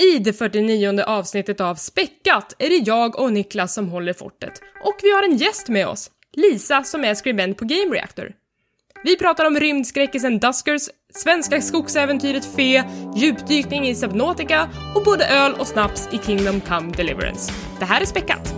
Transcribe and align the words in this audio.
I 0.00 0.18
det 0.18 0.32
49 0.32 1.02
avsnittet 1.06 1.60
av 1.60 1.74
Späckat 1.74 2.54
är 2.58 2.68
det 2.68 2.76
jag 2.86 3.18
och 3.18 3.32
Niklas 3.32 3.74
som 3.74 3.88
håller 3.88 4.12
fortet. 4.12 4.52
Och 4.84 4.94
vi 5.02 5.12
har 5.12 5.22
en 5.22 5.36
gäst 5.36 5.68
med 5.68 5.88
oss, 5.88 6.10
Lisa 6.32 6.82
som 6.82 7.04
är 7.04 7.14
skribent 7.14 7.58
på 7.58 7.64
Game 7.64 7.94
Reactor. 7.94 8.32
Vi 9.04 9.16
pratar 9.16 9.44
om 9.44 9.60
rymdskräckisen 9.60 10.38
Duskers, 10.38 10.82
svenska 11.14 11.60
skogsäventyret 11.60 12.44
Fe, 12.56 12.84
djupdykning 13.16 13.88
i 13.88 13.94
Subnautica 13.94 14.68
och 14.96 15.04
både 15.04 15.26
öl 15.26 15.54
och 15.58 15.66
snaps 15.66 16.08
i 16.12 16.18
Kingdom 16.26 16.60
Come 16.60 16.92
Deliverance. 16.92 17.52
Det 17.78 17.84
här 17.84 18.00
är 18.00 18.06
Späckat! 18.06 18.54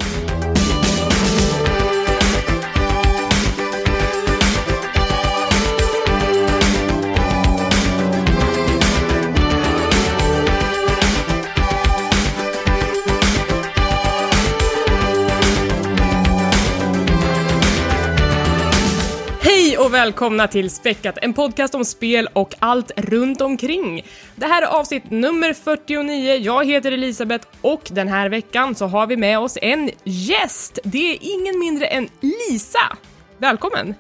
Hej 19.73 19.79
och 19.79 19.95
välkomna 19.95 20.49
till 20.49 20.71
Späckat, 20.71 21.19
en 21.23 21.33
podcast 21.33 21.75
om 21.75 21.85
spel 21.85 22.29
och 22.33 22.55
allt 22.59 22.91
runt 22.97 23.41
omkring. 23.41 24.07
Det 24.37 24.47
här 24.47 24.63
är 24.63 24.67
avsnitt 24.67 25.11
nummer 25.11 25.53
49. 25.53 26.35
Jag 26.35 26.67
heter 26.67 26.93
Elisabeth 26.93 27.49
och 27.61 27.83
den 27.91 28.09
här 28.09 28.29
veckan 28.29 28.75
så 28.75 28.87
har 28.87 29.07
vi 29.07 29.17
med 29.17 29.39
oss 29.39 29.59
en 29.63 29.91
gäst. 30.05 30.79
Det 30.85 31.13
är 31.13 31.19
ingen 31.21 31.59
mindre 31.59 31.87
än 31.87 32.09
Lisa. 32.21 32.97
Välkommen! 33.39 33.95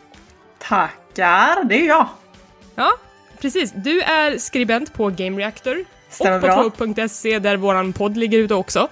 Tackar, 0.59 1.65
det 1.65 1.81
är 1.81 1.89
jag. 1.89 2.09
Ja, 2.75 2.93
precis. 3.41 3.73
Du 3.75 4.01
är 4.01 4.39
skribent 4.39 4.95
på 4.95 5.09
Game 5.09 5.39
Reactor 5.39 5.85
Stämmer 6.11 6.37
och 6.37 6.77
på 6.77 6.87
bra. 6.87 6.95
två.se 6.95 7.39
där 7.39 7.57
våran 7.57 7.93
podd 7.93 8.17
ligger 8.17 8.39
ute 8.39 8.55
också. 8.55 8.89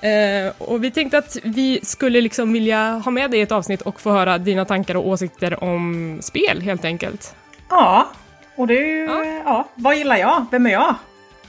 Eh, 0.00 0.52
och 0.58 0.84
vi 0.84 0.90
tänkte 0.90 1.18
att 1.18 1.36
vi 1.42 1.80
skulle 1.82 2.20
liksom 2.20 2.52
vilja 2.52 2.92
ha 2.92 3.10
med 3.10 3.30
dig 3.30 3.40
i 3.40 3.42
ett 3.42 3.52
avsnitt 3.52 3.82
och 3.82 4.00
få 4.00 4.10
höra 4.10 4.38
dina 4.38 4.64
tankar 4.64 4.94
och 4.94 5.08
åsikter 5.08 5.64
om 5.64 6.18
spel 6.22 6.60
helt 6.62 6.84
enkelt. 6.84 7.34
Ja, 7.68 8.08
och 8.56 8.66
det 8.66 8.74
är 8.74 8.86
ju, 8.86 9.04
Ja. 9.04 9.24
ja. 9.44 9.68
vad 9.74 9.96
gillar 9.96 10.16
jag? 10.16 10.46
Vem 10.50 10.66
är 10.66 10.70
jag? 10.70 10.94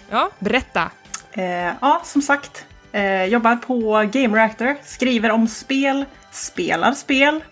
Ja, 0.10 0.30
berätta. 0.40 0.92
Eh, 1.32 1.44
ja, 1.82 2.02
som 2.06 2.22
sagt, 2.22 2.66
eh, 2.92 3.24
jobbar 3.26 3.56
på 3.56 4.10
Game 4.12 4.38
Reactor, 4.38 4.76
skriver 4.84 5.32
om 5.32 5.48
spel, 5.48 6.06
spelar 6.32 6.94
spel, 6.94 7.44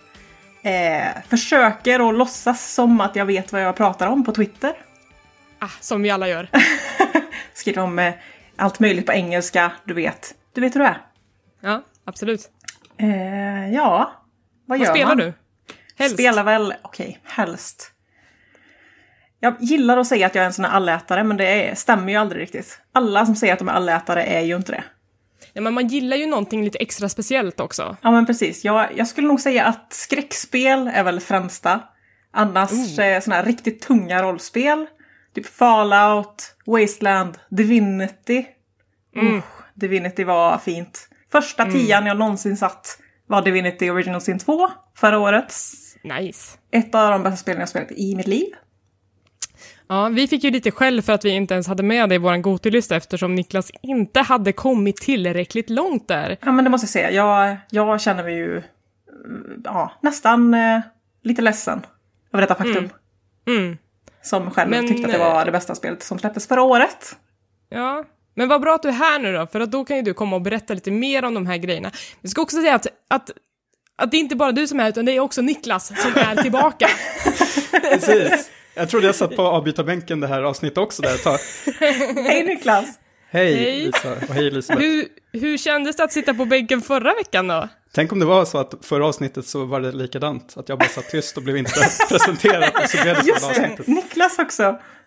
försöker 1.28 2.08
att 2.08 2.14
låtsas 2.14 2.72
som 2.74 3.00
att 3.00 3.16
jag 3.16 3.24
vet 3.24 3.52
vad 3.52 3.62
jag 3.62 3.76
pratar 3.76 4.06
om 4.06 4.24
på 4.24 4.32
Twitter. 4.32 4.72
Ah, 5.58 5.68
som 5.80 6.02
vi 6.02 6.10
alla 6.10 6.28
gör. 6.28 6.48
Skriver 7.54 7.82
om 7.82 8.12
allt 8.56 8.80
möjligt 8.80 9.06
på 9.06 9.12
engelska, 9.12 9.72
du 9.84 9.94
vet. 9.94 10.34
Du 10.52 10.60
vet 10.60 10.74
hur 10.74 10.80
det 10.80 10.86
är. 10.86 11.02
Ja, 11.60 11.82
absolut. 12.04 12.50
Eh, 12.96 13.72
ja, 13.74 14.12
vad, 14.66 14.78
Vad 14.78 14.86
gör 14.86 14.94
spelar 14.94 15.08
man? 15.08 15.16
du? 15.16 15.32
Helst. 15.98 16.14
Spelar 16.14 16.44
väl, 16.44 16.74
okej, 16.82 17.18
helst. 17.24 17.92
Jag 19.40 19.54
gillar 19.60 19.96
att 19.98 20.06
säga 20.06 20.26
att 20.26 20.34
jag 20.34 20.42
är 20.42 20.46
en 20.46 20.52
sån 20.52 20.64
här 20.64 20.72
allätare, 20.72 21.24
men 21.24 21.36
det 21.36 21.46
är, 21.68 21.74
stämmer 21.74 22.12
ju 22.12 22.18
aldrig 22.18 22.42
riktigt. 22.42 22.80
Alla 22.92 23.26
som 23.26 23.36
säger 23.36 23.52
att 23.52 23.58
de 23.58 23.68
är 23.68 23.72
allätare 23.72 24.24
är 24.24 24.40
ju 24.40 24.56
inte 24.56 24.72
det. 24.72 24.84
Ja, 25.52 25.60
men 25.60 25.74
man 25.74 25.88
gillar 25.88 26.16
ju 26.16 26.26
någonting 26.26 26.64
lite 26.64 26.78
extra 26.78 27.08
speciellt 27.08 27.60
också. 27.60 27.96
Ja, 28.02 28.10
men 28.10 28.26
precis. 28.26 28.64
Jag, 28.64 28.88
jag 28.96 29.06
skulle 29.08 29.28
nog 29.28 29.40
säga 29.40 29.64
att 29.64 29.92
skräckspel 29.92 30.90
är 30.94 31.04
väl 31.04 31.20
främsta. 31.20 31.80
Annars 32.30 32.70
Oh. 32.72 33.00
eh, 33.04 33.20
såna 33.20 33.36
här 33.36 33.44
riktigt 33.44 33.80
tunga 33.82 34.22
rollspel. 34.22 34.86
Typ 35.34 35.46
Fallout, 35.46 36.54
Wasteland, 36.66 37.38
Divinity. 37.48 38.46
Mm. 39.16 39.42
Divinity 39.80 40.24
var 40.24 40.58
fint. 40.58 41.08
Första 41.32 41.64
tian 41.64 42.06
jag 42.06 42.16
någonsin 42.16 42.56
satt 42.56 42.98
var 43.26 43.42
Divinity 43.42 43.90
Original 43.90 44.20
Sin 44.20 44.38
2 44.38 44.68
förra 44.96 45.18
året. 45.18 45.54
Nice. 46.02 46.58
Ett 46.70 46.94
av 46.94 47.10
de 47.10 47.22
bästa 47.22 47.36
spelen 47.36 47.60
jag 47.60 47.68
spelat 47.68 47.92
i 47.92 48.16
mitt 48.16 48.26
liv. 48.26 48.48
Ja, 49.88 50.08
vi 50.08 50.28
fick 50.28 50.44
ju 50.44 50.50
lite 50.50 50.70
skäll 50.70 51.02
för 51.02 51.12
att 51.12 51.24
vi 51.24 51.30
inte 51.30 51.54
ens 51.54 51.68
hade 51.68 51.82
med 51.82 52.08
det 52.08 52.14
i 52.14 52.18
vår 52.18 52.36
Gotilista 52.36 52.96
eftersom 52.96 53.34
Niklas 53.34 53.70
inte 53.82 54.20
hade 54.20 54.52
kommit 54.52 54.96
tillräckligt 54.96 55.70
långt 55.70 56.08
där. 56.08 56.36
Ja 56.40 56.52
men 56.52 56.64
det 56.64 56.70
måste 56.70 56.84
jag 56.84 56.90
säga. 56.90 57.10
Jag, 57.10 57.56
jag 57.70 58.00
känner 58.00 58.24
mig 58.24 58.34
ju 58.34 58.56
mm, 59.24 59.62
ja, 59.64 59.92
nästan 60.00 60.54
eh, 60.54 60.80
lite 61.22 61.42
ledsen 61.42 61.80
över 62.32 62.40
detta 62.42 62.54
faktum. 62.54 62.88
Mm. 63.46 63.78
Som 64.22 64.50
själv 64.50 64.70
Men, 64.70 64.88
tyckte 64.88 65.06
att 65.06 65.12
det 65.12 65.18
var 65.18 65.44
det 65.44 65.52
bästa 65.52 65.74
spelet 65.74 66.02
som 66.02 66.18
släpptes 66.18 66.48
förra 66.48 66.62
året. 66.62 67.16
Ja, 67.68 68.04
men 68.34 68.48
vad 68.48 68.60
bra 68.60 68.74
att 68.74 68.82
du 68.82 68.88
är 68.88 68.92
här 68.92 69.18
nu 69.18 69.32
då, 69.32 69.46
för 69.46 69.60
att 69.60 69.70
då 69.70 69.84
kan 69.84 69.96
ju 69.96 70.02
du 70.02 70.14
komma 70.14 70.36
och 70.36 70.42
berätta 70.42 70.74
lite 70.74 70.90
mer 70.90 71.24
om 71.24 71.34
de 71.34 71.46
här 71.46 71.56
grejerna. 71.56 71.90
Vi 72.20 72.28
ska 72.28 72.42
också 72.42 72.56
säga 72.56 72.74
att, 72.74 72.86
att, 73.08 73.30
att 73.96 74.10
det 74.10 74.16
är 74.16 74.18
inte 74.18 74.36
bara 74.36 74.52
du 74.52 74.66
som 74.66 74.78
är 74.80 74.84
här, 74.84 74.90
utan 74.90 75.04
det 75.04 75.12
är 75.12 75.20
också 75.20 75.42
Niklas 75.42 75.86
som 75.86 76.12
är 76.22 76.42
tillbaka. 76.42 76.88
Precis. 77.70 78.50
Jag 78.74 78.88
trodde 78.88 79.06
jag 79.06 79.14
satt 79.14 79.36
på 79.36 79.42
avbytarbänken 79.42 80.20
det 80.20 80.26
här 80.26 80.42
avsnittet 80.42 80.78
också 80.78 81.02
där 81.02 81.16
tag. 81.16 81.38
Hej 82.24 82.44
Niklas! 82.44 82.98
Hej 83.32 83.54
Hej. 83.54 83.84
Lisa 83.84 84.12
och 84.12 84.34
hej 84.34 84.46
Elisabeth. 84.46 84.86
hur, 84.86 85.08
hur 85.32 85.58
kändes 85.58 85.96
det 85.96 86.04
att 86.04 86.12
sitta 86.12 86.34
på 86.34 86.44
bänken 86.44 86.82
förra 86.82 87.14
veckan 87.14 87.48
då? 87.48 87.68
Tänk 87.94 88.12
om 88.12 88.18
det 88.18 88.26
var 88.26 88.44
så 88.44 88.58
att 88.58 88.74
förra 88.82 89.06
avsnittet 89.06 89.46
så 89.46 89.64
var 89.64 89.80
det 89.80 89.92
likadant. 89.92 90.54
Att 90.56 90.68
jag 90.68 90.78
bara 90.78 90.88
satt 90.88 91.08
tyst 91.10 91.36
och 91.36 91.42
blev 91.42 91.56
inte 91.56 91.72
presenterad. 92.08 92.70
Och 92.82 92.90
så 92.90 93.02
blev 93.02 93.14
det 93.16 93.26
Just 93.26 93.54
det. 93.54 93.78
Niklas 93.86 94.38
också. 94.38 94.62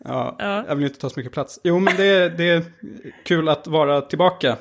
Ja, 0.05 0.35
Ja. 0.39 0.63
Jag 0.67 0.75
vill 0.75 0.85
inte 0.85 0.99
ta 0.99 1.09
så 1.09 1.19
mycket 1.19 1.33
plats. 1.33 1.59
Jo, 1.63 1.79
men 1.79 1.95
det, 1.97 2.05
är- 2.05 2.29
det 2.29 2.49
är 2.49 2.63
kul 3.25 3.49
att 3.49 3.67
vara 3.67 4.01
tillbaka. 4.01 4.57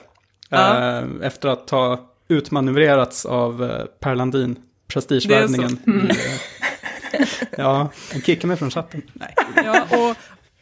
Ja. 0.48 0.78
Eh, 0.98 1.04
efter 1.22 1.48
att 1.48 1.70
ha 1.70 2.10
utmanövrerats 2.28 3.26
av 3.26 3.64
eh, 3.64 3.84
Per 4.00 4.14
Landin, 4.14 4.56
prestigevärvningen. 4.88 5.78
i, 5.86 6.10
eh, 6.10 7.26
Ja, 7.58 7.88
han 8.12 8.22
kickar 8.22 8.48
mig 8.48 8.56
från 8.56 8.70
chatten. 8.70 9.02
Nej. 9.12 9.34
Ja, 9.64 9.82
och, 9.90 10.16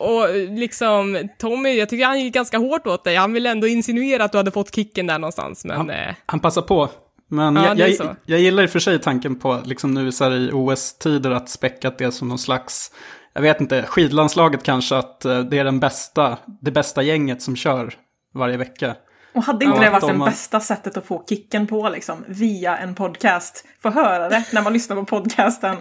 och 0.08 0.34
liksom 0.34 1.28
Tommy, 1.38 1.74
jag 1.78 1.88
tycker 1.88 2.04
han 2.06 2.20
gick 2.20 2.34
ganska 2.34 2.58
hårt 2.58 2.86
åt 2.86 3.04
dig. 3.04 3.16
Han 3.16 3.32
ville 3.32 3.50
ändå 3.50 3.66
insinuera 3.66 4.24
att 4.24 4.32
du 4.32 4.38
hade 4.38 4.50
fått 4.50 4.74
kicken 4.74 5.06
där 5.06 5.18
någonstans, 5.18 5.64
men... 5.64 5.88
Ja. 5.88 5.94
Eh, 5.94 6.14
Han 6.26 6.40
passar 6.40 6.62
på. 6.62 6.88
Men 7.30 7.56
Ja, 7.56 7.74
jag, 7.76 7.90
jag, 7.90 8.16
jag 8.24 8.40
gillar 8.40 8.62
i 8.62 8.66
och 8.66 8.70
för 8.70 8.78
sig 8.78 8.98
tanken 8.98 9.36
på, 9.36 9.60
liksom 9.64 9.94
nu 9.94 10.12
så 10.12 10.24
här 10.24 10.30
i 10.30 10.50
OS-tider, 10.52 11.30
att 11.30 11.48
späckat 11.48 11.98
det 11.98 12.12
som 12.12 12.28
någon 12.28 12.38
slags, 12.38 12.92
jag 13.32 13.42
vet 13.42 13.60
inte, 13.60 13.82
skidlandslaget 13.82 14.62
kanske, 14.62 14.96
att 14.96 15.24
eh, 15.24 15.40
det 15.40 15.58
är 15.58 15.64
den 15.64 15.80
bästa, 15.80 16.38
det 16.60 16.70
bästa 16.70 17.02
gänget 17.02 17.42
som 17.42 17.56
kör 17.56 17.94
varje 18.34 18.56
vecka. 18.56 18.94
Och 19.32 19.42
hade 19.42 19.64
inte 19.64 19.76
Ja, 19.76 19.84
det 19.84 19.90
varit 19.90 20.00
de 20.00 20.18
det 20.18 20.24
bästa 20.24 20.60
sättet 20.60 20.96
att 20.96 21.06
få 21.06 21.24
kicken 21.28 21.66
på 21.66 21.88
liksom, 21.88 22.24
via 22.28 22.76
en 22.78 22.94
podcast? 22.94 23.64
Få 23.82 23.90
höra 23.90 24.28
det 24.28 24.44
när 24.52 24.62
man 24.62 24.72
lyssnar 24.72 24.96
på 24.96 25.04
podcasten. 25.04 25.76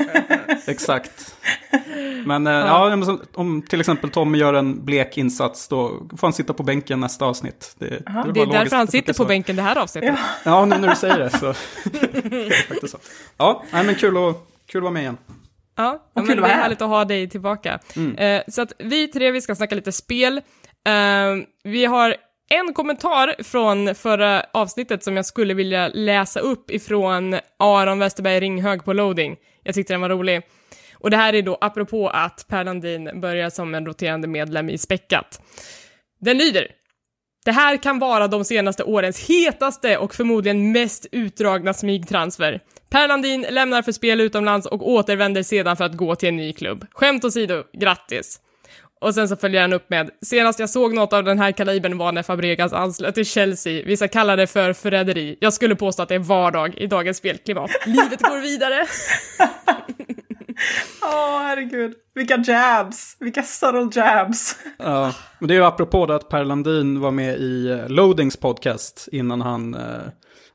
Exakt. 0.66 1.34
Men 2.26 2.46
eh, 2.46 2.52
ja, 2.52 3.02
så- 3.04 3.20
om 3.34 3.62
till 3.62 3.80
exempel 3.80 4.10
Tommy 4.10 4.38
gör 4.38 4.54
en 4.54 4.84
blek 4.84 5.18
insats, 5.18 5.68
då 5.68 5.88
får 6.16 6.26
han 6.26 6.32
sitta 6.32 6.52
på 6.52 6.62
bänken 6.62 7.00
nästa 7.00 7.24
avsnitt. 7.24 7.74
Det, 7.78 7.86
det, 7.88 8.02
bara 8.04 8.22
det 8.24 8.28
är 8.30 8.34
logiskt 8.34 8.52
därför 8.52 8.76
han 8.76 8.86
sitter 8.88 9.14
på 9.14 9.24
bänken 9.24 9.56
det 9.56 9.62
här 9.62 9.76
avsnittet. 9.78 10.14
Ja. 10.44 10.50
Ja, 10.50 10.64
nu 10.64 10.78
när 10.78 10.88
du 10.88 10.96
säger 10.96 11.18
det 11.18 11.30
så. 11.30 11.46
är 12.82 12.86
så. 12.86 12.98
Ja, 13.36 13.64
nej, 13.72 13.84
men 13.84 13.94
kul 13.94 14.16
att, 14.28 14.36
kul 14.66 14.78
att 14.78 14.82
vara 14.82 14.92
med 14.92 15.02
igen. 15.02 15.18
Ja, 15.76 16.02
ja 16.14 16.22
kul 16.22 16.36
det 16.40 16.42
är 16.46 16.48
här. 16.48 16.62
härligt 16.62 16.82
att 16.82 16.88
ha 16.88 17.04
dig 17.04 17.28
tillbaka. 17.28 17.78
Eh, 18.16 18.42
så 18.48 18.62
att 18.62 18.72
vi 18.78 19.08
tre, 19.08 19.30
vi 19.30 19.40
ska 19.40 19.54
snacka 19.54 19.74
lite 19.74 19.92
spel. 19.92 20.36
Eh, 20.86 20.92
vi 21.64 21.84
har 21.84 22.16
en 22.54 22.74
kommentar 22.74 23.42
från 23.42 23.94
förra 23.94 24.44
avsnittet 24.52 25.04
som 25.04 25.16
jag 25.16 25.26
skulle 25.26 25.54
vilja 25.54 25.88
läsa 25.88 26.40
upp 26.40 26.70
ifrån 26.70 27.38
Aron 27.58 27.98
Westerberg 27.98 28.40
Ringhög 28.40 28.84
på 28.84 28.92
loading. 28.92 29.36
Jag 29.62 29.74
tyckte 29.74 29.94
den 29.94 30.00
var 30.00 30.08
rolig. 30.08 30.42
Och 30.94 31.10
det 31.10 31.16
här 31.16 31.34
är 31.34 31.42
då 31.42 31.58
apropå 31.60 32.08
att 32.08 32.46
Per 32.48 32.64
Landin 32.64 33.20
börjar 33.20 33.50
som 33.50 33.74
en 33.74 33.86
roterande 33.86 34.28
medlem 34.28 34.70
i 34.70 34.78
Späckat. 34.78 35.42
Den 36.20 36.38
lyder 36.38 36.66
det 37.44 37.52
här 37.52 37.76
kan 37.76 37.98
vara 37.98 38.28
de 38.28 38.44
senaste 38.44 38.84
årens 38.84 39.28
hetaste 39.28 39.96
och 39.98 40.14
förmodligen 40.14 40.72
mest 40.72 41.06
utdragna 41.12 41.74
smygtransfer. 41.74 42.60
Per 42.90 43.08
Landin 43.08 43.46
lämnar 43.50 43.82
för 43.82 43.92
spel 43.92 44.20
utomlands 44.20 44.66
och 44.66 44.88
återvänder 44.88 45.42
sedan 45.42 45.76
för 45.76 45.84
att 45.84 45.96
gå 45.96 46.14
till 46.14 46.28
en 46.28 46.36
ny 46.36 46.52
klubb. 46.52 46.86
Skämt 46.90 47.24
åsido, 47.24 47.62
grattis! 47.72 48.40
Och 49.00 49.14
sen 49.14 49.28
så 49.28 49.36
följer 49.36 49.60
han 49.60 49.72
upp 49.72 49.90
med, 49.90 50.10
senast 50.22 50.58
jag 50.58 50.70
såg 50.70 50.94
något 50.94 51.12
av 51.12 51.24
den 51.24 51.38
här 51.38 51.52
kalibern 51.52 51.98
var 51.98 52.12
när 52.12 52.22
Fabregas 52.22 52.72
anslöt 52.72 53.14
till 53.14 53.24
Chelsea. 53.24 53.82
Vissa 53.86 54.08
kallar 54.08 54.36
det 54.36 54.46
för 54.46 54.72
förräderi. 54.72 55.36
Jag 55.40 55.52
skulle 55.52 55.74
påstå 55.74 56.02
att 56.02 56.08
det 56.08 56.14
är 56.14 56.18
vardag 56.18 56.74
i 56.74 56.86
dagens 56.86 57.16
spelklimat. 57.16 57.70
Livet 57.86 58.22
går 58.22 58.40
vidare. 58.40 58.86
Åh, 61.02 61.42
herregud. 61.42 61.94
Vilka 62.14 62.36
jabs. 62.36 63.16
Vilka 63.20 63.42
subtle 63.42 64.02
jabs. 64.02 64.56
Ja, 64.78 65.14
men 65.38 65.48
det 65.48 65.54
är 65.54 65.58
ju 65.58 65.64
apropå 65.64 66.06
det 66.06 66.14
att 66.14 66.28
Per 66.28 66.44
Landin 66.44 67.00
var 67.00 67.10
med 67.10 67.38
i 67.38 67.68
eh, 67.68 67.88
Loadings 67.88 68.36
podcast 68.36 69.08
innan 69.12 69.40
han 69.40 69.74
eh, 69.74 69.80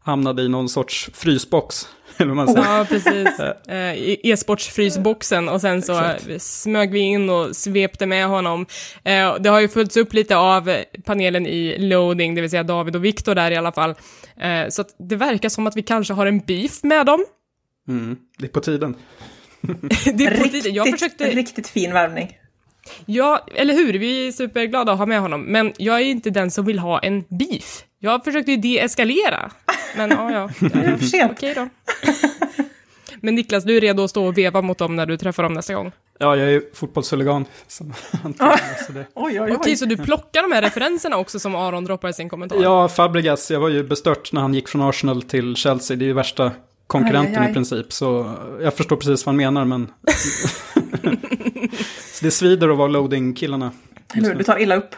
hamnade 0.04 0.42
i 0.44 0.50
någon 0.50 0.70
sorts 0.70 1.10
frysbox. 1.14 1.88
Eller 2.22 2.34
man 2.34 2.48
säger. 2.48 2.78
Ja, 2.78 2.86
precis. 2.90 3.40
Eh, 3.68 3.94
E-sportsfrysboxen 4.24 5.50
och 5.50 5.62
sen 5.62 5.82
så 5.82 5.94
Exakt. 6.00 6.42
smög 6.42 6.92
vi 6.92 7.00
in 7.00 7.30
och 7.30 7.56
svepte 7.56 8.06
med 8.06 8.28
honom. 8.28 8.66
Eh, 9.04 9.36
det 9.40 9.50
har 9.50 9.60
ju 9.60 9.68
följts 9.68 9.98
upp 9.98 10.14
lite 10.14 10.38
av 10.38 10.76
panelen 11.06 11.46
i 11.48 11.76
loading, 11.80 12.36
det 12.36 12.42
vill 12.42 12.50
säga 12.50 12.64
David 12.64 12.96
och 12.96 13.06
Viktor 13.06 13.36
där 13.36 13.52
i 13.52 13.56
alla 13.56 13.72
fall. 13.72 13.90
Eh, 14.40 14.70
så 14.70 14.82
att 14.82 14.96
det 15.10 15.16
verkar 15.16 15.50
som 15.50 15.68
att 15.68 15.76
vi 15.78 15.84
kanske 15.84 16.14
har 16.14 16.26
en 16.26 16.40
beef 16.40 16.84
med 16.84 17.06
dem. 17.06 17.26
Mm, 17.88 18.18
det 18.38 18.46
är 18.46 18.50
på 18.50 18.60
tiden. 18.62 18.96
det 20.16 20.26
är 20.26 20.38
på 20.44 20.48
tiden. 20.50 20.74
Jag 20.74 20.88
Riktigt, 20.88 21.00
försökte... 21.00 21.30
riktigt 21.30 21.68
fin 21.68 21.94
värvning. 21.94 22.38
Ja, 23.06 23.46
eller 23.56 23.74
hur? 23.74 23.94
Vi 23.94 24.28
är 24.28 24.32
superglada 24.32 24.92
att 24.92 24.98
ha 24.98 25.06
med 25.06 25.20
honom, 25.22 25.42
men 25.42 25.74
jag 25.78 25.96
är 25.96 26.06
inte 26.06 26.30
den 26.30 26.52
som 26.52 26.66
vill 26.66 26.80
ha 26.80 27.00
en 27.00 27.22
beef. 27.22 27.84
Jag 28.00 28.24
försökte 28.24 28.52
ju 28.52 28.58
deeskalera. 28.58 29.52
Men 29.98 30.10
ja, 30.10 30.32
ja. 30.32 30.50
Det 30.70 30.80
är 30.80 30.98
för 30.98 31.06
sent. 31.06 31.32
Okej 31.36 31.54
då. 31.56 31.68
Men 33.22 33.36
Niklas, 33.36 33.64
du 33.64 33.78
är 33.78 33.82
redo 33.82 34.04
att 34.04 34.10
stå 34.10 34.26
och 34.26 34.38
veva 34.38 34.62
mot 34.62 34.78
dem 34.78 34.96
när 34.96 35.06
du 35.06 35.18
träffar 35.18 35.44
dem 35.44 35.54
nästa 35.54 35.74
gång? 35.74 35.92
Ja, 36.20 36.36
jag 36.36 36.54
är 36.54 36.62
fotbollshuligan. 36.74 37.46
så 37.68 37.84
antagligen, 38.24 38.60
så 38.88 38.92
det- 38.92 39.06
Oj, 39.14 39.42
oj, 39.42 39.42
oj. 39.42 39.52
Okej, 39.52 39.76
så 39.78 39.86
du 39.86 39.98
plockar 39.98 40.42
de 40.42 40.52
här 40.56 40.62
referenserna 40.62 41.18
också 41.18 41.40
som 41.40 41.56
Aron 41.56 41.86
droppar 41.86 42.10
i 42.10 42.14
sin 42.14 42.30
kommentar? 42.30 42.58
Ja, 42.62 42.88
Fabregas, 42.88 43.52
jag 43.52 43.60
var 43.60 43.70
ju 43.70 43.84
bestört 43.84 44.32
när 44.32 44.42
han 44.42 44.54
gick 44.54 44.68
från 44.70 44.82
Arsenal 44.82 45.22
till 45.22 45.56
Chelsea. 45.56 45.98
Det 45.98 46.06
är 46.06 46.08
ju 46.08 46.14
värsta 46.14 46.52
konkurrenten 46.88 47.34
Aj, 47.34 47.40
aj, 47.40 47.46
aj. 47.46 47.52
i 47.52 47.54
princip. 47.54 47.94
Så 47.94 48.32
jag 48.62 48.74
förstår 48.74 48.96
precis 48.96 49.26
vad 49.26 49.36
han 49.36 49.38
menar, 49.38 49.66
men... 49.66 49.88
så 52.14 52.26
det 52.26 52.32
svider 52.32 52.70
att 52.70 52.78
vara 52.78 52.88
loading-killarna. 52.88 53.72
Hur? 54.14 54.34
Du 54.36 54.44
tar 54.44 54.58
illa 54.62 54.76
upp. 54.76 54.96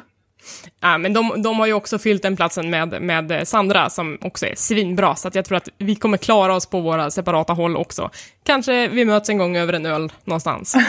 Ja, 0.80 0.98
men 0.98 1.14
de, 1.14 1.42
de 1.42 1.60
har 1.60 1.66
ju 1.66 1.74
också 1.74 2.00
fyllt 2.00 2.22
den 2.24 2.36
platsen 2.36 2.70
med, 2.70 3.02
med 3.02 3.48
Sandra, 3.48 3.90
som 3.90 4.18
också 4.22 4.46
är 4.46 4.56
svinbra, 4.56 5.16
så 5.16 5.28
att 5.28 5.36
jag 5.36 5.46
tror 5.46 5.58
att 5.58 5.70
vi 5.78 5.96
kommer 5.96 6.18
klara 6.18 6.56
oss 6.56 6.66
på 6.66 6.82
våra 6.82 7.12
separata 7.12 7.54
håll 7.54 7.78
också. 7.78 8.10
Kanske 8.44 8.88
vi 8.88 9.06
möts 9.06 9.30
en 9.30 9.38
gång 9.38 9.58
över 9.58 9.74
en 9.74 9.86
öl 9.86 10.12
någonstans. 10.24 10.76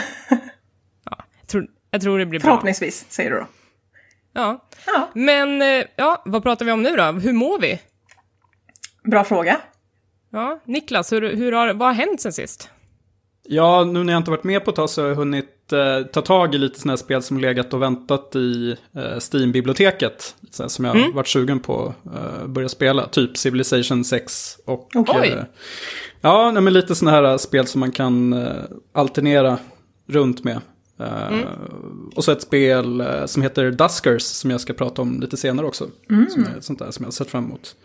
Ja, 1.10 1.19
jag, 1.40 1.49
tror, 1.49 1.66
jag 1.90 2.00
tror 2.00 2.19
det 2.19 2.26
blir 2.26 2.40
bra. 2.40 2.46
Förhoppningsvis, 2.50 3.06
säger 3.08 3.31
du 3.31 3.37
då. 3.37 3.46
Ja. 4.32 4.64
Ja, 4.87 5.10
Men, 5.14 5.62
eh, 5.62 5.84
ja, 5.96 6.22
vad 6.25 6.43
pratar 6.43 6.64
vi 6.64 6.72
om 6.72 6.82
nu 6.82 6.96
då? 6.96 7.02
Hur 7.05 7.32
mår 7.32 7.58
vi? 7.60 7.78
bra 9.05 9.25
fråga. 9.25 9.60
Ja, 10.31 10.60
Niklas, 10.64 11.12
hur, 11.12 11.37
hur 11.37 11.52
har, 11.52 11.75
vad 11.75 11.88
har 11.88 11.94
hänt 11.94 12.20
sen 12.20 12.32
sist? 12.32 12.70
Ja, 13.50 13.84
nu 13.84 14.04
när 14.04 14.12
jag 14.12 14.20
inte 14.20 14.30
varit 14.30 14.44
med 14.44 14.64
på 14.64 14.70
ett 14.70 14.76
tag 14.76 14.90
så 14.90 15.02
har 15.02 15.08
jag 15.08 15.16
hunnit 15.16 15.72
eh, 15.72 16.06
ta 16.12 16.22
tag 16.22 16.54
i 16.54 16.58
lite 16.58 16.80
sådana 16.80 16.92
här 16.92 16.96
spel 16.96 17.22
som 17.22 17.38
legat 17.38 17.74
och 17.74 17.82
väntat 17.82 18.36
i 18.36 18.76
eh, 18.96 19.02
Steam-biblioteket. 19.32 20.34
Som 20.50 20.84
jag 20.84 20.96
Mm. 20.96 21.12
varit 21.14 21.28
sugen 21.28 21.60
på 21.60 21.94
att 22.04 22.14
eh, 22.42 22.46
börja 22.46 22.68
spela. 22.68 23.06
Typ 23.06 23.36
Civilization 23.36 24.04
6 24.04 24.58
och... 24.64 24.88
Oj. 24.94 25.28
Eh, 25.28 25.44
ja, 26.20 26.50
nej, 26.50 26.62
men 26.62 26.72
lite 26.72 26.94
sådana 26.94 27.16
här 27.28 27.38
spel 27.38 27.66
som 27.66 27.80
man 27.80 27.92
kan 27.92 28.32
eh, 28.32 28.52
alternera 28.92 29.58
runt 30.08 30.44
med. 30.44 30.60
Eh, 31.00 31.28
Mm. 31.32 31.44
Och 32.16 32.24
så 32.24 32.32
ett 32.32 32.42
spel 32.42 33.00
eh, 33.00 33.26
som 33.26 33.42
heter 33.42 33.70
Duskers 33.70 34.22
som 34.22 34.50
jag 34.50 34.60
ska 34.60 34.72
prata 34.72 35.02
om 35.02 35.20
lite 35.20 35.36
senare 35.36 35.66
också. 35.66 35.86
Som 36.28 36.42
är 36.44 36.60
sånt 36.60 36.78
där 36.78 36.90
som 36.90 37.02
jag 37.02 37.06
har 37.06 37.12
sett 37.12 37.30
fram 37.30 37.44
emot. 37.44 37.76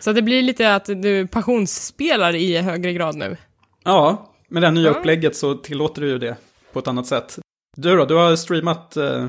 Så 0.00 0.12
det 0.12 0.22
blir 0.22 0.42
lite 0.42 0.74
att 0.74 0.84
du 0.86 1.26
passionsspelar 1.26 2.34
i 2.34 2.56
högre 2.58 2.92
grad 2.92 3.16
nu. 3.16 3.36
Ja, 3.84 4.32
med 4.48 4.62
det 4.62 4.66
här 4.66 4.74
nya 4.74 4.84
Ja. 4.90 4.90
upplägget 4.90 5.36
så 5.36 5.54
tillåter 5.54 6.02
du 6.02 6.08
ju 6.08 6.18
det 6.18 6.36
på 6.72 6.78
ett 6.78 6.88
annat 6.88 7.06
sätt. 7.06 7.38
Du 7.76 7.96
då, 7.96 8.04
du 8.04 8.14
har 8.14 8.36
streamat... 8.36 8.96
Eh, 8.96 9.26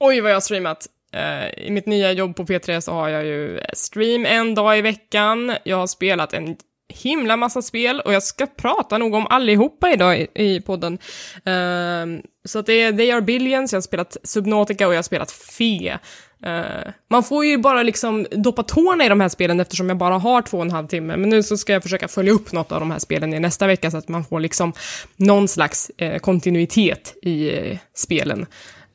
Oj, 0.00 0.20
vad 0.20 0.30
jag 0.30 0.36
har 0.36 0.40
streamat. 0.40 0.86
Eh, 1.12 1.64
I 1.66 1.70
mitt 1.70 1.86
nya 1.86 2.12
jobb 2.12 2.36
på 2.36 2.44
P3 2.44 2.80
så 2.80 2.92
har 2.92 3.08
jag 3.08 3.24
ju 3.26 3.60
stream 3.74 4.26
en 4.26 4.54
dag 4.54 4.78
i 4.78 4.80
veckan. 4.82 5.52
Jag 5.64 5.76
har 5.76 5.86
spelat 5.86 6.32
en 6.32 6.56
himla 6.88 7.36
massa 7.36 7.62
spel 7.62 8.00
och 8.04 8.12
jag 8.12 8.22
ska 8.22 8.46
prata 8.46 8.98
nog 8.98 9.14
om 9.14 9.26
allihopa 9.26 9.92
idag 9.92 10.20
i, 10.20 10.28
i 10.34 10.60
podden. 10.60 10.98
Eh, 11.44 12.22
så 12.44 12.58
att 12.58 12.66
det 12.66 12.72
är 12.82 12.92
They 12.92 13.10
Are 13.10 13.20
Billions, 13.20 13.72
jag 13.72 13.76
har 13.76 13.82
spelat 13.82 14.16
Subnautica 14.22 14.86
och 14.86 14.92
jag 14.94 14.98
har 14.98 15.02
spelat 15.02 15.30
Fe. 15.32 15.98
Eh, 16.42 16.92
man 17.10 17.22
får 17.22 17.46
ju 17.46 17.58
bara 17.58 17.82
liksom 17.82 18.26
doppa 18.30 18.62
tårna 18.62 19.04
i 19.04 19.08
de 19.08 19.20
här 19.20 19.28
spelen 19.28 19.60
eftersom 19.60 19.88
jag 19.88 19.98
bara 19.98 20.18
har 20.18 20.42
två 20.42 20.56
och 20.56 20.64
en 20.64 20.70
halv 20.70 20.86
timme. 20.86 21.16
Men 21.16 21.30
nu 21.30 21.42
så 21.42 21.56
ska 21.56 21.72
jag 21.72 21.82
försöka 21.82 22.08
följa 22.08 22.32
upp 22.32 22.52
något 22.52 22.72
av 22.72 22.80
de 22.80 22.90
här 22.90 22.98
spelen 22.98 23.34
i 23.34 23.40
nästa 23.40 23.66
vecka 23.66 23.90
så 23.90 23.96
att 23.96 24.08
man 24.08 24.24
får 24.24 24.40
liksom 24.40 24.72
någon 25.16 25.48
slags 25.48 25.90
eh, 25.96 26.18
kontinuitet 26.18 27.14
i 27.22 27.58
eh, 27.58 27.78
spelen. 27.94 28.46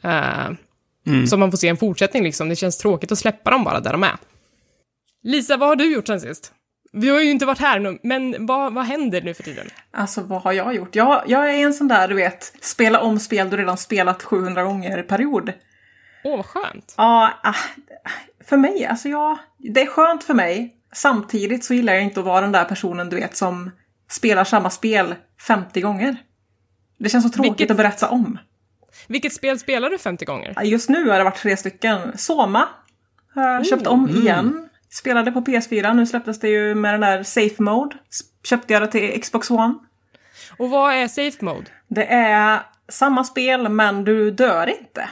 Eh, 0.02 0.52
så 1.28 1.38
man 1.38 1.52
får 1.52 1.58
se 1.58 1.68
en 1.68 1.78
fortsättning 1.78 2.24
liksom. 2.24 2.50
Det 2.50 2.56
känns 2.56 2.78
tråkigt 2.78 3.12
att 3.12 3.20
släppa 3.20 3.52
dem 3.52 3.64
bara 3.64 3.80
där 3.80 3.92
de 3.92 4.04
är. 4.04 4.18
Lisa, 5.24 5.58
vad 5.58 5.70
har 5.70 5.76
du 5.76 5.94
gjort 5.94 6.08
sen 6.08 6.22
sist? 6.22 6.52
Vi 6.92 7.10
har 7.10 7.22
ju 7.22 7.32
inte 7.32 7.46
varit 7.46 7.60
här 7.60 7.80
nu, 7.80 8.00
men 8.04 8.46
vad, 8.46 8.74
vad 8.74 8.86
händer 8.86 9.22
nu 9.22 9.34
för 9.34 9.44
tiden? 9.44 9.68
Alltså 9.92 10.22
vad 10.22 10.42
har 10.42 10.52
jag 10.52 10.76
gjort? 10.76 10.96
Jag, 10.96 11.24
jag 11.28 11.50
är 11.50 11.66
en 11.66 11.74
sån 11.74 11.88
där, 11.88 12.08
du 12.08 12.16
vet, 12.16 12.54
spela 12.62 13.00
om 13.00 13.20
spel 13.20 13.50
du 13.50 13.58
redan 13.58 13.78
spelat 13.78 14.24
700 14.24 14.64
gånger 14.64 15.04
period. 15.04 15.54
Åh, 16.26 16.38
vad 16.38 16.46
skönt. 16.46 16.94
Ja, 16.98 17.34
ah, 17.44 17.54
för 18.46 18.58
mig, 18.58 18.86
alltså 18.86 19.10
jag, 19.10 19.38
det 19.58 19.82
är 19.82 19.86
skönt 19.88 20.24
för 20.24 20.34
mig. 20.34 20.76
Samtidigt 20.94 21.64
så 21.66 21.74
gillar 21.74 21.94
jag 21.94 22.04
inte 22.04 22.20
att 22.20 22.26
vara 22.26 22.42
den 22.42 22.52
där 22.52 22.66
personen, 22.66 23.10
du 23.10 23.16
vet, 23.16 23.38
som 23.38 23.72
spelar 24.10 24.44
samma 24.44 24.70
spel 24.70 25.16
50 25.48 25.82
gånger. 25.82 26.18
Det 26.98 27.10
känns 27.10 27.24
så 27.24 27.30
tråkigt 27.30 27.52
Vilket- 27.52 27.72
att 27.72 27.78
berätta 27.78 28.10
om. 28.10 28.38
Vilket 29.08 29.34
spel 29.34 29.60
spelar 29.60 29.90
du 29.90 29.98
50 29.98 30.26
gånger? 30.26 30.54
Ja, 30.56 30.64
Just 30.64 30.90
nu 30.90 31.10
har 31.10 31.18
det 31.18 31.24
varit 31.24 31.38
tre 31.38 31.58
stycken. 31.58 32.18
Soma 32.18 32.68
har 33.36 33.48
jag 33.50 33.66
köpt 33.66 33.88
om 33.88 34.10
igen. 34.10 34.70
Spelade 34.90 35.32
på 35.32 35.42
PS4, 35.42 35.94
nu 35.94 36.06
släpptes 36.06 36.40
det 36.40 36.50
ju 36.50 36.76
med 36.76 36.94
den 36.94 37.02
där 37.02 37.24
Safe 37.24 37.64
Mode. 37.64 37.96
Köpte 38.44 38.74
jag 38.74 38.82
det 38.82 38.88
till 38.88 39.22
Xbox 39.22 39.52
One. 39.52 39.74
Och 40.58 40.70
vad 40.70 40.94
är 40.94 41.08
safe 41.08 41.46
mode? 41.46 41.66
Det 41.88 42.06
är 42.06 42.60
samma 42.90 43.24
spel 43.24 43.70
men 43.70 44.04
du 44.04 44.32
dör 44.32 44.68
inte. 44.80 45.10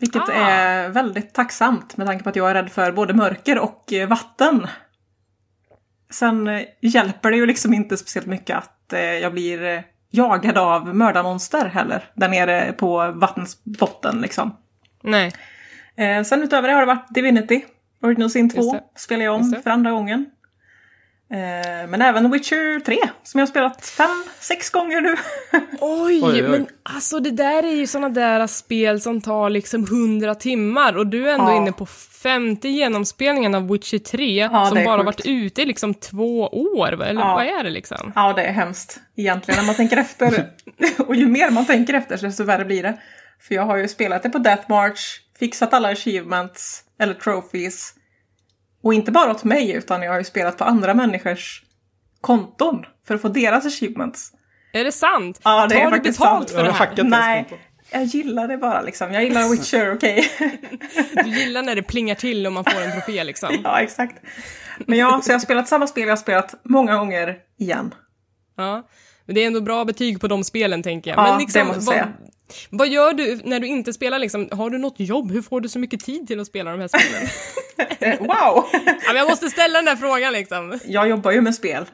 Vilket 0.00 0.28
Ah. 0.28 0.32
är 0.32 0.88
väldigt 0.88 1.34
tacksamt 1.34 1.96
med 1.96 2.06
tanke 2.06 2.24
på 2.24 2.30
att 2.30 2.36
jag 2.36 2.50
är 2.50 2.54
rädd 2.54 2.70
för 2.70 2.92
både 2.92 3.14
mörker 3.14 3.58
och 3.58 3.92
eh, 3.92 4.08
vatten. 4.08 4.66
Sen 6.10 6.48
eh, 6.48 6.62
hjälper 6.80 7.30
det 7.30 7.36
ju 7.36 7.46
liksom 7.46 7.74
inte 7.74 7.96
speciellt 7.96 8.26
mycket 8.26 8.56
att 8.56 8.92
eh, 8.92 9.00
jag 9.00 9.32
blir 9.32 9.84
jagad 10.10 10.58
av 10.58 10.94
mördarmonster 10.96 11.64
heller. 11.68 12.04
Där 12.14 12.28
nere 12.28 12.72
på 12.72 13.12
vattens 13.12 13.64
botten 13.64 14.20
liksom. 14.20 14.56
Nej. 15.02 15.32
Sen 16.26 16.42
utöver 16.42 16.68
det 16.68 16.74
har 16.74 16.80
det 16.80 16.86
varit 16.86 17.14
Divinity. 17.14 17.64
Original 18.02 18.30
Sin 18.30 18.50
2 18.50 18.56
Just 18.56 18.72
det. 18.72 18.82
spelar 18.96 19.24
jag 19.24 19.34
om 19.34 19.54
för 19.62 19.70
andra 19.70 19.90
gången. 19.90 20.26
Eh, 21.32 21.88
men 21.88 22.02
även 22.02 22.30
Witcher 22.30 22.80
3 22.80 22.96
som 23.22 23.38
jag 23.38 23.46
har 23.46 23.50
spelat 23.50 23.86
fem, 23.86 24.24
sex 24.40 24.70
gånger 24.70 25.00
nu. 25.00 25.16
Oj, 25.80 26.20
Oj, 26.22 26.22
oj. 26.24 26.42
men 26.42 26.66
alltså 26.82 27.20
det 27.20 27.30
där 27.30 27.62
är 27.62 27.74
ju 27.74 27.86
såna 27.86 28.08
där 28.08 28.46
spel 28.46 29.00
som 29.00 29.20
tar 29.20 29.50
liksom 29.50 29.84
100 29.84 30.34
timmar 30.34 30.96
och 30.96 31.06
du 31.06 31.28
är 31.30 31.34
ändå 31.34 31.50
Ja. 31.50 31.56
inne 31.56 31.72
på 31.72 31.86
femte 32.22 32.68
genomspelningen 32.68 33.54
av 33.54 33.68
Witcher 33.72 33.98
3 33.98 34.48
Ja, 34.52 34.66
som 34.66 34.84
bara 34.84 34.96
sjukt. 34.98 35.04
varit 35.06 35.26
ute 35.26 35.62
i 35.62 35.66
liksom 35.66 35.94
två 35.94 36.40
år, 36.48 36.92
eller 37.02 37.20
Ja. 37.20 37.34
vad 37.34 37.46
är 37.46 37.64
det 37.64 37.70
liksom? 37.70 38.12
Ja, 38.14 38.32
det 38.32 38.42
är 38.42 38.52
hemskt 38.52 39.00
egentligen 39.16 39.58
när 39.60 39.66
man 39.66 39.74
tänker 39.74 39.96
efter. 40.00 40.50
och 40.98 41.14
ju 41.16 41.26
mer 41.26 41.50
man 41.50 41.66
tänker 41.66 41.94
efter 41.94 42.16
desto 42.18 42.44
värre 42.44 42.64
blir 42.64 42.82
det. 42.82 42.98
För 43.48 43.54
jag 43.54 43.62
har 43.62 43.76
ju 43.76 43.88
spelat 43.88 44.22
det 44.22 44.30
på 44.30 44.38
Death 44.38 44.64
March, 44.68 45.00
fixat 45.38 45.74
alla 45.74 45.88
achievements 45.88 46.82
eller 46.98 47.14
trophies. 47.14 47.94
Och 48.82 48.94
inte 48.94 49.12
bara 49.12 49.30
åt 49.30 49.44
mig 49.44 49.70
utan 49.72 50.02
jag 50.02 50.10
har 50.12 50.18
ju 50.18 50.24
spelat 50.24 50.58
på 50.58 50.64
andra 50.64 50.94
människors 50.94 51.62
konton 52.20 52.84
för 53.06 53.14
att 53.14 53.22
få 53.22 53.28
deras 53.28 53.66
achievements. 53.66 54.32
Är 54.72 54.84
det 54.84 54.92
sant? 54.92 55.40
Ja, 55.44 55.66
det 55.66 55.74
är 55.74 55.78
Tar 55.78 55.90
du 55.90 55.96
faktiskt 55.96 56.18
betalt 56.18 56.48
sant. 56.48 56.58
för 56.58 56.64
det 56.64 56.72
här? 56.72 57.04
Nej, 57.04 57.46
jag 57.92 58.04
gillar 58.04 58.48
det 58.48 58.56
bara 58.56 58.82
liksom. 58.82 59.12
Jag 59.12 59.24
gillar 59.24 59.50
Witcher, 59.50 59.92
okej. 59.96 60.30
Du 61.24 61.30
gillar 61.30 61.62
när 61.62 61.74
det 61.74 61.82
plingar 61.82 62.14
till 62.14 62.46
och 62.46 62.52
man 62.52 62.64
får 62.64 62.80
en 62.82 62.92
trofé 62.92 63.24
liksom? 63.24 63.58
ja, 63.64 63.80
exakt. 63.80 64.22
Men 64.78 64.98
ja, 64.98 65.20
så 65.22 65.30
jag 65.30 65.34
har 65.34 65.40
spelat 65.40 65.68
samma 65.68 65.86
spel 65.86 66.02
jag 66.02 66.10
har 66.10 66.16
spelat 66.16 66.54
många 66.64 66.96
gånger 66.96 67.36
igen. 67.58 67.94
Ja. 68.56 68.88
Men 69.26 69.34
det 69.34 69.42
är 69.42 69.46
ändå 69.46 69.60
bra 69.60 69.84
betyg 69.84 70.20
på 70.20 70.28
de 70.28 70.44
spelen 70.44 70.82
tänker 70.82 71.10
jag. 71.10 71.18
Ja, 71.18 71.30
Men 71.30 71.38
liksom, 71.38 71.68
det 71.68 71.74
måste 71.74 71.94
jag 71.94 72.04
vad, 72.06 72.14
säga. 72.14 72.29
Vad 72.70 72.88
gör 72.88 73.12
du 73.12 73.40
när 73.44 73.60
du 73.60 73.66
inte 73.66 73.92
spelar 73.92 74.18
liksom? 74.18 74.48
Har 74.52 74.70
du 74.70 74.78
något 74.78 75.00
jobb? 75.00 75.32
Hur 75.32 75.42
får 75.42 75.60
du 75.60 75.68
så 75.68 75.78
mycket 75.78 76.00
tid 76.00 76.26
till 76.26 76.40
att 76.40 76.46
spela 76.46 76.70
de 76.70 76.80
här 76.80 76.88
spelen? 76.88 77.28
Eh, 78.00 78.18
wow! 78.18 78.64
ja, 79.06 79.12
jag 79.14 79.28
måste 79.28 79.50
ställa 79.50 79.78
den 79.78 79.84
där 79.84 79.96
frågan 79.96 80.32
liksom. 80.32 80.78
jag 80.84 81.08
jobbar 81.08 81.30
ju 81.30 81.40
med 81.40 81.54
spel. 81.54 81.84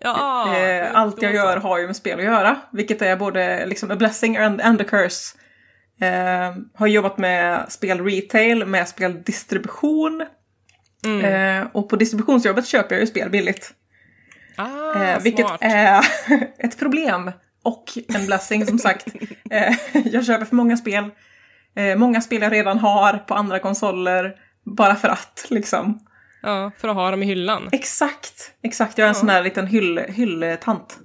Ja, 0.00 0.56
Eh, 0.56 0.88
allt 0.96 1.22
jag 1.22 1.34
gör 1.34 1.56
har 1.56 1.78
ju 1.78 1.86
med 1.86 1.96
spel 1.96 2.18
att 2.18 2.24
göra, 2.24 2.56
vilket 2.72 3.02
är 3.02 3.16
både 3.16 3.66
liksom 3.66 3.90
a 3.90 3.96
blessing 3.96 4.36
and, 4.36 4.60
and 4.60 4.80
a 4.80 4.84
curse. 4.88 5.36
Eh, 6.00 6.56
har 6.74 6.86
jobbat 6.86 7.18
med 7.18 7.72
spel 7.72 8.04
retail, 8.04 8.64
med 8.66 8.88
speldistribution. 8.88 10.26
Mm. 11.04 11.24
Eh, 11.62 11.66
och 11.72 11.88
på 11.88 11.96
distributionsjobbet 11.96 12.66
köper 12.66 12.94
jag 12.94 13.00
ju 13.00 13.06
spel 13.06 13.30
billigt. 13.30 13.70
Ah, 14.56 15.02
Eh, 15.02 15.22
vilket 15.22 15.46
smart. 15.46 15.60
är 15.62 16.04
ett 16.58 16.78
problem 16.78 17.32
och 17.62 17.84
en 18.08 18.26
blessing 18.26 18.66
som 18.66 18.78
sagt. 18.78 19.06
Eh, 19.50 19.74
jag 20.04 20.24
köper 20.26 20.44
för 20.44 20.56
många 20.56 20.76
spel. 20.76 21.04
Eh, 21.76 21.96
många 21.96 22.20
spel 22.20 22.42
jag 22.42 22.52
redan 22.52 22.78
har 22.78 23.18
på 23.18 23.34
andra 23.34 23.58
konsoler. 23.58 24.34
Bara 24.64 24.94
för 24.94 25.08
att 25.08 25.46
liksom. 25.50 26.00
Ja, 26.42 26.70
för 26.78 26.88
att 26.88 26.94
ha 26.94 27.10
dem 27.10 27.22
i 27.22 27.26
hyllan. 27.26 27.68
Exakt, 27.72 28.52
exakt. 28.62 28.98
Jag 28.98 29.04
är 29.04 29.08
en 29.08 29.14
sån 29.14 29.28
här 29.28 29.42
liten 29.42 29.66
hyll, 29.66 29.98
hylltant. 30.08 30.98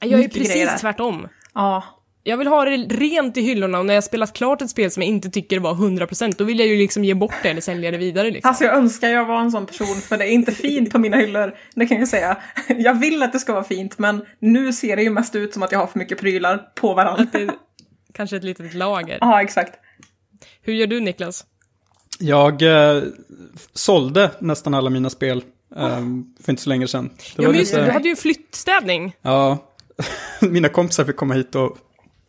Jag 0.00 0.12
är 0.12 0.16
Mycket 0.16 0.32
precis 0.34 0.68
där. 0.70 0.78
tvärtom. 0.78 1.28
Ja, 1.54 1.84
Jag 2.22 2.36
vill 2.36 2.46
ha 2.46 2.64
det 2.64 2.70
rent 2.76 3.36
i 3.36 3.40
hyllorna 3.40 3.78
och 3.78 3.86
när 3.86 3.94
jag 3.94 4.04
spelat 4.04 4.32
klart 4.32 4.62
ett 4.62 4.70
spel 4.70 4.90
som 4.90 5.02
jag 5.02 5.08
inte 5.10 5.30
tycker 5.30 5.58
var 5.60 5.74
100% 5.74 6.34
då 6.38 6.44
vill 6.44 6.58
jag 6.58 6.68
ju 6.68 6.76
liksom 6.76 7.04
ge 7.04 7.14
bort 7.14 7.34
det 7.42 7.48
eller 7.48 7.60
sälja 7.60 7.90
det 7.90 7.98
vidare 7.98 8.30
liksom. 8.30 8.48
Alltså 8.48 8.64
jag 8.64 8.74
önskar 8.76 9.08
jag 9.08 9.24
var 9.26 9.40
en 9.40 9.50
sån 9.50 9.66
person 9.66 9.86
för 10.00 10.18
det 10.18 10.24
är 10.24 10.30
inte 10.32 10.52
fint 10.52 10.90
på 10.92 10.98
mina 10.98 11.16
hyllor. 11.16 11.54
Det 11.74 11.86
kan 11.86 11.98
jag 11.98 12.08
säga. 12.08 12.36
Jag 12.68 13.00
vill 13.00 13.22
att 13.22 13.32
det 13.32 13.38
ska 13.38 13.52
vara 13.52 13.64
fint 13.64 13.98
men 13.98 14.24
nu 14.38 14.72
ser 14.72 14.96
det 14.96 15.02
ju 15.02 15.10
mest 15.10 15.34
ut 15.36 15.52
som 15.54 15.62
att 15.62 15.72
jag 15.72 15.78
har 15.78 15.86
för 15.86 15.98
mycket 15.98 16.18
prylar 16.18 16.68
på 16.74 16.94
varandra. 16.94 17.52
Kanske 18.14 18.36
ett 18.36 18.44
litet 18.44 18.74
lager. 18.74 19.18
Ja, 19.20 19.42
exakt. 19.42 19.74
Hur 20.62 20.72
gör 20.72 20.86
du 20.86 21.00
Niklas? 21.00 21.44
Jag 22.18 22.62
eh, 22.62 23.02
sålde 23.74 24.30
nästan 24.38 24.74
alla 24.74 24.90
mina 24.90 25.10
spel 25.10 25.42
eh, 25.76 26.00
för 26.44 26.50
inte 26.52 26.62
så 26.62 26.68
länge 26.68 26.88
sedan. 26.88 27.08
Det 27.08 27.22
Ja 27.36 27.42
var 27.42 27.48
men 27.50 27.58
just 27.60 27.72
lite- 27.72 27.84
du 27.84 27.90
hade 27.90 28.04
ju 28.04 28.10
en 28.10 28.16
flyttstädning. 28.16 29.16
Ja, 29.22 29.58
mina 30.40 30.68
kompisar 30.68 31.04
fick 31.04 31.16
komma 31.16 31.34
hit 31.34 31.54
och, 31.54 31.78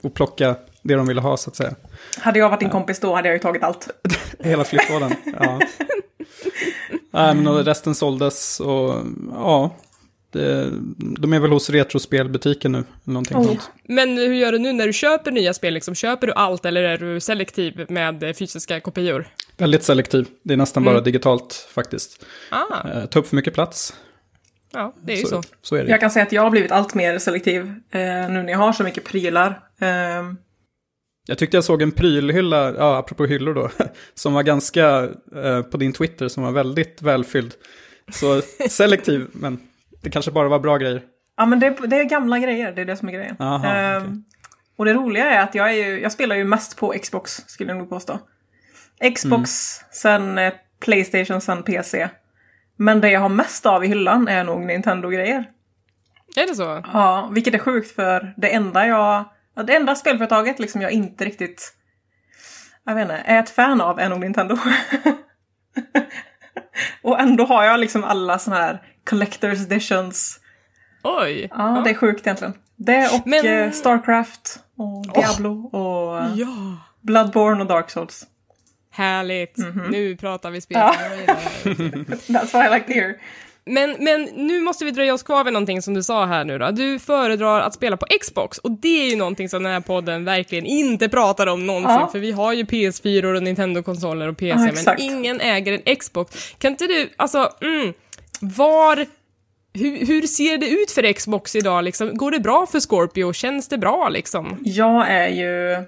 och 0.04 0.14
plocka 0.14 0.56
det 0.82 0.96
de 0.96 1.08
ville 1.08 1.22
ha 1.22 1.38
så 1.38 1.50
att 1.50 1.56
säga. 1.56 1.76
Hade 2.20 2.40
jag 2.40 2.50
varit 2.50 2.60
din 2.60 2.70
kompis 2.70 3.00
då 3.00 3.16
hade 3.16 3.28
jag 3.28 3.36
ju 3.36 3.40
tagit 3.40 3.64
allt. 3.64 3.88
Hela 4.40 4.64
flyttlådan. 4.64 5.14
ja. 5.40 5.60
Nej, 7.14 7.36
men 7.36 7.48
och 7.48 7.66
resten 7.66 7.96
såldes 7.96 8.60
och 8.60 8.96
ja, 9.32 9.76
det, 10.32 10.70
de 10.98 11.34
är 11.34 11.40
väl 11.40 11.52
hos 11.52 11.70
Retrospelbutiken 11.70 12.72
nu. 12.72 12.84
Någonting 13.04 13.38
Oh. 13.38 13.46
sånt. 13.46 13.72
Men 13.88 14.18
hur 14.18 14.34
gör 14.34 14.52
du 14.52 14.60
nu 14.60 14.74
när 14.74 14.88
du 14.88 14.94
köper 14.94 15.32
nya 15.32 15.54
spel 15.54 15.74
liksom? 15.74 15.96
Köper 15.96 16.28
du 16.28 16.34
allt 16.34 16.66
eller 16.66 16.84
är 16.84 16.98
du 16.98 17.20
selektiv 17.20 17.86
med 17.90 18.38
fysiska 18.38 18.80
kopior? 18.80 19.28
Väldigt 19.58 19.84
selektiv. 19.84 20.28
Det 20.44 20.54
är 20.54 20.58
nästan 20.58 20.84
Mm. 20.84 20.94
bara 20.94 21.02
digitalt 21.04 21.68
faktiskt. 21.74 22.26
Ah, 22.50 22.90
Eh, 22.90 23.06
ta 23.06 23.20
upp 23.20 23.28
för 23.28 23.36
mycket 23.36 23.54
plats. 23.54 23.94
ja, 24.74 24.94
det 25.04 25.14
är 25.14 25.18
ju 25.18 25.26
så. 25.26 25.44
så 25.62 25.76
är 25.76 25.84
det. 25.84 25.90
Jag 25.90 26.00
kan 26.00 26.12
säga 26.12 26.26
att 26.26 26.32
jag 26.32 26.42
har 26.42 26.50
blivit 26.50 26.72
allt 26.72 26.94
mer 26.94 27.20
selektiv 27.20 27.62
eh, 27.92 28.00
nu 28.02 28.44
när 28.44 28.50
jag 28.50 28.58
har 28.58 28.74
så 28.74 28.84
mycket 28.84 29.04
prylar. 29.06 29.60
Eh, 29.82 30.24
Jag 31.28 31.38
tyckte 31.38 31.58
jag 31.58 31.64
såg 31.64 31.82
en 31.82 31.92
prylhylla, 31.92 32.74
ja, 32.78 32.98
apropå 32.98 33.26
hyllor 33.26 33.54
då, 33.54 33.70
som 34.14 34.34
var 34.34 34.44
ganska, 34.44 35.10
eh, 35.44 35.62
på 35.62 35.78
din 35.78 35.94
Twitter, 35.94 36.28
som 36.28 36.44
var 36.44 36.52
väldigt 36.52 37.02
välfylld. 37.02 37.54
Så 38.12 38.42
selektiv, 38.70 39.28
men 39.32 39.60
det 40.04 40.10
kanske 40.10 40.32
bara 40.32 40.48
var 40.50 40.60
bra 40.60 40.78
grejer. 40.78 41.02
ja 41.38 41.46
men 41.46 41.60
det, 41.60 41.70
det 41.88 41.96
är 42.00 42.04
gamla 42.04 42.40
grejer, 42.40 42.72
det 42.72 42.82
är 42.82 42.86
det 42.86 42.96
som 42.98 43.08
är 43.08 43.14
grejen. 43.14 43.36
Aha, 43.40 43.76
Eh, 43.76 43.98
okej. 43.98 44.10
Och 44.78 44.86
det 44.86 44.94
roliga 44.94 45.26
är 45.26 45.44
att 45.44 45.56
jag, 45.56 45.70
är 45.70 45.74
ju, 45.88 46.02
jag 46.02 46.12
spelar 46.12 46.36
ju 46.36 46.44
mest 46.44 46.78
på 46.78 46.94
Xbox, 47.02 47.32
skulle 47.48 47.70
jag 47.72 47.78
nog 47.78 47.90
påstå. 47.90 48.20
Xbox, 49.16 49.52
sen 49.92 50.38
eh, 50.38 50.54
Playstation, 50.80 51.42
sen 51.42 51.64
PC. 51.64 52.10
Men 52.76 53.02
det 53.02 53.10
jag 53.12 53.20
har 53.20 53.30
mest 53.30 53.66
av 53.66 53.84
i 53.86 53.88
hyllan 53.88 54.28
är 54.28 54.44
nog 54.44 54.62
Nintendo-grejer. 54.66 55.46
Är 56.36 56.48
det 56.48 56.56
så? 56.56 56.84
Ja, 56.94 57.30
vilket 57.34 57.54
är 57.54 57.58
sjukt 57.60 57.92
för 57.96 58.34
det 58.38 58.50
enda 58.54 58.88
jag... 58.88 59.26
ja, 59.56 59.64
Det 59.64 59.76
enda 59.76 59.96
spelföretaget 59.96 60.60
liksom 60.60 60.82
jag 60.82 60.92
inte 60.92 61.26
riktigt... 61.26 61.74
Jag 62.86 62.96
vet 62.96 63.02
inte, 63.02 63.14
är 63.16 63.40
ett 63.40 63.50
fan 63.50 63.82
av 63.82 64.00
är 64.00 64.10
nog 64.10 64.20
Nintendo. 64.20 64.58
Och 67.02 67.20
ändå 67.20 67.46
har 67.46 67.64
jag 67.64 67.80
liksom 67.80 68.04
alla 68.04 68.40
såna 68.40 68.56
här 68.56 68.82
collector's 69.10 69.64
editions. 69.66 70.40
Oj! 71.04 71.48
Ja, 71.52 71.82
det 71.84 71.90
är 71.90 71.94
sjukt 71.94 72.28
egentligen. 72.28 72.54
Det 72.76 73.10
och 73.20 73.28
Men- 73.28 73.46
eh, 73.46 73.72
Starcraft 73.72 74.60
och 74.78 75.06
Diablo 75.14 75.66
och 75.68 76.20
eh, 76.20 76.34
Ja! 76.36 76.78
Bloodborne 77.02 77.62
och 77.62 77.68
Dark 77.68 77.90
Souls. 77.90 78.28
Härligt. 78.92 79.58
Nu 79.90 80.18
pratar 80.18 80.52
vi 80.52 80.62
spel. 80.62 80.78
Ja. 80.80 80.96
Ja. 81.28 81.34
That's 81.64 82.54
what 82.54 82.68
I 82.68 82.70
like 82.74 82.86
to 82.88 82.94
hear. 82.94 83.16
Men, 83.66 83.96
men 84.00 84.24
nu 84.24 84.62
måste 84.62 84.86
vi 84.86 84.92
dröja 84.92 85.14
oss 85.14 85.24
kvar 85.24 85.44
vid 85.44 85.54
någonting 85.54 85.82
som 85.82 85.94
du 85.94 86.04
sa 86.04 86.26
här 86.26 86.44
nu 86.46 86.58
då. 86.58 86.72
Du 86.72 87.00
föredrar 87.00 87.62
att 87.62 87.74
spela 87.74 87.98
på 87.98 88.06
Xbox 88.22 88.58
och 88.58 88.72
det 88.72 89.06
är 89.06 89.10
ju 89.10 89.16
någonting 89.16 89.50
som 89.50 89.64
den 89.64 89.72
här 89.72 89.80
podden 89.80 90.26
verkligen 90.26 90.66
inte 90.66 91.10
pratar 91.10 91.48
om 91.48 91.68
någonsin 91.68 91.92
Ja. 91.92 92.10
för 92.12 92.20
vi 92.20 92.32
har 92.32 92.54
ju 92.54 92.64
PS4 92.64 93.36
och 93.36 93.44
Nintendo-konsoler 93.44 94.28
och 94.28 94.38
PC 94.38 94.72
Ja, 94.76 94.84
men 94.86 94.96
ingen 95.02 95.42
äger 95.42 95.82
en 95.84 95.96
Xbox. 95.96 96.54
Kan 96.58 96.72
inte 96.72 96.88
du, 96.88 97.10
alltså, 97.18 97.50
mm, 97.62 97.94
var... 98.42 99.06
Hur, 99.74 100.06
hur 100.06 100.22
ser 100.22 100.58
det 100.58 100.70
ut 100.70 100.92
för 100.92 101.14
Xbox 101.14 101.56
idag 101.56 101.84
liksom? 101.84 102.18
Går 102.18 102.32
det 102.32 102.40
bra 102.40 102.66
för 102.66 102.80
Scorpio? 102.80 103.34
Känns 103.34 103.68
det 103.68 103.78
bra 103.78 104.10
liksom? 104.10 104.58
Jag 104.64 105.08
är 105.10 105.28
ju... 105.28 105.84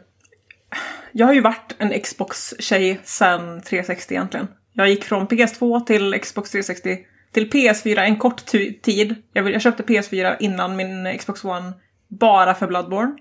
Jag 1.11 1.25
har 1.25 1.33
ju 1.33 1.41
varit 1.41 1.75
en 1.77 2.01
Xbox-tjej 2.01 2.99
sedan 3.03 3.61
360 3.61 4.13
egentligen. 4.13 4.47
Jag 4.73 4.89
gick 4.89 5.03
från 5.03 5.27
PS2 5.27 5.85
till 5.85 6.19
Xbox 6.21 6.51
360 6.51 6.97
till 7.33 7.49
PS4 7.49 7.99
en 7.99 8.17
kort 8.17 8.45
tid. 8.81 9.15
Jag, 9.33 9.51
jag 9.51 9.61
köpte 9.61 9.83
PS4 9.83 10.35
innan 10.39 10.75
min 10.75 11.17
Xbox 11.17 11.43
One 11.43 11.73
bara 12.07 12.53
för 12.53 12.67
Bloodborne. 12.67 13.17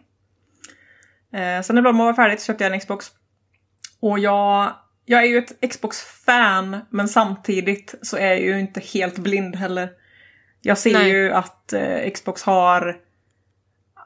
Eh, 1.33 1.63
sen 1.63 1.75
när 1.75 1.83
Bloodborne 1.83 2.05
var 2.05 2.15
färdigt 2.15 2.41
så 2.41 2.47
köpte 2.47 2.65
jag 2.65 2.73
en 2.73 2.81
Xbox. 2.81 3.11
Och 4.01 4.19
jag, 4.19 4.73
jag 5.05 5.23
är 5.23 5.27
ju 5.27 5.39
ett 5.39 5.71
Xbox-fan 5.71 6.81
men 6.91 7.09
samtidigt 7.09 7.95
så 8.03 8.17
är 8.17 8.27
jag 8.27 8.41
ju 8.41 8.61
inte 8.61 8.81
helt 8.81 9.19
blind 9.19 9.57
heller. 9.57 9.91
Jag 10.61 10.79
ser 10.79 10.93
Nej. 10.93 11.11
ju 11.11 11.33
att 11.33 11.73
eh, 11.73 12.11
Xbox 12.11 12.43
har... 12.43 12.97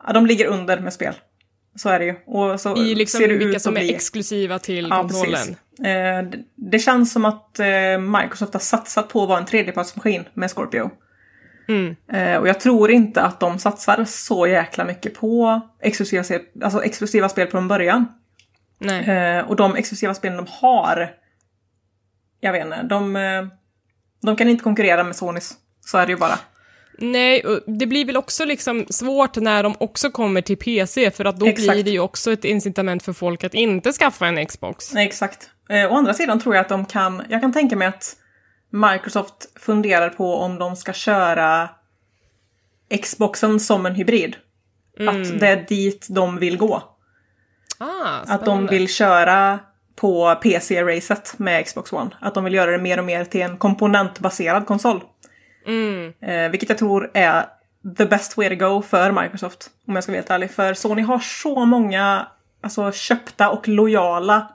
Ja, 0.06 0.12
de 0.12 0.26
ligger 0.26 0.46
under 0.46 0.80
med 0.80 0.92
spel. 0.92 1.14
Så 1.76 1.88
är 1.88 1.98
det 1.98 2.04
ju. 2.04 2.14
Och 2.26 2.60
så 2.60 2.76
I 2.76 2.94
liksom 2.94 3.20
ser 3.20 3.28
det 3.28 3.36
vilka 3.36 3.56
ut 3.56 3.62
som 3.62 3.76
är 3.76 3.94
exklusiva 3.94 4.58
till 4.58 4.86
Ja, 4.90 5.00
konsolen? 5.00 5.56
Eh, 5.84 6.38
det, 6.54 6.78
känns 6.78 7.12
som 7.12 7.24
att 7.24 7.58
eh, 7.58 7.98
Microsoft 7.98 8.52
har 8.52 8.60
satsat 8.60 9.08
på 9.08 9.22
att 9.22 9.28
vara 9.28 9.38
en 9.38 9.46
tredjepartsmaskin 9.46 10.24
med 10.34 10.50
Scorpio. 10.50 10.90
Mm. 11.68 11.96
Eh, 12.12 12.36
och 12.36 12.48
jag 12.48 12.60
tror 12.60 12.90
inte 12.90 13.22
att 13.22 13.40
de 13.40 13.58
satsar 13.58 14.04
så 14.04 14.46
jäkla 14.46 14.84
mycket 14.84 15.14
på 15.14 15.60
exklusiva, 15.80 16.24
alltså 16.62 16.84
exklusiva 16.84 17.28
spel 17.28 17.48
från 17.48 17.68
början. 17.68 18.06
Nej. 18.78 19.08
Eh, 19.08 19.44
och 19.48 19.56
de 19.56 19.76
exklusiva 19.76 20.14
spelen 20.14 20.36
de 20.36 20.46
har, 20.50 21.14
jag 22.40 22.52
vet 22.52 22.64
inte, 22.64 22.82
de, 22.82 23.16
eh, 23.16 23.46
de 24.22 24.36
kan 24.36 24.48
inte 24.48 24.64
konkurrera 24.64 25.04
med 25.04 25.16
Sonys. 25.16 25.54
Så 25.80 25.98
är 25.98 26.06
det 26.06 26.12
ju 26.12 26.18
bara. 26.18 26.38
Nej, 26.98 27.44
det 27.66 27.86
blir 27.86 28.04
väl 28.04 28.16
också 28.16 28.44
liksom 28.44 28.86
svårt 28.90 29.36
när 29.36 29.62
de 29.62 29.74
också 29.78 30.10
kommer 30.10 30.40
till 30.40 30.56
PC, 30.56 31.10
för 31.10 31.24
att 31.24 31.36
då 31.36 31.46
Exakt. 31.46 31.70
blir 31.72 31.84
det 31.84 31.90
ju 31.90 32.00
också 32.00 32.32
ett 32.32 32.44
incitament 32.44 33.02
för 33.02 33.12
folk 33.12 33.44
att 33.44 33.54
inte 33.54 33.92
skaffa 33.92 34.26
en 34.26 34.46
Xbox. 34.46 34.94
Exakt. 34.94 35.50
Eh, 35.68 35.92
å 35.92 35.96
andra 35.96 36.14
sidan 36.14 36.40
tror 36.40 36.54
jag 36.54 36.62
att 36.62 36.68
de 36.68 36.84
kan, 36.84 37.22
jag 37.28 37.40
kan 37.40 37.52
tänka 37.52 37.76
mig 37.76 37.88
att 37.88 38.16
Microsoft 38.70 39.58
funderar 39.60 40.08
på 40.08 40.34
om 40.34 40.58
de 40.58 40.76
ska 40.76 40.92
köra 40.92 41.68
Xboxen 43.02 43.60
som 43.60 43.86
en 43.86 43.94
hybrid. 43.94 44.36
Att 45.08 45.40
det 45.40 45.48
är 45.48 45.66
dit 45.68 46.06
de 46.10 46.38
vill 46.38 46.56
gå. 46.56 46.82
Ah, 47.78 48.20
Att 48.26 48.44
de 48.44 48.66
vill 48.66 48.88
köra 48.88 49.58
på 49.96 50.34
PC-racet 50.42 51.38
med 51.38 51.66
Xbox 51.66 51.92
One. 51.92 52.10
Att 52.20 52.34
de 52.34 52.44
vill 52.44 52.54
göra 52.54 52.70
det 52.70 52.78
mer 52.78 52.98
och 52.98 53.04
mer 53.04 53.24
till 53.24 53.42
en 53.42 53.58
komponentbaserad 53.58 54.66
konsol. 54.66 55.02
Mm. 55.66 56.12
Eh, 56.22 56.50
vilket 56.50 56.68
jag 56.68 56.78
tror 56.78 57.10
är 57.14 57.46
the 57.98 58.06
best 58.06 58.36
way 58.36 58.48
to 58.48 58.54
go 58.66 58.82
för 58.82 59.22
Microsoft. 59.22 59.70
Om 59.88 59.94
jag 59.94 60.04
ska 60.04 60.12
vara 60.12 60.18
helt 60.18 60.30
ärlig. 60.30 60.50
För 60.50 60.74
Sony 60.74 61.02
har 61.02 61.18
så 61.18 61.64
många 61.64 62.26
alltså, 62.62 62.92
köpta 62.92 63.50
och 63.50 63.68
lojala 63.68 64.48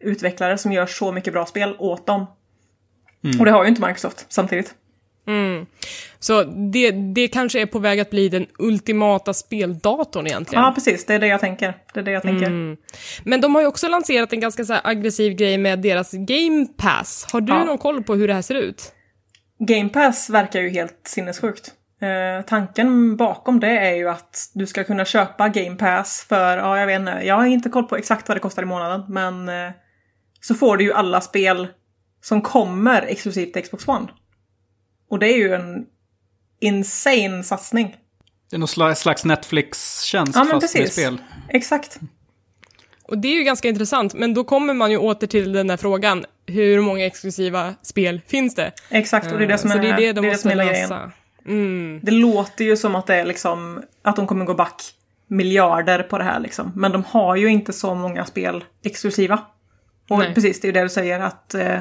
utvecklare 0.00 0.58
som 0.58 0.72
gör 0.72 0.86
så 0.86 1.12
mycket 1.12 1.32
bra 1.32 1.46
spel 1.46 1.76
åt 1.78 2.06
dem. 2.06 2.26
Och 3.38 3.44
det 3.44 3.50
har 3.50 3.64
ju 3.64 3.68
inte 3.68 3.86
Microsoft 3.86 4.26
samtidigt. 4.28 4.74
Mm. 5.26 5.66
Så 6.18 6.42
det, 6.42 6.90
det 6.90 7.28
kanske 7.28 7.60
är 7.60 7.66
på 7.66 7.78
väg 7.78 8.00
att 8.00 8.10
bli 8.10 8.28
den 8.28 8.46
ultimata 8.58 9.34
speldatorn 9.34 10.26
egentligen. 10.26 10.64
Ja, 10.64 10.72
precis. 10.74 11.06
Det 11.06 11.14
är 11.14 11.18
det 11.18 11.26
jag 11.26 11.40
tänker. 11.40 11.74
Det 11.94 12.00
är 12.00 12.04
det 12.04 12.10
jag 12.10 12.22
tänker. 12.22 12.46
Mm. 12.46 12.76
Men 13.24 13.40
de 13.40 13.54
har 13.54 13.62
ju 13.62 13.68
också 13.68 13.88
lanserat 13.88 14.32
en 14.32 14.40
ganska 14.40 14.64
så 14.64 14.72
här 14.72 14.80
aggressiv 14.84 15.32
grej 15.32 15.58
med 15.58 15.78
deras 15.78 16.12
Game 16.12 16.66
Pass. 16.76 17.26
Har 17.32 17.40
du 17.40 17.52
Ja. 17.52 17.64
någon 17.64 17.78
koll 17.78 18.02
på 18.02 18.14
hur 18.14 18.28
det 18.28 18.34
här 18.34 18.42
ser 18.42 18.54
ut? 18.54 18.92
Game 19.58 19.88
Pass 19.88 20.30
verkar 20.30 20.60
ju 20.60 20.68
helt 20.68 21.00
sinnessjukt. 21.06 21.72
Eh, 22.00 22.44
tanken 22.46 23.16
bakom 23.16 23.60
det 23.60 23.78
är 23.78 23.94
ju 23.94 24.08
att 24.08 24.50
du 24.54 24.66
ska 24.66 24.84
kunna 24.84 25.04
köpa 25.04 25.48
Game 25.48 25.76
Pass 25.76 26.26
för, 26.28 26.56
ja 26.56 26.78
jag 26.78 26.86
vet 26.86 27.00
inte, 27.00 27.10
jag 27.24 27.34
har 27.34 27.44
inte 27.46 27.68
koll 27.68 27.84
på 27.84 27.96
exakt 27.96 28.28
vad 28.28 28.36
det 28.36 28.40
kostar 28.40 28.62
i 28.62 28.66
månaden, 28.66 29.02
men 29.08 29.48
eh, 29.48 29.72
så 30.40 30.54
får 30.54 30.76
du 30.76 30.84
ju 30.84 30.92
alla 30.92 31.20
spel 31.20 31.68
som 32.22 32.42
kommer 32.42 33.02
exklusivt 33.02 33.52
till 33.52 33.62
Xbox 33.62 33.88
One. 33.88 34.08
Och 35.10 35.18
det 35.18 35.26
är 35.26 35.36
ju 35.36 35.54
en 35.54 35.86
insane 36.60 37.44
satsning. 37.44 37.96
Det 38.50 38.56
är 38.56 38.60
någon 38.60 38.66
sla- 38.68 38.94
slags 38.94 39.24
Netflix-tjänst 39.24 40.32
Ja, 40.36 40.40
fast 40.40 40.52
med 40.52 40.60
precis. 40.60 40.92
spel. 40.92 41.18
Exakt. 41.48 41.98
Och 43.08 43.18
det 43.18 43.28
är 43.28 43.34
ju 43.34 43.44
ganska 43.44 43.68
intressant, 43.68 44.14
men 44.14 44.34
då 44.34 44.44
kommer 44.44 44.74
man 44.74 44.90
ju 44.90 44.98
åter 44.98 45.26
till 45.26 45.52
den 45.52 45.66
där 45.66 45.76
frågan, 45.76 46.24
hur 46.46 46.80
många 46.80 47.06
exklusiva 47.06 47.74
spel 47.82 48.20
finns 48.26 48.54
det? 48.54 48.72
Exakt, 48.90 49.32
och 49.32 49.38
det 49.38 49.44
är 49.44 49.48
det 49.48 49.58
som 49.58 49.70
Så 49.70 49.78
är, 49.78 49.82
det 49.82 49.88
är 49.88 49.96
det 49.96 50.12
de 50.12 50.20
det 50.20 50.28
är 50.28 50.30
det 50.30 50.38
som 50.38 50.50
är 50.50 50.56
grejen. 50.56 50.92
Mm. 51.46 52.00
Det 52.02 52.10
låter 52.10 52.64
ju 52.64 52.76
som 52.76 52.94
att 52.94 53.06
det 53.06 53.14
är 53.14 53.24
liksom, 53.24 53.82
att 54.02 54.16
de 54.16 54.26
kommer 54.26 54.44
gå 54.44 54.54
back 54.54 54.82
miljarder 55.26 56.02
på 56.02 56.18
det 56.18 56.24
här 56.24 56.40
liksom. 56.40 56.72
Men 56.76 56.92
de 56.92 57.04
har 57.04 57.36
ju 57.36 57.48
inte 57.48 57.72
så 57.72 57.94
många 57.94 58.24
spel 58.24 58.64
exklusiva. 58.82 59.40
Och 60.08 60.18
Nej. 60.18 60.34
precis, 60.34 60.60
det 60.60 60.64
är 60.64 60.68
ju 60.68 60.72
det 60.72 60.82
du 60.82 60.88
säger 60.88 61.20
att 61.20 61.54
eh, 61.54 61.80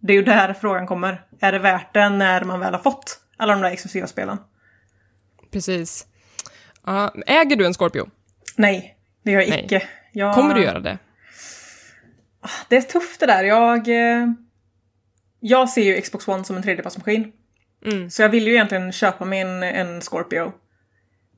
det 0.00 0.12
är 0.12 0.16
ju 0.16 0.22
där 0.22 0.54
frågan 0.54 0.86
kommer. 0.86 1.22
Är 1.40 1.52
det 1.52 1.58
värt 1.58 1.94
det 1.94 2.08
när 2.08 2.44
man 2.44 2.60
väl 2.60 2.74
har 2.74 2.80
fått 2.80 3.20
alla 3.36 3.52
de 3.52 3.62
där 3.62 3.70
exklusiva 3.70 4.06
spelen? 4.06 4.38
Precis. 5.52 6.06
Ja, 6.86 7.14
äger 7.26 7.56
du 7.56 7.66
en 7.66 7.74
Scorpio? 7.74 8.10
Nej, 8.56 8.96
det 9.22 9.30
gör 9.30 9.40
jag 9.40 9.50
Nej. 9.50 9.64
icke. 9.64 9.82
Jag... 10.16 10.34
Kommer 10.34 10.54
du 10.54 10.62
göra 10.62 10.80
det? 10.80 10.98
Det 12.68 12.76
är 12.76 12.82
tufft 12.82 13.20
det 13.20 13.26
där. 13.26 13.44
Jag, 13.44 13.88
eh, 13.88 14.26
jag 15.40 15.68
ser 15.68 15.82
ju 15.82 16.00
Xbox 16.00 16.28
One 16.28 16.44
som 16.44 16.56
en 16.56 16.62
tredjepartsmaskin. 16.62 17.32
Mm. 17.84 18.10
Så 18.10 18.22
jag 18.22 18.28
vill 18.28 18.46
ju 18.46 18.52
egentligen 18.52 18.92
köpa 18.92 19.24
mig 19.24 19.40
en, 19.40 19.62
en 19.62 20.00
Scorpio. 20.00 20.52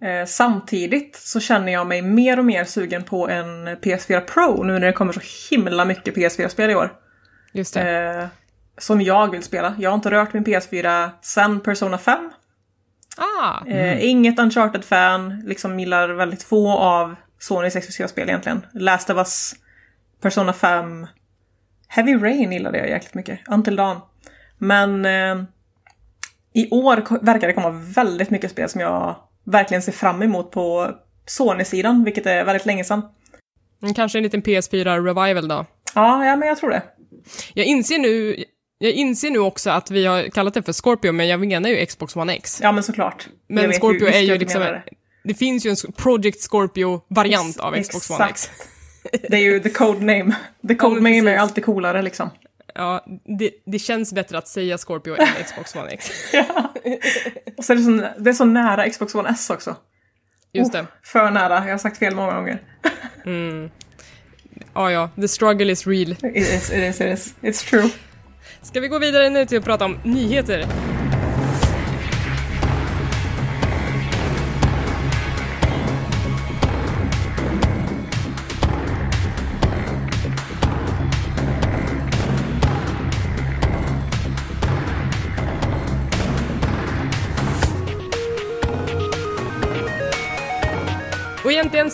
Eh, 0.03 0.27
samtidigt 0.27 1.17
så 1.17 1.41
känner 1.41 1.73
jag 1.73 1.87
mig 1.87 2.03
mer 2.03 2.39
och 2.39 2.45
mer 2.45 2.65
sugen 2.65 3.05
på 3.05 3.29
en 3.29 3.69
PS4 3.69 4.21
Pro 4.21 4.63
nu 4.63 4.73
när 4.73 4.87
det 4.87 4.93
kommer 4.93 5.13
så 5.13 5.21
himla 5.51 5.85
mycket 5.85 6.15
PS4-spel 6.17 6.71
i 6.71 6.75
år. 6.75 6.93
Just 7.53 7.75
det. 7.75 7.91
Eh, 7.91 8.27
som 8.79 9.01
jag 9.01 9.31
vill 9.31 9.43
spela. 9.43 9.75
Jag 9.79 9.91
har 9.91 9.95
inte 9.95 10.11
rört 10.11 10.33
min 10.33 10.45
PS4 10.45 11.11
sen 11.23 11.61
Persona 11.61 11.99
5. 11.99 12.31
ah, 13.17 13.67
Eh, 13.67 14.05
inget 14.05 14.39
Uncharted-fan, 14.39 15.41
liksom 15.47 15.81
gillar 15.81 16.09
väldigt 16.09 16.43
få 16.43 16.73
av 16.73 17.17
Sonys 17.39 17.77
exklusiva 17.77 18.09
spel 18.09 18.29
egentligen. 18.29 18.67
Last 18.75 19.11
of 19.11 19.17
Us, 19.17 19.55
Persona 20.21 20.53
5, 20.53 21.07
Heavy 21.89 22.15
Rain 22.17 22.53
gillade 22.53 22.79
jag 22.79 22.89
jäkligt 22.89 23.15
mycket, 23.15 23.41
Until 23.49 23.77
Dawn. 23.77 24.01
Men 24.59 25.05
eh, 25.05 25.45
i 26.55 26.71
år 26.71 27.25
verkar 27.25 27.47
det 27.47 27.53
komma 27.53 27.71
väldigt 27.71 28.31
mycket 28.31 28.51
spel 28.51 28.69
som 28.69 28.81
jag 28.81 29.17
verkligen 29.45 29.83
ser 29.83 29.93
fram 29.93 30.23
emot 30.23 30.51
på 30.51 30.91
Sony-sidan, 31.27 32.05
vilket 32.05 32.27
är 32.27 32.45
väldigt 32.45 32.67
länge 32.67 32.85
sedan. 32.85 33.03
kanske 33.97 34.19
en 34.19 34.23
liten 34.23 34.43
PS4-revival 34.43 35.49
då. 35.49 35.67
Ja, 35.95 36.27
ja, 36.27 36.37
men 36.37 36.49
jag 36.49 36.59
tror 36.59 36.71
det. 36.71 36.83
Jag 37.55 37.67
inser 37.67 37.99
nu, 37.99 38.45
jag 38.79 38.93
inser 38.93 39.31
nu 39.31 39.39
också 39.39 39.71
att 39.71 39.91
vi 39.91 40.07
har 40.07 40.23
kallat 40.23 40.55
det 40.55 40.63
för 40.63 40.73
Scorpio, 40.73 41.13
men 41.13 41.29
jag 41.29 41.41
menar 41.41 41.69
ju 41.71 41.87
Xbox 41.87 42.17
One 42.17 42.35
X. 42.35 42.61
Ja, 42.63 42.73
men 42.73 42.83
såklart. 42.83 43.29
Men 43.49 43.73
Scorpio 43.73 44.07
visst 44.07 44.17
är 44.17 44.21
ju 44.21 44.39
liksom, 44.39 44.61
menar 44.61 44.85
det. 45.23 45.35
finns 45.35 45.67
ju 45.67 45.71
en 45.71 45.93
Project 45.93 46.41
Scorpio-variant 46.41 47.61
av 47.61 47.83
Xbox 47.83 48.11
One 48.11 48.29
X. 48.29 48.51
Det 49.29 49.37
är 49.37 49.41
ju 49.41 49.61
the 49.61 49.71
code 49.71 50.01
name. 50.01 50.37
The 50.69 50.75
code 50.75 51.01
men 51.01 51.17
name 51.17 51.33
är 51.33 51.39
alltid 51.39 51.65
coolare 51.65 52.03
liksom. 52.03 52.31
Ja, 52.75 53.05
det, 53.39 53.51
det 53.67 53.79
känns 53.79 54.13
bättre 54.13 54.39
att 54.39 54.49
säga 54.49 54.79
Scorpio 54.79 55.17
än 55.17 55.45
Xbox 55.45 55.77
One 55.77 55.89
X. 55.91 56.11
Och 57.57 57.65
så 57.65 57.73
är 57.73 57.77
det, 57.77 57.83
så, 57.83 58.23
det 58.23 58.31
är 58.31 58.35
så 58.35 58.45
nära 58.45 58.91
Xbox 58.91 59.15
One 59.15 59.29
S 59.29 59.51
också. 59.51 59.77
Just 60.53 60.75
Oh, 60.75 60.81
det. 60.81 60.87
För 61.03 61.31
nära, 61.31 61.65
jag 61.65 61.73
har 61.73 61.79
sagt 61.79 61.99
fel 61.99 62.15
många 62.15 62.35
gånger. 62.35 62.63
Ja, 64.75 64.91
ja, 64.91 65.11
the 65.17 65.29
struggle 65.29 65.73
is 65.73 65.87
real. 65.87 66.13
It 66.13 66.37
is, 66.37 66.71
it 66.71 66.79
is, 66.79 67.01
it 67.01 67.19
is. 67.19 67.35
It's 67.41 67.71
true. 67.71 67.91
Ska 68.63 68.81
vi 68.81 68.89
gå 68.89 68.99
vidare 68.99 69.31
nu 69.31 69.47
till 69.47 69.59
att 69.59 69.65
prata 69.65 69.85
om 69.85 69.99
nyheter? 70.05 70.67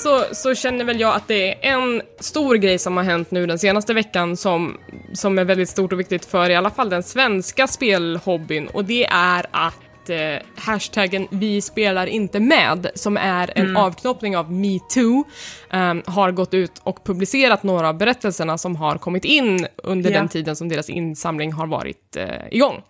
Så, 0.05 0.35
så 0.35 0.55
känner 0.55 0.85
väl 0.85 1.01
jag 1.01 1.15
att 1.15 1.29
det 1.29 1.67
är 1.67 1.73
en 1.73 2.03
stor 2.21 2.55
grej 2.55 2.79
som 2.79 2.97
har 2.97 3.05
hänt 3.05 3.31
nu 3.31 3.47
den 3.47 3.59
senaste 3.59 3.95
veckan 3.95 4.37
som, 4.37 4.79
som 5.13 5.39
är 5.39 5.45
väldigt 5.45 5.69
stort 5.69 5.93
och 5.93 6.01
viktigt 6.01 6.25
för 6.25 6.51
i 6.51 6.55
alla 6.55 6.71
fall 6.71 6.91
den 6.91 7.03
svenska 7.03 7.67
spelhobbyn 7.67 8.67
och 8.67 8.85
det 8.85 9.05
är 9.07 9.47
att 9.51 10.11
eh, 10.11 10.43
hashtaggen 10.57 11.27
vi 11.31 11.61
spelar 11.61 12.07
inte 12.07 12.41
med, 12.41 12.91
som 12.95 13.17
är 13.17 13.53
en 13.59 13.77
avknoppning 13.77 14.37
av 14.37 14.53
metoo, 14.53 15.25
eh, 15.73 15.95
har 16.07 16.31
gått 16.31 16.55
ut 16.55 16.81
och 16.83 17.05
publicerat 17.05 17.63
några 17.63 17.89
av 17.89 17.99
berättelserna 17.99 18.59
som 18.59 18.77
har 18.77 18.99
kommit 18.99 19.25
in 19.25 19.67
under 19.77 20.11
Ja. 20.11 20.19
den 20.19 20.29
tiden 20.29 20.57
som 20.57 20.69
deras 20.69 20.91
insamling 20.91 21.53
har 21.53 21.67
varit 21.67 22.17
eh, 22.17 22.27
igång. 22.51 22.83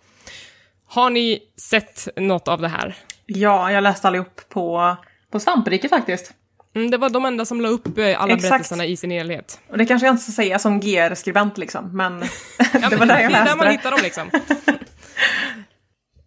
Har 0.87 1.09
ni 1.09 1.39
sett 1.57 2.07
något 2.15 2.47
av 2.47 2.61
det 2.61 2.67
här? 2.67 2.95
Ja, 3.25 3.71
jag 3.71 3.83
läste 3.83 4.07
allihop 4.07 4.41
på, 4.49 4.95
på 5.31 5.39
Svampriket 5.39 5.89
faktiskt. 5.89 6.33
Mm, 6.75 6.91
det 6.91 6.97
var 6.97 7.09
de 7.09 7.25
enda 7.25 7.45
som 7.45 7.61
la 7.61 7.69
upp 7.69 7.97
eh, 7.97 8.21
alla 8.21 8.33
Exakt. 8.33 8.49
berättelserna 8.51 8.85
i 8.85 8.97
sin 8.97 9.11
helhet. 9.11 9.59
Och 9.69 9.77
det 9.77 9.85
kanske 9.85 10.07
jag 10.07 10.13
inte 10.13 10.23
ska 10.23 10.31
säga 10.31 10.59
som 10.59 10.79
GR-skribent 10.79 11.57
liksom, 11.57 11.97
men 11.97 12.13
Ja, 12.81 12.89
det 12.89 12.95
var 12.95 13.05
där 13.05 13.19
jag 13.19 13.31
det 13.31 13.35
är 13.35 13.43
läste 13.43 13.49
där 13.51 13.55
man 13.57 13.65
det. 13.65 13.71
hittar 13.71 13.91
dem 13.91 13.99
liksom. 14.03 14.29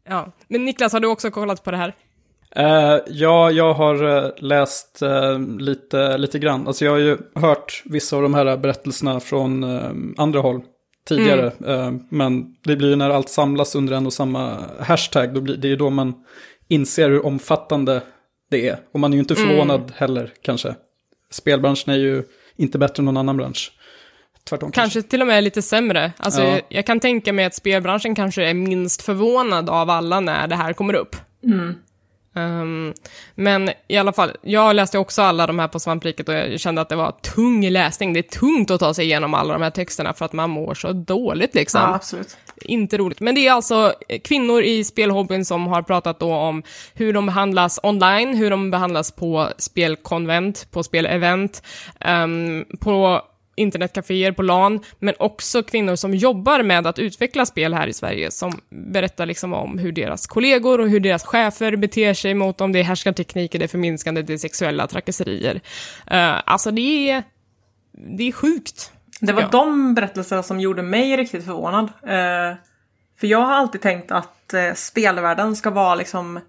ja. 0.08 0.32
Men 0.48 0.64
Niklas, 0.64 0.92
har 0.92 1.00
du 1.00 1.08
också 1.08 1.30
kollat 1.30 1.64
på 1.64 1.70
det 1.70 1.76
här? 1.76 1.94
Eh, 2.56 2.98
ja, 3.08 3.50
jag 3.50 3.74
har 3.74 4.16
eh, 4.24 4.30
läst 4.38 5.02
eh, 5.02 5.38
lite, 5.58 6.18
lite 6.18 6.38
grann. 6.38 6.66
Alltså 6.66 6.84
jag 6.84 6.92
har 6.92 6.98
ju 6.98 7.18
hört 7.34 7.82
vissa 7.84 8.16
av 8.16 8.22
de 8.22 8.34
här 8.34 8.56
berättelserna 8.56 9.20
från 9.20 9.64
eh, 9.64 9.90
andra 10.16 10.40
håll 10.40 10.60
tidigare. 11.08 11.52
Eh, 11.66 11.92
men 12.10 12.54
det 12.64 12.76
blir 12.76 12.88
ju 12.88 12.96
när 12.96 13.10
allt 13.10 13.28
samlas 13.28 13.74
under 13.74 13.94
en 13.94 14.06
och 14.06 14.12
samma 14.12 14.58
hashtag, 14.80 15.34
då 15.34 15.40
blir, 15.40 15.56
det 15.56 15.66
är 15.68 15.70
ju 15.70 15.76
då 15.76 15.90
man 15.90 16.14
inser 16.68 17.10
hur 17.10 17.26
omfattande 17.26 18.02
det 18.50 18.68
är. 18.68 18.78
Och 18.92 19.00
man 19.00 19.12
är 19.12 19.16
ju 19.16 19.20
inte 19.20 19.34
förvånad 19.34 19.92
heller 19.96 20.32
kanske. 20.42 20.74
Spelbranschen 21.30 21.92
är 21.94 21.98
ju 21.98 22.22
inte 22.56 22.78
bättre 22.78 23.00
än 23.00 23.04
någon 23.04 23.16
annan 23.16 23.36
bransch. 23.36 23.72
Tvärtom 24.44 24.72
Kanske 24.72 25.02
till 25.02 25.20
och 25.20 25.26
med 25.26 25.44
lite 25.44 25.62
sämre. 25.62 26.12
Alltså, 26.16 26.42
Ja. 26.42 26.48
jag, 26.48 26.62
jag 26.68 26.86
kan 26.86 27.00
tänka 27.00 27.32
mig 27.32 27.44
att 27.44 27.54
spelbranschen 27.54 28.14
kanske 28.14 28.44
är 28.44 28.54
minst 28.54 29.02
förvånad 29.02 29.70
av 29.70 29.90
alla 29.90 30.20
när 30.20 30.46
det 30.46 30.56
här 30.56 30.72
kommer 30.72 30.94
upp. 30.94 31.16
Ehm, 32.34 32.94
men 33.34 33.70
i 33.88 33.96
alla 33.96 34.12
fall, 34.12 34.32
jag 34.42 34.76
läste 34.76 34.98
också 34.98 35.22
alla 35.22 35.46
de 35.46 35.58
här 35.58 35.68
på 35.68 35.80
Svampriket 35.80 36.28
och 36.28 36.34
jag 36.34 36.60
kände 36.60 36.80
att 36.80 36.88
det 36.88 36.96
var 36.96 37.12
tung 37.12 37.68
läsning. 37.68 38.12
Det 38.12 38.20
är 38.20 38.38
tungt 38.38 38.70
att 38.70 38.80
ta 38.80 38.94
sig 38.94 39.04
igenom 39.04 39.34
alla 39.34 39.52
de 39.52 39.62
här 39.62 39.70
texterna 39.70 40.12
för 40.14 40.24
att 40.24 40.32
man 40.32 40.50
mår 40.50 40.74
så 40.74 40.92
dåligt 40.92 41.54
liksom. 41.54 41.80
Ja, 41.80 41.94
absolut. 41.94 42.36
Inte 42.64 42.98
roligt. 42.98 43.20
Men 43.20 43.34
det 43.34 43.46
är 43.46 43.52
alltså 43.52 43.94
kvinnor 44.24 44.62
i 44.62 44.84
spelhobbyn 44.84 45.44
som 45.44 45.66
har 45.66 45.82
pratat 45.82 46.20
då 46.20 46.34
om 46.34 46.62
hur 46.94 47.12
de 47.12 47.26
behandlas 47.26 47.80
online, 47.82 48.36
hur 48.36 48.50
de 48.50 48.70
behandlas 48.70 49.12
på 49.12 49.48
spelkonvent, 49.58 50.70
på 50.70 50.82
spelevent, 50.82 51.62
ehm, 52.00 52.64
på 52.80 53.22
internetcaféer, 53.58 54.32
på 54.32 54.42
LAN, 54.42 54.80
men 54.98 55.14
också 55.18 55.62
kvinnor 55.62 55.96
som 55.96 56.14
jobbar 56.14 56.62
med 56.62 56.86
att 56.86 56.98
utveckla 56.98 57.46
spel 57.46 57.74
här 57.74 57.86
i 57.86 57.92
Sverige, 57.92 58.30
som 58.30 58.60
berättar 58.70 59.26
liksom 59.26 59.52
om 59.52 59.78
hur 59.78 59.92
deras 59.92 60.26
kollegor 60.26 60.80
och 60.80 60.88
hur 60.88 61.00
deras 61.00 61.24
chefer 61.24 61.76
beter 61.76 62.14
sig 62.14 62.34
mot 62.34 62.58
dem. 62.58 62.72
Det 62.72 62.78
är 62.78 62.84
härskartekniker, 62.84 63.58
det 63.58 63.64
är 63.64 63.68
förminskande, 63.68 64.22
det 64.22 64.32
är 64.32 64.38
sexuella 64.38 64.86
trakasserier. 64.86 65.60
Eh, 66.06 66.40
alltså 66.46 66.70
det 66.70 67.10
är, 67.10 67.22
det 68.16 68.28
är 68.28 68.32
sjukt. 68.32 68.92
Det 69.20 69.32
var 69.32 69.42
Ja. 69.42 69.48
de 69.48 69.94
berättelserna 69.94 70.42
som 70.42 70.60
gjorde 70.60 70.82
mig 70.82 71.16
riktigt 71.16 71.44
förvånad. 71.44 71.84
Eh, 72.02 72.56
för 73.20 73.26
jag 73.26 73.38
har 73.40 73.54
alltid 73.54 73.80
tänkt 73.80 74.12
att 74.12 74.54
eh, 74.54 74.74
spelvärlden 74.74 75.56
ska 75.56 75.70
vara 75.70 75.94
liksom 75.94 76.40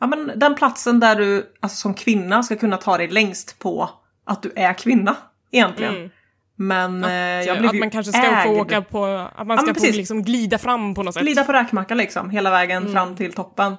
ja, 0.00 0.06
men 0.06 0.32
den 0.36 0.54
platsen 0.54 1.00
där 1.00 1.16
du 1.16 1.46
alltså, 1.60 1.76
som 1.76 1.94
kvinna 1.94 2.42
ska 2.42 2.56
kunna 2.56 2.76
ta 2.76 2.98
dig 2.98 3.08
längst 3.08 3.58
på 3.58 3.90
att 4.24 4.42
du 4.42 4.52
är 4.56 4.72
kvinna 4.74 5.16
egentligen. 5.50 5.96
Mm. 5.96 6.10
Men 6.56 7.04
eh, 7.04 7.10
jag 7.12 7.58
blev 7.58 7.68
att 7.68 7.74
ju 7.74 7.80
man 7.80 7.90
kanske 7.90 8.12
ska 8.12 8.22
ägd. 8.26 8.42
få 8.42 8.60
åka 8.60 8.82
på, 8.82 9.04
att 9.06 9.46
man 9.46 9.56
Ja, 9.56 9.56
ska 9.56 9.66
men 9.66 9.74
få 9.74 9.86
liksom 9.96 10.22
glida 10.22 10.58
fram 10.58 10.94
på 10.94 11.02
något 11.02 11.14
sätt. 11.14 11.22
Glida 11.22 11.44
på 11.44 11.52
räkmacka 11.52 11.94
liksom, 11.94 12.30
hela 12.30 12.50
vägen 12.50 12.82
Mm. 12.82 12.92
fram 12.94 13.16
till 13.16 13.32
toppen. 13.32 13.72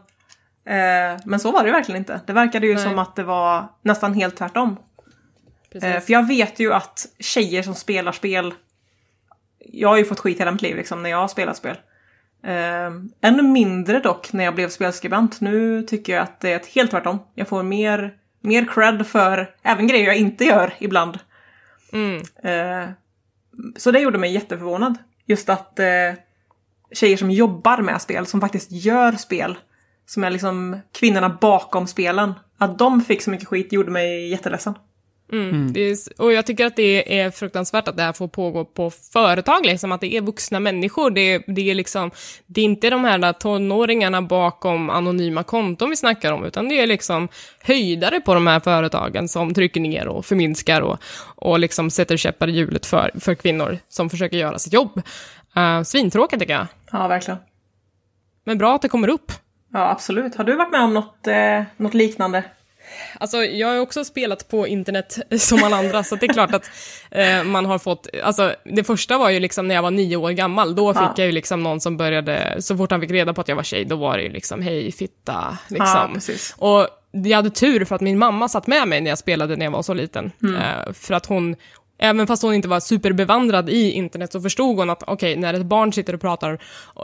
Eh, 0.68 1.20
men 1.26 1.40
så 1.40 1.52
var 1.52 1.64
det 1.64 1.72
verkligen 1.72 2.00
inte. 2.02 2.22
Det 2.26 2.34
verkade 2.34 2.68
ju 2.68 2.74
Nej. 2.74 2.84
som 2.84 3.00
att 3.00 3.16
det 3.16 3.24
var 3.24 3.68
nästan 3.82 4.14
helt 4.14 4.36
tvärtom. 4.36 4.78
Eh, 5.76 6.00
för 6.00 6.14
jag 6.14 6.28
vet 6.28 6.60
ju 6.60 6.74
att 6.74 7.06
tjejer 7.20 7.64
som 7.64 7.76
spelar 7.76 8.12
spel, 8.12 8.54
jag 9.60 9.90
har 9.90 9.98
ju 9.98 10.06
fått 10.06 10.20
skit 10.20 10.40
hela 10.40 10.52
mitt 10.52 10.62
liv 10.62 10.76
liksom 10.76 11.04
när 11.04 11.10
jag 11.10 11.18
har 11.18 11.28
spelat 11.28 11.58
spel. 11.58 11.76
Eh, 12.44 12.92
ännu 13.22 13.42
mindre 13.44 14.00
dock 14.00 14.34
när 14.34 14.44
jag 14.44 14.56
blev 14.56 14.70
spelskribent. 14.70 15.42
Nu 15.42 15.82
tycker 15.82 16.14
jag 16.14 16.24
att 16.24 16.40
det 16.40 16.52
är 16.52 16.62
helt 16.76 16.92
tvärtom. 16.92 17.20
Jag 17.36 17.48
får 17.48 17.64
mer, 17.64 18.14
mer 18.42 18.66
cred 18.66 19.08
för 19.08 19.50
även 19.64 19.88
grejer 19.88 20.06
jag 20.06 20.18
inte 20.18 20.46
gör 20.46 20.74
ibland. 20.80 21.20
Mm. 21.96 22.22
Eh, 22.44 22.90
så 23.76 23.92
det 23.92 24.00
gjorde 24.00 24.18
mig 24.18 24.34
jätteförvånad. 24.34 24.98
Just 25.26 25.50
att 25.50 25.80
eh, 25.80 26.14
tjejer 26.92 27.18
som 27.18 27.32
jobbar 27.32 27.78
med 27.78 28.02
spel, 28.02 28.26
som 28.26 28.42
faktiskt 28.42 28.72
gör 28.72 29.12
spel, 29.12 29.58
som 30.06 30.24
är 30.24 30.30
liksom 30.30 30.80
kvinnorna 30.92 31.38
bakom 31.42 31.88
spelen, 31.88 32.34
att 32.58 32.80
de 32.80 33.02
fick 33.02 33.22
så 33.22 33.30
mycket 33.30 33.48
skit 33.48 33.74
gjorde 33.74 33.92
mig 33.92 34.30
jätteledsen. 34.30 34.74
Mm. 35.32 35.74
Det 35.74 35.80
är, 35.90 35.98
och 36.18 36.34
jag 36.34 36.46
tycker 36.46 36.66
att 36.66 36.76
det 36.76 37.20
är 37.20 37.32
fruktansvärt 37.32 37.88
att 37.88 37.98
det 37.98 38.04
här 38.04 38.14
får 38.14 38.28
pågå 38.28 38.66
på 38.66 38.90
företag, 38.90 39.66
liksom, 39.66 39.92
att 39.92 40.02
det 40.02 40.16
är 40.18 40.22
vuxna 40.22 40.60
människor. 40.60 41.10
Det, 41.12 41.22
är- 41.34 41.44
det, 41.48 41.72
är 41.72 41.76
liksom, 41.76 42.12
det 42.46 42.62
är 42.62 42.66
inte 42.66 42.90
de 42.90 43.04
här 43.04 43.18
där 43.18 43.34
tonåringarna 43.34 44.22
bakom 44.22 44.90
anonyma 44.90 45.44
konton 45.44 45.90
vi 45.90 45.96
snackar 45.96 46.32
om, 46.32 46.46
utan 46.46 46.70
det 46.70 46.80
är 46.82 46.88
liksom 46.88 47.28
höjdare 47.60 48.22
på 48.22 48.34
de 48.34 48.48
här 48.48 48.60
företagen 48.60 49.28
som 49.28 49.54
trycker 49.54 49.82
ner 49.82 50.08
och 50.08 50.26
förminskar 50.26 50.82
och, 50.82 50.98
och 51.36 51.60
liksom 51.60 51.90
sätter 51.90 52.18
käppar 52.18 52.48
i 52.48 52.52
hjulet 52.52 52.86
för, 52.86 53.12
för 53.20 53.36
kvinnor 53.36 53.78
som 53.90 54.10
försöker 54.10 54.38
göra 54.38 54.60
sitt 54.60 54.74
jobb. 54.74 55.02
Uh, 55.58 55.84
svintråkigt 55.84 56.40
tycker 56.40 56.54
jag. 56.54 56.68
Ja, 56.92 57.08
verkligen. 57.08 57.40
Men 58.46 58.58
bra 58.58 58.76
att 58.76 58.82
det 58.82 58.90
kommer 58.90 59.08
upp. 59.08 59.32
Ja, 59.74 59.90
absolut. 59.92 60.36
Har 60.36 60.44
du 60.44 60.56
varit 60.56 60.72
med 60.72 60.82
om 60.82 60.94
något, 60.94 61.28
eh, 61.28 61.64
något 61.78 61.94
liknande? 61.94 62.44
Alltså, 63.20 63.38
jag 63.38 63.68
har 63.68 63.80
också 63.80 64.06
spelat 64.06 64.48
på 64.50 64.68
internet 64.68 65.18
som 65.40 65.64
alla 65.64 65.78
andra, 65.78 66.04
så 66.04 66.16
det 66.16 66.26
är 66.26 66.34
klart 66.34 66.54
att 66.54 66.70
eh, 67.12 67.44
man 67.44 67.66
har 67.66 67.80
fått... 67.80 68.08
Alltså, 68.24 68.56
det 68.64 68.84
första 68.84 69.18
var 69.18 69.30
ju 69.30 69.40
liksom 69.40 69.68
när 69.68 69.76
jag 69.76 69.82
var 69.82 69.92
nio 69.92 70.16
år 70.18 70.32
gammal, 70.32 70.76
då 70.76 70.94
fick 70.94 71.02
Ja. 71.02 71.14
jag 71.18 71.26
ju 71.26 71.32
liksom 71.32 71.64
någon 71.64 71.82
som 71.82 71.98
började, 71.98 72.56
så 72.60 72.78
fort 72.78 72.92
han 72.92 73.02
fick 73.02 73.12
reda 73.12 73.34
på 73.34 73.42
att 73.42 73.48
jag 73.48 73.56
var 73.56 73.64
tjej, 73.64 73.86
då 73.86 73.96
var 73.96 74.18
det 74.18 74.24
ju 74.24 74.30
liksom 74.30 74.62
hej 74.62 74.92
fitta, 74.92 75.58
liksom. 75.68 76.20
Ja. 76.28 76.34
Och 76.58 76.88
jag 77.12 77.36
hade 77.36 77.50
tur 77.50 77.86
för 77.86 77.96
att 77.96 78.02
min 78.02 78.18
mamma 78.18 78.50
satt 78.50 78.68
med 78.68 78.88
mig 78.88 79.02
när 79.02 79.12
jag 79.12 79.18
spelade 79.18 79.56
när 79.56 79.66
jag 79.66 79.72
var 79.72 79.82
så 79.84 79.94
liten. 79.94 80.32
Eh, 80.44 80.94
för 80.94 81.14
att 81.14 81.26
hon, 81.26 81.56
även 81.98 82.28
fast 82.28 82.44
hon 82.44 82.54
inte 82.54 82.68
var 82.68 82.80
superbevandrad 82.80 83.70
i 83.70 83.92
internet, 83.92 84.32
så 84.32 84.42
förstod 84.42 84.78
hon 84.78 84.90
att 84.90 85.04
okej, 85.08 85.36
när 85.36 85.54
ett 85.54 85.66
barn 85.66 85.94
sitter 85.94 86.14
och 86.16 86.22
pratar 86.22 86.60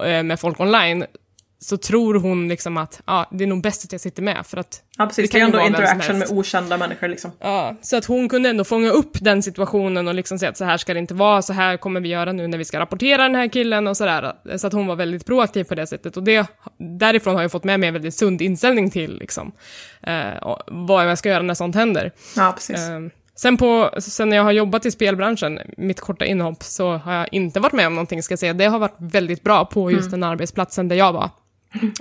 eh, 0.05 0.23
med 0.23 0.39
folk 0.39 0.59
online, 0.59 1.05
så 1.63 1.77
tror 1.77 2.13
hon 2.13 2.47
liksom 2.47 2.77
att 2.77 3.01
ja, 3.05 3.25
det 3.31 3.43
är 3.43 3.47
nog 3.47 3.61
bäst 3.61 3.85
att 3.85 3.91
jag 3.91 4.01
sitter 4.01 4.23
med, 4.23 4.45
för 4.45 4.57
att 4.57 4.83
Ja, 4.97 5.05
precis. 5.05 5.31
Det 5.31 5.37
Det, 5.37 5.39
kan 5.39 5.53
är 5.53 5.59
ju 5.59 5.65
ändå 5.65 5.67
interaction 5.67 6.19
med 6.19 6.27
okända 6.31 6.77
människor 6.77 7.07
liksom. 7.07 7.31
Ja, 7.39 7.75
så 7.81 7.97
att 7.97 8.05
hon 8.05 8.29
kunde 8.29 8.49
ändå 8.49 8.63
fånga 8.63 8.89
upp 8.89 9.17
den 9.21 9.43
situationen 9.43 10.07
och 10.07 10.13
liksom 10.13 10.39
säga 10.39 10.49
att 10.49 10.57
så 10.57 10.65
här 10.65 10.77
ska 10.77 10.93
det 10.93 10.99
inte 10.99 11.13
vara, 11.13 11.41
så 11.41 11.53
här 11.53 11.77
kommer 11.77 11.99
vi 11.99 12.09
göra 12.09 12.31
nu 12.31 12.47
när 12.47 12.57
vi 12.57 12.65
ska 12.65 12.79
rapportera 12.79 13.23
den 13.23 13.35
här 13.35 13.47
killen 13.47 13.87
och 13.87 13.97
sådär. 13.97 14.33
Så 14.57 14.67
att 14.67 14.73
hon 14.73 14.87
var 14.87 14.95
väldigt 14.95 15.25
proaktiv 15.25 15.63
på 15.63 15.75
det 15.75 15.87
sättet 15.87 16.17
och 16.17 16.23
det, 16.23 16.47
därifrån 16.77 17.35
har 17.35 17.41
jag 17.41 17.51
fått 17.51 17.63
med 17.63 17.79
mig 17.79 17.87
en 17.87 17.93
väldigt 17.93 18.15
sund 18.15 18.41
inställning 18.41 18.89
till 18.89 19.17
liksom, 19.17 19.51
eh, 20.03 20.55
vad 20.67 21.09
jag 21.09 21.17
ska 21.17 21.29
göra 21.29 21.43
när 21.43 21.53
sånt 21.53 21.75
händer. 21.75 22.11
Ja, 22.35 22.51
precis. 22.55 22.89
Eh, 22.89 22.99
sen, 23.35 23.57
på, 23.57 23.89
sen 23.99 24.29
när 24.29 24.37
jag 24.37 24.43
har 24.43 24.51
jobbat 24.51 24.85
i 24.85 24.91
spelbranschen, 24.91 25.59
mitt 25.77 25.99
korta 25.99 26.25
inhopp, 26.25 26.63
så 26.63 26.97
har 26.97 27.13
jag 27.13 27.27
inte 27.31 27.59
varit 27.59 27.73
med 27.73 27.87
om 27.87 27.95
någonting, 27.95 28.23
ska 28.23 28.31
jag 28.31 28.39
säga. 28.39 28.53
Det 28.53 28.65
har 28.65 28.79
varit 28.79 28.97
väldigt 28.97 29.43
bra 29.43 29.65
på 29.65 29.91
just 29.91 30.11
den 30.11 30.23
arbetsplatsen 30.23 30.87
där 30.87 30.95
jag 30.95 31.13
var. 31.13 31.29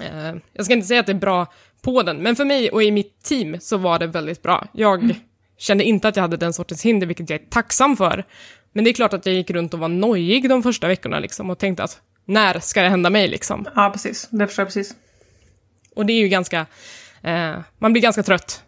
Eh, 0.00 0.34
jag 0.52 0.64
ska 0.64 0.74
inte 0.74 0.86
säga 0.86 1.00
att 1.00 1.06
det 1.06 1.12
är 1.12 1.14
bra 1.14 1.46
på 1.82 2.02
den, 2.02 2.16
men 2.16 2.36
för 2.36 2.44
mig 2.44 2.70
och 2.70 2.82
i 2.82 2.90
mitt 2.90 3.22
team 3.22 3.60
så 3.60 3.76
var 3.76 3.98
det 3.98 4.06
väldigt 4.06 4.42
bra. 4.42 4.66
Jag 4.72 5.14
kände 5.58 5.84
inte 5.84 6.08
att 6.08 6.16
jag 6.16 6.22
hade 6.22 6.36
den 6.36 6.52
sortens 6.52 6.82
hinder, 6.82 7.06
vilket 7.06 7.30
jag 7.30 7.40
är 7.40 7.44
tacksam 7.44 7.96
för. 7.96 8.24
Men 8.72 8.84
det 8.84 8.90
är 8.90 8.94
klart 8.94 9.12
att 9.12 9.26
jag 9.26 9.34
gick 9.34 9.50
runt 9.50 9.74
och 9.74 9.80
var 9.80 9.88
nojig 9.88 10.48
de 10.48 10.62
första 10.62 10.88
veckorna 10.88 11.18
liksom, 11.18 11.50
och 11.50 11.58
tänkte 11.58 11.82
att 11.82 12.00
när 12.24 12.60
ska 12.60 12.82
det 12.82 12.88
hända 12.88 13.10
mig 13.10 13.28
liksom? 13.28 13.66
Ja, 13.74 13.90
precis. 13.92 14.28
Det 14.30 14.46
förstår 14.46 14.62
jag 14.62 14.68
precis. 14.68 14.94
Och 15.96 16.06
det 16.06 16.12
är 16.12 16.20
ju 16.20 16.28
ganska, 16.28 16.66
eh, 17.22 17.58
man 17.78 17.92
blir 17.92 18.02
ganska 18.02 18.22
trött 18.22 18.62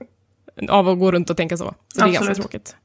av 0.69 0.89
att 0.89 0.99
gå 0.99 1.13
runt 1.13 1.31
och 1.31 1.37
tänka 1.37 1.57
så. 1.57 1.75
Så 1.89 2.01
det 2.01 2.11
är 2.11 2.13
ganska 2.13 2.35
tråkigt. 2.35 2.77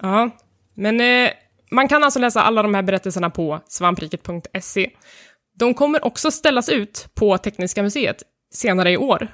Ja, 0.00 0.30
men 0.74 1.00
eh, 1.00 1.30
man 1.70 1.88
kan 1.88 2.04
alltså 2.04 2.18
läsa 2.18 2.42
alla 2.42 2.62
de 2.62 2.74
här 2.74 2.82
berättelserna 2.82 3.30
på 3.30 3.60
svampriket.se. 3.68 4.90
De 5.58 5.74
kommer 5.74 6.04
också 6.04 6.30
ställas 6.30 6.68
ut 6.68 7.08
på 7.14 7.38
Tekniska 7.38 7.82
museet 7.82 8.22
senare 8.52 8.90
i 8.90 8.96
år. 8.96 9.28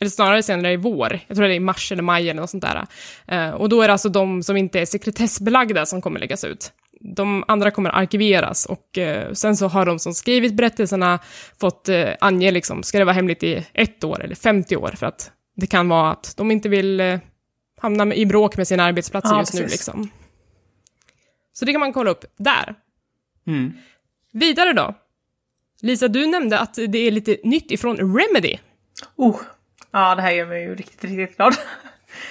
Eller 0.00 0.10
snarare 0.10 0.42
senare 0.42 0.72
i 0.72 0.76
vår. 0.76 1.20
Jag 1.26 1.36
tror 1.36 1.46
det 1.46 1.54
är 1.54 1.56
i 1.56 1.60
mars 1.60 1.92
eller 1.92 2.02
maj 2.02 2.30
eller 2.30 2.40
något 2.40 2.50
sånt 2.50 2.64
där. 2.64 2.86
Eh, 3.26 3.50
och 3.50 3.68
då 3.68 3.82
är 3.82 3.88
det 3.88 3.92
alltså 3.92 4.08
de 4.08 4.42
som 4.42 4.56
inte 4.56 4.80
är 4.80 4.86
sekretessbelagda 4.86 5.86
som 5.86 6.02
kommer 6.02 6.20
läggas 6.20 6.44
ut. 6.44 6.72
De 7.00 7.44
andra 7.48 7.70
kommer 7.70 7.90
arkiveras 7.90 8.66
och 8.66 8.98
eh, 8.98 9.32
sen 9.32 9.56
så 9.56 9.68
har 9.68 9.86
de 9.86 9.98
som 9.98 10.14
skrivit 10.14 10.54
berättelserna 10.54 11.18
fått 11.60 11.88
eh, 11.88 12.08
ange 12.20 12.50
liksom, 12.50 12.82
ska 12.82 12.98
det 12.98 13.04
vara 13.04 13.14
hemligt 13.14 13.42
i 13.42 13.66
ett 13.72 14.04
år 14.04 14.22
eller 14.24 14.34
50 14.34 14.76
år? 14.76 14.94
För 14.96 15.06
att 15.06 15.30
det 15.56 15.66
kan 15.66 15.88
vara 15.88 16.10
att 16.10 16.34
de 16.36 16.50
inte 16.50 16.68
vill 16.68 17.18
hamna 17.80 18.14
i 18.14 18.26
bråk 18.26 18.56
med 18.56 18.68
sina 18.68 18.84
arbetsplatser 18.84 19.32
Ja, 19.34 19.40
just 19.40 19.54
nu 19.54 19.60
precis. 19.60 19.78
liksom. 19.78 20.10
Så 21.52 21.64
det 21.64 21.72
kan 21.72 21.80
man 21.80 21.92
kolla 21.92 22.10
upp 22.10 22.24
där. 22.38 22.74
Mm. 23.46 23.72
Vidare 24.32 24.72
då. 24.72 24.94
Lisa, 25.80 26.08
du 26.08 26.26
nämnde 26.26 26.58
att 26.58 26.74
det 26.74 26.98
är 26.98 27.10
lite 27.10 27.36
nytt 27.44 27.70
ifrån 27.70 27.96
Remedy. 28.18 28.56
Oh, 29.16 29.40
ja, 29.90 30.14
det 30.14 30.22
här 30.22 30.30
gör 30.30 30.46
mig 30.46 30.62
ju 30.62 30.74
riktigt, 30.74 31.04
riktigt 31.04 31.36
glad. 31.36 31.54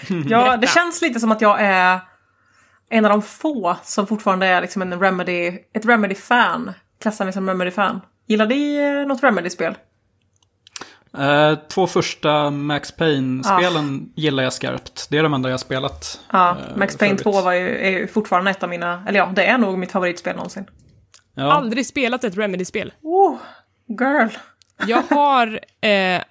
ja, 0.29 0.57
det 0.57 0.67
känns 0.67 1.01
lite 1.01 1.19
som 1.19 1.31
att 1.31 1.41
jag 1.41 1.57
är 1.61 1.99
en 2.89 3.05
av 3.05 3.11
de 3.11 3.21
få 3.21 3.77
som 3.83 4.07
fortfarande 4.07 4.45
är 4.47 4.61
liksom 4.61 4.81
en 4.81 4.99
Remedy, 4.99 5.47
ett 5.73 5.85
Remedy-fan. 5.85 6.71
Klassar 7.01 7.25
mig 7.25 7.33
som 7.33 7.47
Remedy-fan. 7.49 8.01
Gillar 8.27 8.45
ni 8.45 8.75
eh, 8.75 9.07
något 9.07 9.23
Remedy-spel? 9.23 9.75
Eh, 11.17 11.55
två 11.69 11.87
första 11.87 12.49
Max 12.49 12.91
Payne-spelen 12.91 14.05
Ah. 14.09 14.13
gillar 14.21 14.43
jag 14.43 14.53
skarpt. 14.53 15.07
Det 15.09 15.17
är 15.17 15.23
de 15.23 15.33
enda 15.33 15.49
jag 15.49 15.53
har 15.53 15.57
spelat. 15.57 16.19
Ja, 16.31 16.49
eh, 16.49 16.77
Max 16.77 16.93
för 16.93 16.99
Payne 16.99 17.11
övrigt. 17.13 17.23
2 17.23 17.41
var 17.41 17.53
ju, 17.53 17.77
är 17.77 17.89
ju 17.89 18.07
fortfarande 18.07 18.51
ett 18.51 18.63
av 18.63 18.69
mina, 18.69 19.03
eller 19.07 19.19
ja, 19.19 19.31
det 19.35 19.45
är 19.45 19.57
nog 19.57 19.77
mitt 19.77 19.91
favoritspel 19.91 20.35
någonsin. 20.35 20.65
Ja. 21.35 21.51
Aldrig 21.51 21.85
spelat 21.85 22.23
ett 22.23 22.37
Remedy-spel. 22.37 22.93
Oh, 23.01 23.37
girl! 23.87 24.27
Jag 24.87 25.01
har... 25.09 25.59
Eh, 25.81 26.21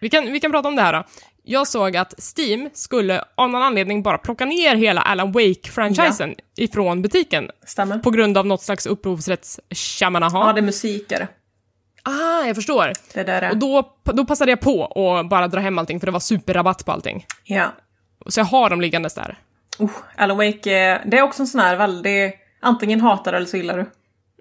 vi, 0.00 0.10
kan, 0.10 0.32
vi 0.32 0.40
kan 0.40 0.50
prata 0.50 0.68
om 0.68 0.76
det 0.76 0.82
här 0.82 0.92
då. 0.92 1.04
Jag 1.42 1.68
såg 1.68 1.96
att 1.96 2.14
Steam 2.38 2.70
skulle 2.72 3.24
av 3.34 3.50
någon 3.50 3.62
anledning 3.62 4.02
bara 4.02 4.18
plocka 4.18 4.44
ner 4.44 4.76
hela 4.76 5.00
Alan 5.00 5.32
Wake-franchisen 5.32 6.34
ifrån 6.56 7.02
butiken. 7.02 7.50
Stämmer. 7.66 7.98
På 7.98 8.10
grund 8.10 8.38
av 8.38 8.46
något 8.46 8.62
slags 8.62 8.86
upphovsrätts 8.86 9.60
Ja, 10.46 10.52
det 10.52 10.60
är 10.60 10.62
musik 10.62 11.12
är 11.12 11.18
det. 11.18 11.28
Ah, 12.02 12.46
jag 12.46 12.56
förstår. 12.56 12.92
Det 13.14 13.20
är 13.20 13.24
där 13.24 13.42
är. 13.42 13.50
Och 13.50 13.56
då, 13.56 13.96
då 14.04 14.24
passade 14.24 14.52
jag 14.52 14.60
på 14.60 14.84
att 14.86 15.28
bara 15.28 15.48
dra 15.48 15.60
hem 15.60 15.78
allting, 15.78 16.00
för 16.00 16.06
det 16.06 16.12
var 16.12 16.20
superrabatt 16.20 16.84
på 16.84 16.92
allting. 16.92 17.26
Ja. 17.44 17.72
Så 18.26 18.40
jag 18.40 18.44
har 18.44 18.70
dem 18.70 18.80
liggandes 18.80 19.14
där. 19.14 19.38
Oh, 19.78 19.90
Alan 20.16 20.36
Wake, 20.36 20.78
eh, 20.78 21.00
det 21.06 21.18
är 21.18 21.22
också 21.22 21.42
en 21.42 21.46
sån 21.46 21.60
här 21.60 21.76
väldigt, 21.76 22.34
antingen 22.60 23.00
hatar 23.00 23.32
du 23.32 23.36
eller 23.36 23.46
så 23.46 23.56
gillar 23.56 23.78
du. 23.78 23.86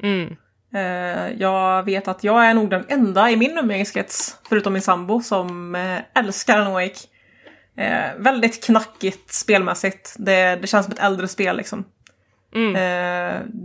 Mm. 0.01 0.36
Eh, 0.75 1.34
jag 1.41 1.84
vet 1.84 2.08
att 2.08 2.23
jag 2.23 2.45
är 2.45 2.53
nog 2.53 2.69
den 2.69 2.86
enda 2.88 3.32
i 3.32 3.36
min 3.36 3.58
umgängeskrets, 3.58 4.38
förutom 4.49 4.73
min 4.73 4.82
sambo, 4.82 5.21
som 5.21 5.75
eh, 5.75 5.99
älskar 6.15 6.60
Alan 6.60 6.73
Wake. 6.73 6.99
Eh, 7.77 8.15
väldigt 8.17 8.63
knackigt 8.63 9.34
spelmässigt. 9.34 10.15
Det, 10.17 10.56
det 10.62 10.67
känns 10.67 10.86
som 10.86 10.93
ett 10.93 10.99
äldre 10.99 11.27
spel 11.27 11.58
liksom. 11.58 11.86
Mm. 12.56 12.73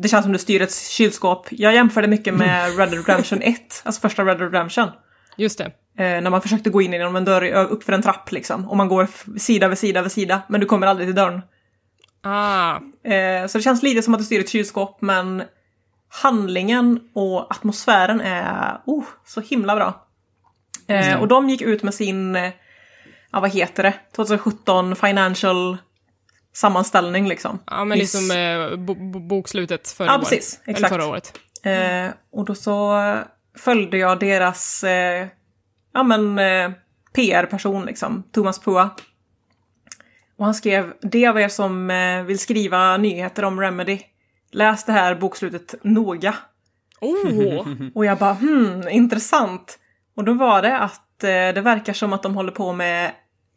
Det 0.03 0.09
känns 0.09 0.25
som 0.25 0.33
du 0.33 0.39
styr 0.39 0.63
ett 0.63 0.75
kylskåp. 0.75 1.47
Jag 1.51 1.75
jämför 1.75 2.03
det 2.03 2.09
mycket 2.09 2.35
med 2.35 2.67
Red 2.79 2.91
Dead 2.91 3.07
Redemption 3.07 3.43
1, 3.43 3.83
alltså 3.85 4.01
första 4.01 4.25
Red 4.25 4.39
Dead 4.39 4.53
Redemption. 4.53 4.89
Just 5.37 5.59
det. 5.59 5.73
När 5.97 6.31
man 6.31 6.43
försökte 6.43 6.71
gå 6.71 6.83
in 6.83 6.93
genom 6.93 7.17
en 7.17 7.25
dörr 7.25 7.43
ö- 7.43 7.65
upp 7.65 7.85
för 7.85 7.93
en 7.93 8.03
trapp 8.03 8.33
liksom. 8.33 8.69
Och 8.69 8.77
man 8.77 8.89
går 8.89 9.09
sida 9.39 9.69
vid 9.69 9.79
sida 9.79 10.03
vid 10.03 10.13
sida, 10.13 10.43
men 10.49 10.61
du 10.61 10.67
kommer 10.67 10.87
aldrig 10.87 11.09
till 11.09 11.15
dörren. 11.15 11.43
Ah, 12.23 12.79
så 13.49 13.59
det 13.59 13.63
känns 13.63 13.83
lite 13.83 14.03
som 14.03 14.15
att 14.15 14.21
du 14.21 14.25
styr 14.27 14.41
ett 14.41 14.49
kylskåp, 14.49 15.01
men 15.01 15.43
handlingen 16.09 17.01
och 17.15 17.51
atmosfären 17.51 18.21
är 18.21 18.81
oh, 18.85 19.05
så 19.27 19.41
himla 19.41 19.77
bra. 19.77 20.07
Eh, 20.87 21.21
och 21.21 21.29
de 21.29 21.49
gick 21.49 21.63
ut 21.63 21.83
med 21.83 21.95
sin, 21.95 22.35
ja 23.33 23.41
vad 23.41 23.51
heter 23.51 23.83
det, 23.83 23.95
2017 24.17 24.97
financial 24.97 25.79
sammanställning 26.53 27.29
liksom. 27.29 27.59
ja, 27.67 27.85
men 27.85 27.99
Nyss. 27.99 28.15
liksom 28.15 28.37
eh, 28.37 28.77
bo, 28.77 28.95
bo, 28.95 29.21
bokslutet 29.21 29.89
förra 29.89 30.13
Ja, 30.13 30.19
precis. 30.19 30.61
Eller 30.65 30.75
Exakt. 30.75 30.93
förra 30.93 31.07
året. 31.07 31.39
Eh, 31.63 32.11
och 32.33 32.45
då 32.45 32.55
så 32.55 32.99
följde 33.59 33.99
jag 33.99 34.21
deras 34.21 34.85
eh, 34.85 35.27
ja, 35.95 36.03
men, 36.03 36.39
eh, 36.39 36.71
PR-person, 37.13 37.85
liksom, 37.85 38.23
Thomas 38.33 38.59
Pua. 38.59 38.91
Och 40.37 40.45
han 40.45 40.55
skrev, 40.55 40.93
det 41.03 41.27
av 41.27 41.41
er 41.41 41.49
som 41.49 41.91
eh, 41.91 42.23
vill 42.23 42.39
skriva 42.39 42.97
nyheter 42.97 43.45
om 43.45 43.61
Remedy, 43.61 44.01
läs 44.51 44.85
det 44.85 44.93
här 44.93 45.15
bokslutet 45.15 45.75
noga. 45.83 46.35
Oh! 47.01 47.67
Och 47.95 48.05
jag 48.05 48.19
bara, 48.19 48.33
hmm, 48.35 48.89
intressant. 48.89 49.79
Och 50.15 50.25
då 50.25 50.33
var 50.33 50.63
det 50.63 50.79
att 50.79 51.25
eh, 51.25 51.29
det 51.29 51.61
verkar 51.61 51.93
som 51.93 52.13
att 52.13 52.23
de 52.23 52.35
håller 52.35 52.53
på 52.53 52.73
med 52.73 53.13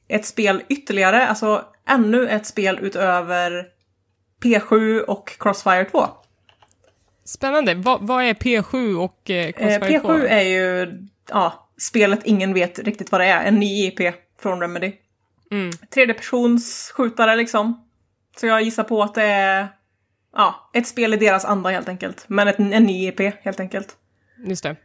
ett 0.07 0.25
spel 0.25 0.63
ytterligare, 0.69 1.27
alltså 1.27 1.65
ännu 1.87 2.27
ett 2.27 2.45
spel 2.45 2.79
utöver 2.81 3.67
P7 4.43 4.99
och 4.99 5.39
Crossfire 5.39 5.85
2. 5.85 6.07
Spännande. 7.23 7.75
Vad, 7.75 8.07
vad 8.07 8.23
är 8.23 8.33
P7 8.33 8.95
och 8.95 9.29
eh, 9.29 9.45
Eh, 9.45 9.51
Crossfire 9.51 9.99
2? 9.99 10.07
P7 10.07 10.27
är 10.27 10.41
ju 10.41 10.97
ja, 11.29 11.69
spelet 11.77 12.19
ingen 12.23 12.53
vet 12.53 12.79
riktigt 12.79 13.11
vad 13.11 13.21
det 13.21 13.27
är. 13.27 13.45
En 13.45 13.59
ny 13.59 13.87
IP 13.87 14.13
från 14.39 14.61
Remedy. 14.61 14.93
Mm. 15.51 15.71
Tredje 15.93 16.13
persons 16.13 16.91
skjutare 16.95 17.35
liksom. 17.35 17.87
Så 18.37 18.47
jag 18.47 18.61
gissar 18.61 18.83
på 18.83 19.03
att 19.03 19.13
det 19.13 19.23
är 19.23 19.67
ja, 20.35 20.69
ett 20.73 20.87
spel 20.87 21.13
i 21.13 21.17
deras 21.17 21.45
anda 21.45 21.69
helt 21.69 21.89
enkelt. 21.89 22.25
Men 22.27 22.47
ett, 22.47 22.59
en 22.59 22.69
ny 22.83 23.07
IP 23.07 23.19
helt 23.43 23.59
enkelt. 23.59 23.95
Just 24.45 24.63
det. 24.63 24.75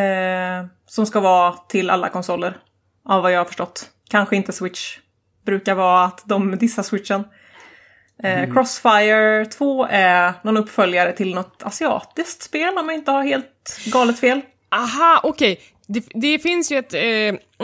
Eh, 0.00 0.66
som 0.86 1.06
ska 1.06 1.20
vara 1.20 1.52
till 1.52 1.90
alla 1.90 2.08
konsoler. 2.08 2.56
Av 3.04 3.22
vad 3.22 3.32
jag 3.32 3.40
har 3.40 3.44
förstått. 3.44 3.90
Kanske 4.10 4.36
inte 4.36 4.52
Switch. 4.52 4.98
brukar 5.46 5.74
vara 5.74 6.04
att 6.04 6.22
de 6.24 6.58
dissar 6.58 6.82
switchen. 6.82 7.24
Eh, 8.22 8.52
Crossfire 8.52 9.46
2 9.46 9.86
är 9.90 10.32
någon 10.42 10.56
uppföljare 10.56 11.12
till 11.12 11.34
något 11.34 11.62
asiatiskt 11.62 12.42
spel 12.42 12.78
om 12.78 12.88
jag 12.88 12.94
inte 12.98 13.10
har 13.10 13.22
helt 13.22 13.78
galet 13.92 14.18
fel. 14.20 14.40
Aha, 14.70 15.20
okej. 15.22 15.60
Det, 15.86 16.04
det 16.14 16.38
finns 16.38 16.72
ju 16.72 16.78
ett 16.78 16.94
eh, 16.94 17.00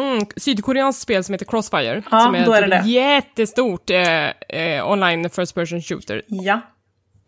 mm, 0.05 0.27
sydkoreanskt 0.37 1.03
spel 1.03 1.25
som 1.25 1.33
heter 1.33 1.47
Crossfire. 1.47 2.03
Ja, 2.11 2.21
som 2.21 2.35
är 2.35 2.47
då 2.47 2.53
är 2.53 2.63
typ 2.63 2.71
det 2.71 2.77
det. 2.83 2.89
jättestort 2.89 3.91
eh, 3.91 4.29
eh, 4.61 4.91
online 4.91 5.31
first 5.31 5.55
person 5.55 5.83
shooter. 5.83 6.23
Ja. 6.27 6.61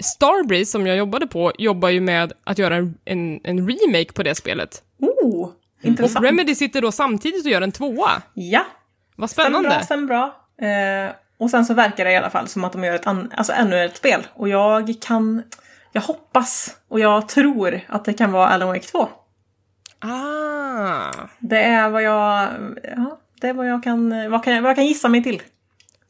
Starbreeze, 0.00 0.70
som 0.70 0.86
jag 0.86 0.96
jobbade 0.96 1.26
på, 1.26 1.52
jobbar 1.58 1.88
ju 1.88 2.00
med 2.00 2.32
att 2.44 2.58
göra 2.58 2.76
en, 2.76 2.94
en, 3.04 3.40
en 3.44 3.68
remake 3.68 4.12
på 4.12 4.22
det 4.22 4.34
spelet. 4.34 4.82
Oh, 4.98 5.42
Och 5.42 5.52
intressant. 5.82 6.26
Remedy 6.26 6.54
sitter 6.54 6.82
då 6.82 6.92
samtidigt 6.92 7.44
och 7.44 7.50
gör 7.50 7.62
en 7.62 7.72
tvåa. 7.72 8.22
Ja, 8.34 8.66
Vad 9.16 9.30
stämmer 9.30 9.46
spännande. 9.48 9.68
bra, 9.68 9.80
stämmer 9.82 10.06
bra. 10.06 10.24
Eh, 10.68 11.10
och 11.38 11.50
sen 11.50 11.64
så 11.64 11.74
verkar 11.74 12.04
det 12.04 12.12
i 12.12 12.16
alla 12.16 12.30
fall 12.30 12.48
som 12.48 12.64
att 12.64 12.72
de 12.72 12.84
gör 12.84 12.94
ett 12.94 13.06
an- 13.06 13.32
alltså 13.36 13.52
ännu 13.52 13.84
ett 13.84 13.96
spel. 13.96 14.26
Och 14.34 14.48
jag 14.48 14.94
kan... 15.00 15.42
Jag 15.92 16.02
hoppas 16.02 16.76
och 16.88 17.00
jag 17.00 17.28
tror 17.28 17.80
att 17.88 18.04
det 18.04 18.12
kan 18.12 18.32
vara 18.32 18.48
Alan 18.48 18.68
Wake 18.68 18.80
2. 18.86 19.08
Ah, 19.98 21.12
Det 21.38 21.62
är 21.62 21.88
vad 21.90 22.02
jag... 22.02 22.48
Ja, 22.96 23.18
det 23.40 23.48
är 23.48 23.52
vad 23.52 23.68
jag 23.68 23.82
kan, 23.84 24.30
vad 24.30 24.44
kan, 24.44 24.62
vad 24.62 24.70
jag 24.70 24.76
kan 24.76 24.86
gissa 24.86 25.08
mig 25.08 25.22
till. 25.22 25.42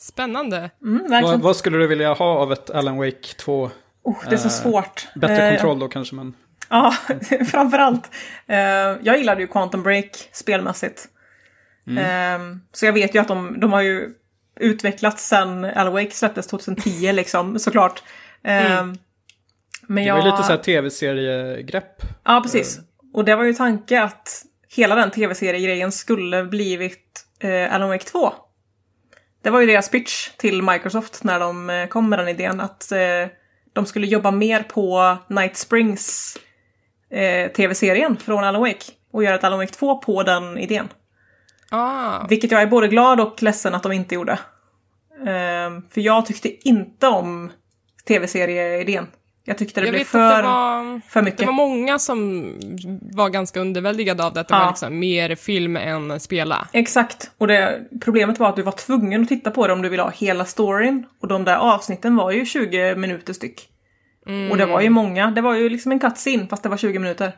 Spännande. 0.01 0.71
Mm, 0.83 1.23
Vad, 1.23 1.41
vad 1.41 1.57
skulle 1.57 1.79
du 1.79 1.87
vilja 1.87 2.13
ha 2.13 2.27
av 2.27 2.53
ett 2.53 2.71
Alan 2.71 2.97
Wake 2.97 3.35
2? 3.37 3.71
Oh, 4.03 4.17
det 4.29 4.35
är 4.35 4.39
så 4.39 4.49
eh, 4.49 4.51
svårt. 4.73 5.09
Bättre 5.15 5.47
Eh, 5.49 5.51
kontroll 5.51 5.79
då 5.79 5.89
kanske, 5.89 6.15
men... 6.15 6.35
Ja, 6.73 6.95
framförallt. 7.51 8.11
Uh, 8.51 8.57
jag 9.03 9.19
gillade 9.19 9.41
ju 9.41 9.47
Quantum 9.47 9.83
Break 9.83 10.29
spelmässigt. 10.33 11.09
Eh, 11.99 12.39
så 12.73 12.87
jag 12.87 12.93
vet 12.93 13.15
ju 13.15 13.19
att 13.19 13.29
de, 13.29 13.61
de 13.61 13.73
har 13.73 13.81
ju 13.81 14.15
utvecklats 14.61 15.29
sen 15.29 15.65
Alan 15.65 15.93
Wake 15.93 16.11
släpptes 16.11 16.47
2010 16.47 17.13
liksom, 17.13 17.59
såklart. 17.59 18.03
Eh, 18.45 18.85
Men 18.85 18.99
Det 19.89 20.03
jag... 20.03 20.15
var 20.17 20.25
ju 20.25 20.31
lite 20.31 20.43
så 20.43 20.49
här 20.53 20.57
tv-seriegrepp. 20.59 22.03
Ja, 22.25 22.41
precis. 22.43 22.79
Och 23.15 23.25
det 23.25 23.37
var 23.37 23.45
ju 23.45 23.55
tanke 23.55 24.03
att 24.03 24.43
hela 24.69 24.95
den 24.95 25.11
tv-seriegrejen 25.11 25.93
skulle 25.93 26.45
blivit 26.45 27.25
eh, 27.41 27.75
Alan 27.75 27.89
Wake 27.89 28.05
2. 28.05 28.33
Det 29.43 29.51
var 29.51 29.61
ju 29.61 29.67
deras 29.67 29.89
pitch 29.89 30.29
till 30.37 30.63
Microsoft 30.63 31.25
när 31.25 31.41
de 31.41 31.71
eh, 31.71 31.87
kom 31.87 32.09
med 32.09 32.19
den 32.19 32.29
idén 32.29 32.61
att 32.61 32.93
eh, 32.93 32.99
de 33.73 33.87
skulle 33.87 34.07
jobba 34.07 34.31
mer 34.31 34.63
på 34.63 35.17
Night 35.29 35.57
Springs 35.57 36.37
eh, 37.11 37.53
tv-serien 37.53 38.17
från 38.17 38.45
Alan 38.45 38.61
Wake 38.61 38.93
och 39.13 39.25
göra 39.25 39.35
ett 39.35 39.45
Alan 39.45 39.59
Wake 39.59 39.73
2 39.73 39.99
på 39.99 40.23
den 40.23 40.59
idén. 40.59 40.89
Ah, 41.71 42.27
Vilket 42.29 42.51
jag 42.51 42.63
är 42.63 42.67
både 42.67 42.89
glad 42.89 43.21
och 43.21 43.43
ledsen 43.43 43.75
att 43.75 43.83
de 43.83 43.93
inte 43.93 44.15
gjorde. 44.15 44.39
Ehm, 45.27 45.83
för 45.91 46.01
jag 46.01 46.27
tyckte 46.27 46.69
inte 46.69 47.09
om 47.09 47.53
tv-serieidén. 48.09 49.07
Jag 49.51 49.59
tyckte 49.59 49.81
det 49.81 49.87
jag 49.87 49.95
blev 49.95 50.05
för, 50.05 50.37
det 50.37 50.43
var, 50.43 51.01
för 51.09 51.23
mycket. 51.23 51.39
det 51.39 51.47
var 51.47 51.53
många 51.53 51.99
som 51.99 52.45
var 53.13 53.29
ganska 53.29 53.61
underväldigade 53.61 54.25
av 54.25 54.33
det, 54.33 54.41
att 54.41 54.49
det 54.49 54.55
Ja. 54.55 54.61
var 54.61 54.69
liksom 54.71 54.99
mer 54.99 55.35
film 55.35 55.77
än 55.77 56.21
spela. 56.21 56.69
Exakt. 56.73 57.31
Och 57.39 57.47
det, 57.47 57.81
problemet 58.01 58.39
var 58.39 58.49
att 58.49 58.57
du 58.57 58.63
var 58.63 58.73
tvungen 58.73 59.23
att 59.23 59.29
titta 59.29 59.51
på 59.51 59.67
det 59.67 59.73
om 59.73 59.83
du 59.83 59.89
ville 59.89 60.03
ha 60.03 60.11
hela 60.11 60.45
storyn. 60.45 61.07
Och 61.23 61.29
de 61.29 61.45
där 61.45 61.57
avsnitten 61.57 62.17
var 62.17 62.31
ju 62.31 62.47
20 62.47 62.95
minuter 62.97 63.33
styck. 63.33 63.69
Och 64.51 64.57
det 64.57 64.67
var 64.67 64.81
ju 64.81 64.91
många. 64.91 65.31
Det 65.31 65.41
var 65.41 65.55
ju 65.55 65.69
liksom 65.69 65.93
en 65.93 65.99
cutscene 65.99 66.47
fast 66.47 66.63
det 66.63 66.69
var 66.69 66.77
20 66.77 66.99
minuter. 66.99 67.33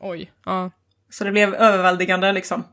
Oj. 0.00 0.30
Ja. 0.46 0.70
Så 1.10 1.24
det 1.24 1.30
blev 1.30 1.54
överväldigande 1.54 2.32
liksom. 2.32 2.64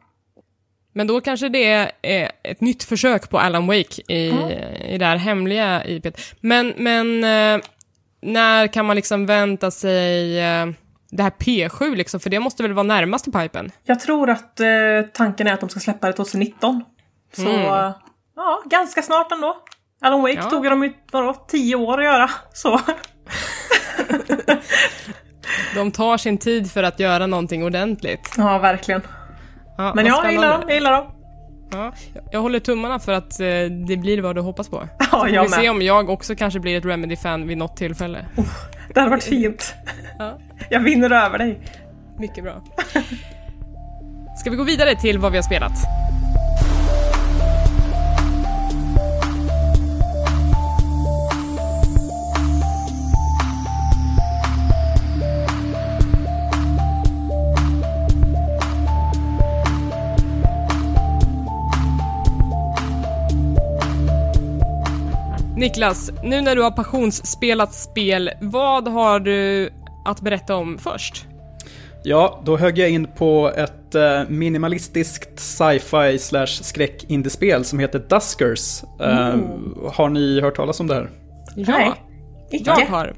Men 0.93 1.07
då 1.07 1.21
kanske 1.21 1.49
det 1.49 1.91
är 2.01 2.31
ett 2.43 2.61
nytt 2.61 2.83
försök 2.83 3.29
på 3.29 3.39
Alan 3.39 3.67
Wake 3.67 4.13
i, 4.13 4.27
i 4.93 4.97
det 4.97 5.05
här 5.05 5.17
hemliga 5.17 5.85
IPet. 5.85 6.21
Men, 6.41 6.73
men 6.77 7.23
eh, 7.23 7.61
när 8.21 8.67
kan 8.67 8.85
man 8.85 8.95
liksom 8.95 9.25
vänta 9.25 9.71
sig 9.71 10.39
eh, 10.39 10.65
det 11.11 11.23
här 11.23 11.29
P7 11.39 11.95
liksom? 11.95 12.19
För 12.19 12.29
det 12.29 12.39
måste 12.39 12.63
väl 12.63 12.73
vara 12.73 12.83
närmast 12.83 13.27
i 13.27 13.31
pipen? 13.31 13.71
Jag 13.83 13.99
tror 13.99 14.29
att 14.29 14.59
eh, 14.59 14.67
tanken 15.13 15.47
är 15.47 15.53
att 15.53 15.59
de 15.59 15.69
ska 15.69 15.79
släppa 15.79 16.07
det 16.07 16.13
2019. 16.13 16.83
Så 17.35 17.41
Mm. 17.49 17.61
ja, 18.35 18.61
ganska 18.65 19.01
snart 19.01 19.31
ändå. 19.31 19.57
Alan 20.01 20.21
Wake 20.21 20.33
Ja. 20.33 20.49
tog 20.49 20.63
de 20.65 20.83
ju 20.83 20.93
vadå, 21.11 21.33
10 21.47 21.75
år 21.75 21.97
att 21.97 22.05
göra. 22.05 22.29
Så 22.53 22.81
De 25.75 25.91
tar 25.91 26.17
sin 26.17 26.37
tid 26.37 26.71
för 26.71 26.83
att 26.83 26.99
göra 26.99 27.27
någonting 27.27 27.63
ordentligt. 27.63 28.33
ja, 28.37 28.57
verkligen. 28.59 29.01
Ja, 29.77 29.91
Men 29.95 30.05
ja, 30.05 30.21
jag 30.23 30.31
gillar 30.31 30.51
dem. 30.51 30.61
Jag 30.67 30.73
gillar 30.75 30.91
dem. 30.91 31.11
Ja, 31.71 31.93
jag 32.31 32.41
håller 32.41 32.59
tummarna 32.59 32.99
för 32.99 33.11
att 33.13 33.39
eh, 33.39 33.45
det 33.87 33.97
blir 33.97 34.21
vad 34.21 34.35
du 34.35 34.41
hoppas 34.41 34.69
på. 34.69 34.87
Ja, 34.99 35.05
Får 35.05 35.25
vi 35.25 35.31
jag 35.31 35.49
se 35.49 35.69
om 35.69 35.81
jag 35.81 36.09
också 36.09 36.35
kanske 36.35 36.59
blir 36.59 36.77
ett 36.77 36.85
Remedy-fan 36.85 37.47
vid 37.47 37.57
något 37.57 37.77
tillfälle. 37.77 38.25
Det 38.93 38.99
hade 38.99 39.09
varit 39.11 39.23
fint. 39.23 39.73
Ja. 40.19 40.37
Jag 40.69 40.79
vinner 40.79 41.11
över 41.11 41.37
dig. 41.37 41.59
Mycket 42.17 42.43
bra. 42.43 42.61
Ska 44.39 44.49
vi 44.49 44.55
gå 44.55 44.63
vidare 44.63 44.95
till 44.95 45.19
vad 45.19 45.31
vi 45.31 45.37
har 45.37 45.43
spelat? 45.43 45.71
Niklas, 65.59 66.11
nu 66.23 66.41
när 66.41 66.55
du 66.55 66.61
har 66.61 66.71
passionsspelat 66.71 67.73
spel, 67.73 68.31
vad 68.41 68.87
har 68.87 69.19
du 69.19 69.69
att 70.05 70.21
berätta 70.21 70.55
om 70.55 70.77
först? 70.77 71.25
Ja, 72.03 72.41
då 72.45 72.57
högg 72.57 72.77
jag 72.77 72.89
in 72.89 73.07
på 73.17 73.51
ett 73.57 73.95
eh, 73.95 74.21
minimalistiskt 74.27 75.39
sci-fi 75.39 76.19
slash 76.19 76.47
skräck 76.47 77.05
indiespel 77.07 77.65
som 77.65 77.79
heter 77.79 77.99
Duskers. 77.99 78.83
Eh, 79.01 79.35
har 79.93 80.09
ni 80.09 80.41
hört 80.41 80.55
talas 80.55 80.79
om 80.79 80.87
det 80.87 80.93
här? 80.93 81.09
Ja. 81.55 81.77
Nej. 81.77 81.91
Jag 82.51 82.85
har. 82.85 83.13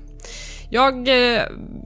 Jag 0.70 1.08
eh, 1.36 1.42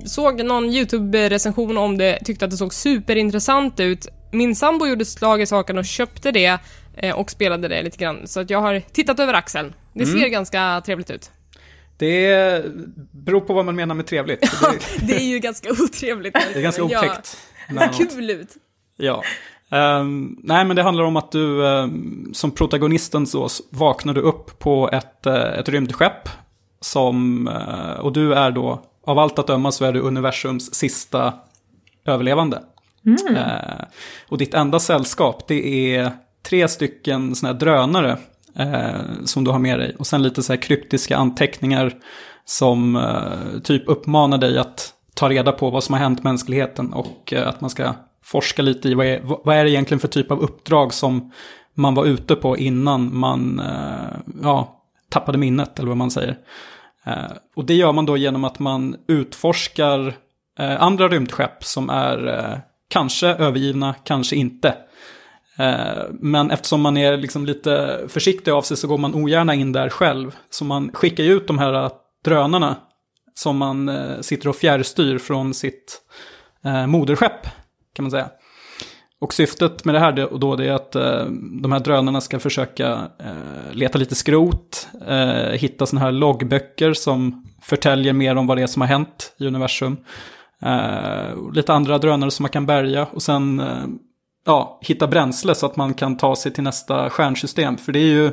såg 0.05 0.43
någon 0.43 0.69
YouTube-recension 0.69 1.77
om 1.77 1.97
det, 1.97 2.19
tyckte 2.25 2.45
att 2.45 2.51
det 2.51 2.57
såg 2.57 2.73
superintressant 2.73 3.79
ut. 3.79 4.07
Min 4.31 4.55
sambo 4.55 4.87
gjorde 4.87 5.05
slag 5.05 5.41
i 5.41 5.45
saken 5.45 5.77
och 5.77 5.85
köpte 5.85 6.31
det 6.31 6.59
och 7.15 7.31
spelade 7.31 7.67
det 7.67 7.81
lite 7.81 7.97
grann. 7.97 8.27
Så 8.27 8.39
att 8.39 8.49
jag 8.49 8.61
har 8.61 8.79
tittat 8.79 9.19
över 9.19 9.33
axeln. 9.33 9.73
Det 9.93 10.05
ser 10.05 10.27
ganska 10.27 10.81
trevligt 10.85 11.09
ut. 11.11 11.31
Det 11.97 12.65
beror 13.11 13.41
på 13.41 13.53
vad 13.53 13.65
man 13.65 13.75
menar 13.75 13.95
med 13.95 14.05
trevligt. 14.07 14.41
Det, 14.99 15.07
Det 15.07 15.15
är 15.15 15.27
ju 15.27 15.39
ganska 15.39 15.69
otrevligt. 15.71 16.33
det 16.33 16.59
är 16.59 16.61
ganska 16.61 16.81
Ja, 16.81 16.99
otäckt. 16.99 17.37
Det 17.67 17.71
emellanåt. 17.71 17.95
ser 17.95 18.05
kul 18.05 18.29
ut. 18.29 18.49
Ja. 18.97 19.23
Ehm, 19.71 20.35
nej, 20.43 20.65
men 20.65 20.75
det 20.75 20.81
handlar 20.83 21.03
om 21.03 21.15
att 21.17 21.31
du 21.31 21.67
ehm, 21.67 22.29
som 22.33 22.51
protagonisten 22.51 23.27
så 23.27 23.47
vaknar 23.71 24.13
du 24.13 24.21
upp 24.21 24.59
på 24.59 24.89
ett, 24.93 25.25
eh, 25.25 25.35
ett 25.59 25.69
rymdskepp. 25.69 26.29
Som, 26.81 27.47
eh, 27.47 27.99
och 27.99 28.13
du 28.13 28.33
är 28.33 28.51
då, 28.51 28.81
av 29.05 29.19
allt 29.19 29.39
att 29.39 29.47
döma 29.47 29.71
så 29.71 29.85
är 29.85 29.93
du 29.93 29.99
universums 29.99 30.73
sista 30.73 31.33
överlevande. 32.05 32.63
Eh, 33.35 33.85
och 34.29 34.37
ditt 34.37 34.53
enda 34.53 34.79
sällskap 34.79 35.47
det 35.47 35.95
är 35.95 36.11
tre 36.45 36.67
stycken 36.67 37.35
såna 37.35 37.53
här 37.53 37.59
drönare 37.59 38.17
eh, 38.55 39.23
som 39.25 39.43
du 39.43 39.51
har 39.51 39.59
med 39.59 39.79
dig. 39.79 39.95
Och 39.99 40.07
sen 40.07 40.23
lite 40.23 40.43
så 40.43 40.53
här 40.53 40.61
kryptiska 40.61 41.17
anteckningar 41.17 41.93
som 42.45 42.95
eh, 42.95 43.59
typ 43.63 43.89
uppmanar 43.89 44.37
dig 44.37 44.57
att 44.57 44.93
ta 45.13 45.29
reda 45.29 45.51
på 45.51 45.69
vad 45.69 45.83
som 45.83 45.93
har 45.93 45.99
hänt 45.99 46.23
mänskligheten 46.23 46.93
och 46.93 47.33
eh, 47.33 47.47
att 47.47 47.61
man 47.61 47.69
ska 47.69 47.93
forska 48.23 48.61
lite 48.61 48.89
i 48.89 48.93
vad 48.93 49.05
är, 49.05 49.21
vad 49.23 49.55
är 49.55 49.63
det 49.63 49.71
egentligen 49.71 49.99
för 49.99 50.07
typ 50.07 50.31
av 50.31 50.39
uppdrag 50.39 50.93
som 50.93 51.31
man 51.73 51.95
var 51.95 52.05
ute 52.05 52.35
på 52.35 52.57
innan 52.57 53.17
man 53.17 53.59
eh, 53.59 54.17
ja, 54.43 54.81
tappade 55.09 55.37
minnet 55.37 55.79
eller 55.79 55.87
vad 55.87 55.97
man 55.97 56.11
säger. 56.11 56.37
Eh, 57.05 57.31
och 57.55 57.65
det 57.65 57.73
gör 57.73 57.91
man 57.91 58.05
då 58.05 58.17
genom 58.17 58.43
att 58.43 58.59
man 58.59 58.95
utforskar 59.07 60.13
eh, 60.59 60.81
andra 60.81 61.07
rymdskepp 61.07 61.63
som 61.63 61.89
är 61.89 62.27
eh, 62.27 62.59
kanske 62.89 63.27
övergivna, 63.27 63.95
kanske 64.03 64.35
inte. 64.35 64.75
Eh, 65.57 66.03
men 66.11 66.51
eftersom 66.51 66.81
man 66.81 66.97
är 66.97 67.17
liksom 67.17 67.45
lite 67.45 67.99
försiktig 68.07 68.51
av 68.51 68.61
sig 68.61 68.77
så 68.77 68.87
går 68.87 68.97
man 68.97 69.15
ogärna 69.15 69.53
in 69.53 69.71
där 69.71 69.89
själv. 69.89 70.35
Så 70.49 70.65
man 70.65 70.91
skickar 70.93 71.23
ju 71.23 71.33
ut 71.33 71.47
de 71.47 71.59
här 71.59 71.73
eh, 71.73 71.91
drönarna 72.25 72.75
som 73.33 73.57
man 73.57 73.89
eh, 73.89 74.19
sitter 74.21 74.49
och 74.49 74.55
fjärrstyr 74.55 75.17
från 75.17 75.53
sitt 75.53 76.01
moderskepp, 76.87 77.47
kan 77.93 78.03
man 78.03 78.11
säga. 78.11 78.29
Och 79.21 79.33
syftet 79.33 79.85
med 79.85 79.95
det 79.95 79.99
här 79.99 80.37
då 80.37 80.55
det 80.55 80.65
är 80.65 80.71
att 80.71 80.91
de 81.61 81.71
här 81.71 81.79
drönarna 81.79 82.21
ska 82.21 82.39
försöka 82.39 83.09
leta 83.71 83.97
lite 83.97 84.15
skrot, 84.15 84.87
hitta 85.51 85.85
sådana 85.85 86.05
här 86.05 86.11
loggböcker 86.11 86.93
som 86.93 87.45
förtäljer 87.61 88.13
mer 88.13 88.35
om 88.35 88.47
vad 88.47 88.57
det 88.57 88.63
är 88.63 88.67
som 88.67 88.81
har 88.81 88.87
hänt 88.87 89.35
i 89.37 89.47
universum. 89.47 89.97
Lite 91.53 91.73
andra 91.73 91.97
drönare 91.97 92.31
som 92.31 92.43
man 92.43 92.51
kan 92.51 92.65
bärga 92.65 93.05
och 93.05 93.21
sen 93.21 93.61
ja, 94.45 94.79
hitta 94.81 95.07
bränsle 95.07 95.55
så 95.55 95.65
att 95.65 95.75
man 95.75 95.93
kan 95.93 96.17
ta 96.17 96.35
sig 96.35 96.53
till 96.53 96.63
nästa 96.63 97.09
stjärnsystem. 97.09 97.77
För 97.77 97.91
det 97.91 97.99
är 97.99 98.13
ju, 98.13 98.31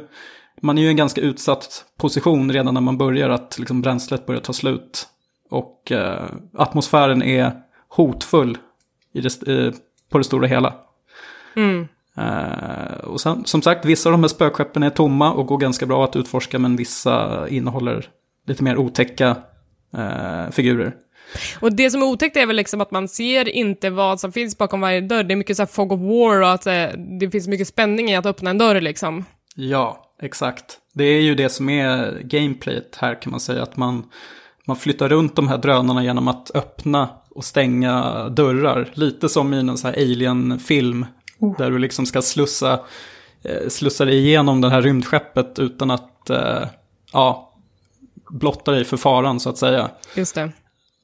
man 0.61 0.79
är 0.79 0.83
ju 0.83 0.89
i 0.89 0.91
en 0.91 0.97
ganska 0.97 1.21
utsatt 1.21 1.85
position 1.99 2.53
redan 2.53 2.75
när 2.75 2.81
man 2.81 2.99
börjar 2.99 3.31
att 3.31 3.59
liksom 3.59 3.83
bränslet 3.83 4.27
börjar 4.27 4.41
ta 4.41 4.53
slut. 4.53 5.09
Och 5.51 5.93
eh, 5.93 6.25
atmosfären 6.55 7.23
är 7.23 7.53
hotfull 7.89 8.59
i 9.13 9.21
det, 9.21 9.49
eh, 9.49 9.73
på 10.11 10.19
det 10.19 10.25
stora 10.25 10.47
hela. 10.47 10.75
Mm. 11.57 11.89
Eh, 12.17 12.99
och 13.05 13.21
sen, 13.21 13.45
som 13.45 13.63
sagt, 13.63 13.85
vissa 13.85 14.09
av 14.09 14.13
de 14.13 14.21
här 14.21 14.29
spökskeppen 14.29 14.83
är 14.83 14.91
tomma 14.91 15.33
och 15.33 15.47
går 15.47 15.59
ganska 15.59 15.87
bra 15.87 16.05
att 16.05 16.17
utforska, 16.17 16.59
men 16.59 16.77
vissa 16.77 17.49
innehåller 17.49 18.09
lite 18.47 18.65
mer 18.65 18.77
otäcka 18.77 19.37
eh, 19.97 20.51
figurer. 20.51 20.95
Och 21.61 21.73
det 21.73 21.91
som 21.91 22.03
är 22.03 22.07
otäckt 22.07 22.37
är 22.37 22.47
väl 22.47 22.57
liksom 22.57 22.81
att 22.81 22.91
man 22.91 23.09
ser 23.09 23.49
inte 23.49 23.91
vad 23.91 24.21
som 24.21 24.33
finns 24.33 24.59
bakom 24.59 24.81
varje 24.81 25.01
dörr. 25.01 25.25
Det 25.25 25.35
är 25.35 25.37
mycket 25.37 25.57
så 25.57 25.63
här 25.63 25.69
fog 25.69 25.93
of 25.93 26.01
war 26.01 26.41
och 26.41 26.51
att 26.51 26.67
eh, 26.67 26.87
det 27.21 27.31
finns 27.31 27.49
mycket 27.49 27.69
spänning 27.69 28.11
i 28.11 28.17
att 28.17 28.27
öppna 28.27 28.51
en 28.51 28.59
dörr 28.59 28.81
liksom. 28.81 29.25
Ja, 29.55 30.05
exakt. 30.23 30.79
Det 30.95 31.05
är 31.05 31.21
ju 31.21 31.35
det 31.35 31.49
som 31.49 31.69
är 31.69 32.21
gameplayet 32.23 32.97
här 32.97 33.23
kan 33.23 33.31
man 33.31 33.41
säga. 33.41 33.63
Att 33.63 33.77
man, 33.77 34.05
man 34.67 34.77
flyttar 34.77 35.09
runt 35.09 35.37
de 35.37 35.49
här 35.49 35.59
drönarna 35.59 36.05
genom 36.05 36.29
att 36.29 36.51
öppna 36.55 37.09
och 37.31 37.45
stänga 37.45 38.29
dörrar. 38.29 38.91
Lite 38.95 39.29
som 39.29 39.55
i 39.55 39.59
en 39.59 39.79
sån 39.79 39.91
här 39.91 40.03
alien-film. 40.03 41.07
Oh. 41.39 41.57
Där 41.59 41.71
du 41.71 41.79
liksom 41.79 42.07
ska 42.07 42.23
slussa, 42.23 42.81
eh, 43.43 43.69
slussa 43.69 44.05
dig 44.05 44.19
igenom 44.19 44.61
det 44.61 44.71
här 44.71 44.83
rymdskeppet 44.83 45.59
utan 45.59 45.91
att 45.91 46.31
eh, 46.31 46.67
ja, 47.13 47.53
blotta 48.31 48.73
dig 48.73 48.85
för 48.85 48.97
faran 48.97 49.41
så 49.41 49.51
att 49.51 49.59
säga. 49.59 49.91
Just 50.17 50.35
det. 50.35 50.53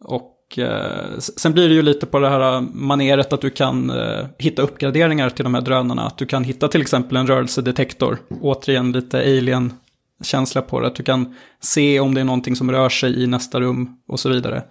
Och 0.00 0.58
eh, 0.58 1.18
sen 1.18 1.52
blir 1.52 1.68
det 1.68 1.74
ju 1.74 1.82
lite 1.82 2.06
på 2.06 2.18
det 2.18 2.28
här 2.28 2.54
eh, 2.54 2.60
maneret 2.60 3.32
att 3.32 3.40
du 3.40 3.50
kan 3.50 3.90
eh, 3.90 4.26
hitta 4.38 4.62
uppgraderingar 4.62 5.30
till 5.30 5.44
de 5.44 5.54
här 5.54 5.60
drönarna. 5.60 6.06
Att 6.06 6.18
du 6.18 6.26
kan 6.26 6.44
hitta 6.44 6.68
till 6.68 6.80
exempel 6.80 7.16
en 7.16 7.26
rörelsedetektor. 7.26 8.18
Återigen 8.40 8.92
lite 8.92 9.18
alien-känsla 9.18 10.62
på 10.62 10.80
det. 10.80 10.86
Att 10.86 10.94
du 10.94 11.02
kan 11.02 11.34
se 11.60 12.00
om 12.00 12.14
det 12.14 12.20
är 12.20 12.24
någonting 12.24 12.56
som 12.56 12.70
rör 12.70 12.88
sig 12.88 13.22
i 13.22 13.26
nästa 13.26 13.60
rum 13.60 13.96
och 14.08 14.20
så 14.20 14.28
vidare. 14.28 14.62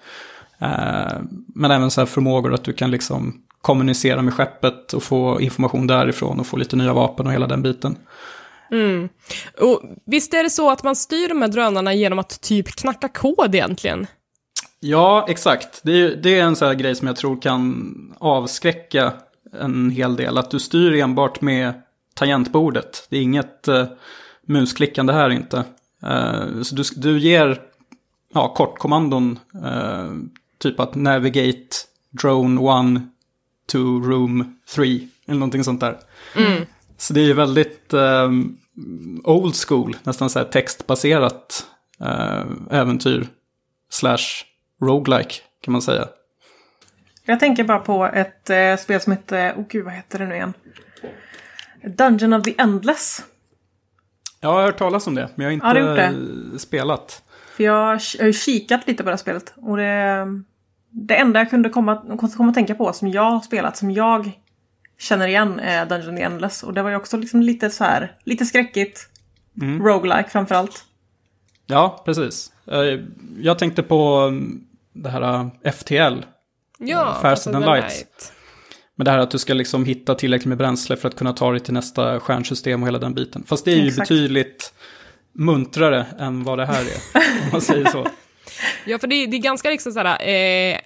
Eh, 0.60 1.20
men 1.56 1.72
även 1.72 1.92
så 1.92 2.02
här 2.02 2.06
förmågor 2.06 2.54
att 2.54 2.64
du 2.64 2.74
kan 2.74 2.92
liksom 2.92 3.42
kommunicera 3.62 4.22
med 4.22 4.34
skeppet 4.34 4.94
och 4.94 5.04
få 5.04 5.42
information 5.42 5.88
därifrån 5.88 6.40
och 6.40 6.48
få 6.48 6.58
lite 6.58 6.76
nya 6.76 6.94
vapen 6.94 7.28
och 7.28 7.34
hela 7.34 7.48
den 7.48 7.62
biten. 7.62 7.98
Mm. 8.72 9.10
Och 9.62 9.82
visst 10.06 10.34
är 10.34 10.44
det 10.44 10.50
så 10.50 10.70
att 10.70 10.84
man 10.84 10.96
styr 10.96 11.30
de 11.30 11.42
här 11.42 11.50
drönarna 11.50 11.94
genom 11.94 12.20
att 12.20 12.42
typ 12.42 12.68
knacka 12.68 13.08
kod 13.08 13.56
egentligen? 13.56 14.08
Ja, 14.80 15.26
exakt. 15.30 15.82
Det 15.84 15.92
är, 15.92 16.16
det 16.16 16.40
är 16.40 16.44
en 16.44 16.56
sån 16.56 16.68
här 16.68 16.76
grej 16.76 16.96
som 16.96 17.08
jag 17.08 17.16
tror 17.16 17.42
kan 17.42 18.16
avskräcka 18.20 19.14
en 19.62 19.90
hel 19.90 20.16
del. 20.16 20.38
Att 20.38 20.52
du 20.52 20.60
styr 20.60 20.94
enbart 20.94 21.42
med 21.42 21.82
tangentbordet. 22.14 23.08
Det 23.10 23.18
är 23.18 23.22
inget 23.22 23.68
uh, 23.68 23.86
musklickande 24.46 25.14
här 25.14 25.30
inte. 25.30 25.64
Eh, 26.04 26.62
så 26.62 26.76
du, 26.76 26.84
du 26.96 27.20
ger 27.20 27.62
ja, 28.34 28.54
kortkommandon, 28.54 29.40
eh, 29.66 30.12
typ 30.58 30.80
att 30.80 30.96
navigate 30.96 31.76
drone 32.10 32.98
1 32.98 33.04
to 33.68 33.78
room 34.00 34.58
3, 34.76 35.08
eller 35.26 35.40
någonting 35.40 35.64
sånt 35.64 35.80
där. 35.80 36.00
Mm. 36.36 36.64
Så 36.98 37.14
det 37.14 37.22
är 37.22 37.26
ju 37.26 37.34
väldigt 37.34 37.94
eh, 37.94 38.32
old 39.24 39.56
school, 39.56 39.98
nästan 40.04 40.30
så 40.30 40.40
här 40.40 40.46
textbaserat 40.46 41.68
eh, 42.00 42.46
äventyr. 42.72 43.28
Slash 43.90 44.44
roguelike 44.82 45.34
kan 45.62 45.72
man 45.72 45.82
säga. 45.82 46.08
Jag 47.26 47.40
tänker 47.40 47.64
bara 47.64 47.80
på 47.80 48.06
ett 48.06 48.50
eh, 48.50 48.76
spel 48.76 49.02
som 49.02 49.14
heter, 49.14 49.54
oh 49.54 49.66
gud 49.70 49.86
vad 49.86 49.94
heter 49.94 50.20
det 50.20 50.26
nu 50.26 50.36
igen? 50.36 50.54
Dungeon 51.84 52.34
of 52.34 52.44
the 52.44 52.56
Endless. 52.58 53.24
Jag 54.42 54.50
har 54.50 54.62
hört 54.64 54.78
talas 54.78 55.08
om 55.08 55.16
det, 55.16 55.30
men 55.36 55.44
jag 55.44 55.50
har 55.50 55.54
inte 55.78 55.92
Ja, 55.98 56.04
har 56.06 56.12
gjort 56.12 56.62
spelat. 56.62 57.24
För 57.56 57.64
jag 57.64 57.74
har 57.86 58.02
jag 58.18 58.26
har 58.26 58.32
kikat 58.32 58.88
lite 58.88 59.04
på 59.04 59.10
det 59.10 59.12
här 59.14 59.18
spelet. 59.18 59.54
Och 59.56 59.78
det, 59.78 60.26
det 60.90 61.16
enda 61.16 61.40
jag 61.40 61.50
kunde 61.50 61.70
komma, 61.70 62.18
komma 62.18 62.50
att 62.50 62.54
tänka 62.56 62.76
på 62.76 62.94
som 62.94 63.08
jag 63.08 63.32
har 63.32 63.40
spelat, 63.40 63.78
som 63.78 63.92
jag 63.92 64.32
känner 65.00 65.28
igen 65.28 65.60
är 65.60 65.86
Dungeon 65.86 66.14
of 66.14 66.18
the 66.18 66.24
Endless. 66.24 66.64
Och 66.64 66.74
det 66.74 66.82
var 66.82 66.90
ju 66.90 66.96
också 66.96 67.18
liksom 67.18 67.42
lite 67.42 67.70
så 67.70 67.84
här, 67.84 68.16
lite 68.24 68.46
skräckigt. 68.46 69.10
Mm. 69.62 69.86
Roguelike 69.86 70.30
framförallt. 70.30 70.86
Ja, 71.66 72.02
precis. 72.06 72.52
Eh, 72.68 73.00
Jag 73.40 73.60
tänkte 73.60 73.84
på 73.84 74.18
mm, 74.18 74.67
det 74.98 75.10
här 75.10 75.50
eh, 75.64 75.72
FTL. 75.72 76.26
Ja, 76.80 77.18
Faster 77.22 77.52
than 77.52 77.62
lights. 77.62 78.06
Men 78.96 79.06
det 79.06 79.12
här 79.12 79.20
att 79.20 79.32
du 79.32 79.38
ska 79.38 79.54
liksom 79.54 79.86
hitta 79.86 80.16
tillräckligt 80.16 80.48
med 80.48 80.58
bränsle 80.58 80.98
för 80.98 81.08
att 81.08 81.16
kunna 81.16 81.34
ta 81.34 81.52
dig 81.52 81.60
till 81.60 81.74
nästa 81.74 82.20
stjärnsystem 82.20 82.82
och 82.82 82.88
hela 82.88 83.00
den 83.00 83.14
biten. 83.14 83.44
Fast 83.48 83.66
det 83.66 83.72
är 83.72 83.76
ju 83.76 83.88
Exakt. 83.88 84.10
betydligt 84.10 84.74
muntrare 85.34 86.06
än 86.20 86.44
vad 86.44 86.58
det 86.58 86.66
här 86.66 86.82
är. 86.82 87.22
om 87.44 87.50
man 87.52 87.62
säger 87.62 87.86
så. 87.86 88.08
Ja, 88.86 89.00
för 89.00 89.08
det, 89.08 89.26
det 89.26 89.38
är 89.38 89.42
ganska 89.42 89.70
liksom 89.70 89.92
såhär, 89.92 90.28
eh, 90.28 90.80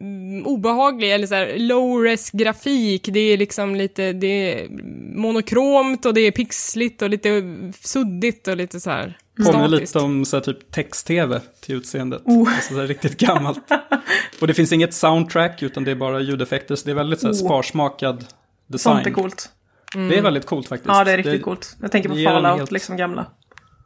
mm, 0.00 0.46
obehaglig, 0.46 1.14
eller 1.14 1.26
såhär 1.26 1.58
low-res 1.58 2.30
grafik, 2.32 3.08
det 3.12 3.20
är 3.20 3.36
liksom 3.36 3.76
lite, 3.76 4.12
det 4.12 4.26
är 4.26 4.68
monokromt 5.16 6.06
och 6.06 6.14
det 6.14 6.20
är 6.20 6.30
pixligt 6.30 7.02
och 7.02 7.10
lite 7.10 7.42
suddigt 7.80 8.48
och 8.48 8.56
lite 8.56 8.80
såhär 8.80 9.18
Påminner 9.44 9.68
statiskt. 9.68 9.94
lite 9.94 10.04
om 10.04 10.24
så 10.24 10.36
här, 10.36 10.42
typ 10.42 10.70
text-tv 10.70 11.40
till 11.60 11.74
utseendet. 11.74 12.22
Oh. 12.24 12.54
Alltså, 12.54 12.74
så 12.74 12.80
här, 12.80 12.86
riktigt 12.86 13.16
gammalt. 13.20 13.58
och 14.40 14.46
det 14.46 14.54
finns 14.54 14.72
inget 14.72 14.94
soundtrack 14.94 15.62
utan 15.62 15.84
det 15.84 15.90
är 15.90 15.94
bara 15.94 16.20
ljudeffekter. 16.20 16.76
Så 16.76 16.84
det 16.84 16.90
är 16.90 16.94
väldigt 16.94 17.20
så 17.20 17.26
här, 17.26 17.34
Oh. 17.34 17.38
sparsmakad 17.38 18.24
design. 18.66 18.94
Sånt 18.94 19.06
är 19.06 19.10
coolt. 19.10 19.50
Det 19.94 20.18
är 20.18 20.22
väldigt 20.22 20.46
coolt 20.46 20.68
faktiskt. 20.68 20.88
Ja, 20.88 21.04
det 21.04 21.12
är 21.12 21.16
riktigt 21.16 21.42
coolt. 21.42 21.76
Jag 21.82 21.92
tänker 21.92 22.08
på 22.08 22.14
det 22.14 22.24
Fallout, 22.24 22.58
helt- 22.58 22.72
liksom 22.72 22.96
gamla. 22.96 23.26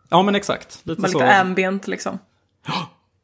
Ja, 0.08 0.22
men 0.22 0.34
exakt. 0.34 0.80
Lite 0.82 1.00
Med 1.00 1.10
så. 1.10 1.18
lite 1.18 1.34
ambient 1.40 1.88
liksom. 1.88 2.18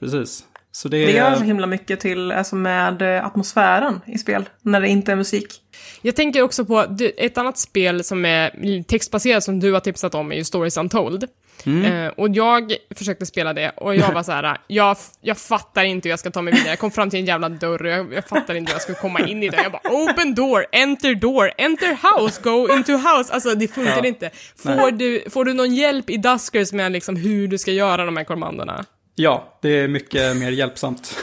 Precis. 0.00 0.44
Så 0.72 0.88
det, 0.88 1.06
Det 1.06 1.12
gör 1.12 1.34
så 1.36 1.44
himla 1.44 1.66
mycket 1.66 2.00
till, 2.00 2.32
alltså 2.32 2.56
med 2.56 3.02
eh, 3.02 3.26
atmosfären 3.26 4.00
i 4.06 4.18
spel. 4.18 4.48
När 4.62 4.80
det 4.80 4.88
inte 4.88 5.12
är 5.12 5.16
musik. 5.16 5.60
Jag 6.02 6.16
tänker 6.16 6.42
också 6.42 6.64
på 6.64 6.86
ett 7.16 7.38
annat 7.38 7.58
spel 7.58 8.04
som 8.04 8.24
är 8.24 8.82
textbaserat 8.82 9.44
som 9.44 9.60
du 9.60 9.72
har 9.72 9.80
tipsat 9.80 10.14
om 10.14 10.32
är 10.32 10.36
ju 10.36 10.44
Stories 10.44 10.76
Untold. 10.76 11.24
Eh, 11.66 12.07
och 12.16 12.29
jag 12.29 12.73
försökte 12.94 13.27
spela 13.27 13.53
det 13.53 13.70
och 13.77 13.96
jag 13.96 14.12
var 14.12 14.23
så 14.23 14.33
här, 14.33 14.59
jag, 14.66 14.96
jag 15.20 15.38
fattar 15.38 15.85
inte 15.85 16.09
hur 16.09 16.11
jag 16.12 16.18
ska 16.18 16.31
ta 16.31 16.42
mig 16.42 16.55
vidare. 16.55 16.68
Jag 16.70 16.79
kom 16.79 16.90
fram 16.90 17.11
till 17.11 17.18
en 17.20 17.27
jävla 17.27 17.49
dörr 17.49 17.83
och 17.85 17.90
jag, 17.90 18.12
jag 18.14 18.25
fattar 18.29 18.55
inte 18.55 18.73
hur 18.73 18.75
jag 18.75 18.83
ska 18.83 18.94
komma 18.94 19.20
in 19.27 19.42
i 19.42 19.49
det. 19.49 19.62
Jag 19.62 19.73
bara 19.73 19.92
open 19.92 20.35
door, 20.35 20.66
enter 20.73 21.14
door, 21.14 21.51
enter 21.59 21.88
house, 22.20 22.40
go 22.42 22.68
into 22.77 22.92
house. 22.92 23.33
Alltså 23.33 23.55
det 23.55 23.68
funkar 23.68 23.96
Ja. 24.03 24.07
inte. 24.07 24.31
Får 24.57 24.90
du, 24.90 25.25
får 25.31 25.44
du 25.44 25.53
någon 25.53 25.75
hjälp 25.75 26.11
i 26.11 26.16
Duskers 26.16 26.73
med 26.73 26.92
liksom 26.92 27.16
hur 27.16 27.49
du 27.49 27.59
ska 27.59 27.70
göra 27.73 28.05
de 28.05 28.16
här 28.16 28.25
kommandona? 28.25 28.85
Ja, 29.14 29.59
det 29.62 29.68
är 29.68 29.88
mycket 29.88 30.37
mer 30.37 30.51
hjälpsamt. 30.51 31.16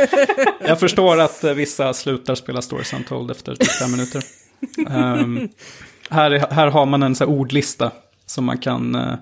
jag 0.60 0.80
förstår 0.80 1.20
att 1.20 1.44
vissa 1.44 1.94
slutar 1.94 2.34
spela 2.34 2.62
Stories 2.62 2.92
Untold 2.92 3.30
efter 3.30 3.54
typ 3.54 3.70
fem 3.70 3.90
minuter. 3.90 4.22
Ehm, 4.90 5.48
här, 6.10 6.30
är- 6.30 6.50
här 6.54 6.66
har 6.66 6.86
man 6.86 7.02
en 7.02 7.14
så 7.14 7.24
ordlista 7.26 7.90
som 8.26 8.44
man 8.44 8.58
kan 8.58 8.94
eh, 8.94 9.14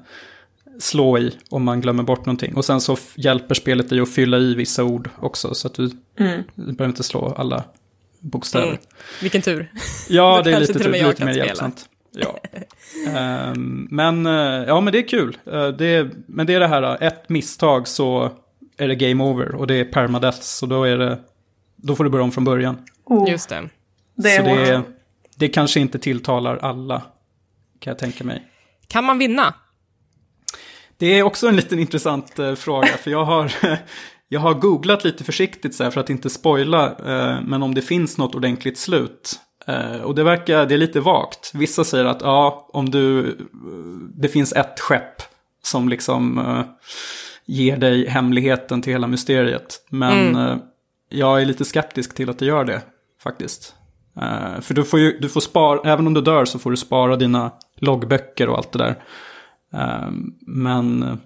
slå 0.78 1.18
i 1.18 1.36
om 1.50 1.64
man 1.64 1.80
glömmer 1.80 2.02
bort 2.02 2.26
någonting. 2.26 2.54
Och 2.56 2.64
sen 2.64 2.80
så 2.80 2.96
hjälper 3.14 3.54
spelet 3.54 3.88
dig 3.88 4.00
att 4.00 4.14
fylla 4.14 4.38
i 4.38 4.54
vissa 4.54 4.84
ord 4.84 5.10
också. 5.18 5.54
Så 5.54 5.66
att 5.66 5.74
du, 5.74 5.90
Mm. 6.18 6.42
du 6.54 6.62
behöver 6.72 6.86
inte 6.86 7.02
slå 7.02 7.34
alla 7.38 7.64
bokstäver. 8.20 8.66
Mm. 8.66 8.78
Vilken 9.22 9.42
tur. 9.42 9.72
Ja, 10.08 10.42
det 10.44 10.52
är 10.52 10.60
lite, 10.60 10.78
jag 10.98 11.08
lite 11.08 11.24
mer 11.24 11.32
hjälpsamt. 11.32 11.88
Ja. 12.18 12.38
Ehm, 13.16 13.88
men, 13.90 14.26
eh, 14.26 14.32
ja, 14.66 14.80
men 14.80 14.92
det 14.92 14.98
är 14.98 15.08
kul. 15.08 15.36
Eh, 15.46 15.68
det 15.68 15.86
är, 15.86 16.10
men 16.26 16.46
det 16.46 16.54
är 16.54 16.60
det 16.60 16.66
här, 16.68 16.82
eh, 16.82 17.06
ett 17.06 17.28
misstag 17.28 17.88
så 17.88 18.30
är 18.76 18.88
det 18.88 18.94
game 18.94 19.24
over 19.24 19.54
och 19.54 19.66
det 19.66 19.74
är 19.74 19.84
permadeath. 19.84 20.40
Så 20.40 20.66
då, 20.66 20.84
är 20.84 20.98
det, 20.98 21.18
då 21.76 21.96
får 21.96 22.04
du 22.04 22.10
börja 22.10 22.24
om 22.24 22.32
från 22.32 22.44
början. 22.44 22.76
Oh, 23.04 23.30
Just 23.30 23.48
det. 23.48 23.68
det 24.14 24.30
är 24.36 24.42
så 24.42 24.44
det, 24.54 24.82
det 25.36 25.48
kanske 25.48 25.80
inte 25.80 25.98
tilltalar 25.98 26.56
alla, 26.56 27.02
kan 27.78 27.90
jag 27.90 27.98
tänka 27.98 28.24
mig. 28.24 28.42
Kan 28.88 29.04
man 29.04 29.18
vinna? 29.18 29.54
Det 30.98 31.18
är 31.18 31.22
också 31.22 31.48
en 31.48 31.56
liten 31.56 31.78
intressant 31.78 32.38
eh, 32.38 32.54
fråga, 32.54 32.86
för 32.86 33.10
jag 33.10 33.24
har, 33.24 33.52
jag 34.28 34.40
har 34.40 34.54
googlat 34.54 35.04
lite 35.04 35.24
försiktigt 35.24 35.74
så 35.74 35.84
här, 35.84 35.90
för 35.90 36.00
att 36.00 36.10
inte 36.10 36.30
spoila, 36.30 36.86
eh, 36.86 37.40
men 37.42 37.62
om 37.62 37.74
det 37.74 37.82
finns 37.82 38.18
något 38.18 38.34
ordentligt 38.34 38.78
slut. 38.78 39.40
Eh, 39.66 40.00
och 40.00 40.14
det 40.14 40.24
verkar, 40.24 40.66
det 40.66 40.74
är 40.74 40.78
lite 40.78 41.00
vagt. 41.00 41.50
Vissa 41.54 41.84
säger 41.84 42.04
att 42.04 42.22
ja, 42.22 42.68
om 42.72 42.90
du, 42.90 43.28
eh, 43.28 43.34
det 44.14 44.28
finns 44.28 44.52
ett 44.52 44.80
skepp 44.80 45.22
som 45.62 45.88
liksom 45.88 46.38
eh, 46.38 46.64
ger 47.46 47.76
dig 47.76 48.08
hemligheten 48.08 48.82
till 48.82 48.92
hela 48.92 49.06
mysteriet. 49.06 49.86
Men 49.90 50.36
eh, 50.36 50.56
jag 51.08 51.42
är 51.42 51.44
lite 51.44 51.64
skeptisk 51.64 52.14
till 52.14 52.30
att 52.30 52.38
det 52.38 52.46
gör 52.46 52.64
det, 52.64 52.82
faktiskt. 53.22 53.74
För 54.60 54.74
du 54.74 54.84
får 54.84 55.00
ju, 55.00 55.18
du 55.18 55.28
får 55.28 55.40
spara, 55.40 55.92
även 55.92 56.06
om 56.06 56.14
du 56.14 56.20
dör 56.20 56.44
så 56.44 56.58
får 56.58 56.70
du 56.70 56.76
spara 56.76 57.16
dina 57.16 57.50
loggböcker 57.76 58.48
och 58.48 58.58
allt 58.58 58.72
det 58.72 58.78
där. 58.78 58.96
Eh, 59.74 60.08
men 60.40 61.18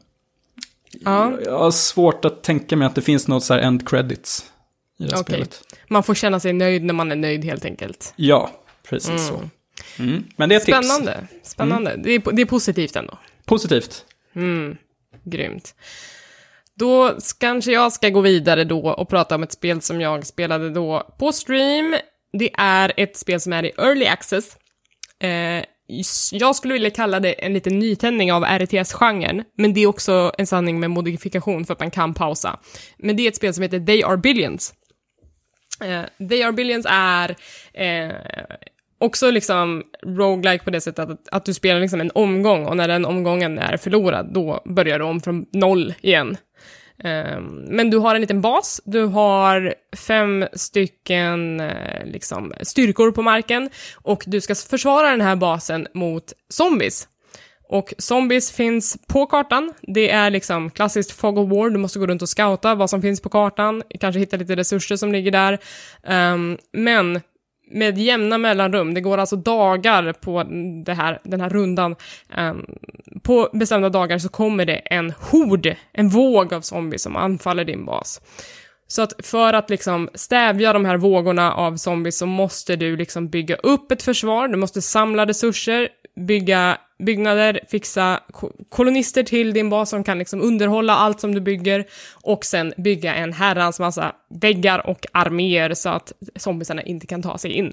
Ja. 0.92 1.32
jag 1.44 1.58
har 1.58 1.70
svårt 1.70 2.24
att 2.24 2.42
tänka 2.42 2.76
mig 2.76 2.86
att 2.86 2.94
det 2.94 3.02
finns 3.02 3.28
något 3.28 3.44
så 3.44 3.54
här 3.54 3.60
end 3.60 3.88
credits 3.88 4.52
i 4.98 5.04
det 5.04 5.14
här 5.14 5.22
Okej. 5.22 5.34
spelet. 5.34 5.62
Man 5.88 6.02
får 6.02 6.14
känna 6.14 6.40
sig 6.40 6.52
nöjd 6.52 6.84
när 6.84 6.94
man 6.94 7.12
är 7.12 7.16
nöjd 7.16 7.44
helt 7.44 7.64
enkelt. 7.64 8.12
Ja, 8.16 8.50
Precis 8.88 9.28
så. 9.28 9.40
Mm. 10.02 10.24
Men 10.36 10.48
det 10.48 10.54
är 10.54 10.60
tips. 10.60 10.66
Spännande. 10.78 11.26
Spännande. 11.42 11.96
Det, 11.96 12.10
är, 12.12 12.32
det 12.32 12.42
är 12.42 12.46
positivt 12.46 12.96
ändå. 12.96 13.18
Positivt. 13.44 14.04
Grymt. 15.24 15.74
Då 16.74 17.18
kanske 17.38 17.72
jag 17.72 17.92
ska 17.92 18.08
gå 18.08 18.20
vidare 18.20 18.64
då 18.64 18.88
och 18.90 19.08
prata 19.08 19.34
om 19.34 19.42
ett 19.42 19.52
spel 19.52 19.80
som 19.80 20.00
jag 20.00 20.26
spelade 20.26 20.70
då 20.70 21.14
på 21.18 21.32
stream. 21.32 21.96
Det 22.32 22.50
är 22.54 22.92
ett 22.96 23.16
spel 23.16 23.40
som 23.40 23.52
är 23.52 23.64
i 23.64 23.72
early 23.78 24.06
access. 24.06 24.56
Eh, 25.20 25.64
jag 26.32 26.56
skulle 26.56 26.74
vilja 26.74 26.90
kalla 26.90 27.20
det 27.20 27.32
en 27.32 27.52
liten 27.52 27.78
nytändning 27.78 28.32
av 28.32 28.44
RTS-genren, 28.44 29.44
men 29.56 29.74
det 29.74 29.80
är 29.80 29.86
också 29.86 30.32
en 30.38 30.46
sanning 30.46 30.80
med 30.80 30.90
modifikation 30.90 31.64
för 31.64 31.72
att 31.72 31.80
man 31.80 31.90
kan 31.90 32.14
pausa. 32.14 32.58
Men 32.98 33.16
det 33.16 33.22
är 33.22 33.28
ett 33.28 33.36
spel 33.36 33.54
som 33.54 33.62
heter 33.62 33.80
They 33.80 34.02
Are 34.02 34.16
Billions. 34.16 34.74
Eh, 35.80 36.28
They 36.28 36.42
Are 36.42 36.52
Billions 36.52 36.86
är 36.88 37.36
eh, 37.72 38.14
också 38.98 39.30
liksom 39.30 39.82
roguelike 40.06 40.64
på 40.64 40.70
det 40.70 40.80
sättet 40.80 41.10
att, 41.10 41.28
att 41.28 41.44
du 41.44 41.54
spelar 41.54 41.80
liksom 41.80 42.00
en 42.00 42.10
omgång 42.14 42.66
och 42.66 42.76
när 42.76 42.88
den 42.88 43.06
omgången 43.06 43.58
är 43.58 43.76
förlorad, 43.76 44.34
då 44.34 44.62
börjar 44.64 44.98
du 44.98 45.04
om 45.04 45.20
från 45.20 45.46
noll 45.52 45.94
igen. 46.00 46.36
Ehm, 47.04 47.64
men 47.68 47.90
du 47.90 47.98
har 47.98 48.14
en 48.14 48.20
liten 48.20 48.40
bas, 48.40 48.80
du 48.84 49.04
har 49.04 49.74
fem 49.96 50.44
stycken 50.52 51.60
eh, 51.60 52.04
liksom, 52.04 52.52
styrkor 52.62 53.10
på 53.12 53.22
marken 53.22 53.70
och 53.94 54.24
du 54.26 54.40
ska 54.40 54.54
försvara 54.54 55.10
den 55.10 55.20
här 55.20 55.36
basen 55.36 55.86
mot 55.94 56.32
zombies. 56.48 57.08
Och 57.68 57.94
zombies 57.98 58.52
finns 58.52 58.98
på 59.08 59.26
kartan. 59.26 59.72
Det 59.82 60.10
är 60.10 60.30
liksom 60.30 60.70
klassiskt 60.70 61.12
fog 61.12 61.38
of 61.38 61.50
war. 61.50 61.70
Du 61.70 61.78
måste 61.78 61.98
gå 61.98 62.06
runt 62.06 62.22
och 62.22 62.28
scouta 62.28 62.74
vad 62.74 62.90
som 62.90 63.02
finns 63.02 63.20
på 63.20 63.28
kartan. 63.28 63.82
Kanske 64.00 64.18
hitta 64.20 64.36
lite 64.36 64.56
resurser 64.56 64.96
som 64.96 65.12
ligger 65.12 65.30
där. 65.30 65.58
Ehm, 66.04 66.58
men 66.72 67.20
med 67.70 67.98
jämna 67.98 68.38
mellanrum, 68.38 68.94
det 68.94 69.00
går 69.00 69.18
alltså 69.18 69.36
dagar 69.36 70.12
på 70.12 70.44
det 70.84 70.94
här, 70.94 71.20
den 71.24 71.40
här 71.40 71.50
rundan. 71.50 71.96
Um, 72.38 72.66
på 73.22 73.48
bestämda 73.52 73.88
dagar 73.88 74.18
så 74.18 74.28
kommer 74.28 74.64
det 74.64 74.76
en 74.76 75.12
hord, 75.30 75.74
en 75.92 76.08
våg 76.08 76.54
av 76.54 76.60
zombies 76.60 77.02
som 77.02 77.16
anfaller 77.16 77.64
din 77.64 77.84
bas. 77.84 78.20
Så 78.86 79.02
att 79.02 79.26
för 79.26 79.52
att 79.52 79.70
liksom 79.70 80.08
stävja 80.14 80.72
de 80.72 80.84
här 80.84 80.96
vågorna 80.96 81.52
av 81.52 81.76
zombies 81.76 82.18
så 82.18 82.26
måste 82.26 82.76
du 82.76 82.96
liksom 82.96 83.28
bygga 83.28 83.56
upp 83.56 83.92
ett 83.92 84.02
försvar, 84.02 84.48
du 84.48 84.56
måste 84.56 84.82
samla 84.82 85.26
resurser, 85.26 85.88
bygga 86.26 86.78
byggnader, 87.04 87.60
fixa 87.68 88.20
kolonister 88.68 89.22
till 89.22 89.52
din 89.52 89.70
bas 89.70 89.90
som 89.90 90.04
kan 90.04 90.18
liksom 90.18 90.40
underhålla 90.40 90.96
allt 90.96 91.20
som 91.20 91.34
du 91.34 91.40
bygger 91.40 91.84
och 92.22 92.44
sen 92.44 92.74
bygga 92.76 93.14
en 93.14 93.32
herrans 93.32 93.80
massa 93.80 94.12
väggar 94.40 94.86
och 94.86 95.06
arméer 95.12 95.74
så 95.74 95.88
att 95.88 96.12
zombiesarna 96.36 96.82
inte 96.82 97.06
kan 97.06 97.22
ta 97.22 97.38
sig 97.38 97.52
in. 97.52 97.72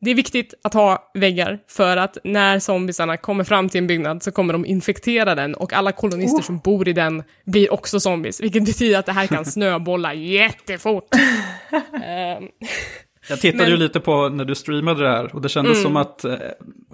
Det 0.00 0.10
är 0.10 0.14
viktigt 0.14 0.54
att 0.62 0.74
ha 0.74 1.10
väggar 1.14 1.58
för 1.68 1.96
att 1.96 2.18
när 2.24 2.58
zombiesarna 2.58 3.16
kommer 3.16 3.44
fram 3.44 3.68
till 3.68 3.78
en 3.78 3.86
byggnad 3.86 4.22
så 4.22 4.32
kommer 4.32 4.52
de 4.52 4.66
infektera 4.66 5.34
den 5.34 5.54
och 5.54 5.72
alla 5.72 5.92
kolonister 5.92 6.38
oh. 6.38 6.42
som 6.42 6.58
bor 6.58 6.88
i 6.88 6.92
den 6.92 7.22
blir 7.44 7.72
också 7.72 8.00
zombies, 8.00 8.40
vilket 8.40 8.64
betyder 8.64 8.98
att 8.98 9.06
det 9.06 9.12
här 9.12 9.26
kan 9.26 9.44
snöbolla 9.44 10.14
jättefort. 10.14 11.14
um, 11.92 12.48
jag 13.28 13.40
tittade 13.40 13.62
Men... 13.62 13.70
ju 13.70 13.76
lite 13.76 14.00
på 14.00 14.28
när 14.28 14.44
du 14.44 14.54
streamade 14.54 15.02
det 15.02 15.08
här 15.08 15.34
och 15.34 15.42
det 15.42 15.48
kändes 15.48 15.72
mm. 15.72 15.82
som 15.82 15.96
att 15.96 16.24
eh, 16.24 16.36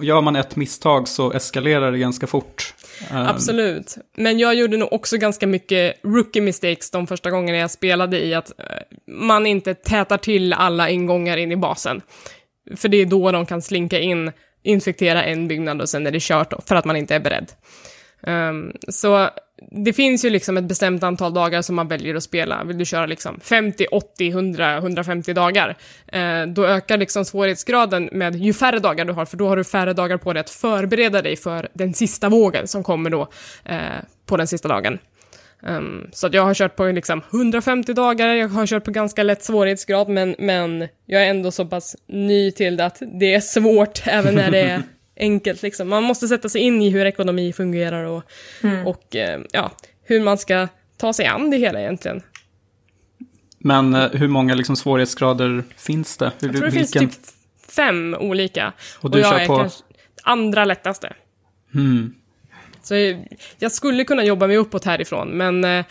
gör 0.00 0.20
man 0.20 0.36
ett 0.36 0.56
misstag 0.56 1.08
så 1.08 1.32
eskalerar 1.32 1.92
det 1.92 1.98
ganska 1.98 2.26
fort. 2.26 2.74
Ehm. 3.10 3.26
Absolut. 3.26 3.96
Men 4.16 4.38
jag 4.38 4.54
gjorde 4.54 4.76
nog 4.76 4.92
också 4.92 5.16
ganska 5.16 5.46
mycket 5.46 6.00
rookie 6.02 6.42
mistakes 6.42 6.90
de 6.90 7.06
första 7.06 7.30
gångerna 7.30 7.58
jag 7.58 7.70
spelade 7.70 8.24
i 8.24 8.34
att 8.34 8.58
eh, 8.58 8.64
man 9.06 9.46
inte 9.46 9.74
tätar 9.74 10.18
till 10.18 10.52
alla 10.52 10.90
ingångar 10.90 11.36
in 11.36 11.52
i 11.52 11.56
basen. 11.56 12.00
För 12.76 12.88
det 12.88 12.96
är 12.96 13.06
då 13.06 13.32
de 13.32 13.46
kan 13.46 13.62
slinka 13.62 13.98
in, 13.98 14.32
infektera 14.62 15.24
en 15.24 15.48
byggnad 15.48 15.80
och 15.80 15.88
sen 15.88 16.06
är 16.06 16.10
det 16.10 16.22
kört 16.22 16.52
för 16.66 16.76
att 16.76 16.84
man 16.84 16.96
inte 16.96 17.14
är 17.14 17.20
beredd. 17.20 17.52
Um, 18.26 18.72
så 18.88 19.30
det 19.70 19.92
finns 19.92 20.24
ju 20.24 20.30
liksom 20.30 20.56
ett 20.56 20.64
bestämt 20.64 21.02
antal 21.02 21.34
dagar 21.34 21.62
som 21.62 21.76
man 21.76 21.88
väljer 21.88 22.14
att 22.14 22.22
spela. 22.22 22.64
Vill 22.64 22.78
du 22.78 22.84
köra 22.84 23.06
liksom 23.06 23.40
50, 23.40 23.86
80, 23.92 24.28
100, 24.28 24.76
150 24.76 25.32
dagar, 25.32 25.76
eh, 26.06 26.46
då 26.46 26.66
ökar 26.66 26.98
liksom 26.98 27.24
svårighetsgraden 27.24 28.08
med 28.12 28.36
ju 28.36 28.52
färre 28.52 28.78
dagar 28.78 29.04
du 29.04 29.12
har, 29.12 29.24
för 29.24 29.36
då 29.36 29.48
har 29.48 29.56
du 29.56 29.64
färre 29.64 29.92
dagar 29.92 30.16
på 30.16 30.32
dig 30.32 30.40
att 30.40 30.50
förbereda 30.50 31.22
dig 31.22 31.36
för 31.36 31.68
den 31.72 31.94
sista 31.94 32.28
vågen 32.28 32.68
som 32.68 32.82
kommer 32.82 33.10
då 33.10 33.28
eh, 33.64 33.78
på 34.26 34.36
den 34.36 34.46
sista 34.46 34.68
dagen. 34.68 34.98
Um, 35.66 36.10
så 36.12 36.26
att 36.26 36.34
jag 36.34 36.42
har 36.42 36.54
kört 36.54 36.76
på 36.76 36.84
liksom 36.84 37.22
150 37.32 37.92
dagar, 37.94 38.34
jag 38.34 38.48
har 38.48 38.66
kört 38.66 38.84
på 38.84 38.90
ganska 38.90 39.22
lätt 39.22 39.42
svårighetsgrad, 39.42 40.08
men, 40.08 40.34
men 40.38 40.88
jag 41.06 41.22
är 41.22 41.30
ändå 41.30 41.50
så 41.50 41.66
pass 41.66 41.96
ny 42.08 42.50
till 42.50 42.76
det 42.76 42.84
att 42.84 43.02
det 43.20 43.34
är 43.34 43.40
svårt 43.40 44.02
även 44.06 44.34
när 44.34 44.50
det 44.50 44.60
är 44.60 44.82
enkelt 45.16 45.62
liksom. 45.62 45.88
Man 45.88 46.02
måste 46.02 46.28
sätta 46.28 46.48
sig 46.48 46.60
in 46.60 46.82
i 46.82 46.90
hur 46.90 47.06
ekonomi 47.06 47.52
fungerar 47.52 48.04
och, 48.04 48.22
mm. 48.62 48.86
och 48.86 49.16
eh, 49.16 49.40
ja, 49.52 49.70
hur 50.04 50.20
man 50.20 50.38
ska 50.38 50.68
ta 50.96 51.12
sig 51.12 51.26
an 51.26 51.50
det 51.50 51.56
hela 51.56 51.80
egentligen. 51.80 52.22
Men 53.58 53.94
eh, 53.94 54.10
hur 54.10 54.28
många 54.28 54.54
liksom, 54.54 54.76
svårighetsgrader 54.76 55.64
finns 55.76 56.16
det? 56.16 56.32
Hur, 56.40 56.48
jag 56.48 56.56
tror 56.56 56.66
det 56.66 56.72
vilken... 56.72 57.00
finns 57.00 57.16
typ 57.18 57.34
fem 57.68 58.16
olika. 58.20 58.72
Och, 58.98 59.10
du 59.10 59.18
och 59.18 59.24
jag 59.24 59.32
kör 59.32 59.40
är 59.40 59.46
på... 59.46 59.56
kanske 59.56 59.84
andra 60.22 60.64
lättaste. 60.64 61.12
Mm. 61.74 62.14
Så 62.82 62.94
jag 63.58 63.72
skulle 63.72 64.04
kunna 64.04 64.24
jobba 64.24 64.46
mig 64.46 64.56
uppåt 64.56 64.84
härifrån, 64.84 65.28
men 65.28 65.64
eh, 65.64 65.84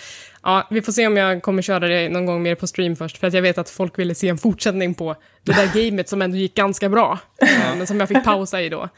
ja, 0.43 0.67
vi 0.69 0.81
får 0.81 0.91
se 0.91 1.07
om 1.07 1.17
jag 1.17 1.41
kommer 1.41 1.61
köra 1.61 1.87
det 1.87 2.09
någon 2.09 2.25
gång 2.25 2.43
mer 2.43 2.55
på 2.55 2.67
stream 2.67 2.95
först, 2.95 3.17
för 3.17 3.27
att 3.27 3.33
jag 3.33 3.41
vet 3.41 3.57
att 3.57 3.69
folk 3.69 3.99
ville 3.99 4.15
se 4.15 4.27
en 4.27 4.37
fortsättning 4.37 4.93
på 4.93 5.15
det 5.43 5.51
där 5.51 5.89
gamet 5.89 6.09
som 6.09 6.21
ändå 6.21 6.37
gick 6.37 6.55
ganska 6.55 6.89
bra, 6.89 7.19
eh, 7.41 7.77
men 7.77 7.87
som 7.87 7.99
jag 7.99 8.09
fick 8.09 8.23
pausa 8.23 8.61
i 8.61 8.69
då. 8.69 8.89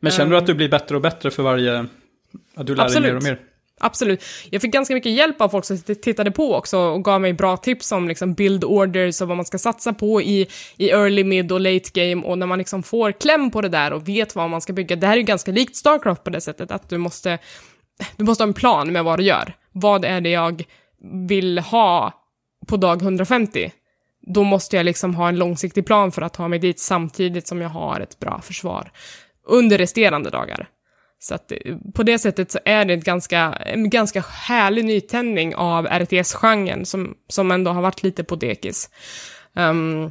Men 0.00 0.12
känner 0.12 0.30
du 0.30 0.36
att 0.36 0.46
du 0.46 0.54
blir 0.54 0.68
bättre 0.68 0.96
och 0.96 1.02
bättre 1.02 1.30
för 1.30 1.42
varje, 1.42 1.86
att 2.56 2.66
du 2.66 2.74
lär 2.74 2.84
Absolut. 2.84 3.02
dig 3.02 3.12
mer 3.12 3.16
och 3.16 3.22
mer? 3.22 3.38
Absolut. 3.80 4.24
Jag 4.50 4.62
fick 4.62 4.72
ganska 4.72 4.94
mycket 4.94 5.12
hjälp 5.12 5.40
av 5.40 5.48
folk 5.48 5.64
som 5.64 5.78
tittade 5.78 6.30
på 6.30 6.54
också 6.54 6.78
och 6.78 7.04
gav 7.04 7.20
mig 7.20 7.32
bra 7.32 7.56
tips 7.56 7.92
om 7.92 8.08
liksom 8.08 8.34
build 8.34 8.64
orders 8.64 9.20
och 9.20 9.28
vad 9.28 9.36
man 9.36 9.46
ska 9.46 9.58
satsa 9.58 9.92
på 9.92 10.22
i, 10.22 10.48
i 10.76 10.90
early, 10.90 11.24
mid 11.24 11.52
och 11.52 11.60
late 11.60 11.90
game 11.92 12.26
och 12.26 12.38
när 12.38 12.46
man 12.46 12.58
liksom 12.58 12.82
får 12.82 13.12
kläm 13.12 13.50
på 13.50 13.60
det 13.60 13.68
där 13.68 13.92
och 13.92 14.08
vet 14.08 14.34
vad 14.34 14.50
man 14.50 14.60
ska 14.60 14.72
bygga. 14.72 14.96
Det 14.96 15.06
här 15.06 15.14
är 15.14 15.18
ju 15.18 15.22
ganska 15.22 15.52
likt 15.52 15.76
Starcraft 15.76 16.24
på 16.24 16.30
det 16.30 16.40
sättet 16.40 16.70
att 16.70 16.88
du 16.88 16.98
måste, 16.98 17.38
du 18.16 18.24
måste 18.24 18.44
ha 18.44 18.48
en 18.48 18.54
plan 18.54 18.92
med 18.92 19.04
vad 19.04 19.18
du 19.18 19.24
gör. 19.24 19.54
Vad 19.74 20.04
är 20.04 20.20
det 20.20 20.30
jag 20.30 20.64
vill 21.28 21.58
ha 21.58 22.12
på 22.66 22.76
dag 22.76 23.02
150? 23.02 23.72
Då 24.26 24.44
måste 24.44 24.76
jag 24.76 24.84
liksom 24.84 25.14
ha 25.14 25.28
en 25.28 25.38
långsiktig 25.38 25.86
plan 25.86 26.12
för 26.12 26.22
att 26.22 26.34
ta 26.34 26.48
mig 26.48 26.58
dit 26.58 26.80
samtidigt 26.80 27.46
som 27.46 27.60
jag 27.60 27.68
har 27.68 28.00
ett 28.00 28.18
bra 28.18 28.40
försvar 28.40 28.90
under 29.46 29.78
resterande 29.78 30.30
dagar. 30.30 30.68
Så 31.18 31.34
att 31.34 31.52
eh, 31.52 31.58
på 31.94 32.02
det 32.02 32.18
sättet 32.18 32.50
så 32.50 32.58
är 32.64 32.84
det 32.84 32.94
ett 32.94 33.04
ganska, 33.04 33.40
en 33.52 33.90
ganska 33.90 34.20
härlig 34.20 34.84
nytändning 34.84 35.54
av 35.54 35.86
RTS-genren 35.86 36.86
som, 36.86 37.14
som 37.28 37.50
ändå 37.50 37.70
har 37.70 37.82
varit 37.82 38.02
lite 38.02 38.24
på 38.24 38.36
dekis. 38.36 38.90
Um, 39.56 40.10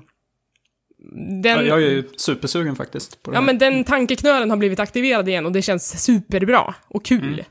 den, 1.43 1.57
ja, 1.57 1.61
jag 1.61 1.83
är 1.83 1.89
ju 1.89 2.03
supersugen 2.17 2.75
faktiskt. 2.75 3.19
ja, 3.33 3.41
men 3.41 3.57
den 3.57 3.83
tankeknölen 3.83 4.49
har 4.49 4.57
blivit 4.57 4.79
aktiverad 4.79 5.29
igen 5.29 5.45
och 5.45 5.51
det 5.51 5.61
känns 5.61 6.03
superbra 6.03 6.75
och 6.87 7.05
kul. 7.05 7.33
Mm. 7.33 7.45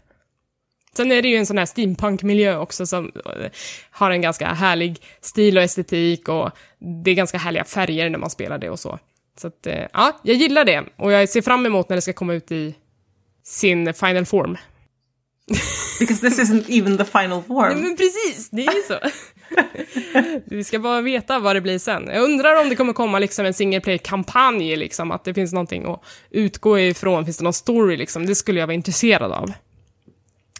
Sen 0.97 1.12
är 1.12 1.22
det 1.22 1.28
ju 1.28 1.36
en 1.36 1.47
sån 1.47 1.59
här 1.59 1.66
steampunk-miljö 1.66 2.57
också 2.57 2.86
som 2.86 3.12
eh, 3.26 3.51
har 3.90 4.11
en 4.11 4.20
ganska 4.20 4.47
härlig 4.47 5.03
stil 5.20 5.59
och 5.59 5.62
estetik 5.62 6.28
och 6.28 6.51
det 7.05 7.11
är 7.11 7.14
ganska 7.14 7.38
härliga 7.38 7.64
färger 7.64 8.11
när 8.11 8.18
man 8.18 8.30
spelar 8.30 8.59
det 8.59 8.70
och 8.70 8.78
så. 8.78 8.99
Så 9.40 9.47
att, 9.47 9.66
eh, 9.66 9.86
ja, 9.93 10.20
jag 10.22 10.36
gillar 10.36 10.64
det 10.64 10.84
och 10.97 11.12
jag 11.12 11.28
ser 11.28 11.43
fram 11.43 11.66
emot 11.66 11.88
när 11.88 11.97
det 11.97 12.03
ska 12.03 12.12
komma 12.12 12.34
ut 12.34 12.53
i 12.53 12.74
sin 13.45 13.95
final 13.95 14.26
form. 14.26 14.57
Because 15.99 16.30
this 16.30 16.38
isn't 16.38 16.64
even 16.68 16.99
the 16.99 17.05
final 17.05 17.43
form. 17.43 17.72
Nej, 17.72 17.82
men 17.82 17.97
precis, 17.97 18.51
det 18.51 18.66
är 18.66 18.74
ju 18.74 18.82
så. 18.82 18.99
Vi 20.57 20.64
ska 20.64 20.78
bara 20.78 21.01
veta 21.01 21.38
vad 21.38 21.57
det 21.57 21.61
blir 21.61 21.78
sen. 21.78 22.09
Jag 22.12 22.24
undrar 22.24 22.61
om 22.61 22.68
det 22.68 22.76
kommer 22.76 22.93
komma 22.93 23.18
liksom 23.18 23.47
en 23.47 23.55
single 23.55 23.80
player-kampanj, 23.80 24.76
liksom, 24.76 25.11
att 25.11 25.24
det 25.24 25.34
finns 25.34 25.53
någonting 25.53 25.84
att 25.84 26.03
utgå 26.30 26.78
ifrån. 26.78 27.24
Finns 27.24 27.38
det 27.38 27.45
någon 27.45 27.53
story, 27.53 27.97
liksom? 27.97 28.26
Det 28.26 28.34
skulle 28.34 28.61
jag 28.61 28.66
vara 28.66 28.74
intresserad 28.74 29.32
av. 29.32 29.53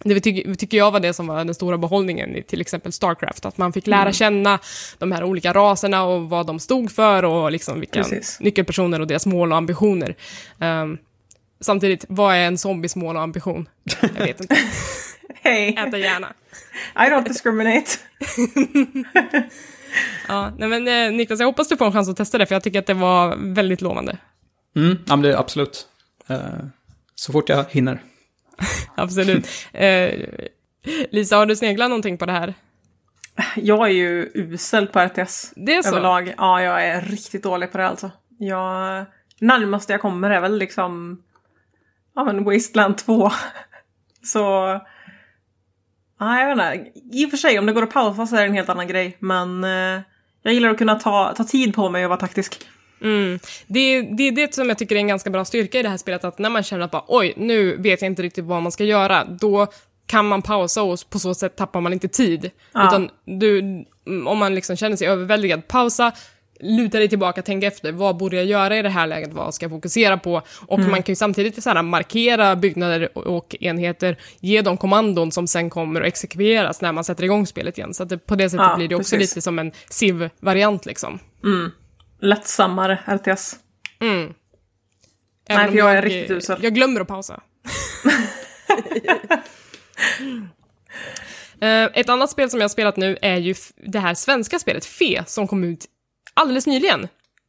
Det 0.05 0.21
tycker, 0.21 0.55
tycker 0.55 0.79
jag 0.79 0.91
var 0.91 1.01
det 1.01 1.13
som 1.13 1.27
var 1.27 1.45
den 1.45 1.55
stora 1.55 1.79
behållningen 1.79 2.37
i 2.37 2.43
till 2.43 2.61
exempel 2.61 2.93
Starcraft, 2.93 3.45
att 3.45 3.59
man 3.59 3.73
fick 3.73 3.87
lära 3.87 4.01
mm. 4.01 4.13
känna 4.13 4.59
de 4.99 5.13
här 5.13 5.25
olika 5.25 5.53
raserna 5.53 6.05
och 6.05 6.31
vad 6.31 6.47
de 6.47 6.59
stod 6.59 6.93
för 6.93 7.23
och 7.25 7.53
liksom 7.53 7.81
vilka 7.81 8.03
Precis. 8.03 8.41
nyckelpersoner 8.41 9.01
och 9.01 9.07
deras 9.07 9.27
mål 9.27 9.53
och 9.53 9.59
ambitioner. 9.59 10.17
Um, 10.59 10.99
Samtidigt, 11.63 12.05
vad 12.09 12.35
är 12.35 12.47
en 12.47 12.59
zombies 12.59 12.97
mål 12.97 13.17
och 13.17 13.23
ambition? 13.23 13.69
Jag 14.01 14.27
vet 14.27 14.41
inte. 14.41 14.57
Hej! 15.43 15.77
Äta 15.79 15.99
gärna. 15.99 16.33
I 16.95 17.11
don't 17.11 17.29
discriminate. 17.29 17.87
ja, 20.29 20.53
nej 20.59 20.69
men 20.69 20.89
eh, 20.89 21.17
Niklas, 21.17 21.41
jag 21.41 21.47
hoppas 21.47 21.69
du 21.69 21.77
får 21.77 21.87
en 21.87 21.93
chans 21.93 22.09
att 22.09 22.17
testa 22.17 22.39
det, 22.39 22.47
för 22.47 22.55
jag 22.55 22.63
tycker 22.63 22.79
att 22.79 22.87
det 22.87 22.95
var 22.95 23.37
väldigt 23.37 23.81
lovande. 23.81 24.19
Mm, 24.77 24.99
ja, 25.07 25.17
men 25.17 25.23
det 25.23 25.33
är 25.33 25.37
absolut. 25.37 25.87
Uh, 26.31 26.39
så 27.15 27.33
fort 27.33 27.49
jag 27.49 27.65
hinner. 27.71 28.03
absolut. 28.95 29.47
Uh, 29.75 30.25
Lisa, 31.11 31.37
har 31.37 31.47
du 31.47 31.57
sneglat 31.57 31.91
någonting 31.91 32.19
på 32.19 32.27
det 32.27 32.33
här? 32.33 32.55
Jag 33.57 33.87
är 33.87 33.93
ju 33.93 34.31
usel 34.35 34.87
på 34.87 35.01
RTS. 35.01 35.53
Det 35.57 35.75
är 35.75 35.83
så? 35.83 35.89
Överlag. 35.89 36.35
Ja, 36.39 36.63
jag 36.63 36.87
är 36.87 37.01
riktigt 37.01 37.43
dålig 37.43 37.73
på 37.73 37.79
det 37.79 37.87
alltså. 37.87 38.11
jag, 38.39 39.05
närmaste 39.41 39.93
jag 39.93 40.01
kommer 40.01 40.31
är 40.31 40.41
väl 40.41 40.59
liksom 40.59 41.23
ja 42.15 42.25
men 42.25 42.45
Wasteland 42.45 42.99
2. 42.99 43.31
Så 44.23 44.39
ja, 46.19 46.41
jag 46.41 46.57
vet 46.57 46.85
inte. 46.85 47.01
I 47.13 47.27
och 47.27 47.31
för 47.31 47.37
sig 47.37 47.59
om 47.59 47.67
det 47.67 47.73
går 47.73 47.83
att 47.83 47.93
pausa 47.93 48.27
så 48.27 48.37
är 48.37 48.41
det 48.41 48.47
en 48.47 48.55
helt 48.55 48.69
annan 48.69 48.87
grej. 48.87 49.17
Men 49.19 49.65
eh, 49.65 50.01
jag 50.43 50.55
gillar 50.55 50.71
att 50.71 50.79
kunna 50.79 50.95
ta, 50.95 51.35
ta 51.37 51.45
tid 51.45 51.75
på 51.75 51.89
mig 51.89 52.05
och 52.05 52.09
vara 52.09 52.21
taktisk. 52.21 52.69
Mm. 53.03 53.39
Det, 53.67 54.03
det 54.03 54.29
är 54.29 54.33
det 54.33 54.55
som 54.55 54.69
jag 54.69 54.79
tycker 54.79 54.95
är 54.95 54.99
en 55.01 55.09
ganska 55.09 55.31
bra 55.31 55.45
styrka 55.45 55.79
i 55.79 55.83
det 55.83 55.89
här 55.89 55.97
spelet, 55.97 56.25
att 56.25 56.39
när 56.39 56.51
man 56.51 56.63
känner 56.63 56.85
att 56.85 56.91
bara, 56.91 57.05
oj, 57.09 57.35
nu 57.37 57.77
vet 57.77 58.03
jag 58.03 58.11
inte 58.11 58.23
riktigt 58.23 58.45
vad 58.45 58.63
man 58.63 58.73
ska 58.73 58.85
göra, 58.85 59.25
då 59.25 59.67
kan 60.07 60.27
man 60.29 60.43
pausa 60.43 60.83
och 60.83 60.99
på 61.11 61.19
så 61.19 61.35
sätt 61.35 61.57
tappar 61.57 61.81
man 61.81 61.93
inte 61.93 62.09
tid. 62.09 62.51
Ja. 62.73 62.89
Utan 62.89 63.11
du, 63.25 63.85
om 64.27 64.39
man 64.39 64.55
liksom 64.55 64.77
känner 64.77 64.97
sig 64.97 65.09
överväldigad, 65.09 65.69
pausa, 65.69 66.13
luta 66.61 66.99
dig 66.99 67.09
tillbaka, 67.09 67.43
tänk 67.43 67.65
efter, 67.65 67.93
vad 67.93 68.17
borde 68.17 68.37
jag 68.37 68.45
göra 68.45 68.79
i 68.79 68.83
det 68.83 68.89
här 68.89 69.07
läget, 69.07 69.33
vad 69.33 69.55
ska 69.55 69.65
jag 69.65 69.71
fokusera 69.71 70.19
på? 70.19 70.43
Och 70.67 70.79
man 70.81 71.03
kan 71.03 71.13
ju 71.13 71.17
samtidigt 71.17 71.63
så 71.63 71.71
här, 71.71 71.83
markera 71.83 72.57
byggnader 72.57 73.19
och, 73.19 73.57
enheter, 73.61 74.17
ge 74.41 74.63
dem 74.63 74.77
kommandon 74.77 75.33
som 75.33 75.47
sen 75.47 75.71
kommer 75.71 76.01
att 76.01 76.07
exekveras 76.07 76.81
när 76.81 76.93
man 76.93 77.05
sätter 77.05 77.25
igång 77.25 77.47
spelet 77.47 77.79
igen. 77.79 77.95
Så 77.95 78.03
att 78.03 78.09
det, 78.09 78.19
på 78.19 78.35
det 78.35 78.51
sättet 78.51 78.67
Ja, 78.67 78.77
blir 78.77 78.89
det 78.89 78.95
också 78.95 79.17
precis. 79.17 79.31
lite 79.31 79.43
som 79.43 79.59
en 79.59 79.73
civ-variant 79.91 80.87
liksom. 80.87 81.19
Lättsammare 82.23 82.99
RTS. 83.07 83.57
Mm. 84.01 84.35
Nej, 85.49 85.59
för 85.59 85.69
om 85.69 85.77
jag 85.77 85.93
är 85.93 86.03
riktigt 86.03 86.31
usel. 86.31 86.59
Jag 86.65 86.75
glömmer 86.75 87.01
att 87.01 87.09
pausa. 87.09 87.43
Eh, 91.61 91.85
Ett 91.95 92.09
annat 92.09 92.31
spel 92.31 92.51
som 92.51 92.61
jag 92.61 92.65
har 92.65 92.69
spelat 92.69 92.97
nu 92.97 93.19
är 93.23 93.37
ju 93.37 93.55
det 93.77 93.99
här 93.99 94.15
svenska 94.15 94.59
spelet 94.59 94.85
Fe 94.85 95.25
som 95.27 95.49
kom 95.49 95.65
ut 95.65 95.87
alldeles 96.35 96.67
nyligen. 96.67 97.09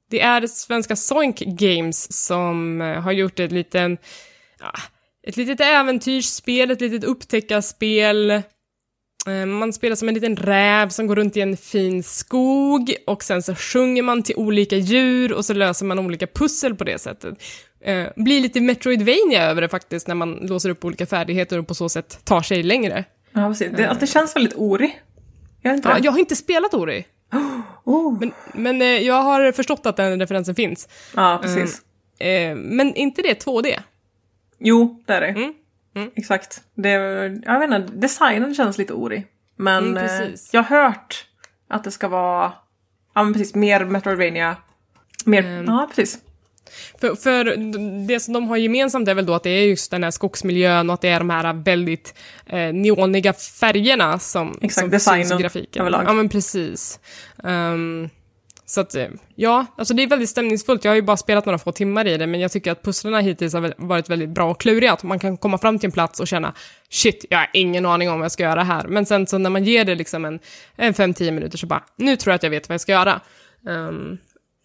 Det 0.10 0.22
är 0.22 0.48
svenska 0.48 0.96
Soink 0.96 1.40
Games 1.40 2.26
som 2.26 2.82
eh, 2.82 3.02
har 3.02 3.12
gjort 3.12 3.40
ett 3.40 3.52
liten, 3.52 3.98
ett 5.28 5.38
litet 5.38 5.60
äventyrsspel, 5.62 6.72
ett 6.72 6.82
litet 6.82 7.04
upptäckarspel. 7.04 8.42
Eh, 9.28 9.46
Man 9.46 9.74
spelar 9.74 9.96
som 9.96 10.08
en 10.08 10.14
liten 10.14 10.36
räv 10.36 10.90
som 10.90 11.08
går 11.08 11.16
runt 11.16 11.38
i 11.38 11.42
en 11.42 11.58
fin 11.58 12.04
skog 12.04 12.96
och 13.08 13.24
sen 13.24 13.44
så 13.44 13.56
sjunger 13.56 14.04
man 14.04 14.24
till 14.24 14.36
olika 14.36 14.76
djur 14.76 15.34
och 15.34 15.46
så 15.46 15.54
löser 15.54 15.86
man 15.86 16.00
olika 16.00 16.28
pussel 16.28 16.76
på 16.76 16.84
det 16.84 17.00
sättet. 17.00 17.44
Eh, 17.82 18.08
blir 18.16 18.42
lite 18.42 18.62
Metroidvania 18.62 19.44
över 19.44 19.62
det 19.62 19.70
faktiskt 19.70 20.08
när 20.08 20.16
man 20.16 20.34
låser 20.34 20.70
upp 20.70 20.86
olika 20.86 21.06
färdigheter 21.06 21.60
och 21.60 21.68
på 21.68 21.76
så 21.76 21.90
sätt 21.90 22.20
tar 22.24 22.42
sig 22.42 22.64
längre. 22.64 23.04
Ja, 23.32 23.48
precis. 23.48 23.72
Det, 23.78 23.90
att 23.90 24.00
det 24.00 24.08
känns 24.08 24.36
väldigt 24.36 24.56
ori. 24.56 24.96
Inte 25.66 25.90
Ja, 25.90 25.98
jag 26.04 26.12
har 26.12 26.20
inte 26.20 26.36
spelat 26.36 26.74
Ori, 26.74 27.06
Oh. 27.84 28.20
men, 28.20 28.32
men 28.54 28.82
eh, 28.82 28.88
jag 28.88 29.22
har 29.22 29.52
förstått 29.52 29.86
att 29.86 29.96
den 29.98 30.20
referensen 30.20 30.56
finns. 30.56 30.88
Ja, 31.16 31.40
precis. 31.42 31.82
Eh, 32.20 32.56
men 32.56 32.96
inte 32.96 33.22
det 33.22 33.46
2D? 33.46 33.80
Jo, 34.60 35.04
det 35.08 35.14
är 35.14 35.22
det. 35.22 35.28
Mm, 35.28 35.54
mm. 35.96 36.10
Exakt. 36.16 36.62
Det, 36.76 36.90
jag 37.46 37.60
vet 37.60 37.72
inte, 37.72 37.94
designen 37.94 38.56
känns 38.56 38.78
lite 38.78 38.94
ori. 38.94 39.26
Men 39.56 39.98
Mm, 39.98 40.06
eh, 40.24 40.30
jag 40.52 40.64
har 40.64 40.82
hört 40.84 41.26
att 41.70 41.84
det 41.84 41.92
ska 41.92 42.08
vara, 42.08 42.54
ja 43.16 43.24
men 43.24 43.34
precis, 43.34 43.56
mer 43.56 43.86
Metroidvania. 43.86 44.56
Mer, 45.26 45.46
Ehm. 45.46 45.66
ja 45.68 45.90
precis. 45.96 46.18
För, 47.02 47.16
för 47.16 47.44
det 48.08 48.20
som 48.20 48.34
de 48.34 48.48
har 48.48 48.58
gemensamt 48.58 49.08
är 49.08 49.14
väl 49.16 49.26
då 49.26 49.34
att 49.34 49.44
det 49.44 49.50
är 49.50 49.66
just 49.66 49.92
den 49.92 50.04
här 50.04 50.12
skogsmiljön 50.12 50.90
och 50.90 50.94
att 50.94 51.02
det 51.02 51.10
är 51.10 51.20
de 51.20 51.30
här 51.30 51.54
väldigt 51.54 52.14
eh, 52.46 52.74
neoniga 52.74 53.34
färgerna 53.34 54.20
som, 54.20 54.58
Exakt, 54.62 54.74
som 54.84 54.90
designen 54.90 55.28
syns 55.28 55.40
i 55.40 55.44
grafiken. 55.44 55.82
överlag. 55.82 56.04
Ja, 56.08 56.14
men 56.14 56.30
precis. 56.30 57.00
Ehm, 57.44 58.10
så 58.66 58.82
att, 58.82 58.96
eh, 58.96 59.08
ja, 59.36 59.66
alltså 59.78 59.94
det 59.94 60.04
är 60.04 60.08
väldigt 60.08 60.30
stämningsfullt. 60.30 60.84
Jag 60.84 60.92
har 60.92 60.96
ju 60.96 61.02
bara 61.02 61.18
spelat 61.18 61.46
några 61.46 61.58
få 61.58 61.72
timmar 61.72 62.08
i 62.08 62.18
det, 62.18 62.28
men 62.28 62.40
jag 62.40 62.52
tycker 62.52 62.72
att 62.72 62.84
pusslerna 62.84 63.20
hittills 63.20 63.54
har 63.54 63.74
varit 63.78 64.10
väldigt 64.10 64.30
bra 64.30 64.52
och 64.52 64.60
kluriga. 64.60 64.94
Att 64.94 65.04
man 65.04 65.20
kan 65.20 65.38
komma 65.38 65.58
fram 65.58 65.80
till 65.80 65.88
en 65.88 65.92
plats 65.92 66.20
och 66.20 66.28
känna 66.28 66.54
shit, 66.90 67.26
jag 67.30 67.38
har 67.38 67.50
ingen 67.54 67.86
aning 67.86 68.10
om 68.10 68.20
vad 68.20 68.26
jag 68.26 68.32
ska 68.32 68.44
göra 68.44 68.64
här. 68.64 68.88
Men 68.88 69.06
sen 69.06 69.28
så 69.28 69.38
när 69.38 69.50
man 69.50 69.64
ger 69.64 69.86
det 69.86 69.96
liksom 69.96 70.26
en, 70.26 70.40
en 70.76 70.94
5-10 70.94 71.32
minuter 71.32 71.58
så 71.58 71.68
bara, 71.68 71.84
nu 71.96 72.16
tror 72.16 72.32
jag 72.32 72.36
att 72.36 72.44
jag 72.44 72.50
vet 72.50 72.70
vad 72.70 72.74
jag 72.74 72.82
ska 72.82 72.92
göra. 72.92 73.22
Um, 73.68 74.18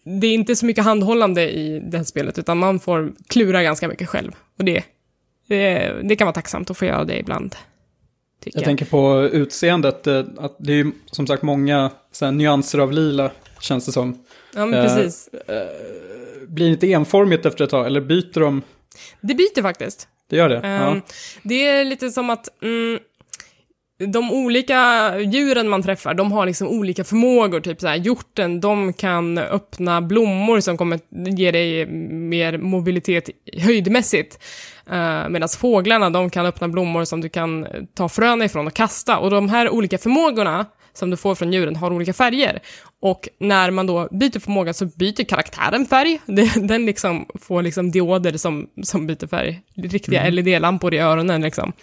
det 0.03 0.27
är 0.27 0.33
inte 0.33 0.55
så 0.55 0.65
mycket 0.65 0.83
handhållande 0.83 1.57
i 1.57 1.79
det 1.79 1.97
här 1.97 2.03
spelet, 2.03 2.37
utan 2.37 2.57
man 2.57 2.79
får 2.79 3.11
klura 3.27 3.63
ganska 3.63 3.87
mycket 3.87 4.09
själv. 4.09 4.31
Och 4.57 4.65
det, 4.65 4.83
det, 5.47 5.95
det 6.03 6.15
kan 6.15 6.25
vara 6.25 6.33
tacksamt 6.33 6.69
att 6.69 6.77
få 6.77 6.85
göra 6.85 7.03
det 7.03 7.19
ibland. 7.19 7.55
Tycker 8.49 8.59
Jag 8.59 8.61
jag. 8.63 8.67
tänker 8.67 8.85
på 8.85 9.29
utseendet, 9.31 10.07
eh, 10.07 10.23
att 10.37 10.55
det 10.59 10.73
är 10.73 10.77
ju 10.77 10.91
som 11.11 11.27
sagt 11.27 11.43
många 11.43 11.91
så 12.11 12.25
här, 12.25 12.31
nyanser 12.31 12.79
av 12.79 12.91
lila, 12.91 13.31
känns 13.61 13.85
det 13.85 13.91
som. 13.91 14.23
Ja, 14.55 14.65
men 14.65 14.79
Eh, 14.79 14.95
precis. 14.95 15.29
Blir 16.47 16.65
det 16.65 16.71
inte 16.71 16.91
enformigt 16.91 17.45
efter 17.45 17.63
ett 17.63 17.69
tag, 17.69 17.85
eller 17.85 18.01
byter 18.01 18.39
de? 18.39 18.61
Det 19.21 19.33
byter 19.35 19.61
faktiskt. 19.61 20.07
Det 20.29 20.35
gör 20.35 20.49
det? 20.49 20.57
Ehm, 20.57 20.63
ja. 20.95 21.01
Det 21.43 21.67
är 21.67 21.85
lite 21.85 22.09
som 22.09 22.29
att 22.29 22.61
mm, 22.61 22.99
de 24.13 24.31
olika 24.31 25.11
djuren 25.19 25.69
man 25.69 25.83
träffar, 25.83 26.13
de 26.13 26.31
har 26.31 26.45
liksom 26.45 26.67
olika 26.67 27.03
förmågor. 27.03 27.59
Typ 27.59 27.81
så 27.81 27.87
här, 27.87 27.95
hjorten, 27.95 28.61
de 28.61 28.93
kan 28.93 29.37
öppna 29.37 30.01
blommor 30.01 30.59
som 30.59 30.77
kommer 30.77 30.99
ge 31.35 31.51
dig 31.51 31.85
mer 32.11 32.57
mobilitet 32.57 33.29
höjdmässigt. 33.57 34.39
Uh, 34.91 35.29
Medan 35.29 35.49
fåglarna, 35.49 36.09
de 36.09 36.29
kan 36.29 36.45
öppna 36.45 36.67
blommor 36.67 37.05
som 37.05 37.21
du 37.21 37.29
kan 37.29 37.67
ta 37.93 38.09
fröna 38.09 38.45
ifrån 38.45 38.67
och 38.67 38.73
kasta. 38.73 39.17
Och 39.17 39.31
de 39.31 39.49
här 39.49 39.69
olika 39.69 39.97
förmågorna 39.97 40.65
som 40.93 41.09
du 41.09 41.17
får 41.17 41.35
från 41.35 41.53
djuren 41.53 41.75
har 41.75 41.93
olika 41.93 42.13
färger. 42.13 42.59
Och 43.01 43.29
när 43.39 43.71
man 43.71 43.87
då 43.87 44.07
byter 44.11 44.39
förmåga 44.39 44.73
så 44.73 44.85
byter 44.85 45.23
karaktären 45.23 45.85
färg. 45.85 46.19
Den 46.67 46.85
liksom 46.85 47.25
får 47.41 47.61
liksom 47.61 47.91
dioder 47.91 48.37
som, 48.37 48.67
som 48.83 49.07
byter 49.07 49.27
färg. 49.27 49.61
Riktiga 49.75 50.29
LED-lampor 50.29 50.93
i 50.93 50.97
öronen 50.97 51.41
liksom. 51.41 51.73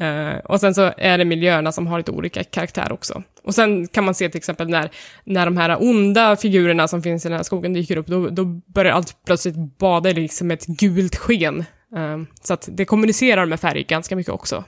Eh, 0.00 0.38
och 0.44 0.60
sen 0.60 0.74
så 0.74 0.92
är 0.96 1.18
det 1.18 1.24
miljöerna 1.24 1.72
som 1.72 1.86
har 1.86 1.98
lite 1.98 2.10
olika 2.10 2.44
karaktär 2.44 2.92
också. 2.92 3.22
Och 3.44 3.54
sen 3.54 3.88
kan 3.88 4.04
man 4.04 4.14
se 4.14 4.28
till 4.28 4.38
exempel 4.38 4.68
när, 4.68 4.90
när 5.24 5.44
de 5.44 5.56
här 5.56 5.82
onda 5.82 6.36
figurerna 6.36 6.88
som 6.88 7.02
finns 7.02 7.26
i 7.26 7.28
den 7.28 7.36
här 7.36 7.44
skogen 7.44 7.72
dyker 7.72 7.96
upp, 7.96 8.06
då, 8.06 8.28
då 8.28 8.44
börjar 8.44 8.92
allt 8.92 9.16
plötsligt 9.26 9.78
bada 9.78 10.10
i 10.10 10.14
liksom 10.14 10.50
ett 10.50 10.66
gult 10.66 11.16
sken. 11.16 11.64
Eh, 11.96 12.18
så 12.42 12.54
att 12.54 12.68
det 12.72 12.84
kommunicerar 12.84 13.46
med 13.46 13.60
färg 13.60 13.82
ganska 13.82 14.16
mycket 14.16 14.32
också. 14.32 14.64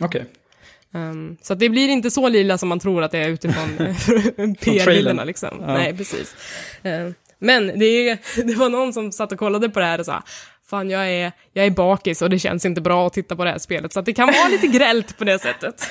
Okej. 0.00 0.26
Um, 0.94 1.36
så 1.42 1.52
att 1.52 1.58
det 1.58 1.68
blir 1.68 1.88
inte 1.88 2.10
så 2.10 2.28
lila 2.28 2.58
som 2.58 2.68
man 2.68 2.80
tror 2.80 3.02
att 3.02 3.10
det 3.10 3.18
är 3.18 3.28
utifrån 3.28 3.76
PR-bilderna 3.76 4.84
trailern. 4.84 5.26
liksom. 5.26 5.58
Ja. 5.60 5.66
Nej, 5.66 5.96
precis. 5.96 6.36
Uh, 6.86 7.12
men 7.38 7.78
det, 7.78 7.86
är, 7.86 8.18
det 8.46 8.54
var 8.54 8.68
någon 8.68 8.92
som 8.92 9.12
satt 9.12 9.32
och 9.32 9.38
kollade 9.38 9.68
på 9.68 9.80
det 9.80 9.86
här 9.86 9.98
och 9.98 10.06
sa 10.06 10.22
Fan, 10.66 10.90
jag 10.90 11.10
är, 11.10 11.32
jag 11.52 11.66
är 11.66 11.70
bakis 11.70 12.22
och 12.22 12.30
det 12.30 12.38
känns 12.38 12.64
inte 12.64 12.80
bra 12.80 13.06
att 13.06 13.12
titta 13.12 13.36
på 13.36 13.44
det 13.44 13.50
här 13.50 13.58
spelet. 13.58 13.92
Så 13.92 14.00
att 14.00 14.06
det 14.06 14.12
kan 14.12 14.26
vara 14.26 14.48
lite 14.48 14.66
grällt 14.66 15.18
på 15.18 15.24
det 15.24 15.38
sättet. 15.38 15.90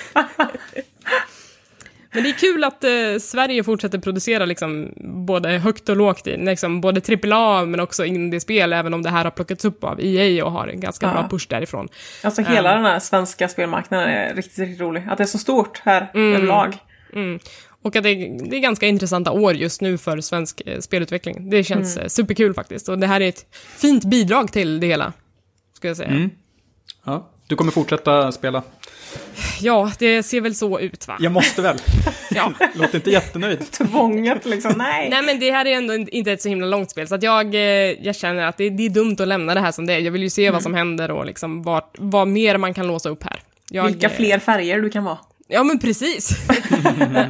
Men 2.14 2.24
det 2.24 2.30
är 2.30 2.34
kul 2.34 2.64
att 2.64 2.84
eh, 2.84 2.90
Sverige 3.22 3.64
fortsätter 3.64 4.00
producera 4.00 4.46
liksom, 4.46 4.94
både 5.28 5.50
högt 5.50 5.90
och 5.90 5.96
lågt, 5.98 6.28
i, 6.28 6.38
liksom, 6.38 6.82
både 6.82 7.02
AAA 7.32 7.66
men 7.66 7.80
också 7.80 8.06
indiespel, 8.06 8.74
även 8.74 8.94
om 8.94 9.04
det 9.04 9.10
här 9.10 9.24
har 9.24 9.32
plockats 9.32 9.66
upp 9.66 9.84
av 9.84 10.00
EA 10.02 10.46
och 10.46 10.52
har 10.52 10.68
en 10.68 10.80
ganska 10.80 11.06
Ja. 11.06 11.12
bra 11.14 11.28
push 11.30 11.48
därifrån. 11.50 11.88
Alltså 12.24 12.42
hela 12.42 12.70
Ehm. 12.72 12.84
den 12.84 12.92
här 12.92 13.00
svenska 13.00 13.48
spelmarknaden 13.50 14.10
är 14.10 14.36
riktigt, 14.36 14.60
riktigt 14.60 14.82
rolig. 14.82 15.04
Att 15.10 15.18
det 15.18 15.24
är 15.24 15.28
så 15.28 15.38
stort 15.38 15.80
här 15.86 16.12
Mm. 16.14 16.34
överlag. 16.36 16.78
Mm. 17.14 17.40
Och 17.82 17.96
att 17.96 18.04
det, 18.04 18.14
det 18.50 18.56
är 18.56 18.60
ganska 18.60 18.88
intressanta 18.88 19.32
år 19.32 19.54
just 19.54 19.82
nu 19.82 19.98
för 19.98 20.22
svensk 20.22 20.62
eh, 20.66 20.80
spelutveckling. 20.80 21.50
Det 21.50 21.64
känns 21.64 21.96
Mm. 21.96 22.04
eh, 22.06 22.10
superkul 22.10 22.54
faktiskt. 22.54 22.90
Och 22.90 23.00
det 23.00 23.08
här 23.08 23.22
är 23.22 23.30
ett 23.30 23.46
fint 23.78 24.06
bidrag 24.06 24.52
till 24.52 24.80
det 24.80 24.88
hela. 24.88 25.14
Ska 25.78 25.88
jag 25.88 25.98
säga. 25.98 26.10
Mm. 26.10 26.30
Ja, 27.06 27.30
du 27.48 27.56
kommer 27.56 27.72
fortsätta 27.72 28.32
spela. 28.32 28.64
Ja, 29.62 29.92
det 30.00 30.24
ser 30.24 30.42
väl 30.42 30.56
så 30.56 30.80
ut 30.80 31.08
va? 31.08 31.18
Jag 31.20 31.32
måste 31.32 31.62
väl. 31.62 31.78
Ja. 32.36 32.54
Låter 32.76 32.96
inte 32.96 33.12
jättenöjd. 33.12 33.72
Tvånget 33.72 34.46
liksom, 34.46 34.74
nej. 34.78 35.10
Nej 35.10 35.24
men 35.24 35.40
det 35.40 35.52
här 35.52 35.66
är 35.66 35.78
ändå 35.78 35.94
inte 35.94 36.32
ett 36.32 36.42
så 36.42 36.50
himla 36.50 36.68
långt 36.68 36.92
spel, 36.92 37.08
så 37.08 37.16
att 37.16 37.24
jag, 37.24 37.56
eh, 37.56 37.62
jag 38.06 38.16
känner 38.16 38.46
att 38.46 38.58
det, 38.58 38.70
det 38.70 38.86
är 38.86 38.90
dumt 38.90 39.16
att 39.20 39.28
lämna 39.28 39.54
det 39.54 39.60
här 39.60 39.72
som 39.72 39.86
det 39.86 39.94
är. 39.94 40.00
Jag 40.00 40.12
vill 40.12 40.24
ju 40.24 40.30
se 40.30 40.52
vad 40.52 40.64
som 40.64 40.74
händer 40.74 41.12
och 41.12 41.26
liksom 41.26 41.64
vart, 41.64 41.96
vad 42.00 42.28
mer 42.28 42.58
man 42.58 42.74
kan 42.74 42.88
låsa 42.88 43.10
upp 43.10 43.24
här. 43.24 43.40
Jag, 43.70 43.86
Vilka 43.86 44.10
fler 44.10 44.40
färger 44.40 44.82
du 44.82 44.90
kan 44.90 45.04
vara. 45.04 45.18
Ja 45.54 45.64
men 45.64 45.80
precis. 45.80 46.30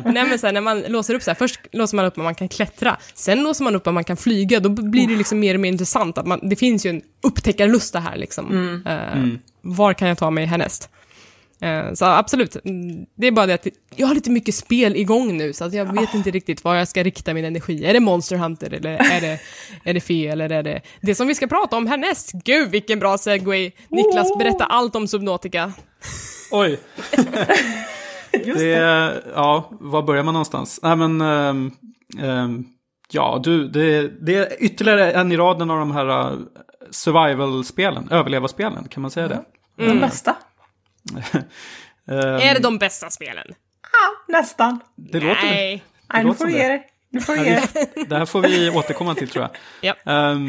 Nej 0.06 0.26
men 0.30 0.40
så 0.40 0.46
här, 0.48 0.54
när 0.54 0.62
man 0.62 0.82
låser 0.82 1.14
upp 1.16 1.24
så 1.24 1.30
här, 1.30 1.36
först 1.36 1.60
låser 1.72 1.96
man 1.96 2.06
upp 2.06 2.18
att 2.18 2.24
man 2.24 2.36
kan 2.36 2.50
klättra, 2.50 2.98
sen 3.14 3.44
låser 3.44 3.64
man 3.64 3.76
upp 3.76 3.88
att 3.88 3.94
man 3.94 4.04
kan 4.04 4.18
flyga, 4.18 4.60
då 4.60 4.70
blir 4.70 5.08
det 5.08 5.16
liksom 5.16 5.40
mer 5.40 5.54
och 5.54 5.60
mer 5.60 5.70
intressant. 5.70 6.18
Att 6.18 6.28
man, 6.28 6.50
det 6.50 6.56
finns 6.56 6.86
ju 6.86 6.90
en 6.90 7.02
upptäckarlusta 7.24 8.00
här 8.00 8.18
liksom. 8.18 8.82
Eh, 8.86 9.24
Var 9.62 9.94
kan 9.94 10.08
jag 10.08 10.18
ta 10.18 10.30
mig 10.32 10.46
härnäst? 10.46 10.90
Eh, 11.62 11.94
så 11.94 12.06
absolut, 12.06 12.56
Mm, 12.66 13.06
det 13.16 13.28
är 13.28 13.32
bara 13.32 13.46
det 13.46 13.54
att 13.54 13.68
jag 13.96 14.08
har 14.08 14.16
lite 14.16 14.30
mycket 14.32 14.56
spel 14.56 14.96
igång 14.96 15.38
nu, 15.38 15.54
så 15.54 15.66
att 15.66 15.74
jag 15.74 15.94
vet 16.00 16.14
inte 16.14 16.32
riktigt 16.32 16.64
var 16.64 16.76
jag 16.76 16.88
ska 16.88 17.04
rikta 17.04 17.34
min 17.34 17.46
energi. 17.46 17.86
Är 17.86 17.94
det 17.94 18.00
Monster 18.00 18.36
Hunter, 18.36 18.74
eller 18.74 18.90
är 18.92 19.22
det, 19.22 19.40
är 19.84 19.94
det 19.94 20.02
Fe, 20.02 20.28
eller 20.28 20.50
är 20.50 20.64
det 20.64 20.82
det 21.02 21.16
som 21.16 21.28
vi 21.28 21.36
ska 21.36 21.48
prata 21.48 21.78
om 21.78 21.88
härnäst? 21.88 22.32
Gud, 22.32 22.70
vilken 22.72 23.00
bra 23.00 23.18
segway! 23.18 23.72
Niklas, 23.90 24.38
berätta 24.38 24.66
allt 24.66 24.96
om 24.96 25.08
Subnautica. 25.08 25.74
Oj. 26.52 26.80
Just 28.44 28.60
Det 28.60 28.74
är, 28.74 29.24
ja, 29.36 29.70
var 29.72 30.02
börjar 30.02 30.24
man 30.24 30.34
någonstans? 30.34 30.80
Nej 30.84 30.96
men, 30.96 31.22
ehm, 31.22 31.72
ehm, 32.20 32.66
Ja, 33.10 33.40
du, 33.44 33.68
det, 33.68 34.08
det 34.26 34.36
är 34.36 34.64
ytterligare 34.64 35.12
en 35.12 35.32
i 35.32 35.38
raden 35.38 35.72
av 35.72 35.80
de 35.80 35.92
här 35.92 36.32
uh, 36.32 36.40
survival-spelen, 36.92 38.08
överleva-spelen, 38.12 38.88
kan 38.88 39.02
man 39.02 39.12
säga 39.12 39.28
det? 39.28 39.44
De 39.76 40.00
bästa. 40.00 40.36
Ehm, 42.08 42.18
Är 42.18 42.54
det 42.54 42.60
de 42.60 42.78
bästa 42.78 43.10
spelen? 43.10 43.46
Ja, 43.82 44.38
nästan. 44.40 44.80
det 44.96 45.20
låter 45.20 45.44
Nej. 45.44 45.84
Nej, 46.14 46.24
nu 46.24 46.34
får 46.34 46.46
du 46.46 46.52
ge 46.52 46.68
det. 46.68 46.84
Nu 47.14 47.22
får 47.22 47.34
vi- 47.34 48.06
Det 48.06 48.18
här 48.18 48.26
får 48.26 48.42
vi 48.42 48.70
återkomma 48.70 49.16
till 49.16 49.30
tror 49.30 49.48
jag. 49.82 49.96
Ja. 50.06 50.12
Ehm, 50.14 50.48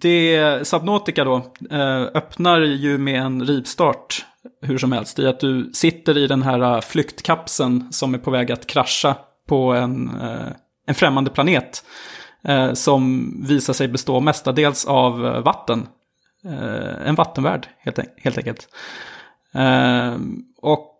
det, 0.00 0.66
Subnautica 0.68 1.24
då 1.24 1.36
eh, 1.70 2.00
öppnar 2.14 2.60
ju 2.60 2.98
med 2.98 3.20
en 3.22 3.46
rivstart 3.46 4.24
hur 4.62 4.78
som 4.78 4.92
helst. 4.92 5.18
I 5.18 5.26
att 5.26 5.40
du 5.40 5.70
sitter 5.72 6.18
i 6.18 6.26
den 6.26 6.42
här 6.42 6.60
eh, 6.74 6.80
flyktkapseln 6.80 7.92
som 7.92 8.14
är 8.14 8.18
på 8.18 8.30
väg 8.30 8.52
att 8.52 8.66
krascha 8.66 9.14
på 9.48 9.72
en, 9.72 10.20
eh, 10.20 10.52
en 10.86 10.94
främmande 10.94 11.30
planet. 11.30 11.84
eh, 12.44 12.72
som 12.72 13.32
visar 13.48 13.72
sig 13.72 13.88
bestå 13.88 14.20
mestadels 14.20 14.84
av 14.84 15.20
vatten. 15.20 15.86
En 17.04 17.14
vattenvärld 17.14 17.66
helt, 17.78 17.98
helt 18.16 18.38
enkelt. 18.38 18.68
Ehm, 19.54 20.36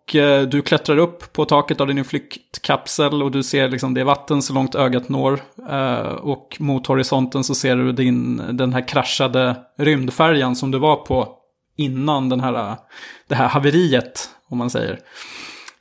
och 0.02 0.16
eh, 0.16 0.42
du 0.42 0.62
klättrar 0.62 0.96
upp 0.98 1.32
på 1.32 1.44
taket 1.44 1.80
av 1.80 1.86
din 1.86 2.04
flyktkapsel 2.04 3.22
och 3.22 3.30
du 3.30 3.42
ser 3.42 3.68
liksom 3.68 3.94
det 3.94 4.00
är 4.00 4.04
vatten 4.04 4.42
så 4.42 4.52
långt 4.52 4.74
ögat 4.74 5.08
når. 5.08 5.40
Eh, 5.70 6.12
och 6.12 6.56
mot 6.60 6.86
horisonten 6.86 7.44
så 7.44 7.54
ser 7.54 7.76
du 7.76 7.92
din, 7.92 8.42
den 8.56 8.72
här 8.72 8.88
kraschade 8.88 9.56
rymdfärjan 9.78 10.56
som 10.56 10.70
du 10.70 10.78
var 10.78 10.96
på 10.96 11.28
innan 11.76 12.28
den 12.28 12.40
här, 12.40 12.76
det 13.28 13.34
här 13.34 13.48
haveriet, 13.48 14.30
om 14.48 14.58
man 14.58 14.70
säger. 14.70 14.98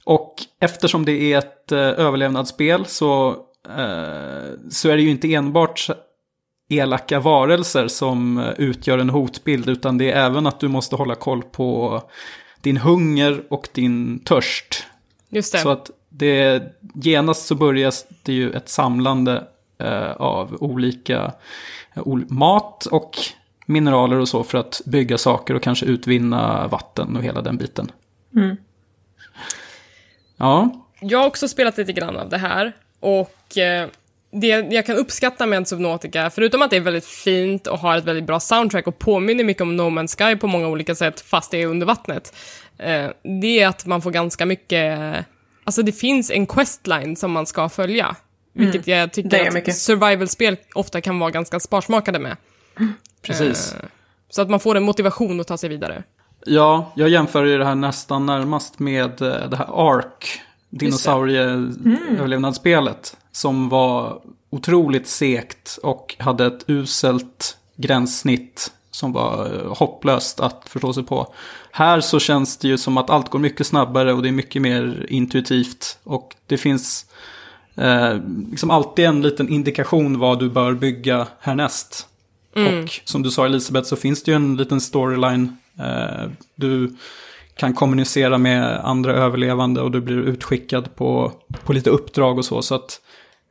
Och 0.05 0.35
eftersom 0.59 1.05
det 1.05 1.33
är 1.33 1.37
ett 1.37 1.71
eh, 1.71 1.79
överlevnadsspel 1.79 2.85
så, 2.85 3.29
eh, 3.77 4.49
så 4.69 4.89
är 4.89 4.95
det 4.95 5.01
ju 5.01 5.09
inte 5.09 5.33
enbart 5.33 5.87
elaka 6.69 7.19
varelser 7.19 7.87
som 7.87 8.37
eh, 8.37 8.49
utgör 8.57 8.97
en 8.97 9.09
hotbild, 9.09 9.69
utan 9.69 9.97
det 9.97 10.11
är 10.11 10.25
även 10.25 10.47
att 10.47 10.59
du 10.59 10.67
måste 10.67 10.95
hålla 10.95 11.15
koll 11.15 11.43
på 11.43 12.01
din 12.61 12.77
hunger 12.77 13.43
och 13.49 13.69
din 13.73 14.19
törst. 14.19 14.83
Just 15.29 15.51
det. 15.53 15.59
Så 15.59 15.69
att 15.69 15.91
det, 16.09 16.63
genast 16.93 17.45
så 17.45 17.55
börjar 17.55 17.93
det 18.23 18.33
ju 18.33 18.51
ett 18.51 18.69
samlande 18.69 19.43
eh, 19.77 20.11
av 20.11 20.57
olika 20.59 21.33
eh, 21.93 22.01
ol- 22.07 22.25
mat 22.29 22.85
och 22.85 23.17
mineraler 23.65 24.15
och 24.17 24.27
så 24.29 24.43
för 24.43 24.57
att 24.57 24.81
bygga 24.85 25.17
saker 25.17 25.53
och 25.53 25.63
kanske 25.63 25.85
utvinna 25.85 26.67
vatten 26.67 27.17
och 27.17 27.23
hela 27.23 27.41
den 27.41 27.57
biten. 27.57 27.91
Mm. 28.35 28.55
Ja, 30.37 30.69
Jag 31.01 31.19
har 31.19 31.27
också 31.27 31.47
spelat 31.47 31.77
lite 31.77 31.93
grann 31.93 32.17
av 32.17 32.29
det 32.29 32.37
här. 32.37 32.73
Och 32.99 33.57
eh, 33.57 33.89
det 34.31 34.47
jag 34.47 34.85
kan 34.85 34.95
uppskatta 34.95 35.45
med 35.45 35.67
Subnautica, 35.67 36.29
förutom 36.29 36.61
att 36.61 36.69
det 36.69 36.75
är 36.75 36.81
väldigt 36.81 37.05
fint 37.05 37.67
och 37.67 37.79
har 37.79 37.97
ett 37.97 38.05
väldigt 38.05 38.25
bra 38.25 38.39
soundtrack 38.39 38.87
och 38.87 38.99
påminner 38.99 39.43
mycket 39.43 39.61
om 39.61 39.77
No 39.77 39.81
Man's 39.81 40.17
Sky 40.17 40.35
på 40.39 40.47
många 40.47 40.67
olika 40.67 40.95
sätt, 40.95 41.21
fast 41.21 41.51
det 41.51 41.61
är 41.61 41.67
under 41.67 41.85
vattnet, 41.85 42.35
eh, 42.77 43.07
det 43.41 43.59
är 43.59 43.67
att 43.67 43.85
man 43.85 44.01
får 44.01 44.11
ganska 44.11 44.45
mycket... 44.45 44.99
Alltså 45.63 45.81
det 45.83 45.91
finns 45.91 46.31
en 46.31 46.47
questline 46.47 47.15
som 47.15 47.31
man 47.31 47.45
ska 47.45 47.69
följa. 47.69 48.15
Vilket 48.53 48.87
jag 48.87 49.09
det 49.09 49.13
tycker 49.13 49.47
att 49.47 49.53
mycket. 49.53 49.75
survival-spel 49.75 50.57
ofta 50.75 51.01
kan 51.01 51.19
vara 51.19 51.31
ganska 51.31 51.59
sparsmakade 51.59 52.19
med. 52.19 52.37
precis. 53.21 53.73
Eh, 53.73 53.85
Så 54.29 54.41
att 54.41 54.49
man 54.49 54.59
får 54.59 54.75
en 54.75 54.83
motivation 54.83 55.39
att 55.39 55.47
ta 55.47 55.57
sig 55.57 55.69
vidare. 55.69 56.03
Ja, 56.45 56.91
jag 56.95 57.09
jämför 57.09 57.45
ju 57.45 57.57
det 57.57 57.65
här 57.65 57.75
nästan 57.75 58.25
närmast 58.25 58.79
med 58.79 59.21
eh, 59.21 59.49
det 59.49 59.57
här 59.57 59.95
Ark, 59.97 60.41
dinosaurieöverlevnadsspelet, 60.71 63.17
som 63.31 63.69
var 63.69 64.21
otroligt 64.49 65.07
segt 65.07 65.79
och 65.83 66.15
hade 66.19 66.45
ett 66.45 66.63
uselt 66.67 67.57
gränssnitt 67.75 68.71
som 68.91 69.13
var 69.13 69.45
eh, 69.45 69.75
hopplöst 69.75 70.39
att 70.39 70.63
förstå 70.65 70.93
sig 70.93 71.03
på. 71.03 71.33
Här 71.71 72.01
så 72.01 72.19
känns 72.19 72.57
det 72.57 72.67
ju 72.67 72.77
som 72.77 72.97
att 72.97 73.09
allt 73.09 73.29
går 73.29 73.39
mycket 73.39 73.67
snabbare 73.67 74.13
och 74.13 74.21
det 74.21 74.29
är 74.29 74.33
mycket 74.33 74.61
mer 74.61 75.05
intuitivt. 75.09 75.97
Och 76.03 76.35
det 76.47 76.57
finns 76.57 77.05
eh, 77.75 78.17
liksom 78.51 78.71
alltid 78.71 79.05
en 79.05 79.21
liten 79.21 79.49
indikation 79.49 80.19
vad 80.19 80.39
du 80.39 80.49
bör 80.49 80.73
bygga 80.73 81.27
härnäst. 81.39 82.07
Och 82.55 82.99
som 83.03 83.23
du 83.23 83.31
sa 83.31 83.45
Elisabeth 83.45 83.87
så 83.87 83.95
finns 83.95 84.23
det 84.23 84.31
ju 84.31 84.35
en 84.35 84.57
liten 84.57 84.81
storyline. 84.81 85.57
Eh, 85.79 86.29
du 86.55 86.95
kan 87.55 87.73
kommunicera 87.73 88.37
med 88.37 88.79
andra 88.83 89.13
överlevande 89.13 89.81
och 89.81 89.91
du 89.91 90.01
blir 90.01 90.17
utskickad 90.17 90.95
på, 90.95 91.31
på 91.65 91.73
lite 91.73 91.89
uppdrag 91.89 92.37
och 92.37 92.45
så. 92.45 92.61
Så 92.61 92.75
att 92.75 93.01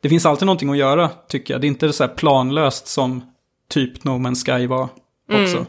det 0.03 0.09
finns 0.09 0.27
alltid 0.27 0.47
någonting 0.47 0.71
att 0.71 0.77
göra 0.77 1.09
tycker 1.29 1.55
jag. 1.55 1.61
Det 1.61 1.67
är 1.67 1.69
inte 1.69 1.93
så 1.93 2.05
här 2.05 2.15
planlöst 2.15 2.87
som 2.87 3.23
typ 3.69 4.05
No 4.05 4.11
Man's 4.11 4.59
Sky 4.59 4.67
var 4.67 4.89
också. 5.33 5.67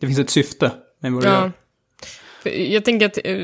Det 0.00 0.06
finns 0.06 0.18
ett 0.18 0.30
syfte 0.30 0.70
med 1.00 1.12
vad 1.12 1.22
du 1.22 1.28
Ja. 1.28 1.34
gör. 1.40 1.52
Jag 2.52 2.84
tänker 2.84 3.06
att 3.06 3.18
eh, 3.24 3.36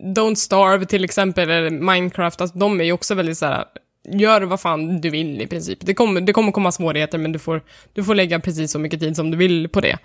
Don't 0.00 0.34
Starve 0.34 0.86
till 0.86 1.04
exempel, 1.04 1.50
eller 1.50 1.70
Minecraft, 1.70 2.40
alltså, 2.40 2.58
de 2.58 2.80
är 2.80 2.84
ju 2.84 2.92
också 2.92 3.14
väldigt 3.14 3.38
så 3.38 3.46
här. 3.46 3.64
Gör 4.12 4.42
vad 4.42 4.60
fan 4.60 5.00
du 5.00 5.10
vill 5.10 5.40
i 5.42 5.46
princip. 5.46 5.78
Det 5.82 5.94
kommer, 5.94 6.20
det 6.20 6.32
kommer 6.32 6.52
komma 6.52 6.72
svårigheter, 6.72 7.18
men 7.18 7.32
du 7.32 7.38
får, 7.38 7.62
du 7.92 8.04
får 8.04 8.14
lägga 8.14 8.40
precis 8.40 8.72
så 8.72 8.78
mycket 8.78 9.00
tid 9.00 9.16
som 9.16 9.30
du 9.30 9.36
vill 9.36 9.68
på 9.68 9.80
det. 9.80 9.98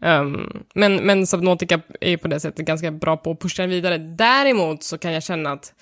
Um, 0.00 0.64
men, 0.74 0.96
men 0.96 1.26
Subnautica 1.26 1.80
är 2.00 2.10
ju 2.10 2.18
på 2.18 2.28
det 2.28 2.40
sättet 2.40 2.66
ganska 2.66 2.90
bra 2.90 3.16
på 3.16 3.30
att 3.30 3.40
pusha 3.40 3.62
den 3.62 3.70
vidare. 3.70 3.98
Däremot 3.98 4.82
så 4.82 4.98
kan 4.98 5.12
jag 5.12 5.22
känna 5.22 5.52
att 5.52 5.72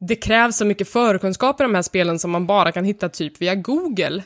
det 0.00 0.16
krävs 0.16 0.56
så 0.56 0.64
mycket 0.64 0.88
förkunskaper 0.88 1.64
i 1.64 1.66
de 1.66 1.74
här 1.74 1.82
spelen 1.82 2.18
som 2.18 2.30
man 2.30 2.46
bara 2.46 2.72
kan 2.72 2.84
hitta 2.84 3.08
typ 3.08 3.42
via 3.42 3.54
Google. 3.54 4.22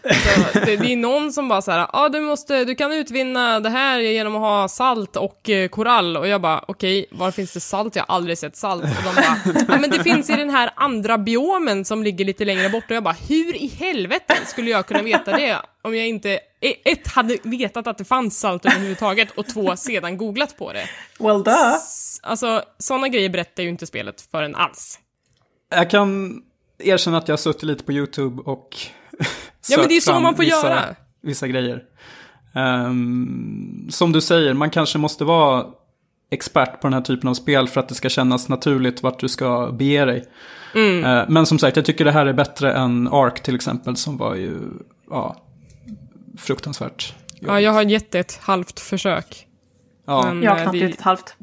Så 0.53 0.59
det, 0.59 0.77
det 0.77 0.93
är 0.93 0.97
någon 0.97 1.33
som 1.33 1.49
bara 1.49 1.63
så 1.63 1.71
här, 1.71 1.87
ah, 1.93 2.09
du 2.09 2.21
måste, 2.21 2.65
du 2.65 2.75
kan 2.75 2.93
utvinna 2.93 3.61
det 3.61 3.69
här 3.69 3.99
genom 3.99 4.37
att 4.37 4.41
ha 4.41 4.69
salt 4.69 5.17
och 5.17 5.51
eh, 5.51 5.69
korall. 5.69 6.17
Och 6.17 6.29
jag 6.29 6.41
bara, 6.41 6.65
okej, 6.69 7.07
var 7.11 7.31
finns 7.31 7.53
det 7.53 7.61
salt? 7.61 7.97
Jag 7.97 8.05
har 8.09 8.15
aldrig 8.15 8.39
sett 8.39 8.57
salt. 8.57 8.83
Och 8.83 9.05
de 9.05 9.15
bara, 9.15 9.37
ja 9.69 9.79
men 9.81 9.91
det 9.91 10.05
finns 10.05 10.31
i 10.31 10.37
den 10.37 10.51
här 10.51 10.71
andra 10.77 11.19
biomen 11.19 11.85
som 11.85 12.03
ligger 12.03 12.25
lite 12.25 12.45
längre 12.45 12.69
bort. 12.69 12.85
Och 12.89 12.97
jag 12.97 13.03
bara, 13.03 13.17
hur 13.29 13.57
i 13.57 13.67
helvete 13.67 14.35
skulle 14.47 14.71
jag 14.71 14.87
kunna 14.87 15.03
veta 15.03 15.37
det? 15.37 15.57
Om 15.83 15.97
jag 15.97 16.09
inte, 16.09 16.33
eh, 16.61 16.73
ett, 16.85 17.07
hade 17.09 17.37
vetat 17.43 17.87
att 17.87 17.99
det 17.99 18.05
fanns 18.05 18.41
salt 18.41 18.67
överhuvudtaget 18.67 19.31
och 19.31 19.47
två, 19.47 19.77
sedan 19.77 20.17
googlat 20.17 20.59
på 20.59 20.73
det. 20.73 20.85
Well 21.19 21.43
duh. 21.43 21.77
Alltså, 22.23 22.63
sådana 22.79 23.09
grejer 23.09 23.29
berättar 23.29 23.63
ju 23.63 23.69
inte 23.69 23.87
spelet 23.87 24.29
för 24.31 24.43
en 24.43 24.55
alls. 24.55 24.99
Jag 25.71 25.91
kan 25.91 26.43
erkänna 26.79 27.19
att 27.19 27.29
jag 27.29 27.33
har 27.33 27.39
suttit 27.39 27.63
lite 27.63 27.85
på 27.85 27.93
YouTube 27.93 28.43
och 28.43 28.77
Ja, 29.69 29.79
men 29.79 29.89
det 29.89 29.97
är 29.97 30.01
så 30.01 30.13
fram 30.13 30.23
man 30.23 30.37
får 30.37 30.43
vissa, 30.43 30.69
göra. 30.69 30.85
Vissa 31.23 31.49
grejer. 31.49 31.85
Ehm, 32.55 33.87
som 33.91 34.13
du 34.13 34.21
säger, 34.21 34.55
man 34.55 34.71
kanske 34.71 34.99
måste 34.99 35.25
vara 35.25 35.67
expert 36.31 36.81
på 36.81 36.87
den 36.87 36.95
här 36.95 37.01
typen 37.01 37.29
av 37.29 37.35
spel 37.35 37.69
för 37.69 37.81
att 37.81 37.89
det 37.89 37.95
ska 37.95 38.09
kännas 38.09 38.49
naturligt 38.49 39.03
vart 39.03 39.21
du 39.21 39.29
ska 39.29 39.71
bege 39.73 40.05
dig. 40.05 40.25
Mm. 40.75 41.05
Eh, 41.05 41.25
men 41.29 41.47
som 41.47 41.59
sagt, 41.59 41.77
jag 41.77 41.87
tycker 41.87 42.05
det 42.05 42.13
här 42.13 42.27
är 42.27 42.33
bättre 42.33 42.73
än 42.73 43.09
Ark 43.09 43.43
till 43.43 43.55
exempel, 43.55 43.97
som 43.97 44.17
var 44.17 44.35
ju 44.35 44.59
ja, 45.11 45.37
fruktansvärt. 46.39 47.15
Ja, 47.41 47.61
jag 47.61 47.73
har 47.73 47.83
gett 47.83 48.11
det 48.11 48.19
ett 48.19 48.39
halvt 48.43 48.81
försök. 48.81 49.47
Ja. 50.07 50.25
Men 50.27 50.43
Jag 50.43 50.51
har 50.51 50.59
eh, 50.59 50.63
knappt 50.63 50.79
det, 50.79 50.85
ett 50.85 51.01
halvt. 51.01 51.35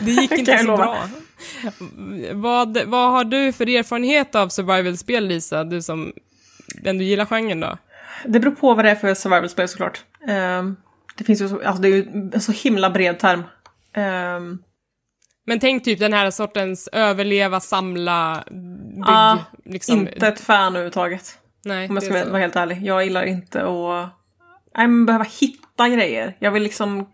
det 0.04 0.10
gick 0.10 0.32
inte 0.38 0.58
så 0.58 0.76
bra. 0.76 0.98
Vad, 2.32 2.78
vad 2.86 3.10
har 3.12 3.24
du 3.24 3.52
för 3.52 3.68
erfarenhet 3.68 4.34
av 4.34 4.48
survival-spel, 4.48 5.26
Lisa? 5.26 5.64
Du 5.64 5.82
som 5.82 6.12
ändå 6.84 7.04
gillar 7.04 7.24
genren 7.26 7.60
då? 7.60 7.78
Det 8.24 8.40
beror 8.40 8.54
på 8.54 8.74
vad 8.74 8.84
det 8.84 8.90
är 8.90 8.94
för 8.94 9.14
survival-spel 9.14 9.68
såklart. 9.68 10.04
Ehm, 10.28 10.76
det 11.16 11.24
finns 11.24 11.40
ju 11.40 11.48
så, 11.48 11.62
alltså 11.64 11.82
det 11.82 11.88
är 11.88 11.92
ju 11.92 12.30
en 12.34 12.40
så 12.40 12.52
himla 12.52 12.90
bred 12.90 13.18
term. 13.18 13.42
Ehm, 13.92 14.58
Men 15.46 15.60
tänk 15.60 15.84
typ 15.84 15.98
den 15.98 16.12
här 16.12 16.30
sortens 16.30 16.88
överleva, 16.92 17.60
samla, 17.60 18.44
bygg, 18.50 19.04
Ja, 19.06 19.38
liksom. 19.64 20.00
Inte 20.00 20.28
ett 20.28 20.40
fan 20.40 20.72
överhuvudtaget. 20.72 21.38
Nej, 21.64 21.88
Om 21.88 21.96
jag 21.96 22.02
ska 22.04 22.30
vara 22.30 22.40
helt 22.40 22.56
ärlig. 22.56 22.82
Jag 22.82 23.04
gillar 23.04 23.24
inte 23.24 23.62
att 23.62 24.08
nej, 24.76 24.88
men 24.88 25.06
behöva 25.06 25.24
hitta 25.40 25.88
grejer. 25.88 26.36
Jag 26.38 26.50
vill 26.50 26.62
liksom... 26.62 27.06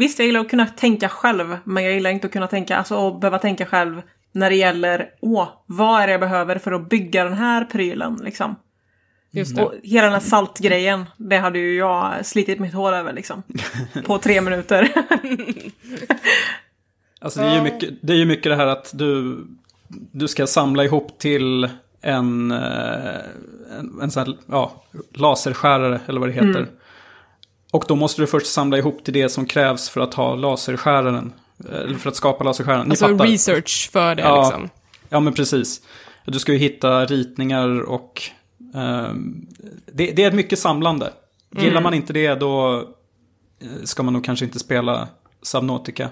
Visst, 0.00 0.18
jag 0.18 0.26
gillar 0.26 0.40
att 0.40 0.50
kunna 0.50 0.66
tänka 0.66 1.08
själv. 1.08 1.56
Men 1.64 1.84
jag 1.84 1.92
gillar 1.92 2.10
inte 2.10 2.26
att 2.26 2.32
kunna 2.32 2.46
tänka, 2.46 2.76
alltså 2.76 3.08
att 3.08 3.20
behöva 3.20 3.38
tänka 3.38 3.66
själv 3.66 4.02
när 4.32 4.50
det 4.50 4.56
gäller, 4.56 5.10
åh, 5.20 5.48
vad 5.66 6.02
är 6.02 6.06
det 6.06 6.12
jag 6.12 6.20
behöver 6.20 6.58
för 6.58 6.72
att 6.72 6.88
bygga 6.88 7.24
den 7.24 7.32
här 7.32 7.64
prylen 7.64 8.20
liksom. 8.24 8.56
Just 9.30 9.56
det. 9.56 9.64
Och 9.64 9.74
hela 9.82 10.04
den 10.04 10.12
här 10.12 10.20
saltgrejen, 10.20 11.04
det 11.16 11.36
hade 11.36 11.58
ju 11.58 11.76
jag 11.76 12.26
slitit 12.26 12.58
mitt 12.58 12.74
hår 12.74 12.92
över 12.92 13.12
liksom. 13.12 13.42
På 14.06 14.18
tre 14.18 14.40
minuter. 14.40 14.92
Alltså 17.20 17.40
det 17.40 17.46
är, 17.46 17.56
ju 17.56 17.62
mycket, 17.62 17.90
det 18.00 18.12
är 18.12 18.16
ju 18.16 18.26
mycket 18.26 18.52
det 18.52 18.56
här 18.56 18.66
att 18.66 18.90
du, 18.94 19.44
du 20.12 20.28
ska 20.28 20.46
samla 20.46 20.84
ihop 20.84 21.18
till 21.18 21.68
en, 22.00 22.50
eh, 22.50 23.18
en, 23.78 24.00
en 24.02 24.10
sån 24.10 24.26
här, 24.26 24.36
ja, 24.46 24.84
laserskärare 25.14 26.00
eller 26.06 26.20
vad 26.20 26.28
det 26.28 26.32
heter. 26.32 26.66
Och 27.72 27.84
då 27.88 27.96
måste 27.96 28.22
du 28.22 28.26
först 28.26 28.46
samla 28.46 28.78
ihop 28.78 29.04
till 29.04 29.14
det 29.14 29.28
som 29.28 29.46
krävs 29.46 29.88
för 29.88 30.00
att 30.00 30.14
ha 30.14 30.34
laserskäraren. 30.34 31.32
Eller 31.68 31.98
för 31.98 32.08
att 32.08 32.16
skapa 32.16 32.44
laserskäraren. 32.44 32.86
Ni 32.86 32.90
Alltså 32.90 33.08
fattar. 33.08 33.26
research 33.26 33.90
för 33.92 34.14
det 34.14 34.22
Ja. 34.22 34.42
liksom. 34.42 34.70
Ja 35.08 35.20
men 35.20 35.32
precis. 35.32 35.82
Du 36.24 36.38
ska 36.38 36.52
ju 36.52 36.58
hitta 36.58 37.04
ritningar 37.04 37.80
och 37.80 38.22
eh, 38.74 39.14
det, 39.92 40.10
det, 40.10 40.24
är 40.24 40.32
mycket 40.32 40.58
samlande. 40.58 41.12
Gillar 41.56 41.70
mm. 41.70 41.82
man 41.82 41.94
inte 41.94 42.12
det 42.12 42.34
då 42.34 42.78
eh, 43.60 43.84
ska 43.84 44.02
man 44.02 44.12
nog 44.12 44.24
kanske 44.24 44.44
inte 44.44 44.58
spela 44.58 45.08
Subnautica. 45.42 46.08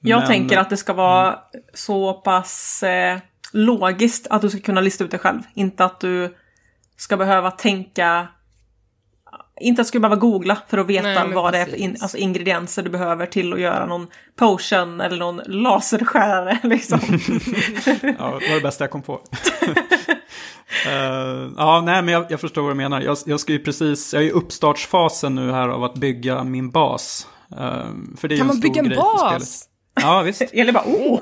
Jag 0.00 0.18
Men, 0.18 0.28
tänker 0.28 0.58
att 0.58 0.70
det 0.70 0.76
ska 0.76 0.92
vara 0.92 1.26
mm. 1.26 1.38
så 1.74 2.12
pass 2.12 2.82
eh, 2.82 3.18
logiskt 3.52 4.26
att 4.30 4.42
du 4.42 4.50
ska 4.50 4.60
kunna 4.60 4.80
lista 4.80 5.04
ut 5.04 5.10
det 5.10 5.18
själv. 5.18 5.40
Inte 5.54 5.84
att 5.84 6.00
du 6.00 6.34
ska 6.96 7.16
behöva 7.16 7.50
tänka 7.50 8.28
inte 9.60 9.80
att 9.82 9.86
du 9.86 9.88
ska 9.88 10.00
behöva 10.00 10.16
googla 10.16 10.58
för 10.68 10.78
att 10.78 10.86
veta 10.86 11.24
Nej, 11.24 11.34
vad 11.34 11.52
precis. 11.52 11.52
det 11.52 11.58
är 11.58 11.76
för 11.76 11.76
in, 11.76 11.96
alltså 12.00 12.16
ingredienser 12.16 12.82
du 12.82 12.90
behöver 12.90 13.26
till 13.26 13.52
att 13.52 13.60
göra 13.60 13.86
någon 13.86 14.06
potion 14.36 15.00
eller 15.00 15.16
någon 15.16 15.40
laserskärare. 15.46 16.58
Liksom. 16.68 16.98
ja, 18.18 18.38
det 18.40 18.48
var 18.48 18.54
det 18.54 18.60
bästa 18.62 18.84
jag 18.84 18.90
kom 18.90 19.02
på. 19.02 19.12
uh, 19.12 19.20
ja, 21.56 21.82
nej, 21.86 22.02
men 22.02 22.08
jag, 22.08 22.26
jag, 22.28 22.40
förstår 22.40 22.62
vad 22.62 22.70
du 22.70 22.76
menar. 22.76 23.00
Jag, 23.00 23.16
jag 23.26 23.40
ska 23.40 23.52
ju 23.52 23.58
precis, 23.58 24.14
jag 24.14 24.22
är 24.22 24.26
i 24.26 24.30
uppstartsfasen 24.30 25.34
nu 25.34 25.52
här 25.52 25.68
av 25.68 25.84
att 25.84 25.94
bygga 25.94 26.44
min 26.44 26.70
bas. 26.70 27.26
Uh, 27.52 27.58
för 28.16 28.28
det 28.28 28.34
är 28.34 28.38
kan 28.38 28.46
man 28.46 28.60
bygga 28.60 28.82
en 28.82 28.96
bas? 28.96 29.66
Ja, 30.02 30.22
visst. 30.22 30.42
Eller 30.52 30.72
bara, 30.72 30.84
oh! 30.84 31.20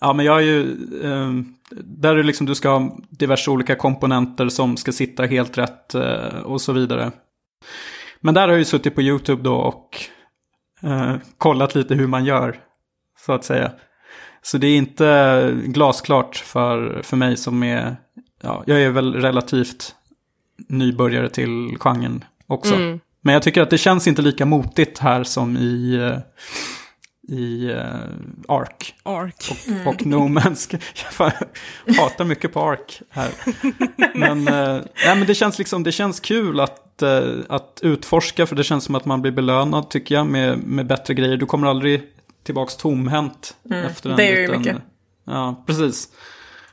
Ja, 0.00 0.12
men 0.12 0.26
jag 0.26 0.38
är 0.38 0.42
ju... 0.42 0.60
Eh, 1.04 1.30
där 1.70 2.16
är 2.16 2.22
liksom 2.22 2.46
du 2.46 2.54
ska 2.54 2.68
ha 2.68 2.96
diverse 3.10 3.50
olika 3.50 3.74
komponenter 3.74 4.48
som 4.48 4.76
ska 4.76 4.92
sitta 4.92 5.24
helt 5.24 5.58
rätt 5.58 5.94
eh, 5.94 6.38
och 6.44 6.60
så 6.60 6.72
vidare. 6.72 7.12
Men 8.20 8.34
där 8.34 8.42
har 8.42 8.48
jag 8.48 8.58
ju 8.58 8.64
suttit 8.64 8.94
på 8.94 9.02
YouTube 9.02 9.42
då 9.42 9.54
och 9.54 10.04
eh, 10.82 11.16
kollat 11.38 11.74
lite 11.74 11.94
hur 11.94 12.06
man 12.06 12.24
gör, 12.24 12.56
så 13.26 13.32
att 13.32 13.44
säga. 13.44 13.72
Så 14.42 14.58
det 14.58 14.66
är 14.66 14.76
inte 14.76 15.60
glasklart 15.64 16.36
för, 16.36 17.02
för 17.02 17.16
mig 17.16 17.36
som 17.36 17.62
är... 17.62 17.96
Ja, 18.42 18.62
jag 18.66 18.82
är 18.82 18.90
väl 18.90 19.14
relativt 19.14 19.94
nybörjare 20.68 21.28
till 21.28 21.76
genren 21.80 22.24
också. 22.46 22.74
Mm. 22.74 23.00
Men 23.20 23.32
jag 23.32 23.42
tycker 23.42 23.62
att 23.62 23.70
det 23.70 23.78
känns 23.78 24.06
inte 24.06 24.22
lika 24.22 24.46
motigt 24.46 24.98
här 24.98 25.24
som 25.24 25.56
i... 25.56 26.12
I 27.28 27.72
uh, 27.72 27.80
Ark. 28.48 28.94
Ark. 29.02 29.50
Och, 29.50 29.68
mm. 29.68 29.88
och 29.88 30.06
No 30.06 30.16
Man's 30.16 30.80
Jag 31.84 31.94
hatar 31.94 32.24
mycket 32.24 32.52
på 32.52 32.60
Ark 32.60 33.00
här. 33.10 33.30
men, 34.14 34.48
uh, 34.48 34.82
nej, 35.04 35.16
men 35.16 35.26
det 35.26 35.34
känns 35.34 35.58
liksom, 35.58 35.82
det 35.82 35.92
känns 35.92 36.20
kul 36.20 36.60
att, 36.60 37.02
uh, 37.02 37.40
att 37.48 37.80
utforska 37.82 38.46
för 38.46 38.56
det 38.56 38.64
känns 38.64 38.84
som 38.84 38.94
att 38.94 39.04
man 39.04 39.22
blir 39.22 39.32
belönad 39.32 39.90
tycker 39.90 40.14
jag 40.14 40.26
med, 40.26 40.58
med 40.58 40.86
bättre 40.86 41.14
grejer. 41.14 41.36
Du 41.36 41.46
kommer 41.46 41.66
aldrig 41.66 42.02
tillbaka 42.42 42.70
tomhänt 42.70 43.56
mm. 43.70 43.84
efter 43.84 44.10
en 44.10 44.16
Det 44.16 44.28
är 44.28 44.40
ju 44.40 44.58
mycket. 44.58 44.76
Ja, 45.24 45.64
precis. 45.66 46.08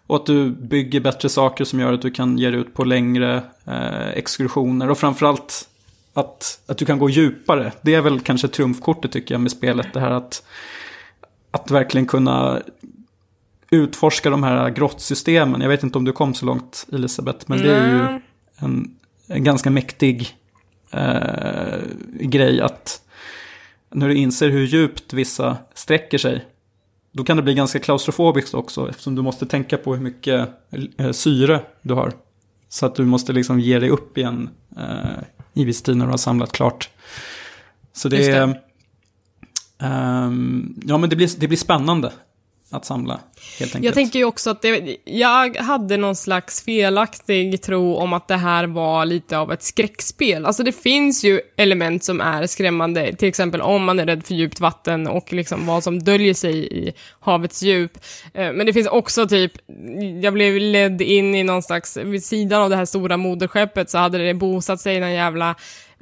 Och 0.07 0.15
att 0.15 0.25
du 0.25 0.49
bygger 0.49 0.99
bättre 0.99 1.29
saker 1.29 1.65
som 1.65 1.79
gör 1.79 1.93
att 1.93 2.01
du 2.01 2.11
kan 2.11 2.37
ge 2.37 2.51
dig 2.51 2.59
ut 2.59 2.73
på 2.73 2.83
längre 2.83 3.43
eh, 3.65 4.07
exkursioner. 4.07 4.89
Och 4.89 4.97
framförallt 4.97 5.69
att, 6.15 6.59
att 6.65 6.77
du 6.77 6.85
kan 6.85 6.99
gå 6.99 7.09
djupare. 7.09 7.71
Det 7.81 7.93
är 7.93 8.01
väl 8.01 8.19
kanske 8.19 8.47
trumfkortet 8.47 9.11
tycker 9.11 9.33
jag 9.33 9.41
med 9.41 9.51
spelet. 9.51 9.93
Det 9.93 9.99
här 9.99 10.11
att, 10.11 10.43
att 11.51 11.71
verkligen 11.71 12.07
kunna 12.07 12.61
utforska 13.69 14.29
de 14.29 14.43
här 14.43 14.69
grottsystemen. 14.69 15.61
Jag 15.61 15.69
vet 15.69 15.83
inte 15.83 15.97
om 15.97 16.05
du 16.05 16.11
kom 16.11 16.33
så 16.33 16.45
långt 16.45 16.85
Elisabeth, 16.93 17.45
men 17.47 17.57
det 17.57 17.75
är 17.75 17.93
ju 17.93 18.19
en, 18.57 18.95
en 19.27 19.43
ganska 19.43 19.69
mäktig 19.69 20.37
eh, 20.91 21.79
grej 22.19 22.61
att 22.61 23.01
när 23.89 24.07
du 24.07 24.15
inser 24.15 24.49
hur 24.49 24.65
djupt 24.65 25.13
vissa 25.13 25.57
sträcker 25.73 26.17
sig, 26.17 26.45
då 27.11 27.23
kan 27.23 27.37
det 27.37 27.43
bli 27.43 27.53
ganska 27.53 27.79
klaustrofobiskt 27.79 28.53
också 28.53 28.89
eftersom 28.89 29.15
du 29.15 29.21
måste 29.21 29.45
tänka 29.45 29.77
på 29.77 29.95
hur 29.95 30.03
mycket 30.03 30.49
eh, 30.97 31.11
syre 31.11 31.61
du 31.81 31.93
har. 31.93 32.13
Så 32.69 32.85
att 32.85 32.95
du 32.95 33.05
måste 33.05 33.33
liksom 33.33 33.59
ge 33.59 33.79
dig 33.79 33.89
upp 33.89 34.17
igen 34.17 34.49
eh, 34.77 35.23
i 35.55 35.63
viss 35.63 35.81
tid 35.81 35.97
när 35.97 36.05
du 36.05 36.11
har 36.11 36.17
samlat 36.17 36.51
klart. 36.51 36.89
Så 37.93 38.09
det, 38.09 38.27
är... 38.27 38.43
Um, 39.79 40.81
ja, 40.85 40.97
men 40.97 41.09
det 41.09 41.15
blir, 41.15 41.29
det 41.39 41.47
blir 41.47 41.57
spännande 41.57 42.13
att 42.75 42.85
samla, 42.85 43.19
helt 43.59 43.75
enkelt. 43.75 43.85
Jag 43.85 43.93
tänker 43.93 44.19
ju 44.19 44.25
också 44.25 44.49
att 44.49 44.61
det, 44.61 44.97
jag 45.05 45.57
hade 45.57 45.97
någon 45.97 46.15
slags 46.15 46.63
felaktig 46.63 47.61
tro 47.61 47.95
om 47.95 48.13
att 48.13 48.27
det 48.27 48.37
här 48.37 48.67
var 48.67 49.05
lite 49.05 49.37
av 49.37 49.51
ett 49.51 49.63
skräckspel. 49.63 50.45
Alltså 50.45 50.63
det 50.63 50.71
finns 50.71 51.23
ju 51.23 51.41
element 51.57 52.03
som 52.03 52.21
är 52.21 52.47
skrämmande, 52.47 53.15
till 53.15 53.27
exempel 53.27 53.61
om 53.61 53.83
man 53.83 53.99
är 53.99 54.05
rädd 54.05 54.25
för 54.25 54.35
djupt 54.35 54.59
vatten 54.59 55.07
och 55.07 55.33
liksom 55.33 55.65
vad 55.65 55.83
som 55.83 56.03
döljer 56.03 56.33
sig 56.33 56.87
i 56.87 56.93
havets 57.19 57.63
djup. 57.63 57.97
Eh, 58.33 58.53
men 58.53 58.65
det 58.65 58.73
finns 58.73 58.87
också 58.87 59.27
typ, 59.27 59.51
jag 60.21 60.33
blev 60.33 60.57
ledd 60.57 61.01
in 61.01 61.35
i 61.35 61.43
någon 61.43 61.63
slags, 61.63 61.97
vid 61.97 62.23
sidan 62.23 62.61
av 62.61 62.69
det 62.69 62.75
här 62.75 62.85
stora 62.85 63.17
moderskeppet 63.17 63.89
så 63.89 63.97
hade 63.97 64.17
det 64.17 64.33
bosatt 64.33 64.81
sig 64.81 64.99
någon 64.99 65.13
jävla 65.13 65.55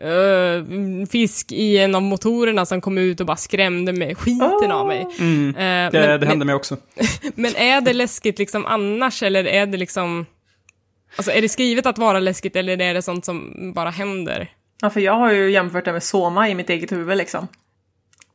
uh, 0.03 1.05
fisk 1.05 1.51
i 1.51 1.77
en 1.77 1.95
av 1.95 2.01
motorerna 2.01 2.65
som 2.65 2.81
kom 2.81 2.97
ut 2.97 3.19
och 3.19 3.25
bara 3.25 3.37
skrämde 3.37 3.93
mig 3.93 4.15
skiten 4.15 4.71
oh. 4.71 4.75
av 4.75 4.87
mig. 4.87 5.07
Mm. 5.19 5.47
Uh, 5.47 5.91
det, 5.91 6.07
men, 6.07 6.19
det 6.19 6.25
hände 6.25 6.45
mig 6.45 6.55
också. 6.55 6.77
men 7.35 7.55
är 7.55 7.81
det 7.81 7.93
läskigt 7.93 8.39
liksom 8.39 8.65
annars 8.65 9.23
eller 9.23 9.47
är 9.47 9.65
det 9.65 9.77
liksom... 9.77 10.25
Alltså 11.15 11.31
är 11.31 11.41
det 11.41 11.49
skrivet 11.49 11.85
att 11.85 11.97
vara 11.97 12.19
läskigt 12.19 12.55
eller 12.55 12.81
är 12.81 12.93
det 12.93 13.01
sånt 13.01 13.25
som 13.25 13.53
bara 13.75 13.89
händer? 13.89 14.51
Ja, 14.81 14.89
för 14.89 14.99
jag 14.99 15.13
har 15.13 15.31
ju 15.31 15.51
jämfört 15.51 15.85
det 15.85 15.93
med 15.93 16.03
Soma 16.03 16.49
i 16.49 16.55
mitt 16.55 16.69
eget 16.69 16.91
huvud 16.91 17.17
liksom. 17.17 17.47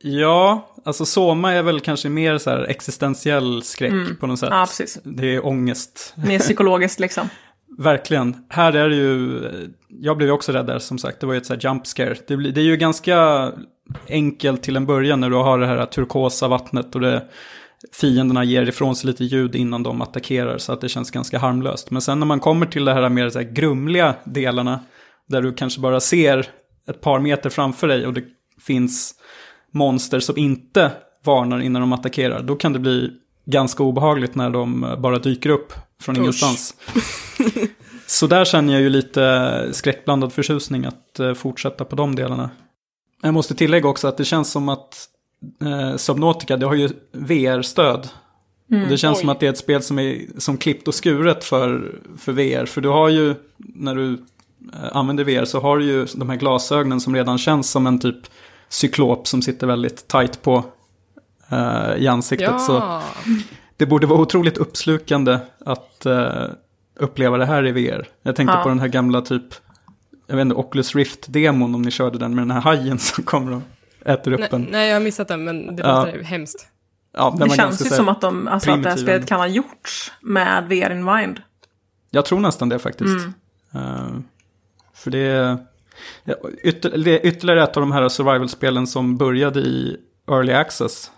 Ja, 0.01 0.69
alltså 0.85 1.05
Soma 1.05 1.53
är 1.53 1.63
väl 1.63 1.79
kanske 1.79 2.09
mer 2.09 2.37
så 2.37 2.49
här 2.49 2.63
existentiell 2.63 3.63
skräck 3.63 3.91
mm. 3.91 4.15
på 4.15 4.27
något 4.27 4.39
sätt. 4.39 4.49
Ja, 4.51 4.65
precis. 4.65 4.99
Det 5.03 5.35
är 5.35 5.45
ångest. 5.45 6.13
Mer 6.27 6.39
psykologiskt 6.39 6.99
liksom. 6.99 7.29
Verkligen. 7.79 8.35
Här 8.49 8.73
är 8.73 8.89
det 8.89 8.95
ju, 8.95 9.41
jag 9.87 10.17
blev 10.17 10.31
också 10.31 10.51
rädd 10.51 10.65
där 10.65 10.79
som 10.79 10.97
sagt, 10.97 11.19
det 11.19 11.25
var 11.25 11.33
ju 11.33 11.37
ett 11.37 11.45
så 11.45 11.53
här 11.53 11.61
jump 11.63 11.87
scare. 11.87 12.15
Det, 12.27 12.37
blir, 12.37 12.51
det 12.51 12.61
är 12.61 12.65
ju 12.65 12.77
ganska 12.77 13.51
enkelt 14.09 14.63
till 14.63 14.75
en 14.75 14.85
början 14.85 15.19
när 15.19 15.29
du 15.29 15.35
har 15.35 15.59
det 15.59 15.67
här 15.67 15.85
turkosa 15.85 16.47
vattnet 16.47 16.95
och 16.95 17.01
det, 17.01 17.25
fienderna 17.91 18.43
ger 18.43 18.69
ifrån 18.69 18.95
sig 18.95 19.07
lite 19.07 19.23
ljud 19.23 19.55
innan 19.55 19.83
de 19.83 20.01
attackerar 20.01 20.57
så 20.57 20.73
att 20.73 20.81
det 20.81 20.89
känns 20.89 21.11
ganska 21.11 21.39
harmlöst. 21.39 21.91
Men 21.91 22.01
sen 22.01 22.19
när 22.19 22.25
man 22.25 22.39
kommer 22.39 22.65
till 22.65 22.85
det 22.85 22.93
här 22.93 23.09
mer 23.09 23.29
så 23.29 23.39
här 23.39 23.51
grumliga 23.51 24.15
delarna 24.23 24.79
där 25.27 25.41
du 25.41 25.53
kanske 25.53 25.81
bara 25.81 25.99
ser 25.99 26.47
ett 26.89 27.01
par 27.01 27.19
meter 27.19 27.49
framför 27.49 27.87
dig 27.87 28.07
och 28.07 28.13
det 28.13 28.23
finns 28.61 29.15
monster 29.71 30.19
som 30.19 30.37
inte 30.37 30.91
varnar 31.25 31.59
innan 31.59 31.81
de 31.81 31.93
attackerar, 31.93 32.43
då 32.43 32.55
kan 32.55 32.73
det 32.73 32.79
bli 32.79 33.11
ganska 33.49 33.83
obehagligt 33.83 34.35
när 34.35 34.49
de 34.49 34.95
bara 34.97 35.19
dyker 35.19 35.49
upp 35.49 35.73
från 36.01 36.15
Usch. 36.15 36.21
ingenstans. 36.21 36.75
Så 38.09 38.27
där 38.27 38.45
känner 38.45 38.73
jag 38.73 38.81
ju 38.81 38.89
lite 38.89 39.69
skräckblandad 39.71 40.33
förtjusning 40.33 40.85
att 40.85 41.19
uh, 41.19 41.33
fortsätta 41.33 41.85
på 41.85 41.95
de 41.95 42.15
delarna. 42.15 42.49
Jag 43.21 43.33
måste 43.33 43.55
tillägga 43.55 43.89
också 43.89 44.07
att 44.07 44.17
det 44.17 44.25
känns 44.25 44.51
som 44.51 44.69
att 44.69 45.07
uh, 45.63 45.95
Subnautica, 45.95 46.57
det 46.57 46.65
har 46.65 46.75
ju 46.75 46.89
VR-stöd. 47.11 48.09
Mm, 48.71 48.83
och 48.83 48.89
det 48.89 48.97
känns 48.97 49.17
oj. 49.17 49.21
som 49.21 49.29
att 49.29 49.39
det 49.39 49.45
är 49.45 49.49
ett 49.49 49.57
spel 49.57 49.81
som 49.81 49.99
är 49.99 50.21
som 50.37 50.57
klippt 50.57 50.87
och 50.87 50.95
skuret 50.95 51.43
för, 51.43 51.95
för 52.17 52.31
VR. 52.31 52.65
För 52.65 52.81
du 52.81 52.89
har 52.89 53.09
ju, 53.09 53.35
när 53.57 53.95
du 53.95 54.03
uh, 54.03 54.17
använder 54.91 55.23
VR 55.23 55.45
så 55.45 55.59
har 55.59 55.77
du 55.77 55.85
ju 55.85 56.05
de 56.15 56.29
här 56.29 56.37
glasögonen 56.37 56.99
som 56.99 57.15
redan 57.15 57.37
känns 57.37 57.71
som 57.71 57.87
en 57.87 57.99
typ 57.99 58.19
cyklop 58.69 59.27
som 59.27 59.41
sitter 59.41 59.67
väldigt 59.67 60.07
tight 60.07 60.41
på 60.41 60.63
uh, 61.53 61.97
i 61.97 62.07
ansiktet. 62.07 62.49
Ja. 62.49 62.59
Så 62.59 63.01
det 63.77 63.85
borde 63.85 64.07
vara 64.07 64.19
otroligt 64.19 64.57
uppslukande 64.57 65.39
att 65.65 66.05
uh, 66.05 66.45
uppleva 66.99 67.37
det 67.37 67.45
här 67.45 67.67
i 67.67 67.71
VR. 67.71 68.07
Jag 68.21 68.35
tänkte 68.35 68.57
ja. 68.57 68.63
på 68.63 68.69
den 68.69 68.79
här 68.79 68.87
gamla 68.87 69.21
typ, 69.21 69.43
jag 70.27 70.35
vet 70.35 70.41
inte, 70.41 70.55
Oculus 70.55 70.95
Rift-demon 70.95 71.75
om 71.75 71.81
ni 71.81 71.91
körde 71.91 72.17
den 72.17 72.35
med 72.35 72.41
den 72.41 72.51
här 72.51 72.61
hajen 72.61 72.99
som 72.99 73.23
kommer 73.23 73.51
och 73.51 73.61
äter 74.05 74.31
upp 74.31 74.39
nej, 74.39 74.49
en. 74.51 74.67
Nej, 74.71 74.87
jag 74.87 74.95
har 74.95 75.01
missat 75.01 75.27
den, 75.27 75.43
men 75.43 75.75
det 75.75 75.83
låter 75.83 76.17
ja. 76.17 76.23
hemskt. 76.23 76.67
Ja, 77.13 77.37
det 77.39 77.49
känns 77.49 77.85
ju 77.85 77.85
som 77.85 78.09
att, 78.09 78.21
de, 78.21 78.47
alltså, 78.47 78.71
att 78.71 78.83
det 78.83 78.89
här 78.89 78.97
spelet 78.97 79.27
kan 79.27 79.39
ha 79.39 79.47
gjorts 79.47 80.11
med 80.21 80.67
VR 80.67 80.91
in 80.91 81.05
mind. 81.05 81.41
Jag 82.11 82.25
tror 82.25 82.39
nästan 82.39 82.69
det 82.69 82.79
faktiskt. 82.79 83.25
Mm. 83.73 83.85
Uh, 83.85 84.19
för 84.93 85.11
det 85.11 85.19
är, 85.19 85.57
ytter, 86.63 86.97
det 86.97 87.19
är 87.19 87.25
ytterligare 87.25 87.63
ett 87.63 87.77
av 87.77 87.81
de 87.81 87.91
här 87.91 88.09
survival-spelen 88.09 88.87
som 88.87 89.17
började 89.17 89.59
i 89.59 89.97
early 90.31 90.53
access. 90.53 91.11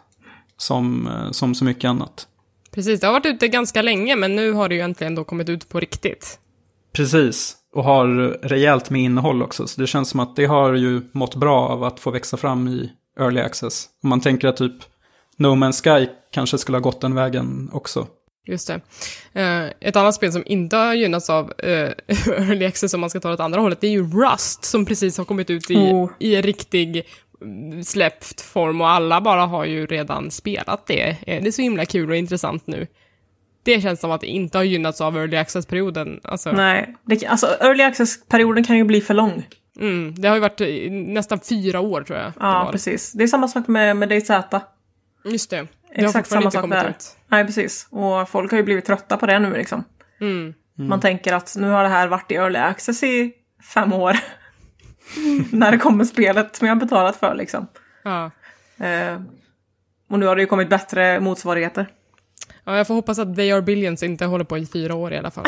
Som, 0.61 1.07
eh, 1.07 1.31
som 1.31 1.55
så 1.55 1.65
mycket 1.65 1.89
annat. 1.89 2.27
Precis, 2.71 2.99
det 2.99 3.07
har 3.07 3.13
varit 3.13 3.25
ute 3.25 3.47
ganska 3.47 3.81
länge, 3.81 4.15
men 4.15 4.35
nu 4.35 4.51
har 4.51 4.69
det 4.69 4.75
ju 4.75 4.81
äntligen 4.81 5.15
då 5.15 5.23
kommit 5.23 5.49
ut 5.49 5.69
på 5.69 5.79
riktigt. 5.79 6.39
Precis, 6.93 7.55
och 7.73 7.83
har 7.83 8.07
rejält 8.43 8.89
med 8.89 9.01
innehåll 9.01 9.43
också. 9.43 9.67
Så 9.67 9.81
det 9.81 9.87
känns 9.87 10.09
som 10.09 10.19
att 10.19 10.35
det 10.35 10.45
har 10.45 10.73
ju 10.73 11.01
mått 11.11 11.35
bra 11.35 11.67
av 11.67 11.83
att 11.83 11.99
få 11.99 12.11
växa 12.11 12.37
fram 12.37 12.67
i 12.67 12.91
early 13.19 13.41
access. 13.41 13.85
Om 14.03 14.09
man 14.09 14.21
tänker 14.21 14.47
att 14.47 14.57
typ 14.57 14.75
No 15.37 15.47
Man's 15.47 15.83
Sky 15.83 16.09
kanske 16.31 16.57
skulle 16.57 16.77
ha 16.77 16.81
gått 16.81 17.01
den 17.01 17.15
vägen 17.15 17.69
också. 17.73 18.07
Just 18.45 18.67
det. 18.67 18.73
Uh, 19.35 19.71
ett 19.79 19.95
annat 19.95 20.15
spel 20.15 20.31
som 20.31 20.43
inte 20.45 20.75
har 20.75 20.93
gynnats 20.93 21.29
av 21.29 21.45
uh, 21.45 21.69
early 22.27 22.65
access, 22.65 22.93
om 22.93 23.01
man 23.01 23.09
ska 23.09 23.19
ta 23.19 23.27
det 23.27 23.33
åt 23.33 23.39
andra 23.39 23.61
hållet, 23.61 23.81
det 23.81 23.87
är 23.87 23.91
ju 23.91 24.03
Rust, 24.03 24.65
som 24.65 24.85
precis 24.85 25.17
har 25.17 25.25
kommit 25.25 25.49
ut 25.49 25.71
i, 25.71 25.75
oh. 25.75 26.11
i 26.19 26.41
riktig 26.41 27.05
släppt 27.83 28.41
form 28.41 28.81
och 28.81 28.89
alla 28.89 29.21
bara 29.21 29.41
har 29.45 29.65
ju 29.65 29.85
redan 29.85 30.31
spelat 30.31 30.87
det. 30.87 31.17
Är 31.27 31.41
det 31.41 31.51
så 31.51 31.61
himla 31.61 31.85
kul 31.85 32.09
och 32.09 32.15
intressant 32.15 32.67
nu? 32.67 32.87
det 33.63 33.81
känns 33.81 33.99
som 33.99 34.11
att 34.11 34.21
det 34.21 34.27
inte 34.27 34.57
har 34.57 34.63
gynnats 34.65 35.01
av 35.01 35.17
early 35.17 35.37
access-perioden. 35.37 36.19
Alltså, 36.23 36.51
Nej, 36.51 36.95
det, 37.03 37.25
alltså 37.25 37.47
early 37.59 37.83
access-perioden 37.83 38.63
kan 38.63 38.77
ju 38.77 38.83
bli 38.83 39.01
för 39.01 39.13
lång. 39.13 39.47
mm, 39.79 40.15
det 40.21 40.27
har 40.27 40.35
ju 40.35 40.41
varit 40.41 40.61
i 40.61 40.89
nästan 40.89 41.39
fyra 41.39 41.79
år 41.79 42.01
tror 42.03 42.19
jag. 42.19 42.27
det 42.27 42.33
Ja, 42.39 42.63
var. 42.65 42.71
precis. 42.71 43.11
Det 43.11 43.23
är 43.23 43.27
samma 43.27 43.47
sak 43.47 43.67
med, 43.67 43.97
med 43.97 44.09
DayZ. 44.09 44.31
Just 45.25 45.49
det. 45.49 45.67
Det 45.95 46.01
Exakt 46.01 46.29
samma 46.29 46.51
sak 46.51 46.69
där. 46.69 46.89
ut. 46.89 47.05
Nej, 47.27 47.45
precis. 47.45 47.87
Och 47.89 48.29
folk 48.29 48.51
har 48.51 48.57
ju 48.57 48.63
blivit 48.63 48.85
trötta 48.85 49.17
på 49.17 49.25
det 49.25 49.39
nu 49.39 49.53
liksom. 49.53 49.83
Mm. 50.21 50.53
Man 50.75 50.99
tänker 50.99 51.33
att 51.33 51.55
nu 51.59 51.69
har 51.69 51.83
det 51.83 51.89
här 51.89 52.07
varit 52.07 52.31
i 52.31 52.35
early 52.35 52.59
access 52.59 53.03
i 53.03 53.31
fem 53.73 53.93
år. 53.93 54.17
När 55.51 55.71
det 55.71 55.77
kommer 55.77 56.05
spelet 56.05 56.55
som 56.55 56.67
jag 56.67 56.75
har 56.75 56.79
betalat 56.79 57.15
för 57.15 57.35
liksom. 57.35 57.67
Ja. 58.03 58.31
Eh, 58.85 59.21
och 60.09 60.19
nu 60.19 60.25
har 60.25 60.35
det 60.35 60.41
ju 60.41 60.47
kommit 60.47 60.69
bättre 60.69 61.19
motsvarigheter. 61.19 61.87
ja, 62.63 62.77
jag 62.77 62.87
får 62.87 62.93
hoppas 62.93 63.19
att 63.19 63.35
They 63.35 63.51
Are 63.51 63.61
Billions 63.61 64.03
inte 64.03 64.25
håller 64.25 64.45
på 64.45 64.57
i 64.57 64.65
fyra 64.65 64.95
år 64.95 65.13
i 65.13 65.17
alla 65.17 65.31
fall. 65.31 65.45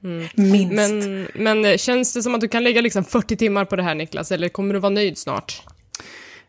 Minst. 0.34 0.72
Men, 0.72 1.28
men 1.34 1.64
eh, 1.64 1.76
känns 1.76 2.14
det 2.14 2.22
som 2.22 2.34
att 2.34 2.40
du 2.40 2.48
kan 2.48 2.64
lägga 2.64 2.80
liksom 2.80 3.04
40 3.04 3.36
timmar 3.36 3.64
på 3.64 3.76
det 3.76 3.82
här 3.82 3.94
Niklas, 3.94 4.32
eller 4.32 4.48
kommer 4.48 4.74
du 4.74 4.80
vara 4.80 4.90
nöjd 4.90 5.18
snart? 5.18 5.62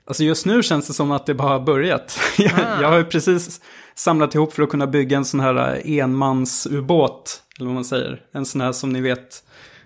Alltså 0.06 0.24
just 0.24 0.46
nu 0.46 0.64
känns 0.64 0.88
det 0.88 0.94
som 0.94 1.12
att 1.12 1.26
det 1.26 1.34
bara 1.34 1.50
har 1.50 1.60
börjat. 1.60 2.20
Jag, 2.38 2.52
Ah. 2.54 2.82
jag 2.82 2.90
har 2.90 2.98
ju 2.98 3.06
precis 3.06 3.62
samlat 3.96 4.36
ihop 4.36 4.54
för 4.54 4.64
att 4.64 4.70
kunna 4.70 4.88
bygga 4.88 5.18
en 5.18 5.26
sån 5.26 5.40
här 5.40 5.82
eh, 5.86 5.98
enmansubåt, 5.98 7.42
eller 7.58 7.66
vad 7.68 7.76
man 7.76 7.86
säger. 7.86 8.22
En 8.34 8.46
sån 8.46 8.62
här 8.62 8.72
som 8.72 8.90
ni 8.90 9.02
vet, 9.02 9.44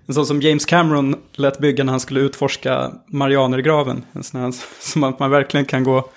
en 0.08 0.14
sån 0.14 0.26
som 0.26 0.42
James 0.42 0.66
Cameron 0.66 1.16
lät 1.36 1.60
bygga 1.60 1.84
när 1.84 1.92
han 1.94 2.00
skulle 2.00 2.20
utforska 2.20 2.92
Marianergraven. 3.08 4.06
En 4.12 4.24
sån 4.24 4.42
här 4.42 4.54
som 4.80 5.04
att 5.04 5.20
man 5.20 5.32
verkligen 5.32 5.66
kan 5.66 5.84
gå 5.84 6.10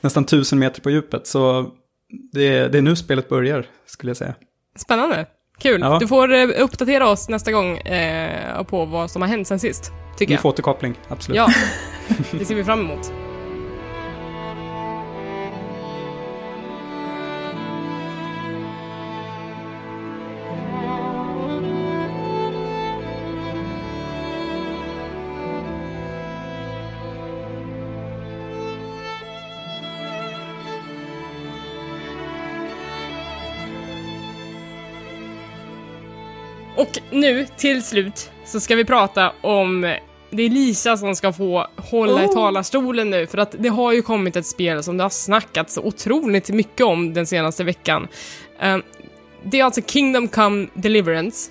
nästan 0.00 0.24
tusen 0.24 0.58
meter 0.58 0.80
på 0.80 0.90
djupet. 0.90 1.26
Så 1.26 1.70
det 2.32 2.48
är, 2.48 2.68
det 2.68 2.78
är 2.78 2.82
nu 2.82 2.96
spelet 2.96 3.28
börjar, 3.28 3.66
skulle 3.86 4.10
jag 4.10 4.16
säga. 4.16 4.34
Spännande. 4.76 5.26
Kul. 5.58 5.80
Ja. 5.80 5.98
Du 5.98 6.08
får 6.08 6.32
eh, 6.34 6.48
uppdatera 6.58 7.08
oss 7.08 7.28
nästa 7.28 7.52
gång 7.52 7.78
eh, 7.78 8.62
på 8.62 8.84
vad 8.84 9.10
som 9.10 9.22
har 9.22 9.28
hänt 9.28 9.48
sen 9.48 9.58
sist, 9.58 9.92
tycker 10.16 10.30
Ni 10.30 10.34
jag. 10.34 10.42
får 10.42 10.48
återkoppling, 10.48 10.94
absolut. 11.08 11.36
Ja, 11.36 11.48
det 12.38 12.44
ser 12.44 12.54
vi 12.54 12.64
fram 12.64 12.80
emot. 12.80 13.12
Och 36.82 36.98
nu, 37.10 37.46
till 37.56 37.82
slut, 37.82 38.30
så 38.44 38.60
ska 38.60 38.76
vi 38.76 38.84
prata 38.84 39.32
om... 39.40 39.96
Det 40.30 40.42
är 40.42 40.50
Lisa 40.50 40.96
som 40.96 41.14
ska 41.14 41.32
få 41.32 41.66
hålla 41.76 42.22
i 42.22 42.26
Oh. 42.26 42.34
talarstolen 42.34 43.10
nu, 43.10 43.26
för 43.26 43.38
att 43.38 43.54
det 43.58 43.68
har 43.68 43.92
ju 43.92 44.02
kommit 44.02 44.36
ett 44.36 44.46
spel 44.46 44.82
som 44.82 44.96
det 44.96 45.02
har 45.02 45.10
snackats 45.10 45.78
otroligt 45.78 46.48
mycket 46.48 46.86
om 46.86 47.14
den 47.14 47.26
senaste 47.26 47.64
veckan. 47.64 48.08
Ehm, 48.60 48.82
det 49.42 49.60
är 49.60 49.64
alltså 49.64 49.80
Kingdom 49.86 50.28
Come 50.28 50.66
Deliverance, 50.74 51.50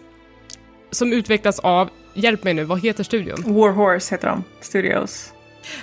som 0.91 1.13
utvecklas 1.13 1.59
av, 1.59 1.89
hjälp 2.13 2.43
mig 2.43 2.53
nu, 2.53 2.63
vad 2.63 2.81
heter 2.83 3.03
studion? 3.03 3.43
Warhorse 3.45 4.15
heter 4.15 4.27
de, 4.27 4.43
Studios. 4.61 5.33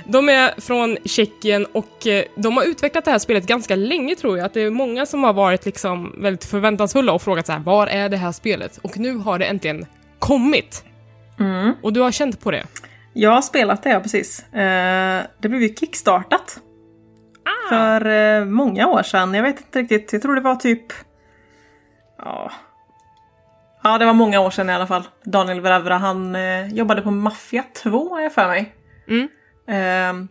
De 0.04 0.28
är 0.28 0.60
från 0.60 0.96
Tjeckien 1.04 1.66
och 1.72 2.06
eh, 2.06 2.24
de 2.36 2.56
har 2.56 2.64
utvecklat 2.64 3.04
det 3.04 3.10
här 3.10 3.18
spelet 3.18 3.46
ganska 3.46 3.76
länge 3.76 4.14
tror 4.14 4.38
jag. 4.38 4.46
Att 4.46 4.54
det 4.54 4.60
är 4.60 4.70
många 4.70 5.06
som 5.06 5.24
har 5.24 5.32
varit 5.32 5.66
liksom 5.66 6.14
väldigt 6.18 6.44
förväntansfulla 6.44 7.12
och 7.12 7.22
frågat 7.22 7.46
så 7.46 7.52
här, 7.52 7.60
var 7.60 7.86
är 7.86 8.08
det 8.08 8.16
här 8.16 8.32
spelet? 8.32 8.78
Och 8.82 8.98
nu 8.98 9.16
har 9.16 9.38
det 9.38 9.44
äntligen 9.44 9.86
kommit. 10.18 10.84
Mm. 11.40 11.72
Och 11.82 11.92
du 11.92 12.00
har 12.00 12.10
känt 12.10 12.40
på 12.40 12.50
det. 12.50 12.66
Jag 13.12 13.30
har 13.30 13.42
spelat 13.42 13.82
det, 13.82 13.90
ja 13.90 14.00
precis. 14.00 14.52
Eh, 14.52 15.22
det 15.38 15.48
blev 15.48 15.62
ju 15.62 15.74
kickstartat. 15.74 16.60
Ah. 17.44 17.68
För 17.68 18.06
eh, 18.06 18.44
många 18.44 18.86
år 18.86 19.02
sedan. 19.02 19.34
Jag 19.34 19.42
vet 19.42 19.60
inte 19.60 19.78
riktigt. 19.78 20.12
Jag 20.12 20.22
tror 20.22 20.34
det 20.34 20.40
var 20.40 20.56
typ... 20.56 20.92
Ja. 22.18 22.52
Ja, 23.82 23.98
det 23.98 24.04
var 24.04 24.12
många 24.12 24.40
år 24.40 24.50
sedan 24.50 24.70
i 24.70 24.72
alla 24.72 24.86
fall. 24.86 25.02
Daniel 25.24 25.60
Verevra, 25.60 25.94
han 25.94 26.36
jobbade 26.70 27.02
på 27.02 27.10
Mafia 27.10 27.64
2 27.82 28.08
har 28.14 28.20
jag 28.20 28.32
för 28.32 28.48
mig. 28.48 28.74
Mm. 29.08 29.28
Eh, 29.68 30.24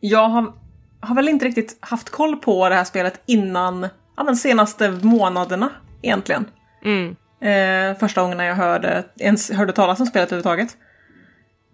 jag 0.00 0.28
har, 0.28 0.52
har 1.00 1.14
väl 1.14 1.28
inte 1.28 1.44
riktigt 1.44 1.76
haft 1.80 2.10
koll 2.10 2.36
på 2.36 2.68
det 2.68 2.74
här 2.74 2.84
spelet 2.84 3.22
innan 3.26 3.88
ja, 4.16 4.24
men 4.24 4.36
senaste 4.36 4.90
månaderna 4.90 5.70
egentligen. 6.02 6.46
Mm. 6.84 7.16
Eh, 7.40 7.98
första 7.98 8.22
gången 8.22 8.38
jag 8.38 8.54
hörde, 8.54 9.04
ens 9.18 9.50
hörde 9.50 9.72
talas 9.72 10.00
om 10.00 10.06
spelet 10.06 10.32
överhuvudtaget. 10.32 10.76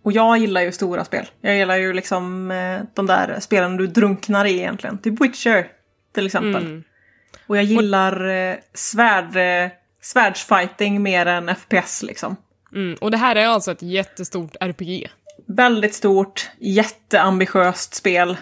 Och 0.03 0.13
jag 0.13 0.39
gillar 0.39 0.61
ju 0.61 0.73
stora 0.73 1.05
spel. 1.05 1.27
Jag 1.41 1.57
gillar 1.57 1.77
ju 1.77 1.93
liksom 1.93 2.51
eh, 2.51 2.81
de 2.95 3.07
där 3.07 3.41
spelen 3.41 3.77
du 3.77 3.87
drunknar 3.87 4.45
i 4.45 4.59
egentligen. 4.59 4.99
Typ 4.99 5.21
Witcher 5.21 5.67
till 6.15 6.27
exempel. 6.27 6.67
Mm. 6.67 6.85
Och 7.47 7.57
jag 7.57 7.65
gillar 7.65 8.29
eh, 8.29 8.57
svärd, 8.75 9.37
eh, 9.37 9.71
svärdsfighting 10.03 11.03
mer 11.03 11.27
än 11.27 11.55
FPS 11.55 12.03
liksom. 12.03 12.37
Mm. 12.73 12.97
Och 13.01 13.11
det 13.11 13.17
här 13.17 13.37
är 13.37 13.47
alltså 13.47 13.73
ett 13.73 13.83
jättestort 13.83 14.57
RPG. 14.61 15.11
Väldigt 15.49 15.95
stort, 15.95 16.51
jätteambitiöst 16.59 17.95
spel. 17.95 18.37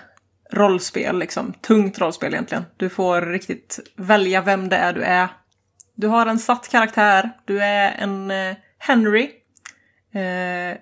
Rollspel 0.52 1.18
liksom. 1.18 1.52
Tungt 1.60 1.98
rollspel 1.98 2.32
egentligen. 2.34 2.64
Du 2.76 2.88
får 2.88 3.20
riktigt 3.22 3.78
välja 3.96 4.42
vem 4.42 4.68
det 4.68 4.76
är 4.76 4.92
du 4.92 5.02
är. 5.02 5.28
Du 5.94 6.06
har 6.06 6.26
en 6.26 6.38
satt 6.38 6.68
karaktär. 6.68 7.30
Du 7.44 7.62
är 7.62 7.92
en 7.98 8.30
eh, 8.30 8.56
Henry. 8.78 9.30
Eh, 10.14 10.78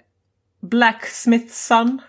Blacksmith's 0.63 1.49
son. 1.69 2.01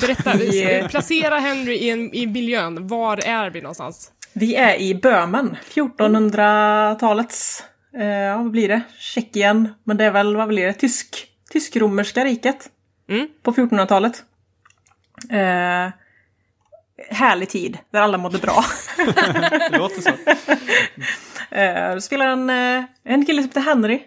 Berätta, 0.00 0.38
Yeah. 0.42 0.88
placera 0.88 1.38
Henry 1.38 1.74
i, 1.74 1.90
en, 1.90 2.14
i 2.14 2.26
miljön. 2.26 2.86
Var 2.86 3.16
är 3.28 3.50
vi 3.50 3.60
någonstans? 3.60 4.10
Vi 4.32 4.54
är 4.54 4.80
i 4.80 4.94
Böhmen. 4.94 5.56
1400-talets, 5.74 7.64
eh, 7.96 8.42
vad 8.42 8.50
blir 8.50 8.68
det? 8.68 8.82
Tjeckien. 8.98 9.74
Men 9.84 9.96
det 9.96 10.04
är 10.04 10.10
väl, 10.10 10.36
vad 10.36 10.48
blir 10.48 10.66
det? 10.66 10.72
Tysk, 10.72 11.26
Tysk-romerska 11.50 12.24
riket. 12.24 12.70
Mm. 13.08 13.28
På 13.42 13.52
1400-talet. 13.52 14.24
Eh, 15.30 15.92
härlig 17.10 17.48
tid, 17.48 17.78
där 17.90 18.00
alla 18.00 18.18
mådde 18.18 18.38
bra. 18.38 18.64
Det 19.70 19.78
låter 19.78 20.00
så. 20.00 20.10
Eh, 21.54 21.98
spelar 21.98 22.26
en, 22.26 22.50
eh, 22.50 22.84
en 23.04 23.26
kille 23.26 23.42
som 23.42 23.48
heter 23.48 23.60
Henry. 23.60 24.02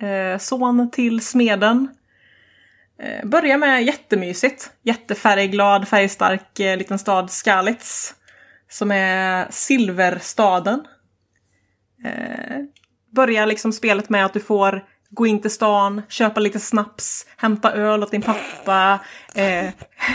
Eh, 0.00 0.38
son 0.38 0.90
till 0.90 1.20
smeden. 1.20 1.88
Eh, 3.02 3.26
börjar 3.26 3.58
med 3.58 3.84
jättemysigt. 3.84 4.70
Jättefärgglad, 4.82 5.88
färgstark 5.88 6.60
eh, 6.60 6.76
liten 6.76 6.98
stad 6.98 7.30
Skalitz. 7.30 8.14
Som 8.68 8.90
är 8.90 9.46
silverstaden. 9.50 10.84
Eh, 12.04 12.58
börjar 13.10 13.46
liksom 13.46 13.72
spelet 13.72 14.08
med 14.08 14.24
att 14.24 14.32
du 14.32 14.40
får 14.40 14.84
gå 15.10 15.26
in 15.26 15.40
till 15.42 15.50
stan, 15.50 16.02
köpa 16.08 16.40
lite 16.40 16.60
snaps, 16.60 17.26
hämta 17.36 17.72
öl 17.72 18.02
åt 18.02 18.10
din 18.10 18.22
pappa, 18.22 19.00
eh, 19.34 19.70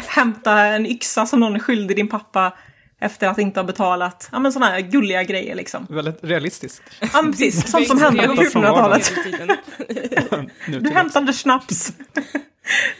hämta 0.07 0.59
en 0.59 0.85
yxa 0.85 1.25
som 1.25 1.39
någon 1.39 1.55
är 1.55 1.59
skyldig 1.59 1.97
din 1.97 2.07
pappa 2.07 2.53
efter 2.99 3.27
att 3.27 3.37
inte 3.37 3.59
ha 3.59 3.65
betalat. 3.65 4.29
Ja 4.31 4.39
men 4.39 4.53
sådana 4.53 4.71
här 4.71 4.79
gulliga 4.81 5.23
grejer 5.23 5.55
liksom. 5.55 5.87
Väldigt 5.89 6.23
realistiskt. 6.23 6.83
Ja 7.13 7.21
men 7.21 7.31
precis, 7.31 7.71
sånt 7.71 7.87
som 7.87 8.01
hände 8.01 8.23
på 8.27 8.33
Realistiskt 8.33 8.51
som 8.53 8.63
1400-talet. 8.63 9.13
Nu 10.67 10.79
Du 10.79 10.89
hämtade 10.89 11.33
snaps. 11.33 11.93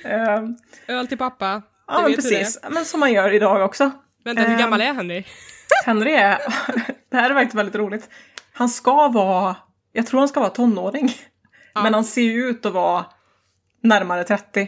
Ehm, 0.03 0.55
Öl 0.87 1.07
till 1.07 1.17
pappa. 1.17 1.61
ja 1.87 1.93
men 1.93 2.03
hur 2.03 2.09
det 2.09 2.15
precis, 2.15 2.59
men 2.69 2.85
som 2.85 2.99
man 2.99 3.13
gör 3.13 3.33
idag 3.33 3.65
också. 3.65 3.91
Vänta, 4.23 4.41
hur 4.41 4.51
Ehm, 4.51 4.57
gammal 4.59 4.81
är 4.81 4.93
Henry? 4.93 5.23
Henry 5.85 6.11
är, 6.11 6.37
det 7.11 7.17
här 7.17 7.29
är 7.29 7.33
faktiskt 7.33 7.55
väldigt 7.55 7.75
roligt. 7.75 8.09
Han 8.53 8.69
ska 8.69 9.07
vara, 9.07 9.55
jag 9.91 10.07
tror 10.07 10.19
han 10.19 10.27
ska 10.29 10.39
vara 10.39 10.49
tonåring. 10.49 11.13
Men 11.83 11.93
han 11.93 12.05
ser 12.05 12.21
ju 12.21 12.49
ut 12.49 12.65
att 12.65 12.73
vara 12.73 13.05
närmare 13.83 14.23
30. 14.23 14.67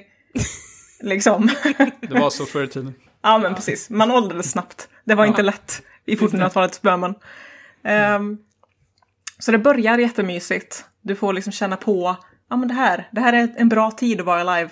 liksom. 1.01 1.49
Det 2.01 2.20
var 2.20 2.30
så 2.30 2.45
förr 2.45 2.64
i 2.64 2.68
tiden. 2.68 2.93
ja 3.22 3.38
men 3.38 3.55
precis, 3.55 3.89
man 3.89 4.12
åldrades 4.12 4.51
snabbt. 4.51 4.89
Det 5.03 5.16
var 5.16 5.26
inte 5.26 5.41
lätt 5.41 5.84
i 6.05 6.16
1400-talets 6.16 6.82
Böhmen. 6.82 7.16
Ehm, 7.84 8.38
så 9.39 9.51
det 9.51 9.58
börjar 9.58 9.97
jättemysigt. 9.97 10.86
Du 11.01 11.16
får 11.16 11.34
liksom 11.34 11.53
känna 11.53 11.78
på, 11.78 12.16
ja 12.49 12.58
men 12.58 12.68
det 12.68 12.74
här, 12.74 13.10
det 13.12 13.22
här 13.22 13.34
är 13.34 13.53
en 13.58 13.70
bra 13.70 13.91
tid 13.91 14.20
att 14.20 14.26
vara 14.26 14.41
alive. 14.41 14.70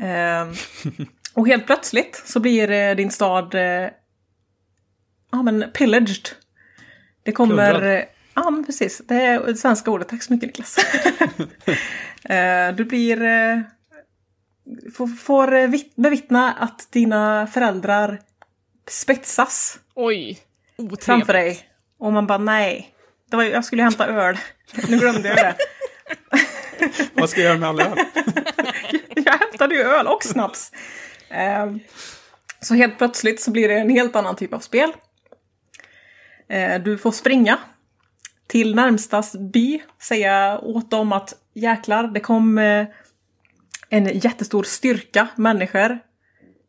Ehm, 0.00 0.54
och 1.34 1.46
helt 1.46 1.66
plötsligt 1.66 2.22
så 2.26 2.40
blir 2.40 2.70
eh, 2.70 2.96
din 2.96 3.10
stad 3.10 3.54
eh, 3.54 3.88
ja 5.30 5.42
men 5.42 5.70
pillaged. 5.74 6.28
Det 7.22 7.32
kommer... 7.32 8.04
Eh, 8.38 8.44
Ja 8.44 8.50
men 8.50 8.64
precis, 8.66 9.02
det 9.08 9.14
är 9.14 9.46
det 9.46 9.56
svenska 9.56 9.90
ordet. 9.90 10.08
Tack 10.08 10.22
så 10.22 10.32
mycket 10.32 10.46
Niklas. 10.46 10.76
Eh, 12.24 12.74
du 12.74 12.84
blir... 12.84 13.22
eh, 13.22 13.60
Får, 14.94 15.06
får 15.06 15.54
eh, 15.54 15.68
vitt- 15.68 15.92
bevittna 15.96 16.52
att 16.52 16.92
dina 16.92 17.46
föräldrar 17.46 18.20
spetsas 18.90 19.78
Oj, 19.94 20.38
otrevligt. 20.76 21.04
framför 21.04 21.32
dig. 21.32 21.68
Och 21.98 22.12
man 22.12 22.26
bara 22.26 22.38
nej, 22.38 22.94
Det 23.30 23.36
var, 23.36 23.44
jag 23.44 23.64
skulle 23.64 23.82
hämta 23.82 24.06
öl. 24.06 24.38
Nu 24.88 24.98
glömde 24.98 25.28
jag 25.28 25.36
det. 25.36 25.56
Vad 27.14 27.30
ska 27.30 27.40
jag 27.40 27.48
göra 27.48 27.58
med 27.58 27.68
alla 27.68 27.84
öl? 27.84 27.98
jag 29.16 29.32
hämtade 29.38 29.74
ju 29.74 29.80
öl 29.82 30.06
och 30.06 30.24
snaps. 30.24 30.72
Ehm, 31.30 31.80
så 32.60 32.74
helt 32.74 32.98
plötsligt 32.98 33.40
så 33.40 33.50
blir 33.50 33.68
det 33.68 33.74
en 33.78 33.90
helt 33.90 34.16
annan 34.16 34.36
typ 34.36 34.52
av 34.54 34.60
spel. 34.60 34.92
Eh, 36.48 36.80
du 36.80 36.98
får 36.98 37.12
springa 37.12 37.58
till 38.48 38.74
närmsta 38.74 39.22
by, 39.52 39.82
säga 39.98 40.58
åt 40.58 40.90
dem 40.90 41.12
att 41.12 41.34
jäklar, 41.54 42.08
det 42.08 42.20
kom 42.20 42.58
eh, 42.58 42.86
en 43.88 44.18
jättestor 44.18 44.62
styrka 44.62 45.28
människor. 45.36 45.98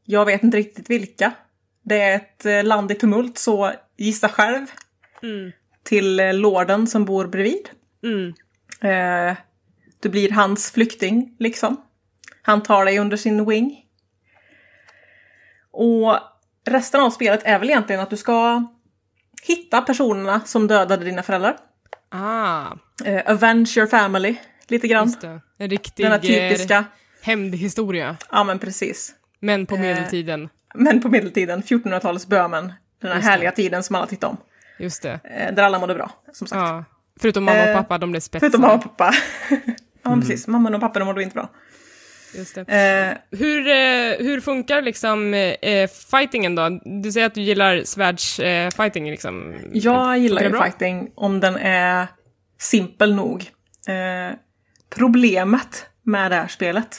Jag 0.06 0.26
vet 0.26 0.44
inte 0.44 0.58
riktigt 0.58 0.90
vilka. 0.90 1.32
Det 1.84 2.02
är 2.02 2.16
ett 2.16 2.46
eh, 2.46 2.64
land 2.64 2.92
i 2.92 2.96
tumult, 2.96 3.38
så 3.38 3.72
gissa 3.98 4.30
själv. 4.30 4.66
Mm. 5.24 5.52
Till 5.84 6.20
eh, 6.20 6.34
lorden 6.34 6.88
som 6.88 7.06
bor 7.06 7.28
bredvid. 7.28 7.70
Mm. 8.04 8.34
Eh, 8.82 9.38
du 10.00 10.10
blir 10.10 10.32
hans 10.32 10.72
flykting, 10.72 11.36
liksom. 11.40 11.82
Han 12.42 12.64
tar 12.64 12.86
dig 12.86 13.00
under 13.00 13.18
sin 13.18 13.46
wing. 13.46 13.86
Och 15.72 16.18
resten 16.66 17.02
av 17.02 17.10
spelet 17.10 17.42
är 17.44 17.60
väl 17.60 17.70
egentligen 17.70 18.02
att 18.02 18.10
du 18.10 18.18
ska 18.18 18.64
hitta 19.44 19.82
personerna 19.82 20.42
som 20.46 20.68
dödade 20.68 21.06
dina 21.06 21.24
föräldrar. 21.24 21.58
Ah, 22.10 22.68
Eh, 23.06 23.32
avenge 23.32 23.78
your 23.78 23.88
family, 23.88 24.36
lite 24.68 24.88
grann. 24.88 25.14
En 25.58 25.70
riktig 25.70 26.06
Den 26.06 26.12
här 26.12 26.20
typiska. 26.20 26.78
eh, 26.78 26.84
hämndhistoria. 27.22 28.18
Ja, 28.32 28.44
men 28.44 28.60
precis. 28.60 29.14
Men 29.40 29.66
på 29.66 29.76
Eh, 29.76 29.82
medeltiden. 29.82 30.50
Men 30.76 31.02
på 31.02 31.10
medeltiden, 31.10 31.64
1400-talets 31.64 32.28
Böhmen. 32.28 32.74
Den 33.02 33.10
här 33.12 33.16
Just 33.16 33.26
det. 33.26 33.32
härliga 33.32 33.52
tiden 33.52 33.84
som 33.84 33.96
alla 33.96 34.06
tyckte 34.08 34.26
om. 34.26 34.38
Just 34.80 35.04
det. 35.04 35.20
Eh, 35.24 35.54
där 35.56 35.64
alla 35.64 35.80
mådde 35.80 35.94
bra, 35.96 36.12
som 36.34 36.48
sagt. 36.48 36.60
Ja. 36.60 36.84
Förutom 37.20 37.44
mamma 37.44 37.62
och 37.62 37.68
Eh, 37.68 37.76
pappa, 37.78 37.98
de 37.98 38.12
blev 38.12 38.22
spetsade. 38.22 38.40
Förutom 38.52 38.62
mamma 38.62 38.74
och 38.74 38.84
pappa. 38.84 39.14
ja, 40.04 40.10
men 40.10 40.20
precis. 40.22 40.48
Mamma 40.48 40.70
och 40.70 40.82
pappa, 40.82 41.00
de 41.00 41.06
mådde 41.06 41.24
inte 41.24 41.34
bra. 41.34 41.50
Just 42.36 42.56
det. 42.56 42.62
Eh, 42.62 43.40
Hur, 43.40 43.68
eh, 43.68 44.26
hur 44.28 44.42
funkar 44.42 44.82
liksom 44.82 45.34
eh, 45.34 45.90
fightingen 46.12 46.56
då? 46.56 46.80
Du 47.02 47.12
säger 47.12 47.28
att 47.28 47.34
du 47.36 47.42
gillar 47.42 47.84
svärdsfighting 47.84 49.08
eh, 49.08 49.12
liksom. 49.12 49.56
Jag 49.74 50.18
gillar 50.18 50.42
ju 50.42 50.58
fighting 50.58 51.12
om 51.16 51.40
den 51.40 51.56
är 51.56 52.08
simpel 52.60 53.16
nog. 53.16 53.42
Eh, 53.88 54.36
problemet 54.96 55.86
med 56.04 56.32
det 56.32 56.36
här 56.36 56.48
spelet 56.48 56.98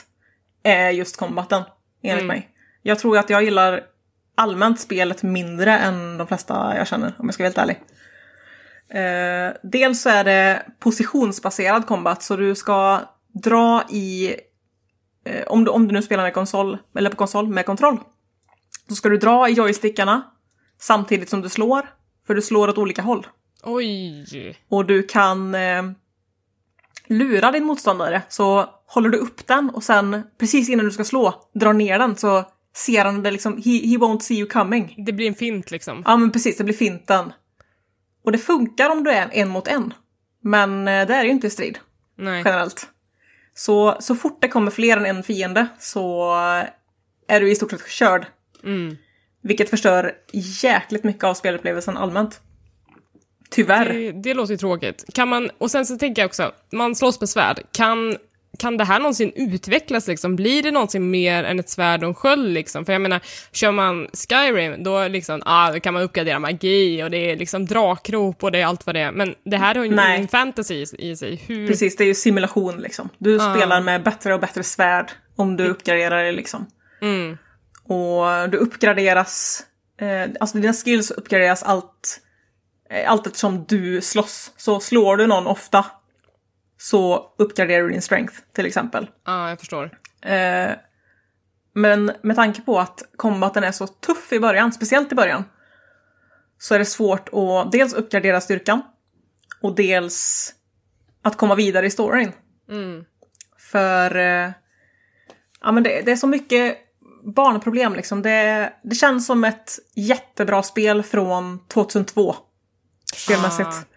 är 0.63 0.89
just 0.89 1.17
kombaten, 1.17 1.63
enligt 2.03 2.23
Mm. 2.23 2.27
mig. 2.27 2.49
Jag 2.81 2.99
tror 2.99 3.17
att 3.17 3.29
jag 3.29 3.43
gillar 3.43 3.81
allmänt 4.35 4.79
spelet 4.79 5.23
mindre 5.23 5.77
än 5.77 6.17
de 6.17 6.27
flesta 6.27 6.73
jag 6.77 6.87
känner, 6.87 7.13
om 7.17 7.25
jag 7.27 7.33
ska 7.33 7.43
vara 7.43 7.47
helt 7.49 7.57
ärlig. 7.57 7.79
Eh, 8.93 9.53
dels 9.63 10.01
så 10.01 10.09
är 10.09 10.23
det 10.23 10.61
positionsbaserad 10.79 11.87
combat, 11.87 12.23
så 12.23 12.35
du 12.35 12.55
ska 12.55 12.99
dra 13.43 13.83
i... 13.89 14.35
Eh, 15.25 15.43
om, 15.47 15.63
du, 15.63 15.71
om 15.71 15.87
du 15.87 15.93
nu 15.93 16.01
spelar 16.01 16.23
med 16.23 16.33
konsol, 16.33 16.77
eller 16.95 17.09
på 17.09 17.15
konsol 17.15 17.47
med 17.47 17.65
kontroll, 17.65 17.97
så 18.89 18.95
ska 18.95 19.09
du 19.09 19.17
dra 19.17 19.49
i 19.49 19.53
joystickarna 19.53 20.21
samtidigt 20.79 21.29
som 21.29 21.41
du 21.41 21.49
slår, 21.49 21.89
för 22.27 22.35
du 22.35 22.41
slår 22.41 22.67
åt 22.67 22.77
olika 22.77 23.01
håll. 23.01 23.27
Oj! 23.63 24.57
Och 24.69 24.85
du 24.85 25.03
kan 25.03 25.55
eh, 25.55 25.83
lura 27.07 27.51
din 27.51 27.63
motståndare, 27.63 28.21
så 28.29 28.69
håller 28.85 29.09
du 29.09 29.17
upp 29.17 29.47
den 29.47 29.69
och 29.69 29.83
sen 29.83 30.23
precis 30.39 30.69
innan 30.69 30.85
du 30.85 30.91
ska 30.91 31.03
slå, 31.03 31.33
drar 31.53 31.73
ner 31.73 31.99
den 31.99 32.15
så 32.15 32.43
ser 32.75 33.05
han 33.05 33.23
det 33.23 33.31
liksom, 33.31 33.57
he, 33.57 33.71
he 33.71 33.97
won't 33.97 34.19
see 34.19 34.37
you 34.37 34.49
coming. 34.49 34.95
Det 35.05 35.13
blir 35.13 35.27
en 35.27 35.35
fint 35.35 35.71
liksom. 35.71 36.03
Ja 36.05 36.17
men 36.17 36.31
precis, 36.31 36.57
det 36.57 36.63
blir 36.63 36.75
finten. 36.75 37.33
Och 38.23 38.31
det 38.31 38.37
funkar 38.37 38.89
om 38.89 39.03
du 39.03 39.11
är 39.11 39.29
en 39.31 39.49
mot 39.49 39.67
en. 39.67 39.93
Men 40.43 40.87
eh, 40.87 41.07
det 41.07 41.15
är 41.15 41.23
ju 41.23 41.29
inte 41.29 41.47
i 41.47 41.49
strid, 41.49 41.79
Nej. 42.17 42.41
generellt. 42.45 42.87
Så, 43.55 43.97
så 43.99 44.15
fort 44.15 44.41
det 44.41 44.47
kommer 44.47 44.71
fler 44.71 44.97
än 44.97 45.05
en 45.05 45.23
fiende 45.23 45.67
så 45.79 46.33
är 47.27 47.39
du 47.39 47.51
i 47.51 47.55
stort 47.55 47.71
sett 47.71 47.89
körd. 47.89 48.25
Mm. 48.63 48.97
Vilket 49.41 49.69
förstör 49.69 50.15
jäkligt 50.63 51.03
mycket 51.03 51.23
av 51.23 51.33
spelupplevelsen 51.33 51.97
allmänt. 51.97 52.41
Tyvärr. 53.49 53.93
Det, 53.93 54.11
det 54.11 54.33
låter 54.33 54.53
ju 54.53 54.57
tråkigt. 54.57 55.05
Kan 55.13 55.27
man, 55.27 55.49
och 55.57 55.71
sen 55.71 55.85
så 55.85 55.97
tänker 55.97 56.21
jag 56.21 56.27
också, 56.27 56.51
man 56.71 56.95
slåss 56.95 57.19
med 57.19 57.29
svärd. 57.29 57.59
Kan, 57.71 58.17
kan 58.61 58.77
det 58.77 58.83
här 58.83 58.99
någonsin 58.99 59.31
utvecklas 59.35 60.07
liksom? 60.07 60.35
Blir 60.35 60.63
det 60.63 60.71
någonsin 60.71 61.11
mer 61.11 61.43
än 61.43 61.59
ett 61.59 61.69
svärd 61.69 62.03
och 62.03 62.09
en 62.09 62.15
sköld 62.15 62.53
liksom? 62.53 62.85
För 62.85 62.93
jag 62.93 63.01
menar, 63.01 63.19
kör 63.51 63.71
man 63.71 64.07
Skyrim, 64.13 64.83
då 64.83 65.07
liksom, 65.07 65.41
ah, 65.45 65.71
då 65.71 65.79
kan 65.79 65.93
man 65.93 66.03
uppgradera 66.03 66.39
magi 66.39 67.03
och 67.03 67.11
det 67.11 67.31
är 67.31 67.37
liksom 67.37 67.65
drakrop 67.65 68.43
och 68.43 68.51
det 68.51 68.59
är 68.59 68.65
allt 68.65 68.85
vad 68.85 68.95
det 68.95 68.99
är. 69.01 69.11
Men 69.11 69.35
det 69.43 69.57
här 69.57 69.75
har 69.75 69.83
ju 69.83 69.95
Nej. 69.95 70.17
ingen 70.17 70.27
fantasy 70.27 70.85
i, 70.97 71.15
sig. 71.15 71.43
Hur... 71.47 71.67
Precis, 71.67 71.95
det 71.95 72.03
är 72.03 72.07
ju 72.07 72.15
simulation 72.15 72.77
liksom. 72.77 73.09
Du 73.17 73.35
Ja. 73.35 73.55
spelar 73.55 73.81
med 73.81 74.03
bättre 74.03 74.33
och 74.33 74.39
brättre 74.39 74.63
svärd 74.63 75.11
om 75.35 75.57
du 75.57 75.67
uppgraderar 75.67 76.23
det 76.23 76.31
liksom. 76.31 76.65
Mm. 77.01 77.37
Och 77.83 78.49
du 78.49 78.57
uppgraderas, 78.57 79.63
eh, 80.01 80.31
alltså 80.39 80.57
dina 80.57 80.73
skills 80.73 81.11
uppgraderas 81.11 81.63
allt, 81.63 82.19
eh, 82.89 83.11
allt 83.11 83.27
eftersom 83.27 83.65
du 83.67 84.01
slåss. 84.01 84.51
Så 84.57 84.79
slår 84.79 85.17
du 85.17 85.27
någon 85.27 85.47
ofta 85.47 85.85
så 86.81 87.31
uppgraderar 87.37 87.83
du 87.83 87.89
din 87.89 88.01
strength 88.01 88.33
till 88.53 88.65
exempel. 88.65 89.09
Ja, 89.25 89.49
jag 89.49 89.59
förstår. 89.59 89.97
Eh, 90.21 90.71
men 91.73 92.11
med 92.21 92.35
tanke 92.35 92.61
på 92.61 92.79
att 92.79 93.03
kombaten 93.15 93.63
är 93.63 93.71
så 93.71 93.87
tuff 93.87 94.33
i 94.33 94.39
början, 94.39 94.71
speciellt 94.71 95.11
i 95.11 95.15
början, 95.15 95.43
så 96.57 96.75
är 96.75 96.79
det 96.79 96.85
svårt 96.85 97.29
att 97.33 97.71
dels 97.71 97.93
uppgradera 97.93 98.41
styrkan 98.41 98.81
och 99.61 99.75
dels 99.75 100.49
att 101.21 101.37
komma 101.37 101.55
vidare 101.55 101.85
i 101.85 101.91
storyn. 101.91 102.31
Mm. 102.69 103.05
För 103.57 104.15
eh, 104.15 104.51
ja, 105.61 105.71
men 105.71 105.83
det, 105.83 106.01
det 106.01 106.11
är 106.11 106.15
så 106.15 106.27
mycket 106.27 106.77
barnproblem 107.35 107.95
liksom. 107.95 108.21
Det, 108.21 108.73
det 108.83 108.95
känns 108.95 109.25
som 109.25 109.43
ett 109.43 109.79
jättebra 109.95 110.63
spel 110.63 111.03
från 111.03 111.67
2002. 111.67 112.35
Spelmässigt. 113.15 113.69
Ah. 113.69 113.90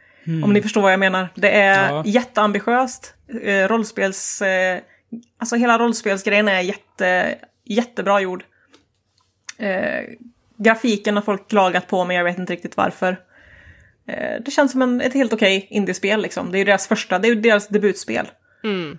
Om 0.44 0.52
ni 0.52 0.62
förstår 0.62 0.82
vad 0.82 0.92
jag 0.92 1.00
menar. 1.00 1.28
Det 1.34 1.50
är 1.50 1.88
Ja. 1.90 2.02
jätteambitiöst. 2.06 3.14
Eh, 3.42 3.68
rollspels... 3.68 4.42
Eh, 4.42 4.80
alltså 5.38 5.56
hela 5.56 5.78
rollspelsgrejen 5.78 6.48
är 6.48 6.60
jätte, 6.60 7.34
jättebra 7.64 8.20
gjord. 8.20 8.44
Eh, 9.58 10.02
grafiken 10.56 11.14
har 11.16 11.22
folk 11.22 11.48
klagat 11.48 11.86
på 11.88 12.04
men 12.04 12.16
jag 12.16 12.24
vet 12.24 12.38
inte 12.38 12.52
riktigt 12.52 12.76
varför. 12.76 13.16
Eh, 14.08 14.42
det 14.44 14.50
känns 14.50 14.72
som 14.72 14.82
en, 14.82 15.00
ett 15.00 15.14
helt 15.14 15.32
okej 15.32 15.66
indiespel 15.70 16.22
liksom. 16.22 16.52
Det 16.52 16.56
är 16.56 16.58
ju 16.58 16.64
deras 16.64 16.86
första, 16.88 17.18
det 17.18 17.28
är 17.28 17.34
ju 17.34 17.40
deras 17.40 17.68
debutspel. 17.68 18.26
Mm. 18.64 18.98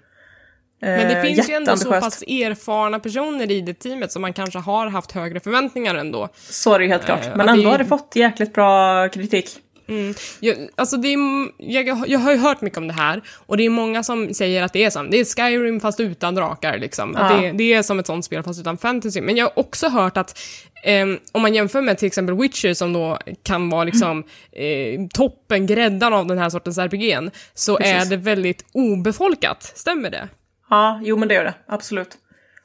Men 0.80 1.08
det 1.08 1.16
Eh, 1.16 1.22
finns 1.22 1.50
ju 1.50 1.54
ändå 1.54 1.78
så 1.78 1.90
pass 1.90 2.22
erfarna 2.22 3.00
personer 3.00 3.52
i 3.52 3.62
det 3.62 3.74
teamet 3.74 4.12
som 4.12 4.22
man 4.22 4.34
kanske 4.34 4.60
har 4.60 4.88
haft 4.88 5.12
högre 5.12 5.40
förväntningar 5.40 5.96
ändå. 5.96 6.30
Så 6.36 6.74
är 6.74 6.80
det 6.80 6.86
ju 6.86 6.92
helt 6.92 7.06
klart. 7.06 7.26
Eh, 7.26 7.36
Men 7.36 7.50
ändå 7.50 7.70
har 7.70 7.78
det 7.78 7.86
fått 7.86 8.16
jäkligt 8.16 8.54
bra 8.54 9.10
kritik. 9.10 9.58
Mm. 9.88 10.14
Jag, 10.40 10.58
alltså 10.76 10.98
det 10.98 11.08
är, 11.08 11.18
jag, 11.58 12.08
jag 12.08 12.20
har 12.20 12.32
ju 12.32 12.38
hört 12.38 12.62
mycket 12.62 12.78
om 12.78 12.88
det 12.88 12.94
här 12.94 13.22
och 13.46 13.58
det 13.58 13.66
är 13.66 13.70
många 13.70 14.04
som 14.04 14.34
säger 14.34 14.64
att 14.64 14.74
det 14.74 14.84
är 14.84 14.90
som, 14.90 15.10
det 15.10 15.18
är 15.18 15.26
Skyrim 15.26 15.80
fast 15.80 16.00
utan 16.00 16.36
drakar 16.36 16.78
liksom. 16.78 17.16
Ja. 17.20 17.38
det, 17.38 17.52
det 17.52 17.74
är 17.74 17.82
som 17.82 18.00
ett 18.00 18.08
sånt 18.08 18.26
spel 18.26 18.44
fast 18.44 18.60
utan 18.60 18.78
fantasy. 18.78 19.22
Men 19.22 19.36
jag 19.36 19.46
har 19.46 19.60
också 19.60 19.90
hört 19.90 20.18
att 20.18 20.40
ehm, 20.84 21.20
om 21.32 21.42
man 21.42 21.54
jämför 21.54 21.82
med 21.82 21.98
till 21.98 22.08
exempel 22.08 22.36
Witcher 22.36 22.74
som 22.74 22.94
då 22.94 23.20
kan 23.44 23.70
vara 23.70 23.84
liksom 23.84 24.24
eh, 24.52 25.08
toppen, 25.14 25.66
gräddan 25.66 26.14
av 26.14 26.28
den 26.28 26.38
här 26.38 26.50
sortens 26.50 26.78
RPG'n, 26.78 27.32
så 27.54 27.78
Precis. 27.78 27.94
är 27.94 28.10
det 28.10 28.18
väldigt 28.18 28.66
obefolkat. 28.74 29.72
Stämmer 29.76 30.10
det? 30.10 30.30
Ja, 30.70 31.02
jo 31.04 31.18
men 31.18 31.28
det 31.28 31.34
gör 31.34 31.44
det. 31.44 31.54
Absolut. 31.68 32.18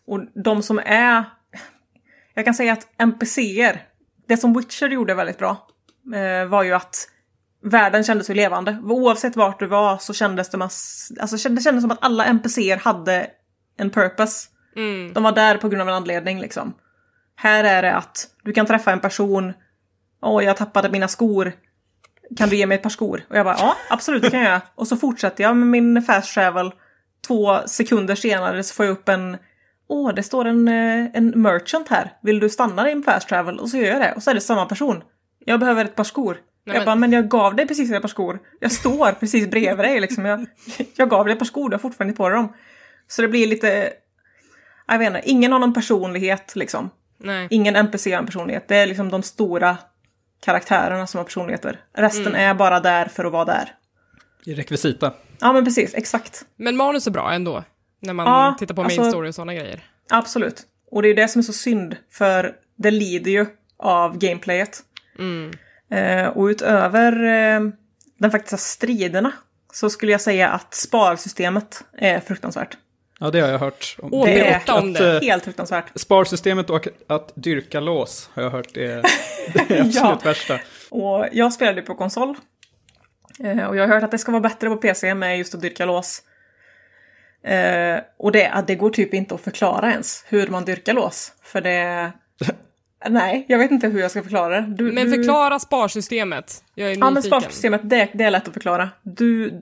Och 0.06 0.20
de 0.44 0.62
som 0.62 0.78
är... 0.78 1.24
Jag 2.34 2.44
kan 2.44 2.54
säga 2.54 2.72
att 2.72 2.86
NPCer, 2.98 3.82
det 4.28 4.36
som 4.36 4.54
Witcher 4.54 4.88
gjorde 4.88 5.14
väldigt 5.14 5.38
bra, 5.38 5.50
eh, 5.50 5.79
var 6.48 6.62
ju 6.62 6.72
att 6.72 7.08
världen 7.62 8.04
kändes 8.04 8.30
ju 8.30 8.34
levande. 8.34 8.78
Oavsett 8.84 9.36
vart 9.36 9.58
du 9.58 9.66
var 9.66 9.98
så 9.98 10.12
kändes 10.12 10.50
det 10.50 10.58
mass... 10.58 11.12
Alltså 11.20 11.48
det 11.48 11.62
kändes 11.62 11.82
som 11.82 11.90
att 11.90 12.04
alla 12.04 12.24
NPCer 12.24 12.76
hade 12.76 13.26
en 13.76 13.90
purpose. 13.90 14.48
Mm. 14.76 15.12
De 15.12 15.22
var 15.22 15.32
där 15.32 15.56
på 15.56 15.68
grund 15.68 15.82
av 15.82 15.88
en 15.88 15.94
anledning 15.94 16.40
liksom. 16.40 16.74
Här 17.36 17.64
är 17.64 17.82
det 17.82 17.96
att 17.96 18.28
du 18.44 18.52
kan 18.52 18.66
träffa 18.66 18.92
en 18.92 19.00
person. 19.00 19.52
Åh, 20.22 20.44
jag 20.44 20.56
tappade 20.56 20.90
mina 20.90 21.08
skor. 21.08 21.52
Kan 22.36 22.48
du 22.48 22.56
ge 22.56 22.66
mig 22.66 22.74
ett 22.74 22.82
par 22.82 22.90
skor? 22.90 23.22
Och 23.28 23.36
jag 23.36 23.46
bara, 23.46 23.56
ja, 23.58 23.76
absolut, 23.90 24.22
det 24.22 24.30
kan 24.30 24.42
jag. 24.42 24.60
Och 24.74 24.88
så 24.88 24.96
fortsätter 24.96 25.44
jag 25.44 25.56
med 25.56 25.68
min 25.68 26.02
fast 26.02 26.34
travel. 26.34 26.72
Två 27.26 27.58
sekunder 27.66 28.14
senare 28.14 28.62
så 28.62 28.74
får 28.74 28.86
jag 28.86 28.92
upp 28.92 29.08
en... 29.08 29.36
Åh, 29.88 30.14
det 30.14 30.22
står 30.22 30.44
en, 30.44 30.68
eh, 30.68 31.06
en 31.14 31.42
merchant 31.42 31.88
här. 31.88 32.12
Vill 32.22 32.40
du 32.40 32.48
stanna 32.48 32.84
din 32.84 33.02
fast 33.02 33.28
travel? 33.28 33.58
Och 33.58 33.68
så 33.68 33.76
gör 33.76 33.86
jag 33.86 34.00
det. 34.00 34.12
Och 34.12 34.22
så 34.22 34.30
är 34.30 34.34
det 34.34 34.40
samma 34.40 34.66
person. 34.66 35.02
Jag 35.44 35.60
behöver 35.60 35.84
ett 35.84 35.96
par 35.96 36.04
skor. 36.04 36.34
Nej, 36.34 36.74
jag 36.76 36.80
men- 36.80 36.84
bara, 36.86 36.94
men 36.96 37.12
jag 37.12 37.28
gav 37.28 37.54
dig 37.56 37.66
precis 37.68 37.90
ett 37.92 38.02
par 38.02 38.08
skor. 38.08 38.38
Jag 38.60 38.72
står 38.72 39.12
precis 39.12 39.50
bredvid 39.50 39.84
dig 39.86 40.00
liksom. 40.00 40.24
Jag, 40.24 40.46
jag 40.96 41.10
gav 41.10 41.24
dig 41.24 41.32
ett 41.32 41.38
par 41.38 41.46
skor, 41.46 41.68
du 41.70 41.74
har 41.74 41.78
fortfarande 41.80 42.14
på 42.16 42.28
dig 42.28 42.36
dem. 42.38 42.52
Så 43.08 43.22
det 43.22 43.28
blir 43.28 43.46
lite... 43.46 43.92
Jag 44.86 44.98
vet 44.98 45.06
inte, 45.06 45.20
ingen 45.24 45.52
har 45.52 45.58
någon 45.58 45.74
personlighet 45.74 46.56
liksom. 46.56 46.90
Nej. 47.18 47.48
Ingen 47.50 47.76
NPC 47.76 48.12
har 48.12 48.18
en 48.18 48.26
personlighet. 48.26 48.68
Det 48.68 48.76
är 48.76 48.86
liksom 48.86 49.10
de 49.10 49.22
stora 49.22 49.76
karaktärerna 50.44 51.06
som 51.06 51.18
har 51.18 51.24
personligheter. 51.24 51.80
Resten 51.96 52.34
är 52.34 52.54
bara 52.54 52.80
där 52.80 53.06
för 53.06 53.24
att 53.24 53.32
vara 53.32 53.44
där. 53.44 53.74
I 54.44 54.54
rekvisita. 54.54 55.12
Ja, 55.40 55.52
men 55.52 55.64
precis, 55.64 55.94
exakt. 55.94 56.44
Men 56.56 56.76
manus 56.76 57.06
är 57.06 57.10
bra 57.10 57.32
ändå, 57.32 57.64
när 58.00 58.12
man 58.12 58.26
Ja, 58.26 58.56
tittar 58.58 58.74
på 58.74 58.82
main 58.82 59.00
alltså- 59.00 59.10
story 59.10 59.30
och 59.30 59.34
sådana 59.34 59.54
grejer. 59.54 59.84
Absolut. 60.10 60.62
Och 60.90 61.02
det 61.02 61.08
är 61.08 61.14
det 61.14 61.28
som 61.28 61.38
är 61.38 61.42
så 61.42 61.52
synd, 61.52 61.96
för 62.10 62.54
det 62.76 62.90
lider 62.90 63.30
ju 63.30 63.46
av 63.78 64.18
gameplayet. 64.18 64.82
Mm. 65.20 65.50
Eh, 65.92 66.28
och 66.28 66.44
utöver 66.44 67.12
eh, 67.24 67.60
den 68.18 68.30
faktiska 68.30 68.56
striderna 68.56 69.32
så 69.72 69.90
skulle 69.90 70.12
jag 70.12 70.20
säga 70.20 70.48
att 70.48 70.74
sparsystemet 70.74 71.84
är 71.98 72.20
fruktansvärt. 72.20 72.76
Ja, 73.20 73.30
det 73.30 73.40
har 73.40 73.48
jag 73.48 73.58
hört. 73.58 73.96
Om. 74.02 74.14
Åh, 74.14 74.24
Det 74.26 74.40
är 74.40 74.62
om 74.68 74.88
att, 74.90 74.94
det. 74.94 75.16
eh, 75.16 75.20
Helt 75.22 75.44
fruktansvärt. 75.44 75.84
Sparsystemet 75.94 76.70
och 76.70 76.88
att 77.06 77.32
dyrka 77.34 77.80
lås 77.80 78.30
har 78.34 78.42
jag 78.42 78.50
hört 78.50 78.76
är 78.76 79.02
det 79.54 79.60
absolut 79.80 79.94
Ja. 79.94 80.20
värsta. 80.24 80.58
Och 80.90 81.26
jag 81.32 81.52
spelade 81.52 81.82
på 81.82 81.94
konsol. 81.94 82.36
Eh, 83.44 83.64
och 83.64 83.76
jag 83.76 83.82
har 83.88 83.94
hört 83.94 84.02
att 84.04 84.10
det 84.10 84.18
ska 84.18 84.32
vara 84.32 84.40
bättre 84.42 84.68
på 84.68 84.76
PC 84.76 85.14
med 85.14 85.38
just 85.38 85.54
att 85.54 85.60
dyrka 85.60 85.84
lås. 85.84 86.22
Eh, 87.44 88.00
och 88.18 88.32
det, 88.32 88.64
det 88.66 88.74
går 88.74 88.90
typ 88.90 89.14
inte 89.14 89.34
att 89.34 89.40
förklara 89.40 89.90
ens 89.90 90.24
hur 90.28 90.48
man 90.48 90.64
dyrkar 90.64 90.92
lås. 90.92 91.32
För 91.42 91.60
det... 91.60 92.12
Nej, 93.08 93.44
jag 93.48 93.58
vet 93.58 93.70
inte 93.70 93.88
hur 93.88 94.00
jag 94.00 94.10
ska 94.10 94.22
förklara 94.22 94.60
det. 94.60 94.66
Du, 94.76 94.92
Men 94.92 95.10
du... 95.10 95.16
förklara 95.16 95.58
sparsystemet. 95.58 96.64
Jag 96.74 96.84
är 96.86 96.88
nyfiken. 96.90 97.06
Ja, 97.06 97.10
men 97.10 97.22
sparsystemet, 97.22 97.80
det, 97.84 98.08
det 98.14 98.24
är 98.24 98.30
lätt 98.30 98.48
att 98.48 98.54
förklara. 98.54 98.88
Du, 99.02 99.52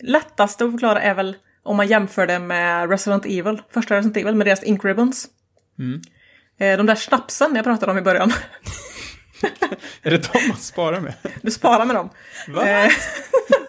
lättaste 0.00 0.64
att 0.64 0.70
förklara 0.70 1.02
är 1.02 1.14
väl 1.14 1.36
om 1.62 1.76
man 1.76 1.86
jämför 1.86 2.26
det 2.26 2.38
med 2.38 2.90
Resident 2.90 3.26
Evil, 3.26 3.62
första 3.70 3.94
Resident 3.94 4.16
Evil 4.16 4.34
med 4.34 4.46
deras 4.46 4.62
Ink 4.64 4.84
Ribbons. 4.84 5.26
Eh, 6.58 6.76
De 6.76 6.86
där 6.86 6.94
snapsen 6.94 7.56
jag 7.56 7.64
pratade 7.64 7.92
om 7.92 7.98
i 7.98 8.02
början, 8.02 8.32
Är 10.02 10.10
det 10.10 10.32
de 10.32 10.48
man 10.48 10.56
sparar 10.56 11.00
med? 11.00 11.14
du 11.42 11.50
sparar 11.50 11.84
med 11.84 11.96
dem. 11.96 12.10
Va? 12.48 12.68
Eh, 12.68 12.90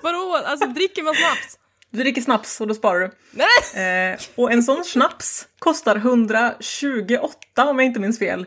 Vadå? 0.04 0.42
Alltså 0.46 0.68
dricker 0.68 1.04
man 1.04 1.16
snaps? 1.16 1.58
Du 1.90 2.00
dricker 2.00 2.22
snaps 2.22 2.62
och 2.62 2.68
då 2.68 2.74
sparar 2.74 3.00
du. 3.00 3.12
Nej! 3.32 4.12
Eh, 4.12 4.20
och 4.36 4.52
en 4.52 4.64
sån 4.64 4.84
snaps 4.86 5.48
kostar 5.60 5.96
128 5.96 7.30
om 7.58 7.80
jag 7.80 7.86
inte 7.86 8.00
minns 8.00 8.20
fel. 8.20 8.46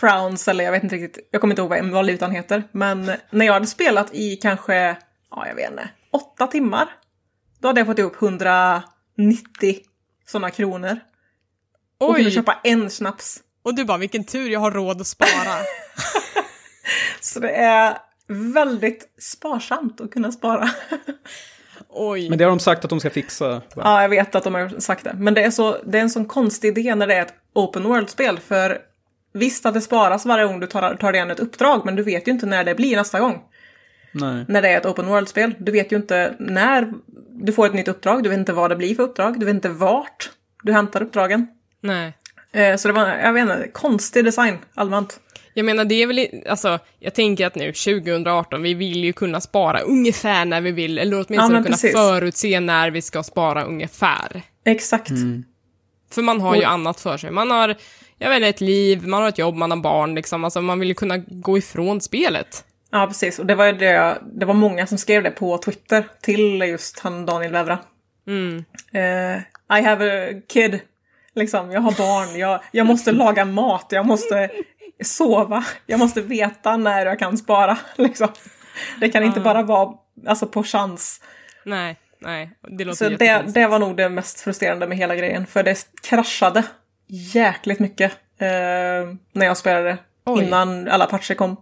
Crowns 0.00 0.48
eller 0.48 0.64
jag 0.64 0.72
vet 0.72 0.82
inte 0.82 0.96
riktigt, 0.96 1.28
jag 1.30 1.40
kommer 1.40 1.52
inte 1.52 1.62
ihåg 1.62 1.70
vad 1.70 1.90
valutan 1.90 2.30
heter. 2.30 2.62
Men 2.72 3.12
när 3.30 3.46
jag 3.46 3.52
hade 3.52 3.66
spelat 3.66 4.14
i 4.14 4.36
kanske, 4.36 4.96
ja 5.30 5.46
jag 5.48 5.54
vet 5.54 5.70
inte, 5.70 5.88
åtta 6.10 6.46
timmar. 6.46 6.88
Då 7.58 7.68
hade 7.68 7.80
jag 7.80 7.86
fått 7.86 7.98
ihop 7.98 8.22
190 8.22 8.82
sådana 10.26 10.50
kronor. 10.50 11.00
Och 11.98 12.14
kunde 12.14 12.28
Oj! 12.28 12.34
köpa 12.34 12.60
en 12.64 12.90
snaps. 12.90 13.40
Och 13.62 13.74
du 13.74 13.84
bara, 13.84 13.98
vilken 13.98 14.24
tur 14.24 14.50
jag 14.50 14.60
har 14.60 14.70
råd 14.70 15.00
att 15.00 15.06
spara. 15.06 15.56
Så 17.20 17.40
det 17.40 17.50
är 17.50 17.98
väldigt 18.28 19.08
sparsamt 19.18 20.00
att 20.00 20.10
kunna 20.10 20.32
spara. 20.32 20.70
Oj. 21.88 22.28
Men 22.28 22.38
det 22.38 22.44
har 22.44 22.50
de 22.50 22.58
sagt 22.60 22.84
att 22.84 22.90
de 22.90 23.00
ska 23.00 23.10
fixa. 23.10 23.48
va? 23.48 23.62
Ja, 23.74 24.02
jag 24.02 24.08
vet 24.08 24.34
att 24.34 24.44
de 24.44 24.54
har 24.54 24.80
sagt 24.80 25.04
det. 25.04 25.14
Men 25.18 25.34
det 25.34 25.42
är, 25.42 25.50
så, 25.50 25.76
det 25.84 25.98
är 25.98 26.02
en 26.02 26.10
sån 26.10 26.24
konstig 26.24 26.78
idé 26.78 26.94
när 26.94 27.06
det 27.06 27.14
är 27.14 27.22
ett 27.22 27.34
open 27.54 27.82
world-spel. 27.82 28.38
För 28.38 28.78
visst 29.36 29.66
att 29.66 29.74
det 29.74 29.80
sparas 29.80 30.26
varje 30.26 30.44
gång 30.46 30.60
du 30.60 30.66
tar, 30.66 30.94
tar 30.94 31.12
dig 31.12 31.20
an 31.20 31.30
ett 31.30 31.40
uppdrag, 31.40 31.82
men 31.84 31.96
du 31.96 32.02
vet 32.02 32.28
ju 32.28 32.32
inte 32.32 32.46
när 32.46 32.64
det 32.64 32.74
blir 32.74 32.96
nästa 32.96 33.20
gång. 33.20 33.42
Nej. 34.12 34.44
När 34.48 34.62
det 34.62 34.68
är 34.68 34.78
ett 34.78 34.86
open 34.86 35.06
world-spel. 35.06 35.54
Du 35.58 35.72
vet 35.72 35.92
ju 35.92 35.96
inte 35.96 36.34
när 36.38 36.92
du 37.30 37.52
får 37.52 37.66
ett 37.66 37.74
nytt 37.74 37.88
uppdrag, 37.88 38.22
du 38.22 38.28
vet 38.28 38.38
inte 38.38 38.52
vad 38.52 38.70
det 38.70 38.76
blir 38.76 38.94
för 38.94 39.02
uppdrag, 39.02 39.40
du 39.40 39.46
vet 39.46 39.54
inte 39.54 39.68
vart 39.68 40.30
du 40.62 40.72
hämtar 40.72 41.02
uppdragen. 41.02 41.46
Nej. 41.80 42.12
Eh, 42.52 42.76
så 42.76 42.88
det 42.88 42.94
var, 42.94 43.08
jag 43.08 43.32
vet 43.32 43.42
inte, 43.42 43.68
konstig 43.72 44.24
design 44.24 44.58
allmänt. 44.74 45.20
Jag 45.54 45.66
menar, 45.66 45.84
det 45.84 46.02
är 46.02 46.06
väl, 46.06 46.26
alltså, 46.48 46.78
jag 46.98 47.14
tänker 47.14 47.46
att 47.46 47.54
nu 47.54 47.72
2018, 47.72 48.62
vi 48.62 48.74
vill 48.74 49.04
ju 49.04 49.12
kunna 49.12 49.40
spara 49.40 49.80
ungefär 49.80 50.44
när 50.44 50.60
vi 50.60 50.72
vill, 50.72 50.98
eller 50.98 51.16
åtminstone 51.16 51.52
men 51.54 51.62
kunna 51.62 51.74
precis. 51.76 51.92
förutse 51.92 52.60
när 52.60 52.90
vi 52.90 53.02
ska 53.02 53.22
spara 53.22 53.64
ungefär. 53.64 54.42
Exakt. 54.64 55.10
För 56.12 56.22
man 56.22 56.40
har 56.40 56.54
ju 56.54 56.60
Och- 56.62 56.70
annat 56.70 57.00
för 57.00 57.16
sig. 57.16 57.30
Man 57.30 57.50
har, 57.50 57.76
jag 58.18 58.28
vet 58.28 58.36
inte, 58.36 58.48
ett 58.48 58.60
liv, 58.60 59.06
man 59.06 59.22
har 59.22 59.28
ett 59.28 59.38
jobb, 59.38 59.54
man 59.54 59.70
har 59.70 59.78
barn 59.78 60.14
liksom. 60.14 60.44
Alltså 60.44 60.60
man 60.60 60.78
vill 60.78 60.88
ju 60.88 60.94
kunna 60.94 61.16
gå 61.18 61.58
ifrån 61.58 62.00
spelet. 62.00 62.64
Ja, 62.90 63.06
precis. 63.06 63.38
Och 63.38 63.46
det 63.46 63.54
var, 63.54 63.66
ju 63.66 63.72
det, 63.72 64.18
det 64.32 64.46
var 64.46 64.54
många 64.54 64.86
som 64.86 64.98
skrev 64.98 65.22
det 65.22 65.30
på 65.30 65.58
Twitter 65.58 66.04
till 66.22 66.60
just 66.60 67.00
han 67.00 67.26
Daniel 67.26 67.52
Vävra. 67.52 67.78
Mm. 68.26 68.64
Eh, 68.92 69.78
I 69.78 69.82
have 69.82 70.30
a 70.30 70.40
kid. 70.48 70.80
Liksom, 71.34 71.70
jag 71.70 71.80
har 71.80 71.92
barn, 71.92 72.38
jag, 72.38 72.60
jag 72.72 72.86
måste 72.86 73.12
laga 73.12 73.44
mat, 73.44 73.86
jag 73.90 74.06
måste 74.06 74.50
sova, 75.04 75.64
jag 75.86 75.98
måste 75.98 76.20
veta 76.20 76.76
när 76.76 77.06
jag 77.06 77.18
kan 77.18 77.38
spara. 77.38 77.78
Liksom. 77.96 78.28
Det 79.00 79.08
kan 79.08 79.24
inte 79.24 79.40
bara 79.40 79.62
vara 79.62 79.94
alltså, 80.26 80.46
på 80.46 80.62
chans. 80.62 81.20
Nej, 81.64 81.96
nej, 82.20 82.50
det 82.68 82.84
låter 82.84 83.10
Så 83.10 83.16
det, 83.16 83.44
det 83.46 83.66
var 83.66 83.78
nog 83.78 83.96
det 83.96 84.08
mest 84.08 84.40
frustrerande 84.40 84.86
med 84.86 84.98
hela 84.98 85.16
grejen, 85.16 85.46
för 85.46 85.62
det 85.62 85.86
kraschade 86.02 86.64
jäkligt 87.06 87.78
mycket 87.78 88.12
eh, 88.38 88.48
när 89.32 89.46
jag 89.46 89.56
spelade 89.56 89.98
Oj. 90.24 90.44
innan 90.44 90.88
alla 90.88 91.06
patcher 91.06 91.34
kom. 91.34 91.56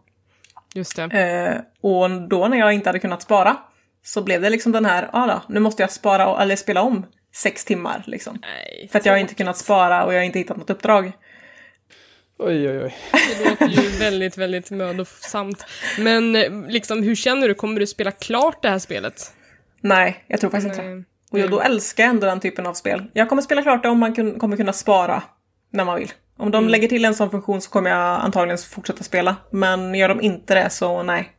Just 0.75 0.97
det. 0.97 1.03
Eh, 1.03 1.61
och 1.81 2.11
då 2.29 2.49
när 2.49 2.59
jag 2.59 2.73
inte 2.73 2.89
hade 2.89 2.99
kunnat 2.99 3.23
spara 3.23 3.57
så 4.03 4.23
blev 4.23 4.41
det 4.41 4.51
liksom 4.51 4.73
den 4.73 4.85
här, 4.85 5.11
ja 5.13 5.27
då, 5.27 5.55
nu 5.55 5.61
måste 5.61 5.83
jag 5.83 5.93
spara 5.93 6.43
eller 6.43 6.57
spela 6.57 6.83
om 6.83 7.07
sex 7.35 7.65
timmar 7.65 8.03
liksom. 8.07 8.39
Nej, 8.43 8.89
För 8.93 8.99
att 8.99 9.07
jag 9.07 9.13
har 9.13 9.19
inte 9.19 9.35
kunnat 9.35 9.57
spara 9.57 10.05
och 10.05 10.15
jag 10.15 10.19
har 10.19 10.25
inte 10.25 10.39
hittat 10.39 10.57
något 10.57 10.71
uppdrag. 10.71 11.13
Oj, 12.39 12.69
oj, 12.71 12.85
oj. 12.85 12.95
det 13.13 13.51
låter 13.51 13.69
ju 13.69 13.89
väldigt, 13.99 14.39
väldigt 14.39 14.71
mödosamt. 14.71 15.65
Men 15.99 16.37
eh, 16.37 16.53
liksom, 16.69 17.03
hur 17.03 17.15
känner 17.15 17.49
du? 17.49 17.55
Kommer 17.55 17.81
du 17.81 17.87
spela 17.87 18.11
klart 18.11 18.63
det 18.63 18.69
här 18.69 18.79
spelet? 18.79 19.33
Nej, 19.81 20.25
jag 20.27 20.41
tror 20.41 20.51
faktiskt 20.51 20.71
inte 20.71 20.83
det. 20.83 20.95
Nej. 20.95 21.05
Och 21.35 21.41
jag, 21.41 21.51
då 21.51 21.61
älskar 21.61 22.05
jag 22.05 22.11
ändå 22.11 22.27
den 22.27 22.41
typen 22.41 22.67
av 22.67 22.75
spel. 22.75 23.05
Jag 23.13 23.29
kommer 23.29 23.43
spela 23.43 23.63
klart 23.63 23.83
det 23.83 23.89
om 23.89 23.99
man 23.99 24.15
kun, 24.15 24.39
kommer 24.39 24.57
kunna 24.57 24.73
spara 24.73 25.23
när 25.71 25.85
man 25.85 25.99
vill. 25.99 26.13
Om 26.37 26.51
de 26.51 26.69
lägger 26.69 26.89
till 26.89 27.05
en 27.05 27.15
sån 27.15 27.31
funktion 27.31 27.61
så 27.61 27.71
kommer 27.71 27.91
jag 27.91 28.21
antagligen 28.21 28.59
fortsätta 28.59 29.05
spela. 29.05 29.37
Men 29.51 29.95
gör 29.95 30.09
de 30.09 30.21
inte 30.21 30.55
det 30.55 30.71
så 30.71 31.03
nej. 31.03 31.33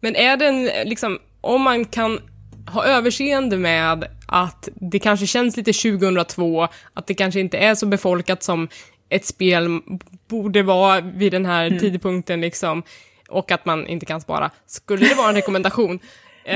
Men 0.00 0.16
är 0.16 0.36
den, 0.36 0.64
liksom, 0.64 1.18
om 1.40 1.62
man 1.62 1.84
kan 1.84 2.20
ha 2.66 2.84
överseende 2.84 3.56
med 3.56 4.08
att 4.28 4.68
det 4.74 4.98
kanske 4.98 5.26
känns 5.26 5.56
lite 5.56 5.72
2002, 5.72 6.68
att 6.94 7.06
det 7.06 7.14
kanske 7.14 7.40
inte 7.40 7.58
är 7.58 7.74
så 7.74 7.86
befolkat 7.86 8.42
som 8.42 8.68
ett 9.08 9.24
spel 9.24 9.80
borde 10.28 10.62
vara 10.62 11.00
vid 11.00 11.32
den 11.32 11.46
här 11.46 11.70
tidpunkten 11.70 12.40
liksom, 12.40 12.82
och 13.28 13.50
att 13.50 13.64
man 13.64 13.86
inte 13.86 14.06
kan 14.06 14.20
spara. 14.20 14.50
Skulle 14.66 15.08
det 15.08 15.14
vara 15.14 15.28
en 15.28 15.34
rekommendation? 15.34 15.98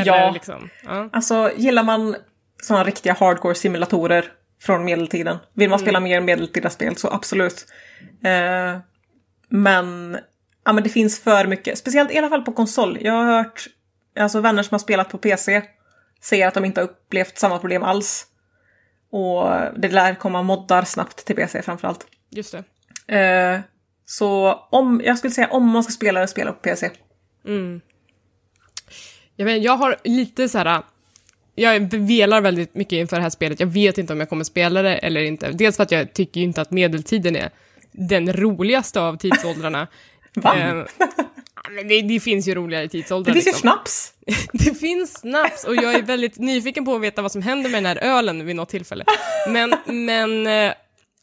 Ja. 0.05 0.31
liksom, 0.35 0.69
ja. 0.85 1.09
Alltså 1.13 1.51
gillar 1.57 1.83
man 1.83 2.17
såna 2.63 2.85
riktiga 2.85 3.17
hardcore 3.21 3.55
simulatorer 3.55 4.25
från 4.63 4.85
medeltiden. 4.85 5.39
Vill 5.53 5.71
man 5.71 5.79
spela 5.79 6.01
mer 6.01 6.21
medeltida 6.21 6.71
spel 6.71 6.97
så 6.97 7.09
absolut. 7.11 7.67
Eh, 8.25 8.79
men, 9.49 10.19
ja, 10.65 10.73
men 10.73 10.83
det 10.83 10.89
finns 10.89 11.21
för 11.21 11.47
mycket. 11.47 11.79
Speciellt 11.79 12.11
i 12.11 12.19
alla 12.19 12.29
fall 12.29 12.43
på 12.43 12.53
konsol. 12.53 12.99
Jag 13.01 13.13
har 13.13 13.25
hört 13.25 13.67
alltså, 14.19 14.41
vänner 14.41 14.63
som 14.63 14.75
har 14.75 14.79
spelat 14.79 15.09
på 15.09 15.19
PC 15.19 15.63
säger 16.21 16.49
att 16.49 16.55
de 16.55 16.65
inte 16.65 16.81
har 16.81 16.89
upplevt 16.89 17.39
samma 17.39 17.59
problem 17.59 17.83
alls. 17.83 18.27
Och 19.11 19.51
det 19.77 19.89
lär 19.89 20.15
komma 20.15 20.43
moddar 20.43 20.83
snabbt 20.83 21.25
till 21.25 21.37
PC 21.37 21.63
framförallt. 21.63 22.07
Just 22.31 22.55
det. 23.07 23.19
Eh, 23.19 23.61
så 24.05 24.53
om, 24.71 25.03
jag 25.05 25.19
skulle 25.19 25.31
säga 25.31 25.49
om 25.49 25.69
man 25.69 25.85
ska 25.85 25.93
spela 25.93 26.21
det, 26.21 26.29
spela 26.29 26.53
på 26.53 26.59
PC. 26.59 26.91
Jag, 29.37 29.47
vet, 29.47 29.63
jag 29.63 29.77
har 29.77 29.97
lite 30.05 30.49
så 30.49 30.59
här. 30.59 30.83
Jag 31.61 31.95
velar 31.95 32.41
väldigt 32.41 32.75
mycket 32.75 32.93
inför 32.93 33.17
det 33.17 33.23
här 33.23 33.31
spelet. 33.31 33.61
Jag 33.61 33.67
vet 33.67 33.99
inte 33.99 34.13
om 34.13 34.21
jag 34.21 34.29
kommer 34.29 34.45
spela 34.45 34.83
det 34.83 34.97
eller 34.97 35.21
inte. 35.21 35.51
Dels 35.53 35.77
för 35.77 35.83
att 35.83 35.91
jag 35.91 36.13
tycker 36.13 36.41
ju 36.41 36.47
inte 36.47 36.61
att 36.61 36.71
medeltiden 36.71 37.37
är 37.37 37.51
den 37.93 38.33
roligaste 38.33 39.01
av 39.01 39.17
tidsåldrarna. 39.17 39.87
Va? 40.35 40.57
Eh, 40.59 40.75
men 41.71 41.89
det, 41.89 42.03
det 42.03 42.21
finns 42.21 42.49
ju 42.49 42.55
roligare 42.55 42.85
Det 42.85 42.89
tidsåldrar. 42.89 43.33
finns 43.33 43.47
ju 43.47 43.51
liksom. 43.51 43.61
snaps! 43.71 44.13
Det 44.53 44.75
finns 44.75 45.13
snaps 45.21 45.65
och 45.65 45.77
jag 45.77 45.95
är 45.95 46.03
väldigt 46.03 46.39
nyfiken 46.39 46.85
på 46.85 46.95
att 46.95 47.01
veta 47.01 47.23
vad 47.23 47.33
som 47.33 47.43
händer 47.43 47.71
med 47.71 47.83
den 47.83 47.87
här 47.87 47.99
ölen 48.19 48.47
vid 48.47 48.57
något 48.57 48.69
tillfälle. 48.69 49.05
Men, 49.49 49.75
men 49.87 50.47
eh, 50.47 50.73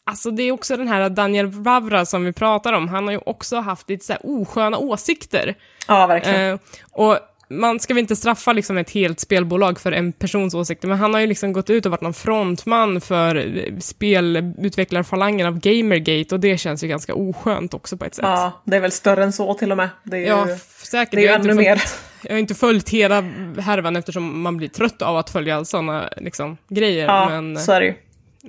alltså 0.03 0.31
det 0.31 0.43
är 0.43 0.51
också 0.51 0.77
den 0.77 0.87
här 0.87 1.09
Daniel 1.09 1.47
Vavra 1.47 2.05
som 2.05 2.25
vi 2.25 2.33
pratar 2.33 2.73
om. 2.73 2.87
Han 2.87 3.03
har 3.05 3.11
ju 3.11 3.19
också 3.25 3.57
haft 3.57 3.89
lite 3.89 4.05
så 4.05 4.13
här 4.13 4.21
osköna 4.23 4.77
åsikter. 4.77 5.55
Ja, 5.87 6.07
verkligen. 6.07 6.53
Eh, 6.53 6.59
och 6.91 7.19
man 7.49 7.79
ska 7.79 7.93
väl 7.93 8.01
inte 8.01 8.15
straffa 8.15 8.53
liksom 8.53 8.77
ett 8.77 8.89
helt 8.89 9.19
spelbolag 9.19 9.79
för 9.79 9.91
en 9.91 10.11
persons 10.11 10.53
åsikter, 10.53 10.87
men 10.87 10.97
han 10.97 11.13
har 11.13 11.21
ju 11.21 11.27
liksom 11.27 11.53
gått 11.53 11.69
ut 11.69 11.85
och 11.85 11.91
varit 11.91 12.01
någon 12.01 12.13
frontman 12.13 13.01
för 13.01 13.35
eh, 13.35 13.77
spelutvecklarfalangen 13.79 15.47
av 15.47 15.59
Gamergate 15.59 16.35
och 16.35 16.39
det 16.41 16.57
känns 16.57 16.83
ju 16.83 16.87
ganska 16.87 17.13
oskönt 17.15 17.73
också 17.73 17.97
på 17.97 18.05
ett 18.05 18.15
sätt. 18.15 18.25
Ja, 18.25 18.61
det 18.63 18.75
är 18.75 18.79
väl 18.79 18.91
större 18.91 19.23
än 19.23 19.33
så 19.33 19.53
till 19.53 19.71
och 19.71 19.77
med. 19.77 19.89
Det 20.03 20.17
är 20.17 20.21
ju, 20.21 20.27
Ja, 20.27 20.47
säkert. 20.83 21.11
det 21.11 21.17
är 21.17 21.21
ju 21.21 21.27
ännu 21.27 21.43
följt- 21.43 21.57
mer. 21.57 21.81
Jag 22.23 22.31
har 22.31 22.39
inte 22.39 22.55
följt 22.55 22.89
hela 22.89 23.21
härvan 23.59 23.95
eftersom 23.95 24.41
man 24.41 24.57
blir 24.57 24.67
trött 24.67 25.01
av 25.01 25.17
att 25.17 25.29
följa 25.29 25.65
sådana 25.65 26.09
liksom, 26.17 26.57
grejer. 26.69 27.05
Ja, 27.05 27.29
men, 27.29 27.57
så 27.59 27.71
är 27.71 27.79
det 27.79 27.85
ju. 27.85 27.93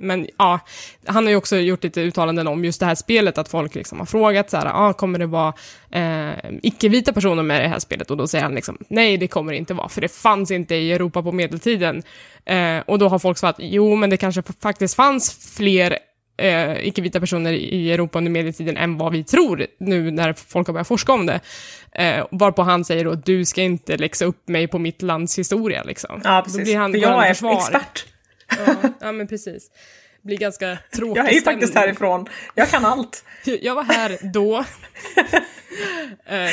Men 0.01 0.27
ja, 0.37 0.59
han 1.05 1.23
har 1.25 1.31
ju 1.31 1.35
också 1.35 1.57
gjort 1.57 1.83
lite 1.83 2.01
uttalanden 2.01 2.47
om 2.47 2.65
just 2.65 2.79
det 2.79 2.85
här 2.85 2.95
spelet, 2.95 3.37
att 3.37 3.49
folk 3.49 3.75
liksom 3.75 3.99
har 3.99 4.05
frågat 4.05 4.49
så 4.49 4.57
här, 4.57 4.71
ah, 4.73 4.93
kommer 4.93 5.19
det 5.19 5.25
vara 5.25 5.53
eh, 5.91 6.33
icke-vita 6.63 7.13
personer 7.13 7.43
med 7.43 7.59
i 7.59 7.63
det 7.63 7.69
här 7.69 7.79
spelet? 7.79 8.11
Och 8.11 8.17
då 8.17 8.27
säger 8.27 8.43
han 8.43 8.55
liksom, 8.55 8.77
nej 8.87 9.17
det 9.17 9.27
kommer 9.27 9.51
det 9.51 9.57
inte 9.57 9.73
vara, 9.73 9.89
för 9.89 10.01
det 10.01 10.09
fanns 10.09 10.51
inte 10.51 10.75
i 10.75 10.91
Europa 10.91 11.23
på 11.23 11.31
medeltiden. 11.31 12.03
Eh, 12.45 12.79
och 12.85 12.99
då 12.99 13.07
har 13.09 13.19
folk 13.19 13.37
svarat, 13.37 13.55
jo 13.59 13.95
men 13.95 14.09
det 14.09 14.17
kanske 14.17 14.43
faktiskt 14.61 14.95
fanns 14.95 15.53
fler 15.57 15.97
eh, 16.39 16.87
icke-vita 16.87 17.19
personer 17.19 17.53
i 17.53 17.91
Europa 17.91 18.17
under 18.17 18.31
medeltiden 18.31 18.77
än 18.77 18.97
vad 18.97 19.11
vi 19.11 19.23
tror 19.23 19.65
nu 19.79 20.11
när 20.11 20.33
folk 20.33 20.67
har 20.67 20.73
börjat 20.73 20.87
forska 20.87 21.13
om 21.13 21.25
det. 21.25 21.39
Eh, 21.91 22.25
varpå 22.31 22.61
han 22.61 22.85
säger 22.85 23.05
då, 23.05 23.15
du 23.15 23.45
ska 23.45 23.61
inte 23.61 23.97
läxa 23.97 24.25
upp 24.25 24.47
mig 24.47 24.67
på 24.67 24.79
mitt 24.79 25.01
lands 25.01 25.39
historia 25.39 25.83
liksom. 25.83 26.21
Ja, 26.23 26.41
precis. 26.45 26.75
Han, 26.75 26.91
För 26.91 26.99
jag 26.99 27.27
är 27.27 27.33
försvar. 27.33 27.53
expert. 27.53 28.05
Ja, 28.49 28.75
ja, 28.99 29.11
men 29.11 29.27
precis. 29.27 29.71
Blir 30.21 30.37
ganska 30.37 30.77
tråkig 30.95 31.19
Jag 31.19 31.29
är 31.29 31.33
ju 31.33 31.41
faktiskt 31.41 31.71
stämning. 31.71 31.87
härifrån. 31.87 32.25
Jag 32.55 32.69
kan 32.69 32.85
allt. 32.85 33.23
Jag 33.61 33.75
var 33.75 33.83
här 33.83 34.17
då. 34.33 34.65
Eh, 36.25 36.49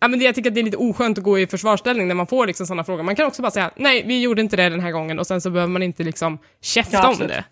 ja, 0.00 0.08
men 0.08 0.18
det, 0.18 0.24
jag 0.24 0.34
tycker 0.34 0.50
att 0.50 0.54
det 0.54 0.60
är 0.60 0.64
lite 0.64 0.76
oskönt 0.76 1.18
att 1.18 1.24
gå 1.24 1.38
i 1.38 1.46
försvarsställning 1.46 2.08
när 2.08 2.14
man 2.14 2.26
får 2.26 2.46
liksom 2.46 2.66
sådana 2.66 2.84
frågor. 2.84 3.02
Man 3.02 3.16
kan 3.16 3.26
också 3.26 3.42
bara 3.42 3.50
säga, 3.50 3.70
nej, 3.76 4.02
vi 4.06 4.22
gjorde 4.22 4.40
inte 4.42 4.56
det 4.56 4.68
den 4.68 4.80
här 4.80 4.90
gången 4.90 5.18
och 5.18 5.26
sen 5.26 5.40
så 5.40 5.50
behöver 5.50 5.72
man 5.72 5.82
inte 5.82 6.02
liksom 6.04 6.38
käfta 6.60 6.96
Ja, 6.96 7.08
om 7.08 7.18
det. 7.18 7.44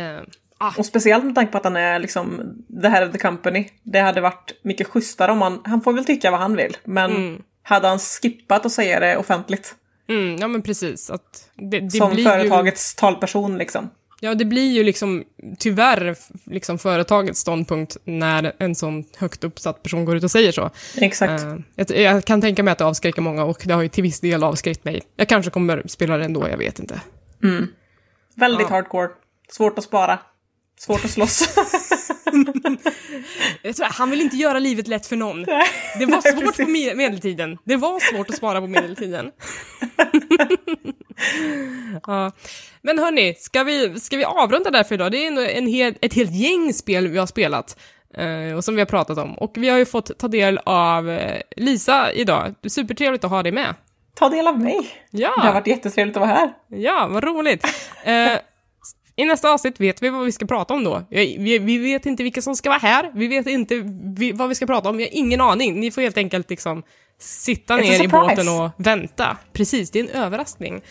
Eh, 0.00 0.20
ah, 0.58 0.72
Och 0.78 0.86
speciellt 0.86 1.24
med 1.24 1.34
tanke 1.34 1.52
på 1.52 1.58
att 1.58 1.64
han 1.64 1.76
är 1.76 1.98
liksom 1.98 2.40
the 2.82 2.88
head 2.88 3.06
of 3.06 3.12
the 3.12 3.18
company. 3.18 3.68
Det 3.82 4.00
hade 4.00 4.20
varit 4.20 4.52
mycket 4.62 4.86
schysstare 4.86 5.32
om 5.32 5.42
han, 5.42 5.60
han 5.64 5.80
får 5.82 5.92
väl 5.92 6.04
tycka 6.04 6.30
vad 6.30 6.40
han 6.40 6.56
vill, 6.56 6.76
men 6.84 7.42
hade 7.62 7.88
han 7.88 7.98
skippat 7.98 8.66
att 8.66 8.72
säga 8.72 9.00
det 9.00 9.16
offentligt? 9.16 9.74
Mm, 10.08 10.36
ja, 10.36 10.48
men 10.48 10.62
precis. 10.62 11.10
Att 11.10 11.50
det, 11.54 11.80
det 11.80 11.90
som 11.90 12.14
blir 12.14 12.24
företagets 12.24 12.94
talperson 12.94 13.58
liksom. 13.58 13.84
Ju, 13.84 14.28
ja, 14.28 14.34
det 14.34 14.44
blir 14.44 14.72
ju 14.72 14.82
liksom 14.82 15.24
tyvärr 15.58 16.16
liksom 16.44 16.78
företagets 16.78 17.40
ståndpunkt 17.40 17.96
när 18.04 18.52
en 18.58 18.74
sån 18.74 19.04
högt 19.16 19.44
uppsatt 19.44 19.82
person 19.82 20.04
går 20.04 20.16
ut 20.16 20.24
och 20.24 20.30
säger 20.30 20.52
så. 20.52 20.70
Exakt. 20.96 21.42
Eh, 21.42 21.56
jag, 21.74 21.90
jag 21.90 22.24
kan 22.24 22.40
tänka 22.40 22.62
mig 22.62 22.72
att 22.72 22.78
det 22.78 22.84
avskräcker 22.84 23.22
många 23.22 23.44
och 23.44 23.62
det 23.64 23.74
har 23.74 23.82
ju 23.82 23.88
till 23.88 24.02
viss 24.02 24.20
del 24.20 24.44
avskräckt 24.44 24.84
mig. 24.84 25.02
Jag 25.16 25.28
kanske 25.28 25.50
kommer 25.50 25.82
spela 25.86 26.16
det 26.16 26.24
ändå, 26.24 26.48
jag 26.48 26.58
vet 26.58 26.78
inte. 26.78 27.00
Väldigt 28.36 28.66
ja. 28.70 28.74
hardcore. 28.74 29.08
Svårt 29.50 29.78
att 29.78 29.84
spara. 29.84 30.18
Svårt 30.80 31.04
att 31.04 31.10
slåss. 31.10 31.54
Han 33.90 34.10
vill 34.10 34.20
inte 34.20 34.36
göra 34.36 34.58
livet 34.58 34.88
lätt 34.88 35.06
för 35.06 35.16
någon. 35.16 35.42
Det 35.98 36.06
var 36.06 36.32
svårt 36.32 36.56
på 36.56 36.62
me- 36.62 36.94
medeltiden. 36.94 37.58
Det 37.64 37.76
var 37.76 38.00
svårt 38.14 38.30
att 38.30 38.36
spara 38.36 38.60
på 38.60 38.66
medeltiden. 38.66 39.30
ja. 42.06 42.32
Men 42.82 42.98
hörni, 42.98 43.34
ska 43.38 43.64
vi, 43.64 44.00
ska 44.00 44.16
vi 44.16 44.24
avrunda 44.24 44.70
där 44.70 44.84
för 44.84 44.94
idag? 44.94 45.12
Det 45.12 45.26
är 45.26 45.56
en 45.58 45.66
hel, 45.66 45.94
ett 46.00 46.14
helt 46.14 46.32
gäng 46.34 46.72
spel 46.72 47.08
vi 47.08 47.18
har 47.18 47.26
spelat. 47.26 47.76
eh, 48.14 48.56
och 48.56 48.64
som 48.64 48.74
vi 48.74 48.80
har 48.80 48.86
pratat 48.86 49.18
om. 49.18 49.38
Och 49.38 49.52
vi 49.56 49.68
har 49.68 49.78
ju 49.78 49.84
fått 49.86 50.18
ta 50.18 50.28
del 50.28 50.58
av 50.64 51.10
eh, 51.10 51.40
Lisa 51.56 52.12
idag. 52.12 52.54
Det 52.60 52.66
är 52.66 52.70
supertrevligt 52.70 53.24
att 53.24 53.30
ha 53.30 53.42
dig 53.42 53.52
med. 53.52 53.74
Ta 54.14 54.28
del 54.28 54.46
av 54.46 54.60
mig. 54.60 54.78
Ja! 55.10 55.32
Det 55.36 55.46
har 55.46 55.52
varit 55.54 55.66
jättetrevligt 55.66 56.16
att 56.16 56.20
vara 56.20 56.30
här. 56.32 56.52
Ja, 56.68 57.08
vad 57.10 57.24
roligt. 57.24 57.66
I 59.16 59.24
nästa 59.24 59.52
avsnitt 59.52 59.80
vet 59.80 60.02
vi 60.02 60.08
vad 60.08 60.24
vi 60.24 60.32
ska 60.32 60.46
prata 60.46 60.74
om 60.74 60.84
då. 60.84 61.02
Vi, 61.10 61.78
vet 61.78 62.06
inte 62.06 62.22
vilka 62.22 62.42
som 62.42 62.56
ska 62.56 62.68
vara 62.68 62.78
här, 62.78 63.10
vi 63.14 63.28
vet 63.28 63.46
inte 63.46 63.82
vi, 64.16 64.32
vad 64.32 64.48
vi 64.48 64.54
ska 64.54 64.66
prata 64.66 64.88
om, 64.88 64.96
vi 64.96 65.02
har 65.02 65.10
ingen 65.12 65.40
aning. 65.40 65.80
Ni 65.80 65.90
får 65.90 66.02
helt 66.02 66.16
enkelt 66.16 66.50
liksom 66.50 66.82
sitta 67.18 67.76
ner 67.76 68.04
i 68.04 68.08
båten 68.08 68.48
och 68.48 68.70
vänta. 68.76 69.36
Precis, 69.52 69.90
det 69.90 70.00
är 70.00 70.04
en 70.04 70.22
överraskning. 70.22 70.82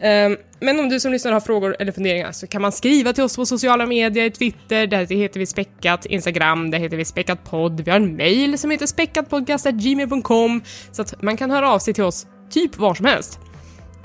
Eh, 0.00 0.30
men 0.60 0.80
om 0.80 0.88
du 0.88 1.00
som 1.00 1.12
lyssnar 1.12 1.32
har 1.32 1.40
frågor 1.40 1.76
eller 1.78 1.92
funderingar 1.92 2.32
så 2.32 2.46
kan 2.46 2.62
man 2.62 2.72
skriva 2.72 3.12
till 3.12 3.24
oss 3.24 3.36
på 3.36 3.46
sociala 3.46 3.86
medier, 3.86 4.30
Twitter, 4.30 4.86
där 4.86 5.06
heter 5.06 5.40
vi 5.40 5.46
Späckat, 5.46 6.06
Instagram, 6.06 6.70
där 6.70 6.78
heter 6.78 6.96
vi 6.96 7.04
Späckat 7.04 7.44
podd. 7.44 7.80
Vi 7.80 7.90
har 7.90 7.96
en 7.96 8.16
mail 8.16 8.58
som 8.58 8.70
heter 8.70 8.86
späckatpodcast.gmail.com 8.86 10.62
så 10.92 11.02
att 11.02 11.22
man 11.22 11.36
kan 11.36 11.50
höra 11.50 11.70
av 11.70 11.78
sig 11.78 11.94
till 11.94 12.04
oss 12.04 12.26
typ 12.50 12.76
var 12.76 12.94
som 12.94 13.06
helst. 13.06 13.38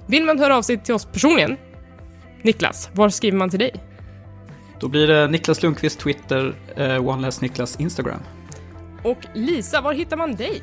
Vill 0.07 0.23
man 0.23 0.39
höra 0.39 0.57
av 0.57 0.61
sig 0.61 0.83
till 0.83 0.93
oss 0.93 1.05
personligen 1.05 1.57
Niklas, 2.45 2.89
var 2.93 3.09
skriver 3.09 3.37
man 3.37 3.49
till 3.49 3.59
dig? 3.59 3.71
Då 4.79 4.87
blir 4.87 5.07
det 5.07 5.27
Niklas 5.27 5.63
Lundqvist 5.63 5.99
Twitter, 5.99 6.53
eh, 6.75 7.07
OneLess 7.07 7.41
Niklas 7.41 7.79
Instagram. 7.79 8.19
Och 9.03 9.17
Lisa, 9.33 9.81
var 9.81 9.93
hittar 9.93 10.17
man 10.17 10.35
dig? 10.35 10.61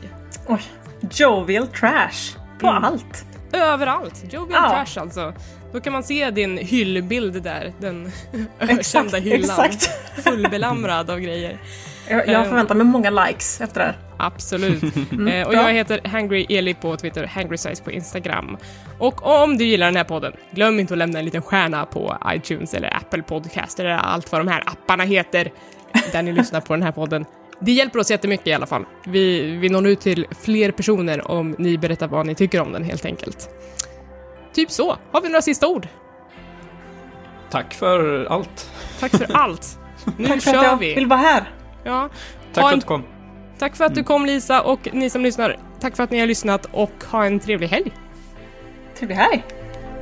Oj. 0.49 0.63
Jovial 1.11 1.67
trash. 1.67 2.37
På 2.61 2.67
Mm. 2.67 2.85
allt. 2.85 3.25
Överallt! 3.53 4.25
Jovial 4.33 4.63
Ja. 4.63 4.85
Trash 4.85 5.03
alltså. 5.03 5.33
Då 5.73 5.81
kan 5.81 5.93
man 5.93 6.03
se 6.03 6.31
din 6.31 6.59
hyllbild 6.59 7.43
där, 7.43 7.73
den 7.79 8.13
Exakt, 8.59 8.81
ökända 8.81 9.19
hyllan. 9.19 9.61
exakt. 9.65 9.91
Fullbelamrad 10.25 11.11
av 11.11 11.21
grejer. 11.21 11.59
Jag, 12.13 12.29
jag 12.29 12.41
Eh. 12.43 12.49
förväntar 12.49 12.75
mig 12.75 12.87
många 12.87 13.11
likes 13.11 13.61
efter 13.61 13.81
det 13.81 13.87
här. 13.87 13.97
Absolut. 14.17 14.83
eh, 15.33 15.47
och 15.47 15.55
jag 15.55 15.73
heter 15.73 16.01
Hangry 16.09 16.47
Eli 16.49 16.75
på 16.75 16.97
Twitter, 16.97 17.27
HangrySize 17.27 17.83
på 17.85 17.91
Instagram. 17.91 18.57
Och 18.99 19.27
om 19.43 19.59
du 19.59 19.65
gillar 19.65 19.87
den 19.87 19.97
här 19.97 20.05
podden, 20.05 20.33
glöm 20.51 20.81
inte 20.81 20.95
att 20.95 20.99
lämna 20.99 21.19
en 21.19 21.25
liten 21.25 21.43
stjärna 21.43 21.87
på 21.87 22.17
iTunes 22.29 22.75
eller 22.75 22.97
Apple 22.97 23.23
Podcast 23.23 23.81
eller 23.81 23.91
allt 23.91 24.33
vad 24.33 24.41
de 24.41 24.49
här 24.49 24.63
apparna 24.67 25.05
heter 25.05 25.53
där 26.13 26.23
ni 26.23 26.33
lyssnar 26.39 26.61
på 26.61 26.73
den 26.73 26.83
här 26.83 26.93
podden. 26.93 27.25
Det 27.61 27.73
hjälper 27.73 27.99
oss 27.99 28.11
jättemycket 28.11 28.47
i 28.47 28.53
alla 28.53 28.67
fall. 28.67 28.85
Vi, 29.07 29.41
vi 29.57 29.69
når 29.69 29.87
ut 29.87 30.01
till 30.01 30.27
fler 30.45 30.71
personer 30.71 31.31
om 31.31 31.55
ni 31.59 31.79
berättar 31.79 32.09
vad 32.09 32.27
ni 32.27 32.35
tycker 32.35 32.61
om 32.61 32.73
den 32.73 32.85
helt 32.85 33.05
enkelt. 33.05 33.51
Typ 34.55 34.71
så. 34.71 34.97
Har 35.13 35.21
vi 35.21 35.29
några 35.29 35.43
sista 35.43 35.69
ord? 35.69 35.89
Tack 37.51 37.75
för 37.75 38.25
allt. 38.31 38.71
Tack 39.01 39.11
för 39.11 39.37
allt. 39.37 39.79
Nu 40.19 40.27
Tack 40.29 40.43
för 40.43 40.51
att 40.51 40.57
kör 40.57 40.65
jag 40.65 40.77
vi. 40.77 40.95
vill 40.95 41.07
vara 41.07 41.21
här. 41.21 41.51
Ja. 41.85 42.09
Tack 42.53 42.63
Ha 42.63 42.69
för 42.69 42.73
en 42.73 42.79
att 42.79 42.81
du 42.81 42.87
kom. 42.87 43.05
Tack 43.59 43.77
för 43.77 43.85
att 43.85 43.95
du 43.95 44.05
kom 44.05 44.27
Lisa 44.27 44.63
och 44.63 44.89
ni 44.93 45.11
som 45.11 45.23
lyssnar, 45.23 45.57
tack 45.81 45.97
för 45.97 46.03
att 46.03 46.11
ni 46.11 46.21
har 46.21 46.27
lyssnat 46.27 46.67
och 46.73 47.05
ha 47.11 47.25
en 47.25 47.41
trevlig 47.41 47.69
helg. 47.69 47.93
Trevlig 48.99 49.17
helg. 49.17 49.45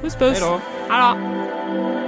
Puss 0.01 0.16
puss! 0.16 0.40
Hej 0.40 0.51
då. 0.51 0.61
Hej 0.94 1.15
då! 1.15 1.99